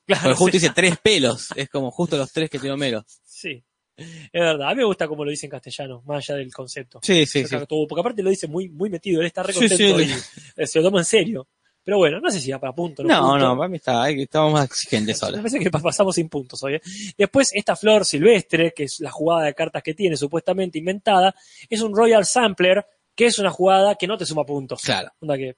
Claro, 0.07 0.23
Porque 0.25 0.37
justo 0.39 0.59
sí. 0.59 0.65
dice 0.65 0.73
tres 0.75 0.97
pelos, 0.99 1.49
es 1.57 1.69
como 1.69 1.91
justo 1.91 2.17
los 2.17 2.31
tres 2.33 2.51
que 2.51 2.59
tiene 2.59 2.75
Homero. 2.75 3.05
Sí, 3.25 3.63
es 4.33 4.33
verdad. 4.33 4.69
A 4.69 4.71
mí 4.71 4.77
me 4.79 4.85
gusta 4.85 5.09
como 5.09 5.25
lo 5.25 5.31
dice 5.31 5.47
en 5.47 5.51
castellano, 5.51 6.03
más 6.07 6.19
allá 6.29 6.39
del 6.39 6.53
concepto. 6.53 7.01
Sí, 7.03 7.27
sí, 7.27 7.47
sí. 7.47 7.57
todo, 7.69 7.87
porque 7.87 8.01
aparte 8.01 8.23
lo 8.23 8.31
dice 8.31 8.47
muy, 8.47 8.69
muy 8.69 8.91
metido, 8.91 9.21
él 9.21 9.27
está 9.29 9.43
re 9.43 9.53
contento 9.55 9.77
sí, 9.77 9.85
y 10.05 10.61
eh, 10.63 10.67
se 10.67 10.79
lo 10.81 10.85
toma 10.87 10.99
en 11.01 11.05
serio. 11.05 11.49
Pero 11.83 11.99
bueno, 11.99 12.19
no 12.19 12.29
sé 12.33 12.41
si 12.41 12.51
va 12.51 12.59
para 12.59 12.75
punto. 12.75 13.05
No, 13.05 13.21
punto. 13.21 13.39
no, 13.39 13.57
para 13.57 13.69
mí 13.69 13.77
está, 13.77 14.11
estamos 14.11 14.53
más 14.53 14.65
exigentes 14.65 15.21
Me 15.23 15.27
ahora. 15.27 15.39
parece 15.39 15.61
que 15.61 15.71
pa- 15.71 15.79
pasamos 15.81 16.17
sin 16.17 16.29
puntos 16.29 16.61
hoy. 16.65 16.75
¿eh? 16.75 16.81
Después, 17.17 17.51
esta 17.55 17.77
flor 17.77 18.05
silvestre, 18.05 18.73
que 18.75 18.85
es 18.85 18.99
la 18.99 19.13
jugada 19.13 19.45
de 19.47 19.55
cartas 19.55 19.85
que 19.85 19.95
tiene, 19.95 20.17
supuestamente 20.17 20.79
inventada, 20.81 21.33
es 21.71 21.81
un 21.83 21.95
Royal 21.95 22.27
Sampler, 22.27 22.85
que 23.15 23.27
es 23.27 23.39
una 23.39 23.51
jugada 23.51 23.95
que 23.95 24.09
no 24.09 24.17
te 24.19 24.27
suma 24.27 24.45
puntos. 24.45 24.83
Claro. 24.83 25.11
Onda 25.21 25.37
que 25.37 25.57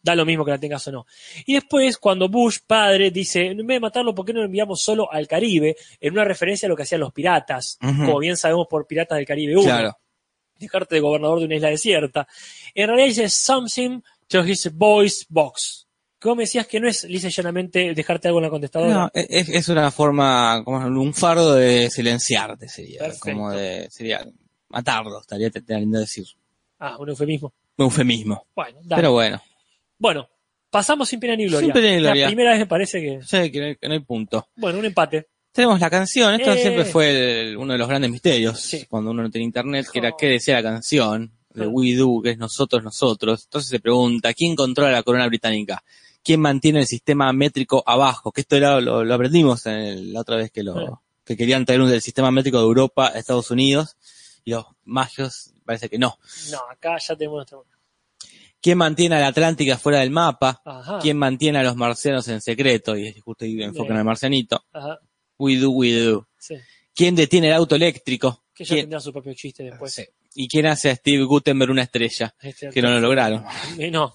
da 0.00 0.14
lo 0.14 0.24
mismo 0.24 0.44
que 0.44 0.50
la 0.52 0.58
tengas 0.58 0.86
o 0.88 0.92
no. 0.92 1.06
Y 1.46 1.54
después, 1.54 1.98
cuando 1.98 2.28
Bush, 2.28 2.58
padre, 2.66 3.10
dice, 3.10 3.46
en 3.46 3.56
vez 3.58 3.76
de 3.76 3.80
matarlo, 3.80 4.14
¿por 4.14 4.24
qué 4.24 4.32
no 4.32 4.40
lo 4.40 4.46
enviamos 4.46 4.80
solo 4.80 5.10
al 5.12 5.26
Caribe? 5.26 5.76
En 6.00 6.12
una 6.12 6.24
referencia 6.24 6.66
a 6.66 6.68
lo 6.68 6.76
que 6.76 6.84
hacían 6.84 7.00
los 7.00 7.12
piratas, 7.12 7.78
como 7.80 8.18
bien 8.18 8.36
sabemos 8.36 8.66
por 8.70 8.86
Piratas 8.86 9.16
del 9.16 9.26
Caribe 9.26 9.54
1 9.56 9.62
Claro. 9.64 9.98
dejarte 10.58 10.94
de 10.96 11.00
gobernador 11.00 11.40
de 11.40 11.44
una 11.46 11.56
isla 11.56 11.68
desierta. 11.70 12.26
En 12.74 12.86
realidad 12.88 13.08
dice 13.08 13.28
something 13.28 14.00
to 14.28 14.44
his 14.44 14.70
voice 14.72 15.24
box. 15.28 15.86
¿Cómo 16.20 16.36
me 16.36 16.42
decías 16.42 16.66
que 16.66 16.80
no 16.80 16.88
es 16.88 17.04
lisa 17.04 17.28
y 17.28 17.30
llanamente 17.30 17.94
dejarte 17.94 18.26
algo 18.26 18.40
en 18.40 18.44
la 18.44 18.50
contestadora? 18.50 18.92
No, 18.94 19.10
es, 19.14 19.48
es 19.48 19.68
una 19.68 19.90
forma, 19.92 20.62
como 20.64 20.78
un 20.78 21.14
fardo 21.14 21.54
de 21.54 21.88
silenciarte 21.90 22.68
sería, 22.68 22.98
Perfecto. 23.00 23.30
como 23.30 23.52
de, 23.52 23.88
sería 23.88 24.26
matarlo, 24.68 25.20
estaría 25.20 25.48
teniendo 25.50 26.00
decir. 26.00 26.24
Ah, 26.80 26.96
un 26.98 27.08
eufemismo. 27.08 27.52
Un 27.76 27.84
eufemismo. 27.84 28.46
Bueno, 28.56 28.80
dale. 28.82 29.00
Pero 29.00 29.12
bueno, 29.12 29.40
bueno, 29.98 30.28
pasamos 30.70 31.08
sin 31.08 31.20
pena 31.20 31.36
ni 31.36 31.46
gloria. 31.46 31.66
Sin 31.66 31.72
pena 31.72 31.88
ni 31.94 31.98
gloria. 31.98 32.22
La 32.24 32.28
primera 32.28 32.50
vez 32.50 32.60
me 32.60 32.66
parece 32.66 33.00
que, 33.00 33.22
sé 33.22 33.50
que 33.50 33.60
no 33.60 33.66
hay, 33.66 33.76
que 33.76 33.88
no 33.88 33.94
hay 33.94 34.00
punto. 34.00 34.48
bueno, 34.56 34.78
un 34.78 34.84
empate. 34.84 35.28
Tenemos 35.52 35.80
la 35.80 35.90
canción, 35.90 36.34
esto 36.34 36.52
Eh. 36.52 36.58
siempre 36.60 36.84
fue 36.84 37.48
el- 37.48 37.56
uno 37.56 37.72
de 37.72 37.78
los 37.78 37.88
grandes 37.88 38.10
misterios, 38.10 38.60
Sí. 38.60 38.84
cuando 38.88 39.10
uno 39.10 39.22
no 39.24 39.30
tiene 39.30 39.44
internet, 39.44 39.86
que 39.92 39.98
era 39.98 40.10
Oh. 40.10 40.16
qué 40.16 40.26
decía 40.28 40.54
la 40.54 40.62
canción 40.62 41.32
de 41.54 41.64
Ah. 41.64 41.68
We 41.68 41.94
Do, 41.96 42.20
que 42.22 42.30
es 42.30 42.38
nosotros, 42.38 42.84
nosotros. 42.84 43.44
Entonces 43.44 43.68
se 43.70 43.80
pregunta, 43.80 44.32
¿quién 44.34 44.54
controla 44.54 44.92
la 44.92 45.02
corona 45.02 45.26
británica? 45.26 45.82
¿Quién 46.22 46.40
mantiene 46.40 46.80
el 46.80 46.86
sistema 46.86 47.32
métrico 47.32 47.82
abajo? 47.86 48.30
Que 48.30 48.42
esto 48.42 48.54
era, 48.56 48.80
lo, 48.80 49.02
lo 49.04 49.14
aprendimos 49.14 49.64
en 49.66 49.72
el- 49.74 50.12
la 50.12 50.20
otra 50.20 50.36
vez 50.36 50.50
que 50.52 50.62
lo 50.62 50.76
Ah. 50.78 51.00
que 51.24 51.36
querían 51.36 51.64
traer 51.64 51.80
un 51.80 51.90
del 51.90 52.02
sistema 52.02 52.30
métrico 52.30 52.58
de 52.58 52.64
Europa 52.64 53.08
a 53.14 53.18
Estados 53.18 53.50
Unidos 53.50 53.96
y 54.44 54.50
los 54.52 54.66
magios 54.84 55.52
parece 55.64 55.88
que 55.88 55.98
no. 55.98 56.18
No, 56.52 56.58
acá 56.70 56.96
ya 56.98 57.16
tenemos 57.16 57.36
nuestra. 57.38 57.58
¿Quién 58.60 58.78
mantiene 58.78 59.14
a 59.16 59.20
la 59.20 59.28
Atlántica 59.28 59.78
fuera 59.78 60.00
del 60.00 60.10
mapa? 60.10 60.60
Ajá. 60.64 60.98
¿Quién 61.00 61.16
mantiene 61.16 61.58
a 61.58 61.62
los 61.62 61.76
marcianos 61.76 62.26
en 62.28 62.40
secreto? 62.40 62.96
Y 62.96 63.18
justo 63.20 63.44
ahí 63.44 63.62
enfocan 63.62 63.88
Bien. 63.88 63.98
al 63.98 64.04
marcianito. 64.04 64.64
Ajá. 64.72 64.98
We 65.38 65.56
do, 65.58 65.70
we 65.70 65.92
do. 65.92 66.26
Sí. 66.38 66.56
¿Quién 66.94 67.14
detiene 67.14 67.46
el 67.48 67.52
auto 67.54 67.76
eléctrico? 67.76 68.44
Que 68.52 68.64
ya 68.64 68.74
¿Quién- 68.74 68.84
tendrá 68.86 69.00
su 69.00 69.12
propio 69.12 69.32
chiste 69.34 69.62
después. 69.62 69.94
Sí. 69.94 70.04
¿Y 70.34 70.48
quién 70.48 70.66
hace 70.66 70.90
a 70.90 70.96
Steve 70.96 71.22
Gutenberg 71.24 71.70
una 71.70 71.82
estrella? 71.82 72.34
Este 72.40 72.70
Que 72.70 72.82
no 72.82 72.90
lo 72.90 72.98
lograron. 73.00 73.44
No. 73.92 74.14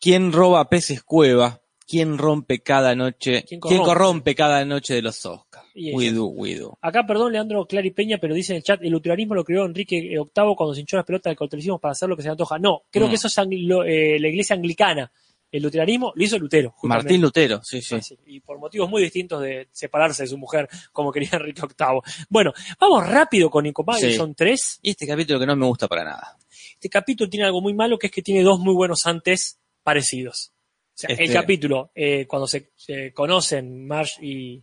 ¿Quién 0.00 0.32
roba 0.32 0.68
peces 0.68 1.02
cueva? 1.02 1.60
¿Quién 1.88 2.18
rompe 2.18 2.62
cada 2.62 2.94
noche? 2.94 3.44
¿Quién 3.44 3.60
¿Quién 3.60 3.82
corrompe? 3.82 4.34
cada 4.34 4.64
noche 4.64 4.94
de 4.94 5.02
los 5.02 5.24
Oscars? 5.24 5.45
Y 5.78 5.92
We 5.94 6.04
ellos. 6.04 6.16
do, 6.16 6.26
we 6.28 6.54
do. 6.54 6.78
Acá, 6.80 7.06
perdón, 7.06 7.32
Leandro 7.32 7.66
Clary 7.66 7.90
Peña, 7.90 8.16
pero 8.18 8.34
dice 8.34 8.52
en 8.52 8.56
el 8.56 8.62
chat, 8.62 8.82
el 8.82 8.90
lutheranismo 8.90 9.34
lo 9.34 9.44
creó 9.44 9.66
Enrique 9.66 10.00
VIII 10.00 10.54
cuando 10.56 10.74
se 10.74 10.80
hinchó 10.80 10.96
las 10.96 11.04
pelotas 11.04 11.30
del 11.30 11.36
catolicismo 11.36 11.78
para 11.78 11.92
hacer 11.92 12.08
lo 12.08 12.16
que 12.16 12.22
se 12.22 12.28
le 12.28 12.32
antoja. 12.32 12.58
No, 12.58 12.82
creo 12.90 13.06
Mm. 13.06 13.10
que 13.10 13.14
eso 13.16 13.26
es 13.28 13.38
anglo- 13.38 13.84
eh, 13.84 14.18
la 14.18 14.28
iglesia 14.28 14.56
anglicana. 14.56 15.12
El 15.52 15.62
luteranismo 15.62 16.12
lo 16.16 16.24
hizo 16.24 16.38
Lutero. 16.38 16.70
justamente. 16.70 17.04
Martín 17.04 17.20
Lutero, 17.20 17.62
sí, 17.62 17.80
sí. 17.82 17.94
Ah, 17.94 18.00
sí, 18.02 18.16
Y 18.26 18.40
por 18.40 18.58
motivos 18.58 18.90
muy 18.90 19.00
distintos 19.02 19.40
de 19.42 19.68
separarse 19.70 20.22
de 20.24 20.28
su 20.28 20.36
mujer, 20.38 20.68
como 20.92 21.12
quería 21.12 21.28
Enrique 21.34 21.60
VIII. 21.62 22.00
Bueno, 22.28 22.52
vamos 22.80 23.06
rápido 23.08 23.48
con 23.50 23.62
Nicomagui, 23.64 24.00
Sí. 24.10 24.12
son 24.14 24.34
tres. 24.34 24.78
Y 24.82 24.90
este 24.90 25.06
capítulo 25.06 25.38
que 25.38 25.46
no 25.46 25.54
me 25.56 25.66
gusta 25.66 25.86
para 25.88 26.04
nada. 26.04 26.36
Este 26.72 26.88
capítulo 26.88 27.28
tiene 27.30 27.46
algo 27.46 27.60
muy 27.60 27.74
malo, 27.74 27.98
que 27.98 28.06
es 28.08 28.12
que 28.12 28.22
tiene 28.22 28.42
dos 28.42 28.58
muy 28.58 28.74
buenos 28.74 29.06
antes 29.06 29.58
parecidos. 29.82 30.52
O 30.94 30.98
sea, 30.98 31.10
el 31.14 31.20
Este- 31.20 31.32
capítulo, 31.34 31.90
eh, 31.94 32.26
cuando 32.26 32.46
se, 32.48 32.70
se 32.74 33.12
conocen 33.12 33.86
Marge 33.86 34.24
y, 34.26 34.62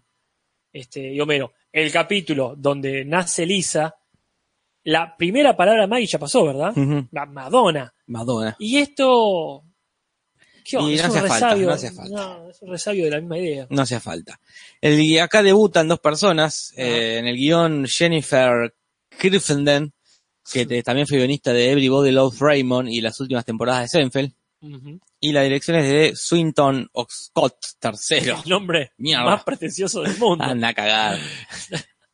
este, 0.74 1.14
y 1.14 1.20
Homero, 1.22 1.54
el 1.72 1.92
capítulo 1.92 2.56
donde 2.58 3.06
nace 3.06 3.46
Lisa, 3.46 3.96
la 4.86 5.16
primera 5.16 5.56
palabra 5.56 5.88
Maggie 5.88 6.08
ya 6.08 6.20
pasó, 6.20 6.46
¿verdad? 6.46 6.74
La 7.12 7.26
Madonna. 7.26 7.94
Madonna. 8.08 8.56
Y 8.60 8.78
esto... 8.78 9.64
¿Qué 10.66 10.78
onda? 10.78 10.92
Y 10.92 10.96
es 10.96 11.02
no 11.02 11.08
un 11.08 11.14
falta, 11.14 11.34
resabio. 11.34 11.68
no 11.68 11.74
hacía 11.74 11.92
falta. 11.92 12.16
no, 12.16 12.50
es 12.50 12.62
un 12.62 12.70
resabio 12.70 13.06
de 13.06 13.12
la 13.12 13.20
misma 13.20 13.38
idea. 13.38 13.68
No 13.70 13.82
hacía 13.82 14.00
falta. 14.00 14.40
El, 14.82 15.20
acá 15.20 15.44
debutan 15.44 15.88
dos 15.90 16.00
personas. 16.00 16.72
Ajá. 16.74 16.88
eh, 16.88 17.18
en 17.20 17.28
el 17.28 17.36
guion 17.36 17.86
Jennifer 17.86 18.74
Kirfenden, 19.20 19.94
que 20.52 20.84
también 20.84 21.06
fue 21.08 21.18
guionista 21.18 21.52
de 21.54 21.72
Everybody 21.72 22.12
Loves 22.12 22.40
Raymond 22.40 22.90
y 22.90 23.02
las 23.02 23.20
últimas 23.20 23.46
temporadas 23.46 23.84
de 23.84 23.88
Seinfeld. 24.00 24.34
Y 25.26 25.32
la 25.32 25.44
dirección 25.44 25.78
es 25.78 25.90
de 25.90 26.16
Swinton 26.18 26.90
Scott 27.10 27.56
III. 27.82 28.18
El 28.44 28.50
nombre 28.50 28.92
Mierda. 28.98 29.24
más 29.24 29.44
pretencioso 29.46 30.02
del 30.02 30.18
mundo. 30.18 30.44
Anda 30.44 30.68
a 30.68 30.74
cagar. 30.74 31.18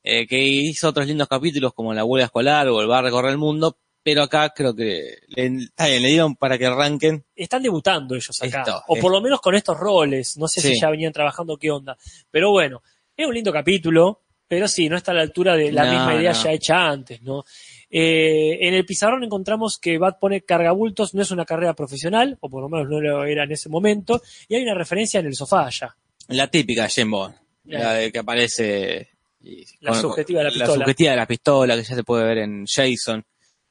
Eh, 0.04 0.28
que 0.28 0.40
hizo 0.40 0.90
otros 0.90 1.08
lindos 1.08 1.28
capítulos 1.28 1.74
como 1.74 1.92
La 1.92 2.06
Huelga 2.06 2.26
Escolar 2.26 2.68
o 2.68 2.80
El 2.82 2.92
a 2.92 3.02
recorrer 3.02 3.32
el 3.32 3.38
mundo, 3.40 3.80
pero 4.04 4.22
acá 4.22 4.50
creo 4.56 4.76
que 4.76 5.18
le, 5.28 5.46
está 5.58 5.88
bien, 5.88 6.04
le 6.04 6.10
dieron 6.10 6.36
para 6.36 6.58
que 6.60 6.68
arranquen. 6.68 7.26
están 7.36 7.64
debutando 7.64 8.14
ellos 8.16 8.40
acá. 8.44 8.60
Esto, 8.60 8.84
o 8.88 8.96
por 8.98 9.12
lo 9.12 9.22
menos 9.22 9.42
con 9.42 9.56
estos 9.56 9.76
roles. 9.78 10.38
No 10.38 10.48
sé 10.48 10.62
si 10.62 10.80
ya 10.80 10.92
venían 10.92 11.12
trabajando 11.12 11.58
qué 11.58 11.72
onda. 11.72 11.98
Pero 12.30 12.52
bueno, 12.52 12.82
es 13.18 13.26
un 13.26 13.34
lindo 13.34 13.52
capítulo, 13.52 14.22
pero 14.48 14.68
sí, 14.68 14.88
no 14.88 14.98
está 14.98 15.14
a 15.14 15.16
la 15.16 15.22
altura 15.22 15.56
de 15.56 15.72
la 15.72 15.86
No, 15.86 15.92
misma 15.94 16.16
idea 16.16 16.32
no. 16.34 16.44
ya 16.44 16.52
hecha 16.52 16.88
antes, 16.88 17.22
¿no? 17.24 17.44
Eh, 17.92 18.68
en 18.68 18.74
el 18.76 18.86
pizarrón 18.86 19.24
encontramos 19.24 19.78
que 19.80 19.98
Bat 19.98 20.20
pone 20.20 20.42
cargabultos, 20.42 21.14
no 21.16 21.22
es 21.24 21.32
una 21.32 21.46
carrera 21.46 21.74
profesional, 21.74 22.38
o 22.40 22.50
por 22.50 22.62
lo 22.62 22.70
menos 22.70 22.88
no 22.90 23.00
lo 23.02 23.24
era 23.26 23.44
en 23.46 23.52
ese 23.52 23.68
momento, 23.70 24.22
y 24.48 24.56
hay 24.56 24.64
una 24.64 24.76
referencia 24.76 25.20
en 25.20 25.26
el 25.28 25.36
sofá 25.36 25.66
allá. 25.66 25.96
La 26.28 26.48
típica 26.48 26.88
Claro. 26.88 27.84
la 27.84 27.94
de 27.94 28.12
que 28.12 28.20
aparece... 28.20 29.10
y- 29.42 29.64
La 29.82 29.94
subjetiva 29.96 30.40
de 30.40 30.46
la 30.46 30.50
pistola. 30.52 30.70
La 30.72 30.76
subjetiva 30.76 31.12
de 31.12 31.18
la 31.18 31.26
pistola, 31.28 31.76
que 31.76 31.84
ya 31.84 31.96
se 31.96 32.04
puede 32.04 32.24
ver 32.26 32.38
en 32.40 32.66
Jason. 32.66 33.24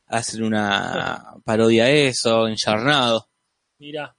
Hacen 0.07 0.43
una 0.43 1.35
parodia 1.45 1.85
a 1.85 1.91
eso, 1.91 2.49
en 2.49 2.57
Yarnado. 2.57 3.29
Mirá, 3.79 4.17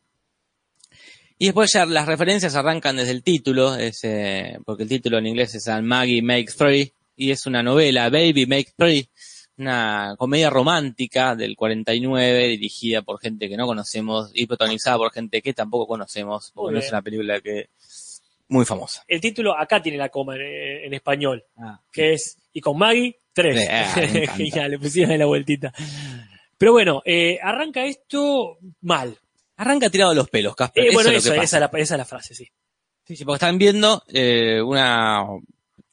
Y 1.38 1.46
después 1.46 1.72
ya 1.74 1.86
las 1.86 2.06
referencias 2.06 2.56
arrancan 2.56 2.98
desde 2.98 3.12
el 3.12 3.24
título, 3.24 3.76
es, 3.76 4.00
eh, 4.04 4.58
porque 4.66 4.84
el 4.84 4.90
título 4.90 5.18
en 5.18 5.28
inglés 5.28 5.56
es 5.56 5.68
Maggie 5.82 6.22
Make 6.22 6.52
Three, 6.58 6.94
y 7.16 7.32
es 7.32 7.46
una 7.46 7.64
novela, 7.64 8.10
Baby 8.10 8.46
Make 8.46 8.74
Three, 8.78 9.10
una 9.60 10.16
comedia 10.18 10.50
romántica 10.50 11.36
del 11.36 11.56
49, 11.56 12.48
dirigida 12.48 13.02
por 13.02 13.20
gente 13.20 13.50
que 13.50 13.58
no 13.58 13.68
conocemos 13.68 14.32
y 14.34 14.46
protagonizada 14.46 14.98
por 14.98 15.12
gente 15.12 15.42
que 15.42 15.54
tampoco 15.54 15.88
conocemos, 15.88 16.52
porque 16.54 16.74
no 16.74 16.80
es 16.80 16.90
una 16.90 17.02
película 17.02 17.42
que 17.42 17.70
muy 18.48 18.66
famosa. 18.66 19.04
el 19.08 19.22
título 19.22 19.56
acá 19.56 19.82
tiene 19.82 19.98
la 19.98 20.10
coma 20.10 20.36
en, 20.36 20.42
en 20.42 20.94
español, 20.94 21.44
Ah, 21.58 21.80
que 21.92 22.14
es, 22.14 22.38
y 22.52 22.62
con 22.62 22.78
Maggie, 22.78 23.20
tres. 23.34 23.60
Sí, 23.60 23.68
ah. 23.70 24.34
Genial, 24.36 24.72
le 24.72 24.80
pusieron 24.80 25.18
la 25.18 25.26
vueltita. 25.26 25.72
Pero 26.58 26.74
bueno, 26.74 27.02
eh, 27.06 27.40
arranca 27.42 27.86
esto 27.86 28.58
mal. 28.82 29.18
Arranca 29.56 29.90
tirado 29.90 30.12
de 30.12 30.18
los 30.18 30.30
pelos, 30.30 30.56
Casper. 30.56 30.86
Eh, 30.86 30.90
bueno, 30.94 31.10
eso, 31.10 31.34
esa, 31.34 31.44
es 31.44 31.52
la, 31.54 31.70
esa 31.74 31.96
es 31.96 31.98
la 31.98 32.06
frase, 32.06 32.34
sí. 32.34 32.48
Sí, 33.06 33.16
sí, 33.16 33.26
porque 33.26 33.38
están 33.38 33.58
viendo 33.58 34.04
eh, 34.08 34.62
una, 34.62 35.26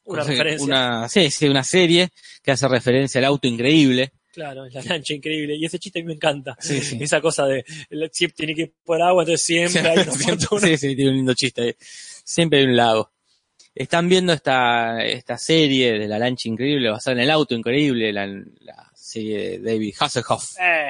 Una 0.07 0.23
referencia. 0.25 0.65
una, 0.65 1.09
sí, 1.09 1.31
sí, 1.31 1.47
una 1.49 1.65
serie 1.65 2.11
que 2.43 2.53
hace 2.53 2.67
referencia 2.69 3.19
al 3.19 3.25
auto 3.27 3.47
increíble. 3.49 4.13
Claro, 4.33 4.67
es 4.67 4.75
la 4.75 4.83
lancha 4.83 5.15
increíble. 5.15 5.57
Y 5.57 5.65
ese 5.65 5.79
chiste 5.79 5.99
a 5.99 6.03
mí 6.03 6.07
me 6.09 6.13
encanta. 6.15 6.57
Sí, 6.61 6.81
sí. 6.81 6.99
Esa 7.01 7.21
cosa 7.21 7.47
de 7.47 7.65
el 7.91 8.11
chip 8.11 8.35
tiene 8.35 8.55
que 8.55 8.63
ir 8.63 8.73
por 8.85 9.01
agua, 9.03 9.23
entonces 9.23 9.43
siempre 9.43 9.81
hay 9.91 9.97
una 10.07 10.13
Siempre- 10.13 10.47
fortuna. 10.47 10.61
sí, 10.69 10.77
sí, 10.79 10.95
tiene 10.97 11.11
un 11.11 11.17
lindo 11.17 11.35
chiste. 11.35 11.63
ahí. 11.63 11.75
Siempre 11.79 12.59
hay 12.61 12.65
un 12.67 12.77
lago. 12.77 13.11
Están 13.75 14.09
viendo 14.09 14.33
esta, 14.33 15.03
esta 15.05 15.37
serie 15.39 15.99
de 15.99 16.07
la 16.09 16.19
lancha 16.19 16.49
increíble 16.49 16.89
basada 16.91 17.15
en 17.17 17.23
el 17.25 17.31
auto 17.31 17.55
increíble, 17.55 18.13
la, 18.13 18.27
la 18.27 18.91
serie 18.95 19.59
de 19.59 19.73
David 19.73 19.95
Hasselhoff. 19.99 20.53
Eh, 20.61 20.89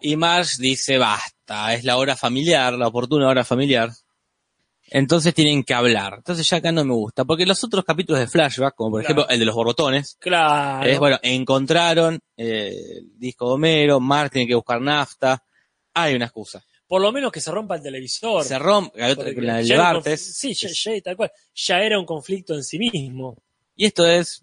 Y 0.00 0.16
Marge 0.16 0.56
dice, 0.60 0.96
basta, 0.98 1.74
es 1.74 1.84
la 1.84 1.96
hora 1.96 2.14
familiar, 2.16 2.72
la 2.74 2.86
oportuna 2.88 3.28
hora 3.28 3.44
familiar. 3.44 3.90
Entonces 4.90 5.34
tienen 5.34 5.64
que 5.64 5.74
hablar. 5.74 6.14
Entonces 6.18 6.48
ya 6.48 6.58
acá 6.58 6.72
no 6.72 6.84
me 6.84 6.94
gusta, 6.94 7.24
porque 7.24 7.44
los 7.46 7.62
otros 7.62 7.84
capítulos 7.84 8.20
de 8.20 8.26
flashback, 8.26 8.74
como 8.74 8.90
por 8.92 9.00
Claro. 9.02 9.20
ejemplo 9.20 9.34
el 9.34 9.38
de 9.40 9.44
los 9.46 9.54
borbotones, 9.54 10.16
claro. 10.18 10.88
es 10.88 10.98
bueno, 10.98 11.18
encontraron 11.22 12.18
eh, 12.36 12.72
el 12.98 13.18
disco 13.18 13.48
de 13.48 13.54
Homero, 13.54 14.00
Marge 14.00 14.30
tiene 14.30 14.48
que 14.48 14.54
buscar 14.54 14.80
nafta, 14.80 15.42
hay 15.94 16.14
una 16.14 16.24
excusa. 16.26 16.64
Por 16.86 17.02
lo 17.02 17.12
menos 17.12 17.30
que 17.30 17.40
se 17.42 17.50
rompa 17.50 17.76
el 17.76 17.82
televisor. 17.82 18.42
Se 18.44 18.58
rompe, 18.58 19.02
hay 19.02 19.12
otra 19.12 19.24
Porque 19.24 19.40
que 19.40 19.46
la 19.46 19.56
de 19.58 19.64
ya 19.64 19.74
era 19.74 19.88
un 19.88 19.94
Bartes. 19.96 20.36
Sí, 20.38 20.54
ya, 20.54 20.68
ya- 20.72 21.00
tal 21.02 21.16
cual. 21.16 21.30
Ya 21.54 21.80
era 21.82 21.98
un 21.98 22.06
conflicto 22.06 22.54
en 22.54 22.64
sí 22.64 22.78
mismo. 22.78 23.36
Y 23.76 23.84
esto 23.84 24.06
es 24.06 24.42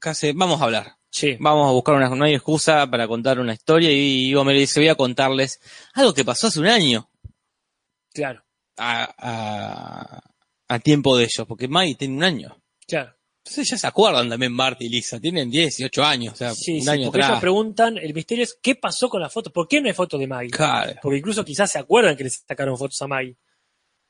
casi, 0.00 0.30
vamos 0.32 0.60
a 0.60 0.64
hablar. 0.64 0.92
Sí. 1.10 1.36
Vamos 1.40 1.68
a 1.68 1.72
buscar 1.72 1.94
una, 1.96 2.08
no 2.10 2.24
hay 2.26 2.34
excusa 2.34 2.86
para 2.88 3.08
contar 3.08 3.40
una 3.40 3.54
historia 3.54 3.90
y 3.90 4.32
Homero 4.36 4.58
dice, 4.58 4.78
voy 4.78 4.88
a 4.88 4.94
contarles 4.94 5.58
algo 5.94 6.12
que 6.14 6.24
pasó 6.24 6.46
hace 6.46 6.60
un 6.60 6.66
año 6.66 7.08
Claro, 8.12 8.44
a, 8.76 9.14
a, 9.18 10.20
a 10.68 10.78
tiempo 10.80 11.16
de 11.16 11.24
ellos, 11.24 11.46
porque 11.46 11.68
Maggie 11.68 11.94
tiene 11.96 12.14
un 12.16 12.24
año. 12.24 12.56
claro. 12.86 13.12
Entonces 13.44 13.68
ya 13.70 13.78
se 13.78 13.86
acuerdan 13.86 14.28
también 14.28 14.56
Bart 14.56 14.82
y 14.82 14.88
Lisa, 14.88 15.20
tienen 15.20 15.48
10 15.48 15.78
y 15.78 15.84
8 15.84 16.04
años, 16.04 16.34
o 16.34 16.36
sea, 16.36 16.52
Sí, 16.52 16.78
un 16.78 16.82
sí, 16.82 16.88
año 16.88 17.12
porque 17.12 17.24
ellos 17.24 17.38
preguntan, 17.38 17.96
el 17.96 18.12
misterio 18.12 18.42
es 18.42 18.58
qué 18.60 18.74
pasó 18.74 19.08
con 19.08 19.20
la 19.20 19.30
foto, 19.30 19.52
¿por 19.52 19.68
qué 19.68 19.80
no 19.80 19.86
hay 19.86 19.94
foto 19.94 20.18
de 20.18 20.26
Maggie? 20.26 20.50
Claro. 20.50 20.94
Porque 21.00 21.18
incluso 21.18 21.44
quizás 21.44 21.70
se 21.70 21.78
acuerdan 21.78 22.16
que 22.16 22.24
les 22.24 22.42
sacaron 22.44 22.76
fotos 22.76 23.00
a 23.02 23.06
Maggie. 23.06 23.36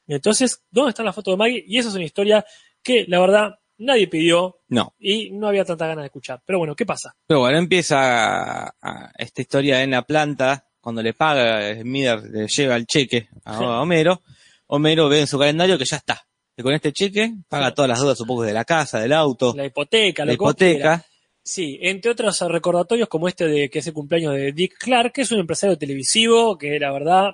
Entonces, 0.06 0.62
¿dónde 0.70 0.88
están 0.88 1.04
las 1.04 1.14
fotos 1.14 1.34
de 1.34 1.36
Maggie? 1.36 1.62
Y 1.66 1.76
esa 1.76 1.90
es 1.90 1.94
una 1.94 2.04
historia 2.06 2.46
que, 2.82 3.04
la 3.08 3.20
verdad, 3.20 3.58
nadie 3.76 4.06
pidió 4.08 4.60
No, 4.68 4.94
y 4.98 5.30
no 5.32 5.48
había 5.48 5.66
tanta 5.66 5.86
ganas 5.86 6.04
de 6.04 6.06
escuchar. 6.06 6.40
Pero 6.46 6.58
bueno, 6.58 6.74
¿qué 6.74 6.86
pasa? 6.86 7.14
pero 7.26 7.40
bueno, 7.40 7.58
empieza 7.58 8.74
esta 9.18 9.42
historia 9.42 9.82
en 9.82 9.90
la 9.90 10.00
planta, 10.00 10.66
cuando 10.80 11.02
le 11.02 11.12
paga, 11.12 11.74
Smither 11.78 12.22
le 12.22 12.48
lleva 12.48 12.76
el 12.76 12.86
cheque 12.86 13.28
a, 13.44 13.56
a 13.58 13.82
Homero, 13.82 14.22
Homero 14.68 15.08
ve 15.08 15.20
en 15.20 15.26
su 15.26 15.38
calendario 15.38 15.78
que 15.78 15.84
ya 15.84 15.96
está. 15.96 16.22
Que 16.56 16.62
con 16.62 16.72
este 16.72 16.92
cheque 16.92 17.34
paga 17.48 17.68
Sí. 17.68 17.74
todas 17.74 17.88
las 17.90 18.00
dudas, 18.00 18.18
supongo, 18.18 18.42
de 18.42 18.52
la 18.54 18.64
casa, 18.64 18.98
del 18.98 19.12
auto, 19.12 19.52
La 19.56 19.66
hipoteca, 19.66 20.24
la 20.24 20.32
hipoteca. 20.32 21.04
Sí, 21.42 21.78
entre 21.82 22.10
otros 22.10 22.40
recordatorios 22.40 23.08
como 23.08 23.28
este 23.28 23.46
de 23.46 23.70
que 23.70 23.78
es 23.80 23.86
el 23.86 23.92
cumpleaños 23.92 24.34
de 24.34 24.52
Dick 24.52 24.78
Clark, 24.78 25.12
que 25.12 25.22
es 25.22 25.30
un 25.32 25.38
empresario 25.40 25.76
televisivo, 25.78 26.56
que 26.58 26.78
la 26.80 26.90
verdad 26.92 27.30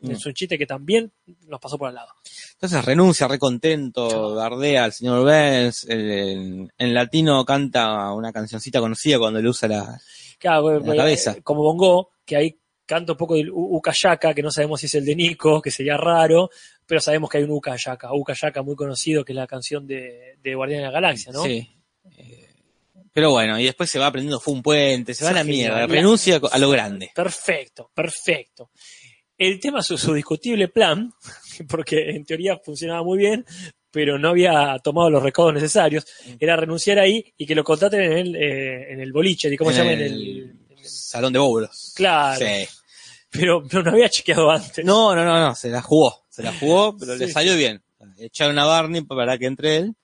Mm. 0.00 0.10
es 0.10 0.26
un 0.26 0.34
chiste 0.34 0.58
que 0.58 0.66
también 0.66 1.12
nos 1.46 1.60
pasó 1.60 1.78
por 1.78 1.86
al 1.88 1.94
lado. 1.94 2.08
Entonces 2.54 2.84
renuncia, 2.84 3.28
recontento, 3.28 4.34
bardea 4.34 4.82
al 4.84 4.92
señor 4.92 5.24
Benz, 5.24 5.84
en, 5.88 6.72
en 6.76 6.94
latino 6.94 7.44
canta 7.44 8.12
una 8.12 8.32
cancioncita 8.32 8.80
conocida 8.80 9.20
cuando 9.20 9.40
le 9.40 9.48
usa 9.48 9.68
la... 9.68 10.00
Claro, 10.38 10.80
La 10.80 10.94
eh, 10.94 10.96
cabeza. 10.96 11.36
como 11.44 11.62
Bongo, 11.62 12.10
que 12.26 12.34
ahí 12.36 12.58
canta 12.94 13.12
un 13.12 13.18
poco 13.18 13.34
del 13.36 13.50
U- 13.50 13.76
Ucayaka, 13.78 14.34
que 14.34 14.42
no 14.42 14.50
sabemos 14.50 14.80
si 14.80 14.86
es 14.86 14.94
el 14.96 15.04
de 15.04 15.14
Nico, 15.16 15.62
que 15.62 15.70
sería 15.70 15.96
raro, 15.96 16.50
pero 16.86 17.00
sabemos 17.00 17.30
que 17.30 17.38
hay 17.38 17.44
un 17.44 17.50
Ucayaka, 17.52 18.12
Ucayaka 18.14 18.62
muy 18.62 18.76
conocido, 18.76 19.24
que 19.24 19.32
es 19.32 19.36
la 19.36 19.46
canción 19.46 19.86
de, 19.86 20.36
de 20.42 20.54
Guardián 20.54 20.80
de 20.80 20.86
la 20.86 20.92
Galaxia, 20.92 21.32
¿no? 21.32 21.42
Sí. 21.44 21.68
Eh, 22.18 22.48
pero 23.12 23.30
bueno, 23.30 23.58
y 23.58 23.64
después 23.64 23.90
se 23.90 23.98
va 23.98 24.06
aprendiendo, 24.08 24.40
fue 24.40 24.54
un 24.54 24.62
puente, 24.62 25.14
se 25.14 25.24
va 25.24 25.30
a 25.30 25.34
la 25.34 25.44
mierda, 25.44 25.86
renuncia 25.86 26.40
a 26.50 26.58
lo 26.58 26.70
grande. 26.70 27.10
Perfecto, 27.14 27.90
perfecto. 27.94 28.70
El 29.36 29.58
tema 29.60 29.80
es 29.80 29.86
su, 29.86 29.98
su 29.98 30.12
discutible 30.14 30.68
plan, 30.68 31.12
porque 31.68 32.10
en 32.10 32.24
teoría 32.24 32.58
funcionaba 32.64 33.02
muy 33.02 33.18
bien, 33.18 33.44
pero 33.90 34.18
no 34.18 34.30
había 34.30 34.78
tomado 34.82 35.10
los 35.10 35.22
recaudos 35.22 35.54
necesarios, 35.54 36.06
Mm. 36.26 36.32
era 36.40 36.56
renunciar 36.56 36.98
ahí 36.98 37.22
y 37.36 37.44
que 37.46 37.54
lo 37.54 37.62
contraten 37.64 38.00
en 38.00 38.12
el, 38.12 38.36
eh, 38.36 38.92
en 38.92 39.00
el 39.00 39.12
boliche, 39.12 39.48
¿y 39.52 39.56
¿cómo 39.56 39.70
se 39.72 39.78
llama? 39.78 39.92
En 39.92 40.00
el- 40.00 40.56
el, 40.70 40.84
salón 40.84 41.32
de 41.32 41.38
bóbulos. 41.38 41.92
Claro. 41.94 42.44
Sí. 42.44 42.66
Pero, 43.32 43.62
pero 43.66 43.82
no 43.82 43.90
había 43.92 44.08
chequeado 44.08 44.50
antes. 44.50 44.84
No, 44.84 45.14
no, 45.14 45.24
no, 45.24 45.40
no, 45.40 45.54
se 45.54 45.70
la 45.70 45.80
jugó. 45.82 46.24
Se 46.28 46.42
la 46.42 46.52
jugó, 46.52 46.96
pero 46.96 47.16
le 47.16 47.28
salió 47.32 47.56
bien. 47.56 47.82
Echaron 48.18 48.58
a 48.58 48.64
Barney 48.64 49.00
para 49.02 49.38
que 49.38 49.46
entre 49.46 49.76
él. 49.78 49.94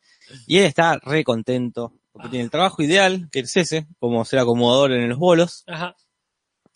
Y 0.46 0.58
él 0.58 0.64
está 0.64 0.98
re 0.98 1.24
contento. 1.24 1.92
Porque 2.12 2.28
Ah. 2.28 2.30
tiene 2.30 2.44
el 2.44 2.50
trabajo 2.50 2.82
ideal, 2.82 3.28
que 3.30 3.40
es 3.40 3.56
ese, 3.56 3.86
como 4.00 4.24
ser 4.24 4.38
acomodador 4.40 4.92
en 4.92 5.08
los 5.08 5.18
bolos. 5.18 5.62
Ajá. 5.66 5.94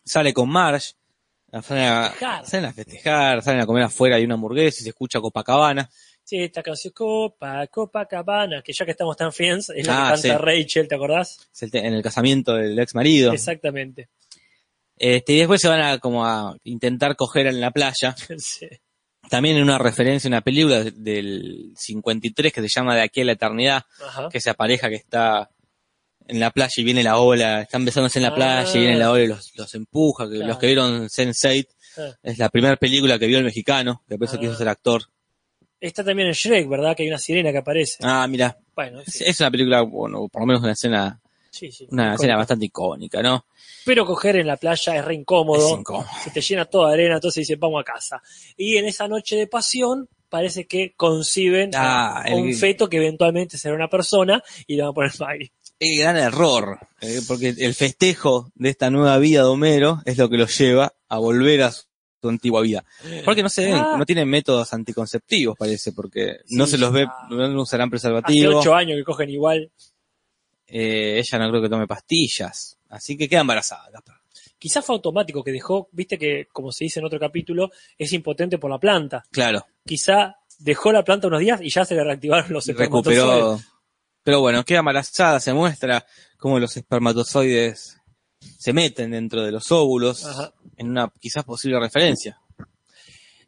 Sale 0.04 0.32
con 0.32 0.48
Marge. 0.50 0.92
Salen 1.62 1.84
a, 1.84 2.04
Festejar. 2.10 2.46
salen 2.46 2.64
a 2.66 2.72
festejar, 2.72 3.42
salen 3.42 3.60
a 3.60 3.66
comer 3.66 3.82
afuera 3.84 4.16
hay 4.16 4.24
una 4.24 4.34
hamburguesa 4.34 4.78
y 4.80 4.84
se 4.84 4.88
escucha 4.90 5.20
Copacabana. 5.20 5.90
Sí, 6.24 6.38
esta 6.38 6.62
canción 6.62 6.92
Copa, 6.94 7.66
Copacabana, 7.66 8.62
que 8.62 8.72
ya 8.72 8.84
que 8.86 8.92
estamos 8.92 9.16
tan 9.18 9.32
friends, 9.32 9.68
es 9.70 9.86
la 9.86 9.92
Ah, 9.92 10.14
que 10.16 10.22
canta 10.22 10.38
sí. 10.38 10.44
Rachel, 10.62 10.88
¿te 10.88 10.94
acordás? 10.94 11.48
Es 11.52 11.62
el 11.64 11.70
te- 11.70 11.86
en 11.86 11.92
el 11.92 12.02
casamiento 12.02 12.54
del 12.54 12.78
ex 12.78 12.94
marido. 12.94 13.32
Exactamente. 13.32 14.08
Este, 14.96 15.32
y 15.32 15.38
después 15.38 15.60
se 15.60 15.68
van 15.68 15.80
a 15.80 15.98
como 15.98 16.24
a 16.26 16.56
intentar 16.64 17.16
coger 17.16 17.46
en 17.46 17.60
la 17.60 17.70
playa. 17.70 18.14
Sí. 18.38 18.68
También 19.30 19.56
en 19.56 19.62
una 19.62 19.78
referencia 19.78 20.28
una 20.28 20.40
película 20.42 20.82
de- 20.84 20.90
del 20.90 21.72
53 21.76 22.52
que 22.52 22.60
se 22.60 22.68
llama 22.68 22.94
De 22.96 23.02
aquí 23.02 23.20
a 23.20 23.24
la 23.24 23.32
eternidad, 23.32 23.82
Ajá. 24.04 24.28
que 24.28 24.38
esa 24.38 24.52
pareja 24.54 24.88
que 24.88 24.96
está 24.96 25.48
en 26.26 26.38
la 26.40 26.50
playa 26.50 26.72
y 26.76 26.84
viene 26.84 27.02
la 27.02 27.18
ola, 27.18 27.62
están 27.62 27.84
besándose 27.84 28.18
en 28.18 28.24
la 28.24 28.28
Ah. 28.30 28.34
playa 28.34 28.70
y 28.74 28.78
viene 28.80 28.98
la 28.98 29.10
ola 29.12 29.22
y 29.22 29.28
los, 29.28 29.52
los 29.56 29.74
empuja, 29.74 30.24
que 30.28 30.34
Claro. 30.36 30.48
los 30.48 30.58
que 30.58 30.66
vieron 30.66 31.08
Sense8 31.08 31.66
Ah. 31.98 32.16
es 32.22 32.38
la 32.38 32.48
primera 32.48 32.76
película 32.76 33.18
que 33.18 33.26
vio 33.26 33.38
el 33.38 33.44
mexicano, 33.44 34.02
que 34.08 34.14
después 34.14 34.34
Ah. 34.34 34.38
quiso 34.38 34.54
ser 34.56 34.68
actor. 34.68 35.02
Está 35.80 36.04
también 36.04 36.28
en 36.28 36.34
Shrek, 36.34 36.68
¿verdad? 36.68 36.96
Que 36.96 37.04
hay 37.04 37.08
una 37.08 37.18
sirena 37.18 37.50
que 37.52 37.58
aparece. 37.58 37.98
Ah, 38.02 38.26
mira, 38.28 38.56
Bueno, 38.74 39.00
es, 39.00 39.20
es 39.20 39.40
una 39.40 39.50
película, 39.50 39.82
bueno, 39.82 40.28
por 40.28 40.42
lo 40.42 40.46
menos 40.46 40.62
una 40.62 40.72
escena, 40.72 41.20
sí, 41.52 41.70
sí. 41.70 41.86
una 41.90 42.14
escena 42.14 42.36
bastante 42.36 42.64
icónica, 42.66 43.22
¿no? 43.22 43.46
Pero 43.84 44.04
coger 44.04 44.36
en 44.36 44.46
la 44.48 44.56
playa 44.56 44.96
es 44.96 45.04
re 45.04 45.14
incómodo. 45.14 45.64
Es 45.74 45.78
incómodo. 45.80 46.06
Se 46.24 46.30
te 46.30 46.40
llena 46.40 46.64
toda 46.64 46.88
de 46.88 46.94
arena, 46.94 47.14
entonces 47.16 47.42
dice, 47.46 47.56
vamos 47.56 47.80
a 47.80 47.84
casa. 47.84 48.20
Y 48.56 48.76
en 48.76 48.86
esa 48.86 49.06
noche 49.08 49.36
de 49.36 49.46
pasión, 49.46 50.08
parece 50.28 50.66
que 50.66 50.94
conciben 50.96 51.74
a- 51.76 52.18
Ah, 52.18 52.22
a 52.26 52.34
un 52.34 52.48
el- 52.48 52.54
feto 52.56 52.88
que 52.88 52.96
eventualmente 52.96 53.58
será 53.58 53.74
una 53.74 53.88
persona 53.88 54.42
y 54.66 54.76
le 54.76 54.82
van 54.82 54.90
a 54.90 54.94
poner 54.94 55.12
Maggie. 55.20 55.52
El 55.78 55.98
gran 55.98 56.16
error, 56.16 56.78
eh, 57.00 57.20
porque 57.26 57.54
el 57.58 57.74
festejo 57.74 58.50
de 58.54 58.68
esta 58.70 58.88
nueva 58.88 59.18
vida 59.18 59.40
de 59.42 59.48
Homero 59.48 60.00
es 60.04 60.16
lo 60.16 60.28
que 60.30 60.36
los 60.38 60.56
lleva 60.56 60.92
a 61.08 61.18
volver 61.18 61.62
a 61.62 61.72
su, 61.72 61.82
su 62.20 62.28
antigua 62.28 62.62
vida. 62.62 62.84
Porque 63.24 63.42
no 63.42 63.48
se 63.48 63.64
ven, 63.64 63.74
Ah. 63.74 63.96
no 63.98 64.06
tienen 64.06 64.28
métodos 64.28 64.72
anticonceptivos, 64.72 65.56
parece, 65.58 65.90
porque 65.92 66.36
no 66.50 66.68
se 66.68 66.78
los 66.78 66.92
ve, 66.92 67.08
no 67.30 67.60
usarán 67.60 67.86
Hace 67.88 67.90
preservativo. 67.90 68.60
ocho 68.60 68.74
años 68.76 68.96
que 68.96 69.02
cogen 69.04 69.28
igual. 69.28 69.72
Eh, 70.74 71.18
ella 71.18 71.38
no 71.38 71.50
creo 71.50 71.62
que 71.62 71.68
tome 71.68 71.86
pastillas, 71.86 72.78
así 72.88 73.14
que 73.14 73.28
queda 73.28 73.42
embarazada. 73.42 73.90
Gaspar. 73.90 74.16
Quizás 74.58 74.82
fue 74.84 74.94
automático 74.94 75.44
que 75.44 75.52
dejó, 75.52 75.88
viste 75.92 76.16
que, 76.16 76.46
como 76.50 76.72
se 76.72 76.84
dice 76.84 77.00
en 77.00 77.04
otro 77.04 77.20
capítulo, 77.20 77.70
es 77.98 78.10
impotente 78.14 78.56
por 78.56 78.70
la 78.70 78.78
planta. 78.78 79.22
Claro, 79.30 79.66
Quizá 79.84 80.36
dejó 80.60 80.90
la 80.92 81.04
planta 81.04 81.26
unos 81.26 81.40
días 81.40 81.60
y 81.62 81.68
ya 81.68 81.84
se 81.84 81.94
le 81.94 82.02
reactivaron 82.04 82.50
los 82.52 82.66
espermatozoides. 82.66 83.22
recuperó. 83.22 83.60
Pero 84.22 84.40
bueno, 84.40 84.64
queda 84.64 84.78
embarazada, 84.78 85.40
se 85.40 85.52
muestra 85.52 86.06
cómo 86.38 86.58
los 86.58 86.74
espermatozoides 86.76 87.98
se 88.40 88.72
meten 88.72 89.10
dentro 89.10 89.42
de 89.42 89.52
los 89.52 89.70
óvulos 89.72 90.24
Ajá. 90.24 90.54
en 90.76 90.88
una 90.90 91.12
quizás 91.20 91.44
posible 91.44 91.78
referencia. 91.80 92.40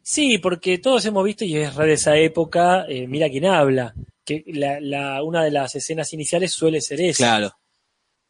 Sí, 0.03 0.37
porque 0.37 0.77
todos 0.77 1.03
hemos 1.05 1.23
visto, 1.23 1.43
y 1.45 1.55
es 1.57 1.73
re 1.73 1.87
de 1.87 1.93
esa 1.93 2.15
época, 2.17 2.85
eh, 2.87 3.07
mira 3.07 3.27
quién 3.29 3.45
habla, 3.45 3.95
que 4.25 4.43
la, 4.47 4.79
la- 4.81 5.23
una 5.23 5.43
de 5.43 5.51
las 5.51 5.75
escenas 5.75 6.11
iniciales 6.13 6.51
suele 6.51 6.81
ser 6.81 6.99
esa, 7.01 7.17
Claro. 7.25 7.53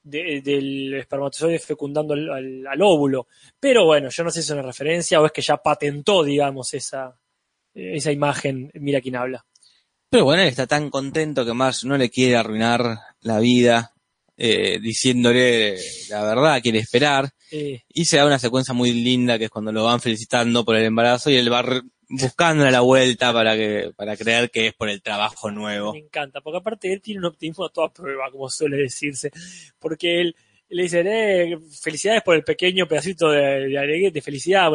de- 0.03 0.41
del 0.41 0.93
espermatozoide 0.95 1.57
fecundando 1.59 2.13
al, 2.13 2.29
al- 2.29 2.67
al 2.67 2.81
óvulo. 2.81 3.27
Pero 3.59 3.85
bueno, 3.85 4.09
yo 4.09 4.23
no 4.23 4.29
sé 4.29 4.41
si 4.41 4.47
es 4.47 4.51
una 4.51 4.61
referencia 4.61 5.19
o 5.21 5.25
es 5.25 5.31
que 5.31 5.41
ya 5.41 5.57
patentó, 5.57 6.23
digamos, 6.23 6.73
esa, 6.73 7.17
esa 7.73 8.11
imagen, 8.11 8.69
mira 8.75 9.01
quién 9.01 9.15
habla. 9.15 9.45
Pero 10.09 10.25
bueno, 10.25 10.43
él 10.43 10.49
está 10.49 10.67
tan 10.67 10.89
contento 10.91 11.43
que 11.45 11.53
Marge 11.53 11.87
no 11.87 11.97
le 11.97 12.09
quiere 12.09 12.35
arruinar 12.37 12.97
la 13.21 13.39
vida, 13.39 13.91
eh, 14.37 14.79
diciéndole 14.79 15.77
la 16.09 16.23
verdad, 16.23 16.61
quiere 16.61 16.79
esperar. 16.79 17.31
Eh, 17.51 17.81
Y 17.89 18.05
se 18.05 18.17
da 18.17 18.25
una 18.25 18.39
secuencia 18.39 18.73
muy 18.73 18.91
linda 18.91 19.37
que 19.39 19.45
es 19.45 19.49
cuando 19.49 19.71
lo 19.71 19.83
van 19.85 19.99
felicitando 20.01 20.63
por 20.63 20.75
el 20.75 20.83
embarazo 20.85 21.29
y 21.31 21.35
él 21.37 21.51
va 21.51 21.63
buscando 22.09 22.69
la 22.69 22.81
vuelta 22.81 23.31
para 23.33 23.55
que 23.55 23.91
para 23.95 24.15
creer 24.17 24.49
que 24.51 24.67
es 24.67 24.73
por 24.73 24.89
el 24.89 25.01
trabajo 25.01 25.51
nuevo. 25.51 25.93
Me 25.93 25.99
encanta, 25.99 26.41
porque 26.41 26.57
aparte 26.57 26.91
él 26.93 27.01
tiene 27.01 27.19
un 27.19 27.25
optimismo 27.25 27.65
a 27.65 27.69
toda 27.69 27.89
prueba, 27.91 28.29
como 28.31 28.49
suele 28.49 28.77
decirse, 28.77 29.31
porque 29.79 30.21
él 30.21 30.35
le 30.67 30.81
dice, 30.83 31.03
eh, 31.05 31.59
felicidades 31.79 32.23
por 32.23 32.35
el 32.35 32.43
pequeño 32.43 32.87
pedacito 32.87 33.29
de, 33.29 33.67
de, 33.67 33.77
alegría- 33.77 34.09
de 34.09 34.21
felicidad. 34.21 34.69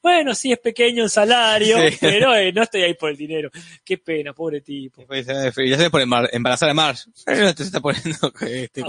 Bueno, 0.00 0.34
sí, 0.36 0.52
es 0.52 0.58
pequeño 0.60 1.02
el 1.02 1.10
salario, 1.10 1.78
Sí. 1.90 1.96
pero 2.00 2.34
eh, 2.36 2.52
no 2.52 2.62
estoy 2.62 2.82
ahí 2.82 2.94
por 2.94 3.10
el 3.10 3.16
dinero. 3.16 3.50
Qué 3.84 3.98
pena, 3.98 4.32
pobre 4.32 4.60
tipo. 4.60 5.00
Después 5.00 5.26
dice, 5.26 5.48
"Eh, 5.48 5.52
felicidades 5.52 5.90
por 5.90 6.00
embar- 6.00 6.28
embarazar 6.32 6.70
a 6.70 6.74
Marge. 6.74 7.10
Te 7.56 7.62
está 7.64 7.80
poniendo 7.80 8.32
este, 8.40 8.82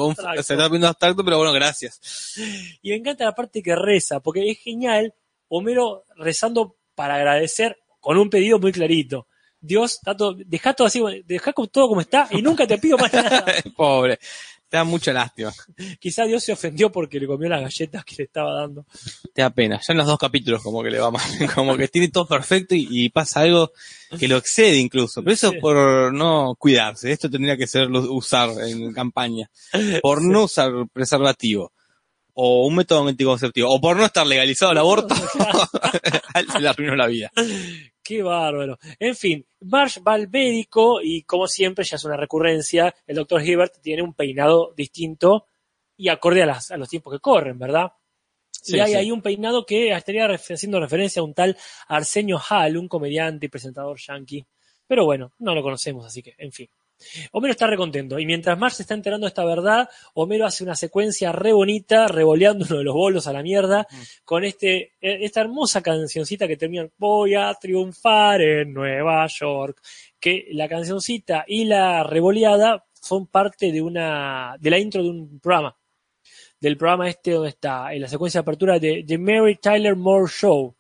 se 0.43 0.53
está 0.53 0.65
poniendo 0.67 0.87
abstracto, 0.87 1.25
pero 1.25 1.37
bueno, 1.37 1.51
gracias. 1.53 2.35
Y 2.83 2.91
me 2.91 2.97
encanta 2.97 3.25
la 3.25 3.33
parte 3.33 3.63
que 3.63 3.75
reza, 3.75 4.19
porque 4.19 4.49
es 4.51 4.59
genial, 4.59 5.13
Homero 5.47 6.05
rezando 6.17 6.77
para 6.95 7.15
agradecer 7.15 7.77
con 8.03 8.17
un 8.17 8.29
pedido 8.29 8.59
muy 8.59 8.73
clarito. 8.73 9.27
Dios, 9.61 9.93
está 9.93 10.15
todo- 10.15 10.35
dejá 10.45 10.73
todo 10.73 10.87
así, 10.87 11.01
dejá 11.25 11.53
como- 11.53 11.69
todo 11.69 11.87
como 11.87 12.01
está 12.01 12.27
y 12.31 12.41
nunca 12.41 12.67
te 12.67 12.77
pido 12.77 12.97
más 12.97 13.13
nada. 13.13 13.45
Pobre. 13.77 14.19
Te 14.67 14.77
da 14.77 14.83
mucha 14.83 15.13
lástima. 15.13 15.53
Quizá 15.99 16.25
Dios 16.25 16.43
se 16.43 16.51
ofendió 16.51 16.91
porque 16.91 17.19
le 17.19 17.27
comió 17.27 17.47
las 17.47 17.61
galletas 17.61 18.03
que 18.03 18.15
le 18.17 18.23
estaba 18.23 18.53
dando. 18.59 18.85
Te 19.33 19.41
da 19.43 19.51
pena. 19.51 19.77
Ya 19.87 19.91
en 19.93 19.99
los 19.99 20.07
dos 20.07 20.17
capítulos 20.17 20.61
como 20.63 20.81
que 20.83 20.89
le 20.89 20.99
va 20.99 21.11
mal. 21.11 21.21
Como 21.55 21.77
que 21.77 21.87
tiene 21.87 22.09
todo 22.09 22.25
perfecto 22.27 22.73
y, 22.75 22.87
y 22.89 23.09
pasa 23.09 23.41
algo 23.41 23.71
que 24.19 24.27
lo 24.27 24.35
excede 24.37 24.77
incluso. 24.79 25.21
Pero 25.23 25.33
eso 25.35 25.49
Sí. 25.51 25.55
es 25.55 25.61
por 25.61 26.11
no 26.13 26.55
cuidarse. 26.57 27.11
Esto 27.11 27.29
tendría 27.29 27.55
que 27.55 27.67
ser 27.67 27.89
usar 27.91 28.49
en 28.67 28.91
campaña. 28.93 29.49
Por 30.01 30.23
no 30.23 30.45
usar 30.45 30.71
preservativo. 30.91 31.71
O 32.33 32.65
un 32.65 32.75
método 32.75 33.07
anticonceptivo. 33.07 33.69
O 33.71 33.79
por 33.79 33.95
no 33.95 34.05
estar 34.05 34.25
legalizado 34.25 34.71
el 34.71 34.79
aborto. 34.79 35.13
se 36.51 36.59
le 36.59 36.67
arruinó 36.67 36.95
la 36.95 37.05
vida. 37.07 37.31
Qué 38.03 38.21
bárbaro. 38.21 38.77
En 38.99 39.15
fin, 39.15 39.45
Marsh 39.61 39.99
va 40.05 40.13
al 40.13 40.29
médico 40.29 40.99
y 41.01 41.23
como 41.23 41.47
siempre 41.47 41.85
ya 41.85 41.95
es 41.95 42.03
una 42.05 42.17
recurrencia, 42.17 42.93
el 43.07 43.15
doctor 43.15 43.41
Hibbert 43.41 43.79
tiene 43.81 44.01
un 44.03 44.13
peinado 44.13 44.73
distinto 44.75 45.47
y 45.95 46.09
acorde 46.09 46.43
a, 46.43 46.45
las- 46.47 46.71
a 46.71 46.77
los 46.77 46.89
tiempos 46.89 47.13
que 47.13 47.19
corren, 47.21 47.57
¿verdad? 47.57 47.93
Sí, 48.51 48.77
y 48.77 48.79
hay 48.79 48.91
sí. 48.91 48.97
ahí 48.97 49.11
un 49.11 49.21
peinado 49.21 49.65
que 49.65 49.91
estaría 49.93 50.27
haciendo 50.27 50.79
referencia 50.79 51.21
a 51.21 51.25
un 51.25 51.33
tal 51.33 51.57
Arsenio 51.87 52.39
Hall, 52.49 52.77
un 52.77 52.87
comediante 52.89 53.47
y 53.47 53.49
presentador 53.49 53.97
yankee. 53.99 54.45
Pero 54.87 55.05
bueno, 55.05 55.33
no 55.39 55.55
lo 55.55 55.63
conocemos, 55.63 56.05
así 56.05 56.23
que, 56.23 56.35
en 56.37 56.51
fin. 56.53 56.69
Homero 57.31 57.51
está 57.51 57.67
recontento. 57.67 58.19
Y 58.19 58.25
mientras 58.25 58.57
Marge 58.57 58.77
se 58.77 58.83
está 58.83 58.93
enterando 58.93 59.25
de 59.25 59.29
esta 59.29 59.45
verdad, 59.45 59.89
Homero 60.13 60.45
hace 60.45 60.63
una 60.63 60.75
secuencia 60.75 61.31
re 61.31 61.53
bonita, 61.53 62.07
revoleando 62.07 62.65
uno 62.65 62.77
de 62.77 62.83
los 62.83 62.93
bolos 62.93 63.27
a 63.27 63.33
la 63.33 63.43
mierda, 63.43 63.87
con 64.23 64.43
este, 64.43 64.93
eh, 65.01 65.19
esta 65.21 65.41
hermosa 65.41 65.81
cancioncita 65.81 66.47
que 66.47 66.57
termina 66.57 66.87
Voy 66.97 67.35
a 67.35 67.53
triunfar 67.55 68.41
en 68.41 68.73
Nueva 68.73 69.27
York. 69.27 69.81
Que 70.19 70.47
la 70.51 70.69
cancioncita 70.69 71.43
y 71.47 71.65
la 71.65 72.03
revoleada 72.03 72.85
son 72.93 73.27
parte 73.27 73.71
de 73.71 73.81
una, 73.81 74.55
de 74.59 74.69
la 74.69 74.79
intro 74.79 75.03
de 75.03 75.09
un 75.09 75.39
programa. 75.39 75.75
Del 76.59 76.77
programa 76.77 77.09
este 77.09 77.31
donde 77.31 77.49
está, 77.49 77.93
en 77.93 78.01
la 78.01 78.07
secuencia 78.07 78.39
de 78.39 78.43
apertura 78.43 78.79
de 78.79 79.03
The 79.05 79.17
Mary 79.17 79.57
Tyler 79.57 79.97
Moore 79.97 80.31
Show. 80.31 80.73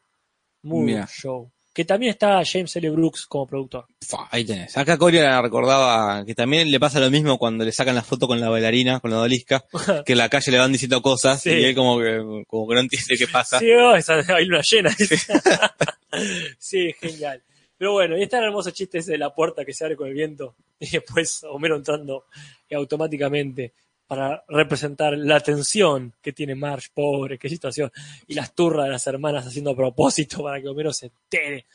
Moore 0.61 0.85
Mira. 0.85 1.07
Show. 1.07 1.51
Que 1.73 1.85
también 1.85 2.11
está 2.11 2.39
James 2.45 2.75
L. 2.75 2.89
Brooks 2.91 3.25
como 3.25 3.47
productor. 3.47 3.87
Ahí 4.29 4.45
tenés. 4.45 4.77
Acá 4.77 4.95
Coria 4.97 5.41
recordaba 5.41 6.23
que 6.23 6.35
también 6.35 6.69
le 6.69 6.79
pasa 6.79 6.99
lo 6.99 7.09
mismo 7.09 7.39
cuando 7.39 7.65
le 7.65 7.71
sacan 7.71 7.95
la 7.95 8.03
foto 8.03 8.27
con 8.27 8.39
la 8.39 8.49
bailarina, 8.49 8.99
con 8.99 9.09
la 9.09 9.17
odalisca, 9.19 9.65
que 10.05 10.11
en 10.11 10.17
la 10.19 10.29
calle 10.29 10.51
le 10.51 10.59
van 10.59 10.71
diciendo 10.71 11.01
cosas 11.01 11.41
Sí. 11.41 11.49
y 11.49 11.63
él 11.63 11.75
como 11.75 11.97
que, 11.97 12.43
como 12.47 12.67
que 12.67 12.75
no 12.75 12.81
entiende 12.81 13.17
qué 13.17 13.27
pasa. 13.27 13.57
Sí, 13.57 13.71
oh, 13.71 13.95
esa, 13.95 14.15
hay 14.35 14.45
luna 14.45 14.61
llena. 14.61 14.95
sí, 16.59 16.93
genial. 17.01 17.41
Pero 17.77 17.93
bueno, 17.93 18.17
y 18.17 18.23
está 18.23 18.37
el 18.37 18.45
hermoso 18.45 18.69
chiste 18.71 18.99
ese 18.99 19.13
de 19.13 19.17
la 19.17 19.33
puerta 19.33 19.65
que 19.65 19.73
se 19.73 19.83
abre 19.83 19.97
con 19.97 20.07
el 20.07 20.13
viento 20.13 20.55
y 20.79 20.89
después 20.91 21.43
Homero 21.49 21.75
entrando 21.75 22.25
automáticamente 22.71 23.73
para 24.15 24.43
representar 24.47 25.17
la 25.17 25.39
tensión 25.39 26.13
que 26.21 26.33
tiene 26.33 26.55
Marge, 26.55 26.89
pobre, 26.93 27.37
qué 27.39 27.49
situación, 27.49 27.91
y 28.27 28.33
las 28.35 28.53
turras 28.53 28.85
de 28.85 28.91
las 28.91 29.07
hermanas 29.07 29.47
haciendo 29.47 29.71
a 29.71 29.75
propósito 29.75 30.43
para 30.43 30.61
que 30.61 30.67
Homero 30.67 30.93
se 30.93 31.07
entere. 31.07 31.65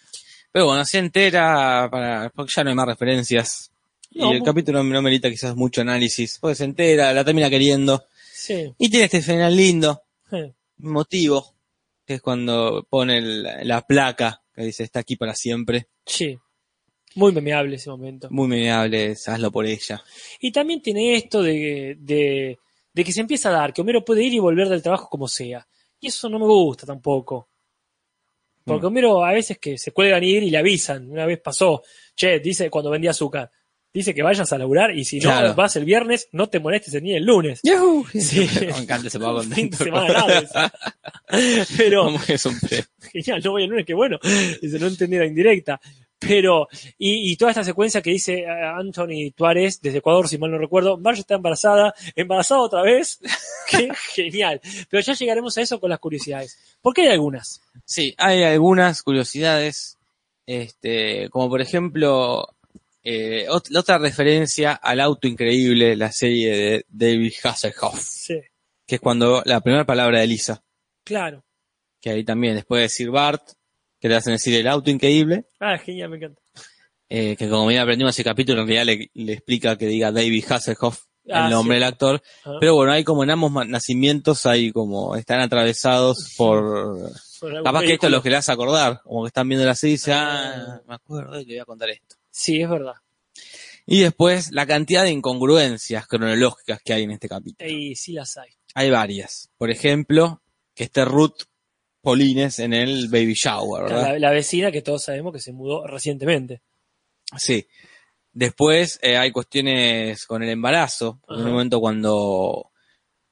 Pero 0.52 0.66
bueno, 0.66 0.84
se 0.84 0.98
entera 0.98 1.88
para, 1.90 2.30
porque 2.30 2.52
ya 2.54 2.64
no 2.64 2.70
hay 2.70 2.76
más 2.76 2.86
referencias. 2.86 3.70
No, 4.12 4.32
y 4.32 4.36
el 4.36 4.42
capítulo 4.42 4.82
no 4.82 5.02
merita 5.02 5.28
quizás 5.28 5.54
mucho 5.54 5.80
análisis, 5.82 6.38
porque 6.40 6.54
se 6.54 6.64
entera, 6.64 7.12
la 7.12 7.24
termina 7.24 7.50
queriendo. 7.50 8.04
Sí. 8.32 8.72
Y 8.78 8.88
tiene 8.88 9.04
este 9.06 9.20
final 9.20 9.54
lindo, 9.54 10.02
eh, 10.32 10.52
motivo, 10.78 11.54
que 12.06 12.14
es 12.14 12.22
cuando 12.22 12.86
pone 12.88 13.18
el- 13.18 13.42
la 13.68 13.82
placa 13.82 14.42
que 14.54 14.62
dice 14.62 14.84
está 14.84 15.00
aquí 15.00 15.16
para 15.16 15.34
siempre. 15.34 15.88
Sí. 16.06 16.38
Muy 17.18 17.32
memeable 17.32 17.74
ese 17.76 17.90
momento. 17.90 18.28
Muy 18.30 18.46
meneable, 18.46 19.10
hazlo 19.26 19.50
por 19.50 19.66
ella. 19.66 20.00
Y 20.40 20.52
también 20.52 20.80
tiene 20.80 21.16
esto 21.16 21.42
de, 21.42 21.96
de, 21.98 22.58
de 22.92 23.04
que 23.04 23.12
se 23.12 23.20
empieza 23.20 23.48
a 23.48 23.52
dar, 23.52 23.72
que 23.72 23.80
Homero 23.80 24.04
puede 24.04 24.22
ir 24.22 24.34
y 24.34 24.38
volver 24.38 24.68
del 24.68 24.82
trabajo 24.82 25.08
como 25.08 25.26
sea. 25.26 25.66
Y 26.00 26.06
eso 26.06 26.28
no 26.28 26.38
me 26.38 26.44
gusta 26.46 26.86
tampoco. 26.86 27.48
Porque 28.64 28.84
Mm. 28.84 28.86
Homero 28.86 29.24
a 29.24 29.32
veces 29.32 29.58
que 29.58 29.76
se 29.78 29.90
cuelgan 29.90 30.22
y 30.22 30.28
ir 30.30 30.42
y 30.44 30.50
le 30.50 30.58
avisan. 30.58 31.10
Una 31.10 31.26
vez 31.26 31.40
pasó, 31.40 31.82
che, 32.14 32.38
dice 32.38 32.70
cuando 32.70 32.90
vendía 32.90 33.10
azúcar, 33.10 33.50
dice 33.92 34.14
que 34.14 34.22
vayas 34.22 34.52
a 34.52 34.58
laburar 34.58 34.96
y 34.96 35.04
si 35.04 35.18
Claro. 35.18 35.48
no 35.48 35.54
vas 35.54 35.74
el 35.74 35.84
viernes, 35.84 36.28
no 36.32 36.48
te 36.48 36.60
molestes 36.60 37.02
ni 37.02 37.14
el 37.14 37.24
lunes. 37.24 37.60
¡Yahoo! 37.64 38.04
Sí. 38.14 38.46
Me 38.60 38.78
encanta 38.78 39.08
ese 39.08 39.18
pago 39.18 39.38
contento. 39.38 39.78
Pero, 41.76 42.04
Como 42.04 42.20
que 42.24 42.34
es 42.34 42.46
un 42.46 42.54
genial, 43.12 43.42
no 43.44 43.50
voy 43.50 43.64
el 43.64 43.70
lunes, 43.70 43.86
qué 43.86 43.94
bueno. 43.94 44.18
Dice, 44.62 44.78
no 44.78 44.86
entendí 44.86 45.16
la 45.16 45.26
indirecta. 45.26 45.80
Pero, 46.18 46.68
y, 46.98 47.32
y 47.32 47.36
toda 47.36 47.52
esta 47.52 47.62
secuencia 47.62 48.02
que 48.02 48.10
dice 48.10 48.40
eh, 48.40 48.46
Anthony 48.48 49.30
Tuárez 49.34 49.80
desde 49.80 49.98
Ecuador, 49.98 50.28
si 50.28 50.36
mal 50.36 50.50
no 50.50 50.58
recuerdo, 50.58 50.98
Marge 50.98 51.20
está 51.20 51.36
embarazada, 51.36 51.94
embarazada 52.16 52.60
otra 52.60 52.82
vez. 52.82 53.20
qué 53.70 53.88
genial. 54.14 54.60
Pero 54.88 55.00
ya 55.00 55.14
llegaremos 55.14 55.56
a 55.56 55.62
eso 55.62 55.78
con 55.78 55.90
las 55.90 56.00
curiosidades. 56.00 56.58
Porque 56.80 57.02
hay 57.02 57.08
algunas. 57.08 57.60
Sí, 57.84 58.14
hay 58.18 58.42
algunas 58.42 59.02
curiosidades, 59.02 59.96
este, 60.44 61.28
como 61.30 61.48
por 61.48 61.60
ejemplo, 61.60 62.48
eh, 63.02 63.46
la 63.70 63.80
otra 63.80 63.98
referencia 63.98 64.72
al 64.72 65.00
auto 65.00 65.28
increíble, 65.28 65.96
la 65.96 66.10
serie 66.10 66.56
de 66.56 66.86
David 66.88 67.32
Hasselhoff, 67.44 67.98
Sí, 68.00 68.40
que 68.86 68.96
es 68.96 69.00
cuando 69.00 69.42
la 69.44 69.60
primera 69.60 69.86
palabra 69.86 70.20
de 70.20 70.26
Lisa, 70.26 70.62
claro. 71.04 71.44
que 72.00 72.10
ahí 72.10 72.24
también 72.24 72.56
después 72.56 72.80
de 72.80 72.82
decir 72.82 73.10
Bart, 73.10 73.52
que 74.00 74.08
le 74.08 74.16
hacen 74.16 74.32
decir 74.34 74.54
el 74.54 74.66
auto 74.68 74.90
increíble, 74.90 75.44
Ah, 75.60 75.78
genial, 75.78 76.10
me 76.10 76.16
encanta. 76.18 76.40
eh, 77.08 77.36
que 77.36 77.48
como 77.48 77.66
bien 77.66 77.80
aprendimos 77.80 78.14
ese 78.14 78.24
capítulo, 78.24 78.62
en 78.62 78.68
realidad 78.68 78.84
le, 78.86 79.10
le 79.24 79.32
explica 79.32 79.76
que 79.76 79.86
diga 79.86 80.12
David 80.12 80.44
Hasselhoff, 80.50 81.04
Ah, 81.30 81.44
el 81.44 81.50
nombre 81.50 81.76
sí. 81.76 81.80
del 81.80 81.88
actor, 81.88 82.22
Ah, 82.44 82.56
pero 82.58 82.74
bueno, 82.74 82.90
hay 82.92 83.04
como 83.04 83.22
en 83.22 83.30
ambos 83.30 83.52
nacimientos, 83.66 84.46
hay 84.46 84.72
como, 84.72 85.14
están 85.16 85.40
atravesados 85.40 86.34
por 86.38 87.10
por 87.40 87.62
Capaz 87.62 87.82
que 87.82 87.92
esto 87.92 88.06
es 88.06 88.12
lo 88.12 88.20
que 88.22 88.30
le 88.30 88.36
hace 88.36 88.50
acordar, 88.50 89.00
como 89.04 89.22
que 89.24 89.28
están 89.28 89.46
viendo 89.48 89.64
la 89.66 89.74
serie 89.74 89.92
y 89.92 89.96
dice, 89.96 90.12
Ah. 90.12 90.54
ah, 90.56 90.80
me 90.88 90.94
acuerdo 90.94 91.38
y 91.40 91.44
le 91.44 91.54
voy 91.54 91.60
a 91.60 91.64
contar 91.66 91.90
esto. 91.90 92.16
Sí, 92.30 92.60
es 92.62 92.68
verdad. 92.68 92.94
Y 93.86 94.00
después, 94.00 94.50
la 94.52 94.66
cantidad 94.66 95.02
de 95.04 95.10
incongruencias 95.10 96.06
cronológicas 96.06 96.80
que 96.82 96.92
hay 96.94 97.04
en 97.04 97.10
este 97.12 97.28
capítulo. 97.28 97.70
Y 97.70 97.94
sí 97.94 98.12
las 98.12 98.36
hay. 98.36 98.50
Hay 98.74 98.90
varias. 98.90 99.50
Por 99.56 99.70
ejemplo, 99.70 100.42
que 100.74 100.84
esté 100.84 101.04
Ruth 101.04 101.42
Polines 102.00 102.58
en 102.58 102.72
el 102.72 103.08
baby 103.08 103.34
shower, 103.34 103.84
¿verdad? 103.84 104.12
La, 104.12 104.18
la 104.18 104.30
vecina 104.30 104.70
que 104.70 104.82
todos 104.82 105.04
sabemos 105.04 105.32
que 105.32 105.40
se 105.40 105.52
mudó 105.52 105.86
recientemente. 105.86 106.62
Sí. 107.36 107.66
Después 108.32 108.98
eh, 109.02 109.16
hay 109.16 109.32
cuestiones 109.32 110.24
con 110.26 110.42
el 110.42 110.50
embarazo. 110.50 111.20
En 111.28 111.40
un 111.40 111.50
momento 111.52 111.80
cuando 111.80 112.70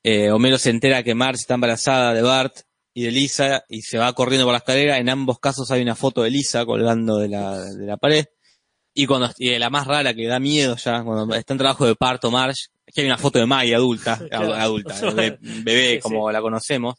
eh, 0.03 0.31
Homero 0.31 0.59
se 0.59 0.71
entera 0.71 1.03
que 1.03 1.15
Marge 1.15 1.41
está 1.41 1.55
embarazada 1.55 2.13
de 2.13 2.23
Bart 2.23 2.57
y 2.93 3.05
de 3.05 3.11
Lisa 3.11 3.65
y 3.69 3.83
se 3.83 3.99
va 3.99 4.13
corriendo 4.15 4.47
por 4.47 4.53
la 4.53 4.59
escalera, 4.59 4.99
en 4.99 5.09
ambos 5.09 5.39
casos 5.39 5.71
hay 5.71 5.83
una 5.83 5.95
foto 5.95 6.23
de 6.23 6.31
Lisa 6.31 6.65
colgando 6.65 7.19
de 7.19 7.29
la, 7.29 7.61
de 7.61 7.87
la 7.87 7.97
pared. 7.99 8.25
Y 8.95 9.07
cuando 9.07 9.31
y 9.39 9.57
la 9.59 9.69
más 9.69 9.87
rara 9.87 10.15
que 10.15 10.27
da 10.27 10.41
miedo 10.41 10.75
ya, 10.77 11.05
cuando 11.05 11.35
está 11.35 11.53
en 11.55 11.59
trabajo 11.59 11.87
de 11.87 11.95
parto 11.95 12.31
Marge, 12.31 12.69
es 12.87 12.95
que 12.95 13.03
hay 13.03 13.07
una 13.07 13.19
foto 13.19 13.39
de 13.39 13.47
Maggie 13.47 13.75
adulta, 13.75 14.19
Claro. 14.31 14.55
adulta, 14.55 14.95
de 15.15 15.39
bebé 15.41 15.97
Sí, 15.97 16.01
como 16.01 16.33
la 16.33 16.41
conocemos. 16.41 16.95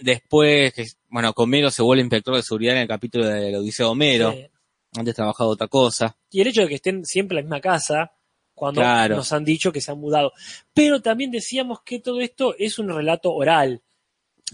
Después, 0.00 0.72
que, 0.72 0.86
bueno, 1.08 1.32
que 1.32 1.42
Homero 1.42 1.70
se 1.70 1.82
vuelve 1.82 2.02
inspector 2.02 2.34
de 2.36 2.42
seguridad 2.42 2.74
en 2.76 2.82
el 2.82 2.88
capítulo 2.88 3.26
de 3.26 3.50
la 3.52 3.58
Odisea 3.58 3.86
de 3.86 3.90
Homero. 3.92 4.30
eh, 4.32 4.50
Antes 4.96 5.14
trabajaba 5.14 5.50
otra 5.50 5.68
cosa. 5.68 6.16
Y 6.30 6.40
el 6.40 6.46
hecho 6.48 6.62
de 6.62 6.68
que 6.68 6.74
estén 6.76 7.04
siempre 7.04 7.38
en 7.38 7.44
la 7.44 7.48
misma 7.56 7.60
casa, 7.60 8.12
cuando 8.54 8.80
Claro. 8.80 9.16
nos 9.16 9.32
han 9.32 9.44
dicho 9.44 9.70
que 9.70 9.82
se 9.82 9.90
han 9.90 9.98
mudado. 9.98 10.32
Pero 10.72 11.02
también 11.02 11.30
decíamos 11.30 11.82
que 11.82 11.98
todo 12.00 12.20
esto 12.20 12.54
es 12.58 12.78
un 12.78 12.88
relato 12.88 13.32
oral. 13.34 13.82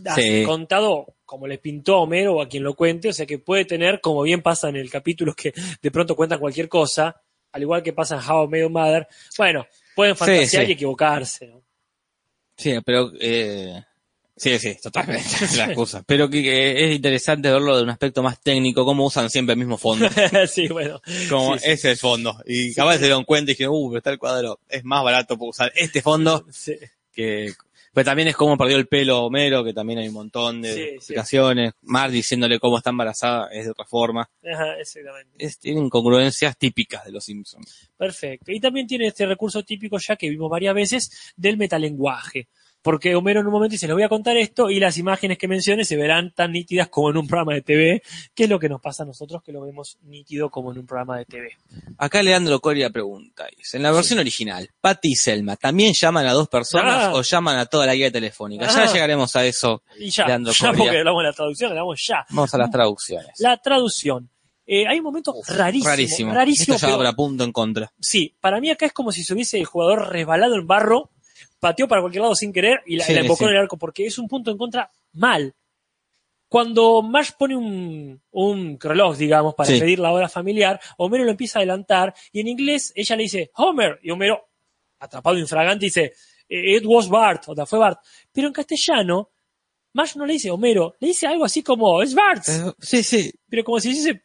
Así, 0.06 0.22
Sí. 0.40 0.44
Contado 0.44 1.14
como 1.24 1.46
le 1.46 1.58
pintó 1.58 1.94
a 1.96 2.00
Homero 2.00 2.34
o 2.34 2.42
a 2.42 2.48
quien 2.48 2.62
lo 2.64 2.74
cuente, 2.74 3.10
o 3.10 3.12
sea 3.12 3.26
que 3.26 3.38
puede 3.38 3.64
tener, 3.64 4.00
como 4.00 4.22
bien 4.22 4.42
pasa 4.42 4.68
en 4.68 4.76
el 4.76 4.90
capítulo 4.90 5.34
que 5.34 5.52
de 5.80 5.90
pronto 5.90 6.16
cuentan 6.16 6.40
cualquier 6.40 6.68
cosa, 6.68 7.22
al 7.52 7.62
igual 7.62 7.82
que 7.82 7.92
pasa 7.92 8.16
en 8.16 8.28
How 8.28 8.44
I 8.44 8.48
Met 8.48 8.60
Your 8.62 8.70
Mother, 8.70 9.06
bueno, 9.38 9.66
pueden 9.94 10.16
fantasear 10.16 10.64
sí. 10.64 10.70
y 10.70 10.74
equivocarse. 10.74 11.46
¿no? 11.48 11.62
Sí, 12.56 12.74
pero 12.84 13.12
eh, 13.20 13.82
sí, 14.36 14.58
sí, 14.58 14.76
totalmente 14.82 15.28
es 15.44 15.56
la 15.56 15.66
excusa. 15.66 16.02
Pero 16.06 16.28
que, 16.28 16.42
que 16.42 16.84
es 16.90 16.94
interesante 16.96 17.50
verlo 17.50 17.76
de 17.76 17.82
un 17.82 17.90
aspecto 17.90 18.22
más 18.22 18.40
técnico, 18.40 18.84
cómo 18.84 19.06
usan 19.06 19.30
siempre 19.30 19.52
el 19.54 19.58
mismo 19.58 19.78
fondo. 19.78 20.08
sí, 20.48 20.68
bueno. 20.68 21.00
Como 21.28 21.54
Sí, 21.58 21.64
sí. 21.64 21.70
ese 21.70 21.90
es 21.90 21.96
el 21.96 21.96
fondo. 21.98 22.36
Y 22.46 22.74
capaz 22.74 22.94
se 22.94 23.04
dieron 23.04 23.24
cuenta 23.24 23.50
y 23.50 23.54
dijeron, 23.54 23.74
uh, 23.76 23.88
pero 23.90 23.98
está 23.98 24.10
el 24.10 24.18
cuadro, 24.18 24.60
es 24.68 24.84
más 24.84 25.04
barato 25.04 25.36
por 25.38 25.48
usar 25.50 25.72
este 25.76 26.02
fondo 26.02 26.44
Sí. 26.50 26.76
que. 27.12 27.52
Pero 27.94 28.06
también 28.06 28.28
es 28.28 28.36
como 28.36 28.56
perdió 28.56 28.78
el 28.78 28.88
pelo 28.88 29.20
Homero, 29.22 29.62
que 29.62 29.74
también 29.74 29.98
hay 29.98 30.08
un 30.08 30.14
montón 30.14 30.62
de 30.62 30.72
Sí, 30.72 30.80
sí. 30.80 30.94
explicaciones. 30.94 31.74
Mar 31.82 32.10
diciéndole 32.10 32.58
cómo 32.58 32.78
está 32.78 32.88
embarazada 32.88 33.48
es 33.52 33.66
de 33.66 33.72
otra 33.72 33.84
forma. 33.84 34.30
Ajá, 34.50 34.78
exactamente. 34.80 35.32
Es, 35.36 35.58
tiene 35.58 35.80
incongruencias 35.80 36.56
típicas 36.56 37.04
de 37.04 37.12
los 37.12 37.22
Simpsons. 37.22 37.90
Perfecto. 37.98 38.50
Y 38.50 38.60
también 38.60 38.86
tiene 38.86 39.08
este 39.08 39.26
recurso 39.26 39.62
típico 39.62 39.98
ya 39.98 40.16
que 40.16 40.30
vimos 40.30 40.48
varias 40.50 40.74
veces 40.74 41.10
del 41.36 41.58
metalenguaje. 41.58 42.48
Porque 42.82 43.14
Homero 43.14 43.40
en 43.40 43.46
un 43.46 43.52
momento 43.52 43.72
dice, 43.72 43.86
les 43.86 43.94
voy 43.94 44.02
a 44.02 44.08
contar 44.08 44.36
esto 44.36 44.68
y 44.68 44.80
las 44.80 44.98
imágenes 44.98 45.38
que 45.38 45.46
mencione 45.46 45.84
se 45.84 45.96
verán 45.96 46.32
tan 46.34 46.50
nítidas 46.52 46.88
como 46.88 47.10
en 47.10 47.16
un 47.16 47.26
programa 47.28 47.54
de 47.54 47.62
TV, 47.62 48.02
que 48.34 48.44
es 48.44 48.50
lo 48.50 48.58
que 48.58 48.68
nos 48.68 48.80
pasa 48.80 49.04
a 49.04 49.06
nosotros 49.06 49.40
que 49.42 49.52
lo 49.52 49.62
vemos 49.62 49.98
nítido 50.02 50.50
como 50.50 50.72
en 50.72 50.78
un 50.78 50.86
programa 50.86 51.18
de 51.18 51.24
TV. 51.24 51.50
Acá 51.98 52.22
Leandro 52.22 52.60
Coria 52.60 52.90
pregunta, 52.90 53.46
dice, 53.56 53.76
en 53.76 53.84
la 53.84 53.92
versión 53.92 54.18
original, 54.18 54.68
Patty 54.80 55.12
y 55.12 55.14
Selma, 55.14 55.56
¿también 55.56 55.92
llaman 55.94 56.26
a 56.26 56.32
dos 56.32 56.48
personas 56.48 57.04
Ah. 57.04 57.12
o 57.14 57.22
llaman 57.22 57.56
a 57.58 57.66
toda 57.66 57.86
la 57.86 57.94
guía 57.94 58.10
telefónica? 58.10 58.66
Ya 58.66 58.82
Ah. 58.82 58.92
llegaremos 58.92 59.34
a 59.36 59.44
eso. 59.46 59.82
Y 59.98 60.10
ya, 60.10 60.26
Leandro 60.26 60.52
ya 60.52 60.66
Coria. 60.70 60.78
porque 60.84 60.98
hablamos 60.98 61.22
de 61.22 61.26
la 61.28 61.32
traducción, 61.34 61.70
hablamos 61.70 62.04
ya. 62.06 62.26
Vamos 62.30 62.52
a 62.54 62.58
las 62.58 62.70
traducciones. 62.70 63.30
La 63.38 63.56
traducción. 63.58 64.28
Eh, 64.66 64.86
hay 64.88 64.98
un 64.98 65.04
momento 65.04 65.34
rarísimo. 65.48 65.88
Rarísimo. 65.88 66.32
Rarísimo, 66.34 66.74
Esto 66.76 66.86
ya 66.86 66.92
pero- 66.92 66.98
para 66.98 67.12
punto 67.14 67.44
en 67.44 67.52
contra. 67.52 67.92
Sí, 68.00 68.34
para 68.40 68.60
mí 68.60 68.70
acá 68.70 68.86
es 68.86 68.92
como 68.92 69.12
si 69.12 69.22
se 69.22 69.34
hubiese 69.34 69.58
el 69.58 69.66
jugador 69.66 70.08
resbalado 70.10 70.54
en 70.56 70.66
barro, 70.66 71.10
pateó 71.62 71.86
para 71.86 72.00
cualquier 72.00 72.22
lado 72.22 72.34
sin 72.34 72.52
querer 72.52 72.80
y 72.86 72.96
la, 72.96 73.04
Sí, 73.04 73.12
y 73.12 73.14
la 73.14 73.20
embocó 73.20 73.38
sí. 73.38 73.44
en 73.44 73.50
el 73.50 73.56
arco, 73.58 73.76
porque 73.78 74.04
es 74.04 74.18
un 74.18 74.26
punto 74.26 74.50
en 74.50 74.58
contra 74.58 74.90
mal. 75.12 75.54
Cuando 76.48 77.02
Marge 77.02 77.32
pone 77.38 77.54
un, 77.56 78.20
un 78.32 78.78
reloj, 78.80 79.16
digamos, 79.16 79.54
para 79.54 79.68
Sí. 79.70 79.78
pedir 79.78 80.00
la 80.00 80.10
hora 80.12 80.28
familiar, 80.28 80.80
Homero 80.98 81.24
lo 81.24 81.30
empieza 81.30 81.58
a 81.58 81.60
adelantar 81.60 82.12
y 82.32 82.40
en 82.40 82.48
inglés 82.48 82.92
ella 82.96 83.14
le 83.16 83.22
dice 83.22 83.50
Homer 83.54 84.00
y 84.02 84.10
Homero, 84.10 84.48
atrapado 84.98 85.38
infragante, 85.38 85.86
dice 85.86 86.12
It 86.48 86.82
was 86.84 87.08
Bart, 87.08 87.44
o 87.46 87.54
sea, 87.54 87.64
fue 87.64 87.78
Bart. 87.78 88.00
Pero 88.32 88.48
en 88.48 88.52
castellano, 88.52 89.30
Marge 89.94 90.18
no 90.18 90.26
le 90.26 90.32
dice 90.34 90.50
Homero, 90.50 90.96
le 90.98 91.08
dice 91.08 91.26
algo 91.28 91.44
así 91.44 91.62
como 91.62 92.02
es 92.02 92.12
Bart, 92.12 92.42
Sí, 92.80 93.02
sí. 93.04 93.32
pero 93.48 93.62
como 93.62 93.78
si 93.80 93.90
dijese 93.90 94.22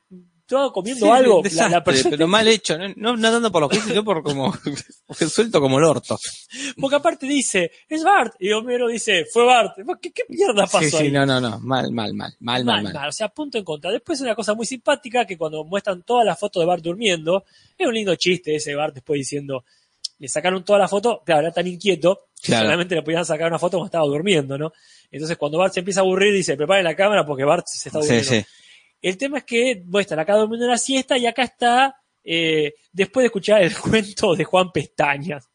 todo 0.48 0.72
comiendo 0.72 1.06
Sí, 1.06 1.12
algo. 1.12 1.44
La- 1.54 1.84
persona 1.84 2.10
pero 2.10 2.28
mal 2.28 2.48
hecho. 2.48 2.78
No, 2.78 2.88
no, 2.96 3.18
no 3.18 3.32
tanto 3.32 3.52
por 3.52 3.62
lo 3.62 3.70
que 3.70 3.78
hice, 3.78 3.90
sino 3.90 4.04
por 4.04 4.24
como, 4.24 4.52
porque 5.06 5.26
suelto 5.28 5.60
como 5.62 5.78
el 5.78 5.84
orto. 5.86 6.18
Porque 6.80 6.96
aparte 6.96 7.28
dice, 7.28 7.72
es 7.88 8.04
Bart. 8.04 8.34
Y 8.40 8.52
Homero 8.52 8.88
dice, 8.88 9.26
fue 9.32 9.46
Bart. 9.46 9.76
¿Qué, 10.02 10.12
qué 10.12 10.24
mierda 10.30 10.64
pasó 10.66 10.80
Sí, 10.80 10.90
sí, 10.90 10.98
ahí? 10.98 11.12
no, 11.12 11.26
no, 11.26 11.40
no. 11.42 11.60
Mal, 11.60 11.92
mal, 11.92 12.14
mal. 12.14 12.34
Mal, 12.40 12.64
mal, 12.66 12.84
mal. 12.92 13.10
O 13.10 13.12
sea, 13.12 13.28
punto 13.30 13.58
en 13.58 13.64
contra. 13.64 13.92
Después 13.92 14.20
una 14.22 14.34
cosa 14.36 14.54
muy 14.54 14.66
simpática 14.66 15.26
que 15.26 15.38
cuando 15.38 15.64
muestran 15.66 16.02
todas 16.04 16.26
las 16.26 16.40
fotos 16.40 16.62
de 16.62 16.66
Bart 16.68 16.82
durmiendo, 16.84 17.44
es 17.78 17.86
un 17.86 17.94
lindo 17.94 18.16
chiste 18.16 18.56
ese 18.56 18.74
Bart 18.74 18.94
después 18.96 19.18
diciendo, 19.20 19.66
le 20.20 20.28
sacaron 20.28 20.64
toda 20.64 20.80
la 20.80 20.88
foto, 20.88 21.22
claro, 21.26 21.42
era 21.42 21.52
tan 21.52 21.68
inquieto, 21.68 22.28
que 22.42 22.52
solamente 22.54 22.96
le 22.96 23.04
podían 23.04 23.26
sacar 23.26 23.48
una 23.48 23.60
foto 23.60 23.78
cuando 23.78 23.86
estaba 23.88 24.06
durmiendo, 24.06 24.58
¿no? 24.58 24.72
Entonces 25.12 25.38
cuando 25.38 25.58
Bart 25.60 25.74
se 25.74 25.80
empieza 25.82 26.00
a 26.00 26.04
aburrir, 26.04 26.34
dice, 26.34 26.56
preparen 26.58 26.84
la 26.86 26.96
cámara 26.96 27.26
porque 27.26 27.44
Bart 27.44 27.66
se 27.68 27.90
está 27.90 28.02
Sí, 28.02 28.08
aburriendo. 28.14 28.30
sí. 28.32 28.46
El 29.02 29.18
tema 29.18 29.40
es 29.40 29.44
que 29.44 29.84
muestran 29.86 30.20
acá 30.20 30.36
durmiendo 30.36 30.66
una 30.66 30.78
siesta 30.78 31.18
y 31.18 31.26
acá 31.26 31.44
está, 31.44 31.96
eh, 32.24 32.74
después 32.92 33.24
de 33.24 33.28
escuchar 33.28 33.62
el 33.62 33.76
cuento 33.78 34.36
de 34.36 34.44
Juan 34.44 34.72
Pestañas. 34.72 35.50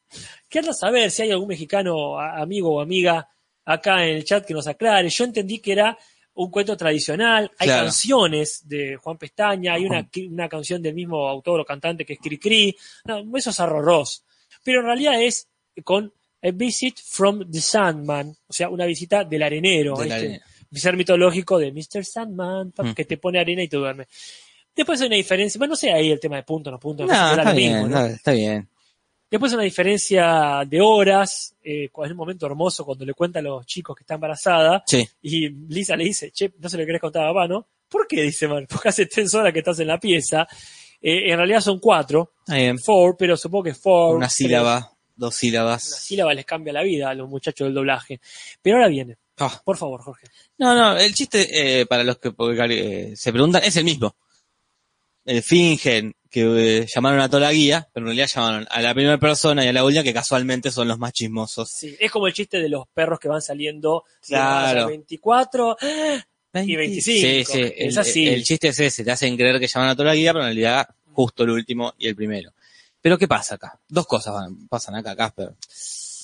¿Qué 0.49 0.59
anda 0.59 0.73
a 0.73 0.75
saber 0.75 1.11
si 1.11 1.23
hay 1.23 1.31
algún 1.31 1.49
mexicano, 1.49 2.19
amigo 2.19 2.75
o 2.77 2.81
amiga, 2.81 3.29
acá 3.65 4.05
en 4.05 4.17
el 4.17 4.25
chat 4.25 4.45
que 4.45 4.55
nos 4.55 4.67
aclare? 4.67 5.09
Yo 5.09 5.25
entendí 5.25 5.59
que 5.59 5.73
era 5.73 5.97
un 6.35 6.51
cuento 6.51 6.77
tradicional, 6.77 7.51
hay 7.59 7.67
Claro. 7.69 7.85
canciones 7.85 8.67
de 8.67 8.97
Juan 8.97 9.19
Pestaña, 9.19 9.75
hay 9.75 9.85
una, 9.85 10.09
una 10.31 10.49
canción 10.49 10.81
del 10.83 10.95
mismo 10.95 11.29
autor 11.29 11.61
o 11.61 11.65
cantante 11.65 12.05
que 12.05 12.15
es 12.15 12.19
Cricri, 12.19 12.77
no, 13.05 13.23
eso 13.37 13.51
es 13.51 13.61
arroz. 13.61 14.25
Pero 14.65 14.81
en 14.81 14.87
realidad 14.87 15.21
es 15.21 15.49
con 15.85 16.13
A 16.43 16.51
Visit 16.51 16.99
from 17.03 17.51
the 17.51 17.61
Sandman, 17.61 18.35
o 18.47 18.53
sea, 18.53 18.69
una 18.69 18.87
visita 18.87 19.25
del 19.25 19.43
arenero. 19.43 19.97
Del 19.97 20.09
este 20.09 20.15
arenero. 20.15 20.45
Ser 20.81 20.97
mitológico 20.97 21.59
de 21.59 21.73
Mr. 21.73 22.05
Sandman, 22.05 22.73
Mm. 22.77 22.95
que 22.95 23.05
te 23.05 23.17
pone 23.19 23.39
arena 23.41 23.63
y 23.63 23.69
te 23.69 23.77
duerme. 23.77 24.07
Después 24.75 25.01
hay 25.01 25.07
una 25.09 25.17
diferencia, 25.17 25.59
bueno, 25.59 25.73
no 25.73 25.77
sé 25.77 25.93
ahí 25.93 26.11
el 26.11 26.19
tema 26.21 26.37
de 26.37 26.43
punto, 26.45 26.71
no 26.71 26.79
punto, 26.81 27.05
No, 27.05 27.13
está 27.13 27.37
lo 27.45 27.55
mismo, 27.55 27.55
bien, 27.55 27.91
¿no? 27.91 28.01
no, 28.01 28.07
está 28.07 28.33
bien. 28.33 28.69
Después 29.31 29.53
una 29.55 29.63
diferencia 29.63 30.63
de 30.67 30.81
horas, 30.81 31.55
eh, 31.63 31.85
es 31.85 32.11
un 32.11 32.17
momento 32.17 32.45
hermoso 32.47 32.85
cuando 32.85 33.05
le 33.07 33.15
cuenta 33.15 33.39
a 33.39 33.43
los 33.43 33.65
chicos 33.67 33.97
que 33.97 34.03
está 34.03 34.15
embarazada 34.15 34.83
Sí. 34.87 35.07
y 35.23 35.49
Lisa 35.49 35.97
le 35.97 36.05
dice, 36.05 36.31
che, 36.33 36.53
no 36.59 36.69
se 36.69 36.77
lo 36.77 36.85
querés 36.87 37.01
contar 37.01 37.25
a 37.25 37.29
papá, 37.33 37.49
¿no? 37.49 37.67
¿Por 37.89 38.07
qué? 38.07 38.23
Dice, 38.23 38.47
man, 38.49 38.67
porque 38.69 38.89
hace 38.91 39.07
tres 39.07 39.33
horas 39.35 39.53
que 39.53 39.59
estás 39.61 39.79
en 39.81 39.87
la 39.89 39.99
pieza. 39.99 40.47
Eh, 41.01 41.31
en 41.33 41.37
realidad 41.37 41.61
son 41.61 41.79
cuatro, 41.79 42.33
four, 42.85 43.17
pero 43.19 43.37
supongo 43.37 43.65
que 43.65 43.75
four. 43.75 44.17
Una 44.17 44.27
tres. 44.27 44.37
sílaba. 44.37 44.93
dos 45.17 45.35
Una 45.35 45.39
sílabas. 45.41 45.83
sílaba 46.05 46.33
les 46.35 46.45
cambia 46.47 46.73
la 46.73 46.83
vida 46.83 47.11
a 47.11 47.15
los 47.15 47.29
muchachos 47.29 47.67
del 47.67 47.75
doblaje. 47.75 48.21
Pero 48.63 48.77
ahora 48.77 48.89
viene. 48.89 49.17
Ah. 49.39 49.61
Por 49.65 49.77
favor, 49.77 50.03
Jorge. 50.03 50.27
No, 50.59 50.75
no, 50.75 50.97
el 50.99 51.15
chiste, 51.15 51.81
eh, 51.81 51.87
para 51.87 52.05
los 52.05 52.19
que 52.19 52.33
eh, 52.71 53.13
se 53.17 53.33
preguntan, 53.33 53.63
es 53.65 53.77
el 53.77 53.85
mismo. 53.85 54.15
Eh, 55.25 55.41
fingen 55.41 56.15
que 56.29 56.81
eh, 56.81 56.87
llamaron 56.93 57.21
a 57.21 57.29
toda 57.29 57.43
la 57.43 57.53
guía, 57.53 57.89
pero 57.93 58.05
en 58.05 58.09
realidad 58.17 58.27
llamaron 58.35 58.67
a 58.71 58.83
la 58.83 58.93
primera 58.95 59.19
persona 59.19 59.65
y 59.65 59.69
a 59.69 59.73
la 59.73 59.85
última, 59.85 60.03
que 60.03 60.13
casualmente 60.15 60.71
son 60.71 60.89
los 60.89 60.99
más 60.99 61.13
chismosos. 61.13 61.71
Sí, 61.71 61.97
es 62.01 62.11
como 62.11 62.27
el 62.27 62.33
chiste 62.33 62.59
de 62.59 62.69
los 62.69 62.89
perros 62.89 63.21
que 63.21 63.29
van 63.29 63.41
saliendo 63.43 64.05
Claro. 64.27 64.75
marzo 64.81 64.89
24 64.89 65.77
y 66.55 66.77
25. 66.77 67.05
Sí, 67.05 67.45
sí, 67.45 67.61
Es 67.63 67.79
el, 67.95 67.99
así. 67.99 68.29
el 68.29 68.43
chiste 68.45 68.69
es 68.69 68.81
ese, 68.81 69.05
te 69.05 69.11
hacen 69.13 69.37
creer 69.37 69.61
que 69.61 69.67
llaman 69.69 69.91
a 69.91 69.95
toda 69.97 70.09
la 70.09 70.15
guía, 70.15 70.33
pero 70.33 70.45
en 70.45 70.49
realidad 70.49 70.89
justo 71.13 71.45
el 71.45 71.51
último 71.51 71.95
y 71.99 72.09
el 72.09 72.17
primero. 72.17 72.53
Pero 73.01 73.19
¿qué 73.19 73.29
pasa 73.29 73.57
acá? 73.57 73.79
Dos 73.89 74.07
cosas 74.07 74.33
van- 74.35 74.67
pasan 74.69 74.95
acá, 74.97 75.15
Casper. 75.15 75.53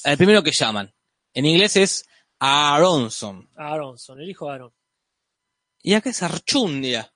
El 0.05 0.17
primero 0.17 0.43
que 0.43 0.53
llaman, 0.53 0.93
en 1.35 1.45
inglés 1.47 1.77
es 1.77 2.07
Aronson, 2.39 3.49
Aronson, 3.57 4.21
el 4.21 4.31
hijo 4.31 4.47
de 4.47 4.53
Aaron. 4.53 4.73
y 5.83 5.95
acá 5.95 6.11
es 6.11 6.23
Archundia. 6.23 7.13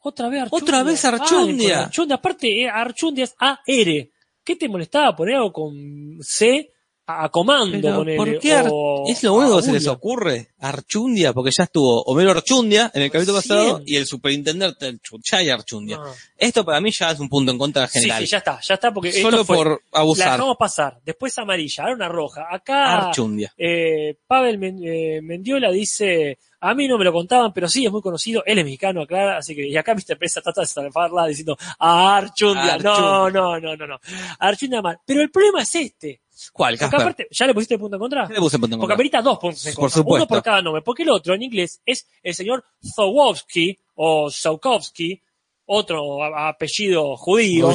Otra 0.00 0.28
vez 0.28 0.42
Archundia. 0.42 0.62
Otra 0.62 0.82
vez 0.82 1.04
Archundia. 1.04 1.82
Archundia. 1.84 2.16
Aparte, 2.16 2.62
eh, 2.62 2.68
Archundia 2.68 3.24
es 3.24 3.34
A-R. 3.38 4.12
¿Qué 4.44 4.56
te 4.56 4.68
molestaba 4.68 5.16
poner 5.16 5.36
algo 5.36 5.52
con 5.52 6.18
C 6.20 6.73
a, 7.06 7.28
comando? 7.28 7.96
Ponele, 7.98 8.16
¿por 8.16 8.38
qué 8.38 8.54
Ar- 8.54 8.68
o 8.70 9.04
es 9.08 9.22
lo 9.22 9.34
único 9.34 9.56
que 9.58 9.62
se 9.62 9.72
les 9.72 9.86
ocurre? 9.86 10.48
Archundia, 10.60 11.32
porque 11.32 11.50
ya 11.56 11.64
estuvo 11.64 12.02
Homero 12.04 12.30
Archundia 12.30 12.90
en 12.94 13.02
el 13.02 13.10
capítulo 13.10 13.38
pasado 13.38 13.82
y 13.84 13.96
el 13.96 14.06
superintendente 14.06 14.86
Archundia 14.86 15.54
Archundia. 15.54 15.98
Ah. 16.00 16.12
Esto 16.36 16.64
para 16.64 16.80
mí 16.80 16.90
ya 16.90 17.10
es 17.10 17.20
un 17.20 17.28
punto 17.28 17.52
en 17.52 17.58
contra 17.58 17.86
Sí, 17.88 18.00
general. 18.00 18.22
sí, 18.22 18.26
ya 18.28 18.38
está, 18.38 18.60
ya 18.60 18.74
está, 18.74 18.92
porque 18.92 19.12
Solo 19.12 19.40
esto 19.40 19.44
fue, 19.44 19.56
por 19.56 19.68
la 19.92 20.00
abusar. 20.00 20.32
dejamos 20.32 20.56
pasar. 20.56 21.00
Después 21.04 21.36
amarilla, 21.38 21.82
ahora 21.84 21.94
una 21.96 22.08
roja. 22.08 22.46
Acá 22.50 23.08
Archundia. 23.08 23.52
eh, 23.56 24.16
Pavel 24.26 24.58
Men- 24.58 24.80
eh, 24.82 25.20
Mendiola 25.22 25.70
dice, 25.70 26.38
a 26.60 26.74
mí 26.74 26.88
no 26.88 26.96
me 26.96 27.04
lo 27.04 27.12
contaban, 27.12 27.52
pero 27.52 27.68
sí, 27.68 27.84
es 27.84 27.92
muy 27.92 28.00
conocido, 28.00 28.42
él 28.46 28.58
es 28.58 28.64
mexicano, 28.64 29.02
aclara, 29.02 29.36
así 29.38 29.54
que, 29.54 29.66
y 29.68 29.76
acá 29.76 29.94
Mr. 29.94 30.16
Presa 30.18 30.40
trata 30.40 30.62
de 30.62 30.66
salvarla 30.66 31.26
diciendo, 31.26 31.56
Archundia, 31.78 32.78
no, 32.78 32.90
Archundia. 32.90 33.40
no, 33.40 33.60
no, 33.60 33.76
no, 33.76 33.86
no, 33.86 33.98
Archundia 34.38 34.80
mal. 34.82 34.98
Pero 35.04 35.20
el 35.20 35.30
problema 35.30 35.62
es 35.62 35.74
este, 35.74 36.20
¿Cuál, 36.52 36.74
porque 36.74 36.80
Casper? 36.90 37.00
aparte, 37.00 37.28
¿ya 37.30 37.46
le 37.46 37.54
pusiste 37.54 37.78
punto 37.78 37.96
en 37.96 38.00
contra? 38.00 38.26
¿Qué 38.26 38.34
le 38.34 38.40
puse 38.40 38.58
punto 38.58 38.74
en 38.74 38.80
Porque 38.80 38.92
contra? 38.92 38.94
amerita 38.94 39.22
dos 39.22 39.38
puntos 39.38 39.66
en 39.66 39.74
Por 39.74 39.82
contra, 39.82 39.96
supuesto. 39.98 40.24
uno 40.24 40.28
por 40.28 40.42
cada 40.42 40.62
nombre, 40.62 40.82
porque 40.82 41.02
el 41.04 41.10
otro 41.10 41.34
en 41.34 41.42
inglés 41.42 41.80
es 41.86 42.06
el 42.22 42.34
señor 42.34 42.64
Zowowski, 42.84 43.78
o 43.96 44.30
Zowkowski, 44.30 45.22
otro 45.66 46.24
apellido 46.24 47.16
judío, 47.16 47.68
Uy. 47.68 47.74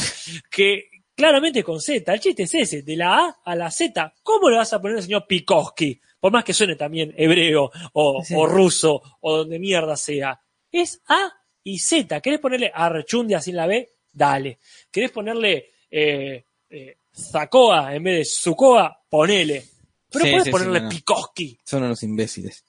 que 0.52 0.90
claramente 1.16 1.64
con 1.64 1.80
Z, 1.82 2.14
el 2.14 2.20
chiste 2.20 2.44
es 2.44 2.54
ese, 2.56 2.82
de 2.82 2.96
la 2.96 3.18
A 3.18 3.38
a 3.46 3.56
la 3.56 3.72
Z, 3.72 4.14
¿cómo 4.24 4.50
le 4.50 4.58
vas 4.58 4.72
a 4.74 4.82
poner 4.82 4.98
al 4.98 5.04
señor 5.04 5.26
Pikoski? 5.28 6.00
Por 6.20 6.32
más 6.32 6.44
que 6.44 6.54
suene 6.54 6.76
también 6.76 7.14
hebreo 7.18 7.72
o, 7.94 8.24
Sí. 8.24 8.34
o 8.38 8.46
ruso 8.46 9.02
o 9.22 9.38
donde 9.38 9.58
mierda 9.60 9.96
sea. 9.96 10.40
Es 10.72 11.02
A 11.08 11.32
y 11.64 11.80
Z. 11.80 12.20
¿Querés 12.20 12.40
ponerle 12.40 12.70
Archundia 12.74 13.40
sin 13.42 13.56
la 13.56 13.68
B? 13.68 13.90
Dale. 14.12 14.60
¿Querés 14.92 15.12
ponerle 15.12 15.72
eh, 15.90 16.44
eh, 16.70 16.98
Zacoa 17.32 17.96
en 17.96 18.04
vez 18.04 18.18
de 18.18 18.26
Zucoa? 18.26 19.00
Ponele. 19.10 19.66
Pero 20.12 20.26
Sí, 20.26 20.32
puedes 20.32 20.44
sí, 20.46 20.48
sí, 20.48 20.52
ponerle 20.52 20.80
no, 20.80 20.86
no. 20.86 20.90
Pikoski. 20.90 21.60
Son 21.64 21.84
unos 21.84 22.02
imbéciles. 22.04 22.64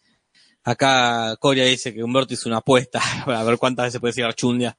Acá 0.63 1.37
Coria 1.41 1.65
dice 1.65 1.95
que 1.95 2.03
Humberto 2.03 2.35
hizo 2.35 2.49
una 2.49 2.59
apuesta 2.59 3.01
para 3.25 3.43
ver 3.45 3.57
cuántas 3.59 3.87
veces 3.87 4.01
puede 4.01 4.11
decir 4.11 4.25
Archundia. 4.25 4.77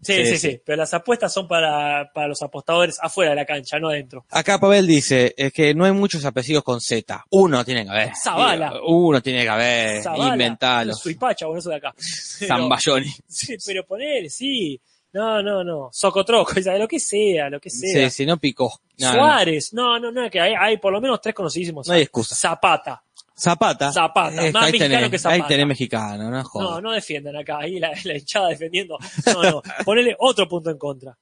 Sí, 0.00 0.24
Sí, 0.24 0.38
sí. 0.38 0.60
Pero 0.64 0.76
las 0.76 0.94
apuestas 0.94 1.32
son 1.32 1.48
para, 1.48 2.08
para 2.14 2.28
los 2.28 2.40
apostadores 2.40 2.98
afuera 3.02 3.30
de 3.30 3.36
la 3.36 3.44
cancha, 3.44 3.80
no 3.80 3.88
adentro. 3.88 4.24
Acá 4.30 4.58
Pavel 4.60 4.86
dice 4.86 5.34
es 5.36 5.52
que 5.52 5.74
no 5.74 5.84
hay 5.84 5.92
muchos 5.92 6.24
apellidos 6.24 6.62
con 6.62 6.80
Z. 6.80 7.26
Uno 7.30 7.64
tiene 7.64 7.82
que 7.84 7.90
haber. 7.90 8.12
Zavala. 8.14 8.74
Uno 8.86 9.20
tiene 9.20 9.42
que 9.42 9.48
haber. 9.48 10.02
Zavala, 10.02 10.32
Inventalo. 10.34 10.94
Suipacha, 10.94 11.46
bueno, 11.46 11.58
eso 11.58 11.70
de 11.70 11.76
acá. 11.76 11.94
Zambayoni. 11.98 13.12
Sí, 13.28 13.56
pero 13.66 13.84
poner, 13.84 14.30
sí. 14.30 14.80
No, 15.12 15.42
no, 15.42 15.64
no. 15.64 15.88
Socotroco, 15.92 16.52
sea, 16.62 16.76
lo 16.78 16.86
que 16.86 17.00
sea, 17.00 17.48
lo 17.48 17.60
que 17.60 17.70
sea. 17.70 18.10
sí, 18.10 18.26
no 18.26 18.36
picó. 18.38 18.80
No, 18.98 19.08
no. 19.08 19.14
Suárez, 19.14 19.72
no, 19.72 19.98
no, 19.98 20.10
no, 20.10 20.28
que 20.30 20.40
hay, 20.40 20.54
hay 20.58 20.76
por 20.78 20.92
lo 20.92 21.00
menos 21.00 21.20
tres 21.20 21.34
conocidísimos. 21.34 21.86
No 21.88 21.94
hay 21.94 22.02
excusa. 22.02 22.34
Zapata. 22.34 23.02
Zapata. 23.36 23.92
Zapata, 23.92 24.44
Es 24.46 24.52
más 24.52 24.64
ahí 24.64 24.72
mexicano 24.72 24.94
tenés, 24.96 25.10
que 25.10 25.18
Zapata. 25.18 25.42
Ahí 25.42 25.48
tenés 25.48 25.66
mexicano, 25.66 26.30
no 26.30 26.44
jodas. 26.44 26.70
No, 26.70 26.80
no 26.80 26.92
defiendan 26.92 27.36
acá, 27.36 27.58
ahí 27.58 27.78
la, 27.78 27.92
la 28.04 28.16
hinchada 28.16 28.48
defendiendo. 28.48 28.98
No, 29.26 29.42
no, 29.42 29.62
ponele 29.84 30.16
otro 30.18 30.48
punto 30.48 30.70
en 30.70 30.78
contra. 30.78 31.12
O 31.12 31.16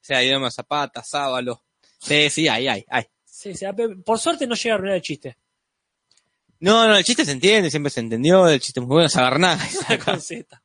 sea, 0.00 0.18
ahí 0.18 0.28
vemos 0.30 0.52
Zapata, 0.52 1.02
Sábalo. 1.04 1.62
Sí, 1.98 2.28
sí, 2.28 2.48
ahí, 2.48 2.66
ahí, 2.66 2.84
ahí. 2.88 3.04
Sí, 3.24 3.54
sí, 3.54 3.66
por 4.04 4.18
suerte 4.18 4.46
no 4.46 4.54
llega 4.54 4.74
a 4.74 4.76
arruinar 4.76 4.96
el 4.96 5.02
chiste. 5.02 5.36
No, 6.64 6.88
no, 6.88 6.96
el 6.96 7.04
chiste 7.04 7.26
se 7.26 7.32
entiende, 7.32 7.70
siempre 7.70 7.90
se 7.90 8.00
entendió, 8.00 8.48
el 8.48 8.58
chiste 8.58 8.80
es 8.80 8.86
muy 8.86 8.94
bueno, 8.94 9.08
Sabernaga. 9.10 9.62
Con 10.02 10.18
Z. 10.18 10.62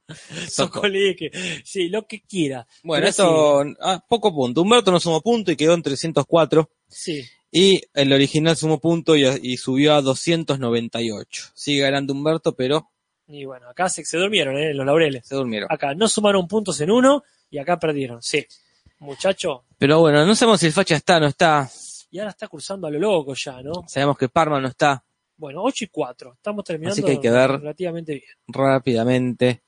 Socoleque. 0.50 1.30
Sí, 1.66 1.90
lo 1.90 2.08
que 2.08 2.22
quiera. 2.22 2.66
Bueno, 2.84 3.06
esto, 3.06 3.66
ah, 3.82 4.02
poco 4.08 4.34
punto. 4.34 4.62
Humberto 4.62 4.92
no 4.92 5.02
sumó 5.02 5.20
punto 5.20 5.52
y 5.52 5.58
quedó 5.58 5.74
en 5.74 5.84
304. 5.84 6.70
Sí. 6.88 7.26
Y 7.52 7.82
el 7.94 8.14
original 8.14 8.56
sumó 8.56 8.80
punto 8.80 9.18
y, 9.18 9.26
y 9.26 9.58
subió 9.58 9.94
a 9.94 10.02
298. 10.02 11.48
Sigue 11.54 11.82
ganando 11.82 12.14
Humberto, 12.14 12.56
pero 12.56 12.90
Y 13.28 13.44
bueno, 13.44 13.68
acá 13.68 13.90
se, 13.90 14.06
se 14.06 14.18
durmieron, 14.18 14.56
¿eh? 14.58 14.74
Los 14.74 14.86
laureles. 14.86 15.28
se 15.28 15.36
durmieron. 15.36 15.68
Acá 15.70 15.96
no 15.96 16.08
sumaron 16.08 16.48
puntos 16.48 16.80
en 16.80 16.92
uno 16.92 17.24
y 17.52 17.58
acá 17.58 17.78
perdieron. 17.78 18.24
Sí. 18.24 18.46
Muchacho. 19.00 19.66
Pero 19.78 20.00
bueno, 20.00 20.26
no 20.26 20.34
sabemos 20.34 20.62
si 20.62 20.68
el 20.68 20.72
facha 20.72 20.96
está, 20.96 21.20
no 21.20 21.28
está. 21.28 21.70
Y 22.10 22.20
ahora 22.20 22.32
está 22.32 22.48
cursando 22.48 22.88
a 22.88 22.90
lo 22.90 23.00
loco 23.00 23.34
ya, 23.34 23.62
¿no? 23.62 23.84
Sabemos 23.86 24.18
que 24.18 24.30
Parma 24.30 24.62
no 24.62 24.70
está 24.70 25.04
Bueno, 25.40 25.64
8 25.64 25.86
y 25.86 25.88
4. 25.88 26.34
Estamos 26.34 26.64
terminando 26.66 26.94
Así 26.94 27.02
que 27.02 27.12
hay 27.12 27.20
que 27.20 27.32
ver. 27.32 27.50
relativamente 27.52 28.12
bien. 28.14 28.26
rápidamente 28.48 29.62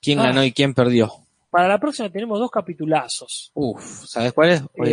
quién 0.00 0.18
Ah. 0.18 0.24
ganó 0.24 0.42
y 0.44 0.52
quién 0.52 0.72
perdió. 0.74 1.12
Para 1.50 1.68
la 1.68 1.78
próxima 1.78 2.10
tenemos 2.10 2.38
dos 2.38 2.50
capitulazos. 2.50 3.50
Uf, 3.54 4.06
¿sabes 4.06 4.32
cuál 4.32 4.50
es? 4.50 4.62
Oye, 4.78 4.92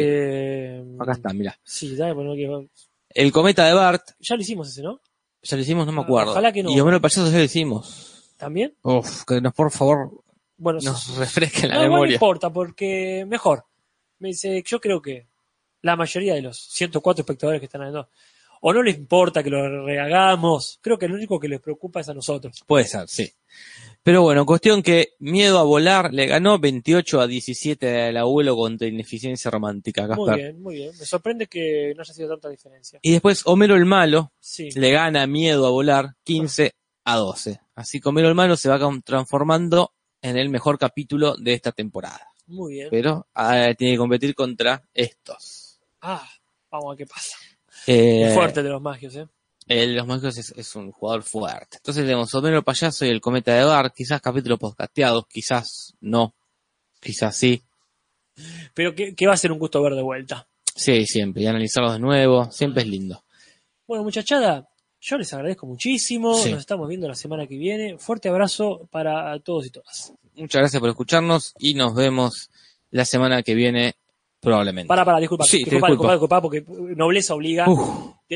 Eh, 0.80 0.84
acá 1.00 1.14
está, 1.14 1.34
mira. 1.34 1.58
Sí, 1.64 1.96
dale, 1.96 2.14
bueno, 2.14 2.34
que- 2.36 2.70
El 3.10 3.32
cometa 3.32 3.66
de 3.66 3.74
Bart, 3.74 4.04
ya 4.20 4.36
lo 4.36 4.42
hicimos 4.42 4.68
ese, 4.70 4.82
¿no? 4.84 5.00
ya 5.42 5.56
lo 5.58 5.64
hicimos, 5.64 5.86
no 5.86 5.92
me 5.94 6.02
Ah, 6.02 6.04
acuerdo. 6.04 6.32
ojalá 6.32 6.52
que 6.52 6.64
no. 6.64 6.72
Y 6.72 6.80
Homero 6.80 7.00
Payaso 7.00 7.30
ya 7.32 7.38
lo 7.38 7.44
hicimos. 7.44 8.34
¿También? 8.38 8.74
Uf, 8.82 9.24
que 9.26 9.40
nos, 9.40 9.54
por 9.54 9.72
favor, 9.72 10.12
Bueno, 10.58 10.80
nos 10.84 11.16
refresque 11.18 11.68
la 11.68 11.76
no, 11.76 11.80
igual 11.82 11.90
no 11.90 11.94
memoria. 11.96 12.14
importa, 12.16 12.50
porque 12.50 13.26
mejor. 13.28 13.64
Me 14.20 14.30
dice, 14.30 14.62
yo 14.66 14.82
creo 14.82 15.02
que 15.02 15.28
la 15.84 15.96
mayoría 15.96 16.34
de 16.34 16.42
los 16.42 16.58
104 16.58 17.22
espectadores 17.22 17.60
que 17.62 17.66
están 17.66 17.82
viendo, 17.82 18.10
o 18.62 18.74
no 18.74 18.82
les 18.84 18.98
importa 18.98 19.44
que 19.44 19.50
lo 19.50 19.86
rehagamos, 19.86 20.80
creo 20.82 20.98
que 20.98 21.08
lo 21.08 21.16
único 21.16 21.40
que 21.40 21.48
les 21.48 21.60
preocupa 21.62 22.00
es 22.02 22.10
a 22.10 22.14
nosotros. 22.14 22.64
Puede 22.66 22.86
ser, 22.86 23.08
sí. 23.08 23.32
Pero 24.04 24.22
bueno, 24.22 24.46
cuestión 24.46 24.84
que 24.84 25.10
Miedo 25.20 25.58
a 25.58 25.64
Volar 25.64 26.14
le 26.14 26.28
ganó 26.28 26.60
28 26.60 27.22
a 27.22 27.28
17 27.28 28.04
al 28.10 28.18
abuelo 28.18 28.56
contra 28.56 28.88
Ineficiencia 28.88 29.50
Romántica, 29.50 30.08
Muy 30.16 30.36
bien, 30.36 30.62
muy 30.62 30.76
bien. 30.76 30.92
Me 31.00 31.06
sorprende 31.06 31.48
que 31.48 31.94
no 31.96 32.02
haya 32.02 32.14
sido 32.14 32.30
tanta 32.30 32.50
diferencia. 32.50 33.00
Y 33.02 33.12
después 33.14 33.42
Homero 33.46 33.76
el 33.76 33.86
Malo 33.86 34.32
Sí. 34.40 34.70
le 34.76 34.92
gana 34.92 35.26
Miedo 35.26 35.66
a 35.66 35.72
Volar 35.72 36.16
15 36.24 36.74
a 37.06 37.16
12. 37.18 37.60
Así 37.74 38.00
que 38.00 38.10
Homero 38.10 38.28
el 38.30 38.36
Malo 38.36 38.56
se 38.58 38.70
va 38.70 38.78
con- 38.80 39.02
transformando 39.02 39.94
en 40.22 40.38
el 40.38 40.50
mejor 40.50 40.78
capítulo 40.78 41.36
de 41.38 41.54
esta 41.54 41.72
temporada. 41.72 42.28
Muy 42.48 42.74
bien. 42.74 42.90
Pero 42.92 43.26
ah, 43.34 43.74
tiene 43.76 43.94
que 43.94 43.98
competir 43.98 44.36
contra 44.36 44.84
estos. 44.94 45.80
Ah, 46.02 46.28
vamos 46.70 46.86
a 46.86 46.90
ver 46.92 46.98
qué 47.00 47.06
pasa. 47.08 47.38
Eh, 47.88 48.32
fuerte 48.34 48.64
de 48.64 48.70
los 48.70 48.82
magios, 48.82 49.16
¿eh? 49.16 49.28
el- 49.68 49.96
los 49.96 50.06
Mágicos 50.08 50.38
es, 50.38 50.52
es 50.56 50.76
un 50.76 50.92
jugador 50.92 51.24
fuerte. 51.24 51.78
Entonces 51.78 52.04
tenemos 52.04 52.34
Homero 52.36 52.64
Payaso 52.64 53.06
y 53.06 53.10
el 53.10 53.22
Cometa 53.22 53.54
de 53.56 53.64
Bar, 53.64 53.94
quizás 53.94 54.22
capítulos 54.22 54.60
podcasteados, 54.60 55.26
quizás 55.28 55.94
no, 56.02 56.36
quizás 57.00 57.36
sí. 57.36 57.64
Pero 58.74 58.94
que, 58.94 59.16
que 59.16 59.28
va 59.28 59.34
a 59.34 59.38
ser 59.38 59.52
un 59.52 59.60
gusto 59.60 59.82
ver 59.82 59.96
de 59.96 60.02
vuelta. 60.02 60.48
Sí, 60.76 61.06
siempre, 61.06 61.44
y 61.44 61.48
analizarlos 61.48 61.94
de 61.94 62.00
nuevo, 62.00 62.52
siempre 62.52 62.84
es 62.84 62.90
lindo. 62.90 63.24
Bueno, 63.88 64.04
muchachada, 64.04 64.68
yo 65.00 65.18
les 65.18 65.32
agradezco 65.34 65.66
muchísimo. 65.68 66.36
Sí. 66.36 66.52
Nos 66.52 66.60
estamos 66.60 66.88
viendo 66.90 67.08
la 67.08 67.16
semana 67.16 67.48
que 67.48 67.58
viene. 67.58 67.98
Fuerte 67.98 68.28
abrazo 68.30 68.88
para 68.92 69.40
todos 69.40 69.66
y 69.68 69.70
todas. 69.70 70.14
Muchas 70.36 70.60
gracias 70.60 70.80
por 70.80 70.90
escucharnos 70.90 71.54
y 71.60 71.76
nos 71.76 71.96
vemos 71.96 72.50
la 72.92 73.06
semana 73.06 73.42
que 73.42 73.54
viene 73.56 73.96
probablemente. 74.46 74.88
Para, 74.88 75.04
para, 75.04 75.20
disculpa, 75.20 75.44
Sí, 75.46 75.58
disculpa, 75.58 75.88
disculpa, 75.90 76.14
disculpa, 76.14 76.42
porque 76.42 76.64
nobleza 76.96 77.34
obliga. 77.36 77.66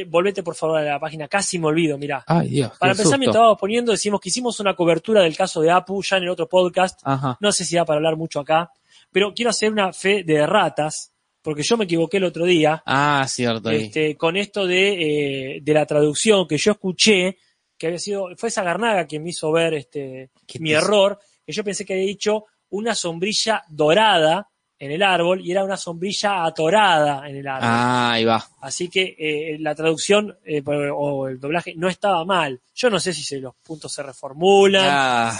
Volvete 0.07 0.43
por 0.43 0.55
favor 0.55 0.78
a 0.80 0.84
la 0.84 0.99
página, 0.99 1.28
casi 1.28 1.57
me 1.57 1.68
olvido, 1.68 1.97
mirá. 1.97 2.24
ay 2.28 2.49
Dios, 2.49 2.72
Para 2.78 2.91
empezar, 2.91 3.05
susto. 3.05 3.18
mientras 3.18 3.36
estábamos 3.38 3.60
poniendo, 3.60 3.91
decimos 3.91 4.20
que 4.20 4.30
hicimos 4.30 4.60
una 4.60 4.76
cobertura 4.76 5.22
del 5.22 5.36
caso 5.36 5.62
de 5.62 5.72
Apu 5.72 6.03
ya 6.03 6.18
en 6.18 6.24
el 6.24 6.30
otro 6.30 6.47
podcast. 6.47 6.99
Ajá. 7.03 7.38
No 7.39 7.51
sé 7.51 7.66
si 7.66 7.76
da 7.76 7.86
para 7.86 7.97
hablar 7.97 8.16
mucho 8.16 8.39
acá, 8.39 8.72
pero 9.12 9.34
quiero 9.34 9.49
hacer 9.49 9.72
una 9.72 9.91
fe 9.91 10.24
de 10.24 10.45
ratas, 10.45 11.12
porque 11.41 11.64
yo 11.64 11.76
me 11.78 11.86
equivoqué 11.86 12.18
el 12.18 12.26
otro 12.26 12.45
día 12.45 12.84
Ah, 12.86 13.26
cierto. 13.28 13.70
ahí. 13.70 13.86
este, 13.86 14.16
con 14.16 14.36
esto 14.38 14.68
de, 14.68 15.55
eh, 15.55 15.60
de 15.62 15.74
la 15.74 15.86
traducción 15.88 16.47
que 16.47 16.57
yo 16.57 16.74
escuché, 16.74 17.38
que 17.78 17.88
había 17.88 17.97
sido, 17.99 18.28
fue 18.38 18.49
esa 18.49 18.62
Garnaga 18.62 19.07
quien 19.07 19.24
me 19.24 19.30
hizo 19.30 19.51
ver 19.51 19.74
este, 19.74 20.30
¿Qué 20.45 20.60
mi 20.60 20.74
error, 20.74 21.18
que 21.45 21.51
yo 21.53 21.64
pensé 21.64 21.84
que 21.86 21.93
había 21.93 22.05
dicho 22.05 22.45
una 22.70 22.93
sombrilla 22.93 23.64
dorada 23.70 24.47
en 24.80 24.92
el 24.92 25.04
árbol 25.04 25.42
y 25.46 25.52
era 25.52 25.64
una 25.64 25.76
sombrilla 25.78 26.46
atorada 26.46 27.28
en 27.30 27.36
el 27.36 27.48
árbol. 27.48 27.68
Ah, 27.70 28.12
ahí 28.14 28.24
va. 28.26 28.44
Así 28.62 28.88
que 28.90 29.16
eh, 29.20 29.58
la 29.60 29.76
traducción 29.76 30.38
eh, 30.46 30.64
o 30.66 31.28
el 31.28 31.40
doblaje 31.40 31.74
no 31.76 31.90
estaba 31.90 32.24
mal. 32.24 32.62
Yo 32.74 32.90
no 32.90 33.00
sé 33.00 33.14
si 33.14 33.22
se, 33.24 33.40
los 33.40 33.56
puntos 33.56 33.92
se 33.92 34.02
reformulan. 34.04 34.86
Ah, 34.90 35.40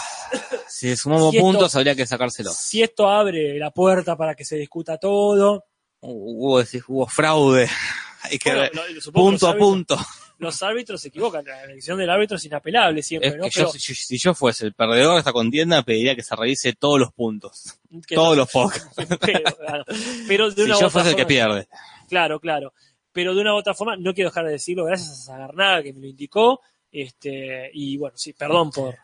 si 0.68 0.96
sumamos 0.98 1.32
Si 1.32 1.38
esto- 1.38 1.46
puntos, 1.48 1.76
habría 1.76 1.96
que 1.96 2.06
sacárselos. 2.06 2.56
Si 2.56 2.84
esto 2.84 3.08
abre 3.08 3.58
la 3.58 3.72
puerta 3.72 4.18
para 4.18 4.36
que 4.36 4.44
se 4.46 4.58
discuta 4.58 4.98
todo. 4.98 5.64
Hubo, 6.02 6.60
decís, 6.60 6.84
hubo 6.88 7.08
fraude. 7.08 7.70
Hay 8.24 8.38
que 8.38 8.54
Bueno, 8.54 8.82
ver. 8.82 9.02
Punto 9.14 9.48
a 9.48 9.56
punto. 9.56 9.98
Los 10.40 10.64
árbitros 10.64 11.02
se 11.02 11.10
equivocan. 11.10 11.46
La 11.46 11.64
elección 11.66 11.98
del 12.00 12.10
árbitro 12.10 12.38
es 12.38 12.46
inapelable 12.46 13.04
siempre, 13.04 13.30
Es 13.30 13.36
¿no? 13.36 13.44
que 13.44 13.50
Pero 13.54 13.68
yo, 13.74 13.80
si, 13.80 13.94
si 13.94 14.18
yo 14.18 14.34
fuese 14.34 14.66
el 14.66 14.74
perdedor 14.74 15.14
de 15.14 15.20
esta 15.20 15.32
contienda, 15.34 15.84
pediría 15.84 16.16
que 16.16 16.24
se 16.24 16.36
revise 16.36 16.74
todos 16.74 17.00
los 17.00 17.12
puntos. 17.14 17.80
todos 18.08 18.30
no- 18.30 18.36
los 18.36 18.50
podcasts. 18.52 18.96
pero, 19.22 19.44
claro. 19.56 19.86
Pero 20.28 20.50
de 20.50 20.56
Si 20.56 20.62
una 20.64 20.80
yo 20.80 20.90
fuese 20.90 21.10
el 21.12 21.16
que 21.16 21.26
pierde. 21.26 21.68
Claro, 22.08 22.40
claro. 22.40 22.74
Pero 23.12 23.36
de 23.36 23.42
una 23.42 23.54
u 23.54 23.58
otra 23.58 23.74
forma, 23.74 23.96
no 23.98 24.14
quiero 24.14 24.30
dejar 24.30 24.46
de 24.46 24.52
decirlo, 24.54 24.86
gracias 24.86 25.12
a 25.12 25.34
Zagarnaga 25.34 25.84
que 25.84 25.94
me 25.94 26.00
lo 26.02 26.08
indicó. 26.08 26.62
Este, 26.92 27.70
y 27.74 27.98
bueno, 27.98 28.18
sí, 28.18 28.34
perdón 28.34 28.72
por, 28.72 28.96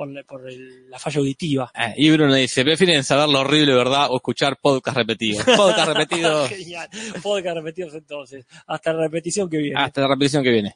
por, 0.00 0.08
la, 0.08 0.22
por 0.22 0.48
el, 0.48 0.88
la 0.88 0.98
falla 0.98 1.18
auditiva. 1.18 1.70
Eh, 1.74 1.92
y 1.98 2.10
Bruno 2.10 2.34
dice, 2.34 2.64
prefieren 2.64 3.04
saber 3.04 3.28
lo 3.28 3.40
horrible, 3.40 3.74
¿verdad? 3.74 4.06
O 4.08 4.16
escuchar 4.16 4.56
podcast 4.58 4.96
repetidos. 4.96 5.44
Podcast 5.44 5.88
repetidos. 5.94 6.48
Genial. 6.48 6.88
Podcast 7.22 7.56
repetidos 7.56 7.94
entonces. 7.94 8.46
Hasta 8.66 8.94
la 8.94 9.02
repetición 9.02 9.50
que 9.50 9.58
viene. 9.58 9.78
Hasta 9.78 10.00
la 10.00 10.08
repetición 10.08 10.42
que 10.42 10.50
viene. 10.52 10.74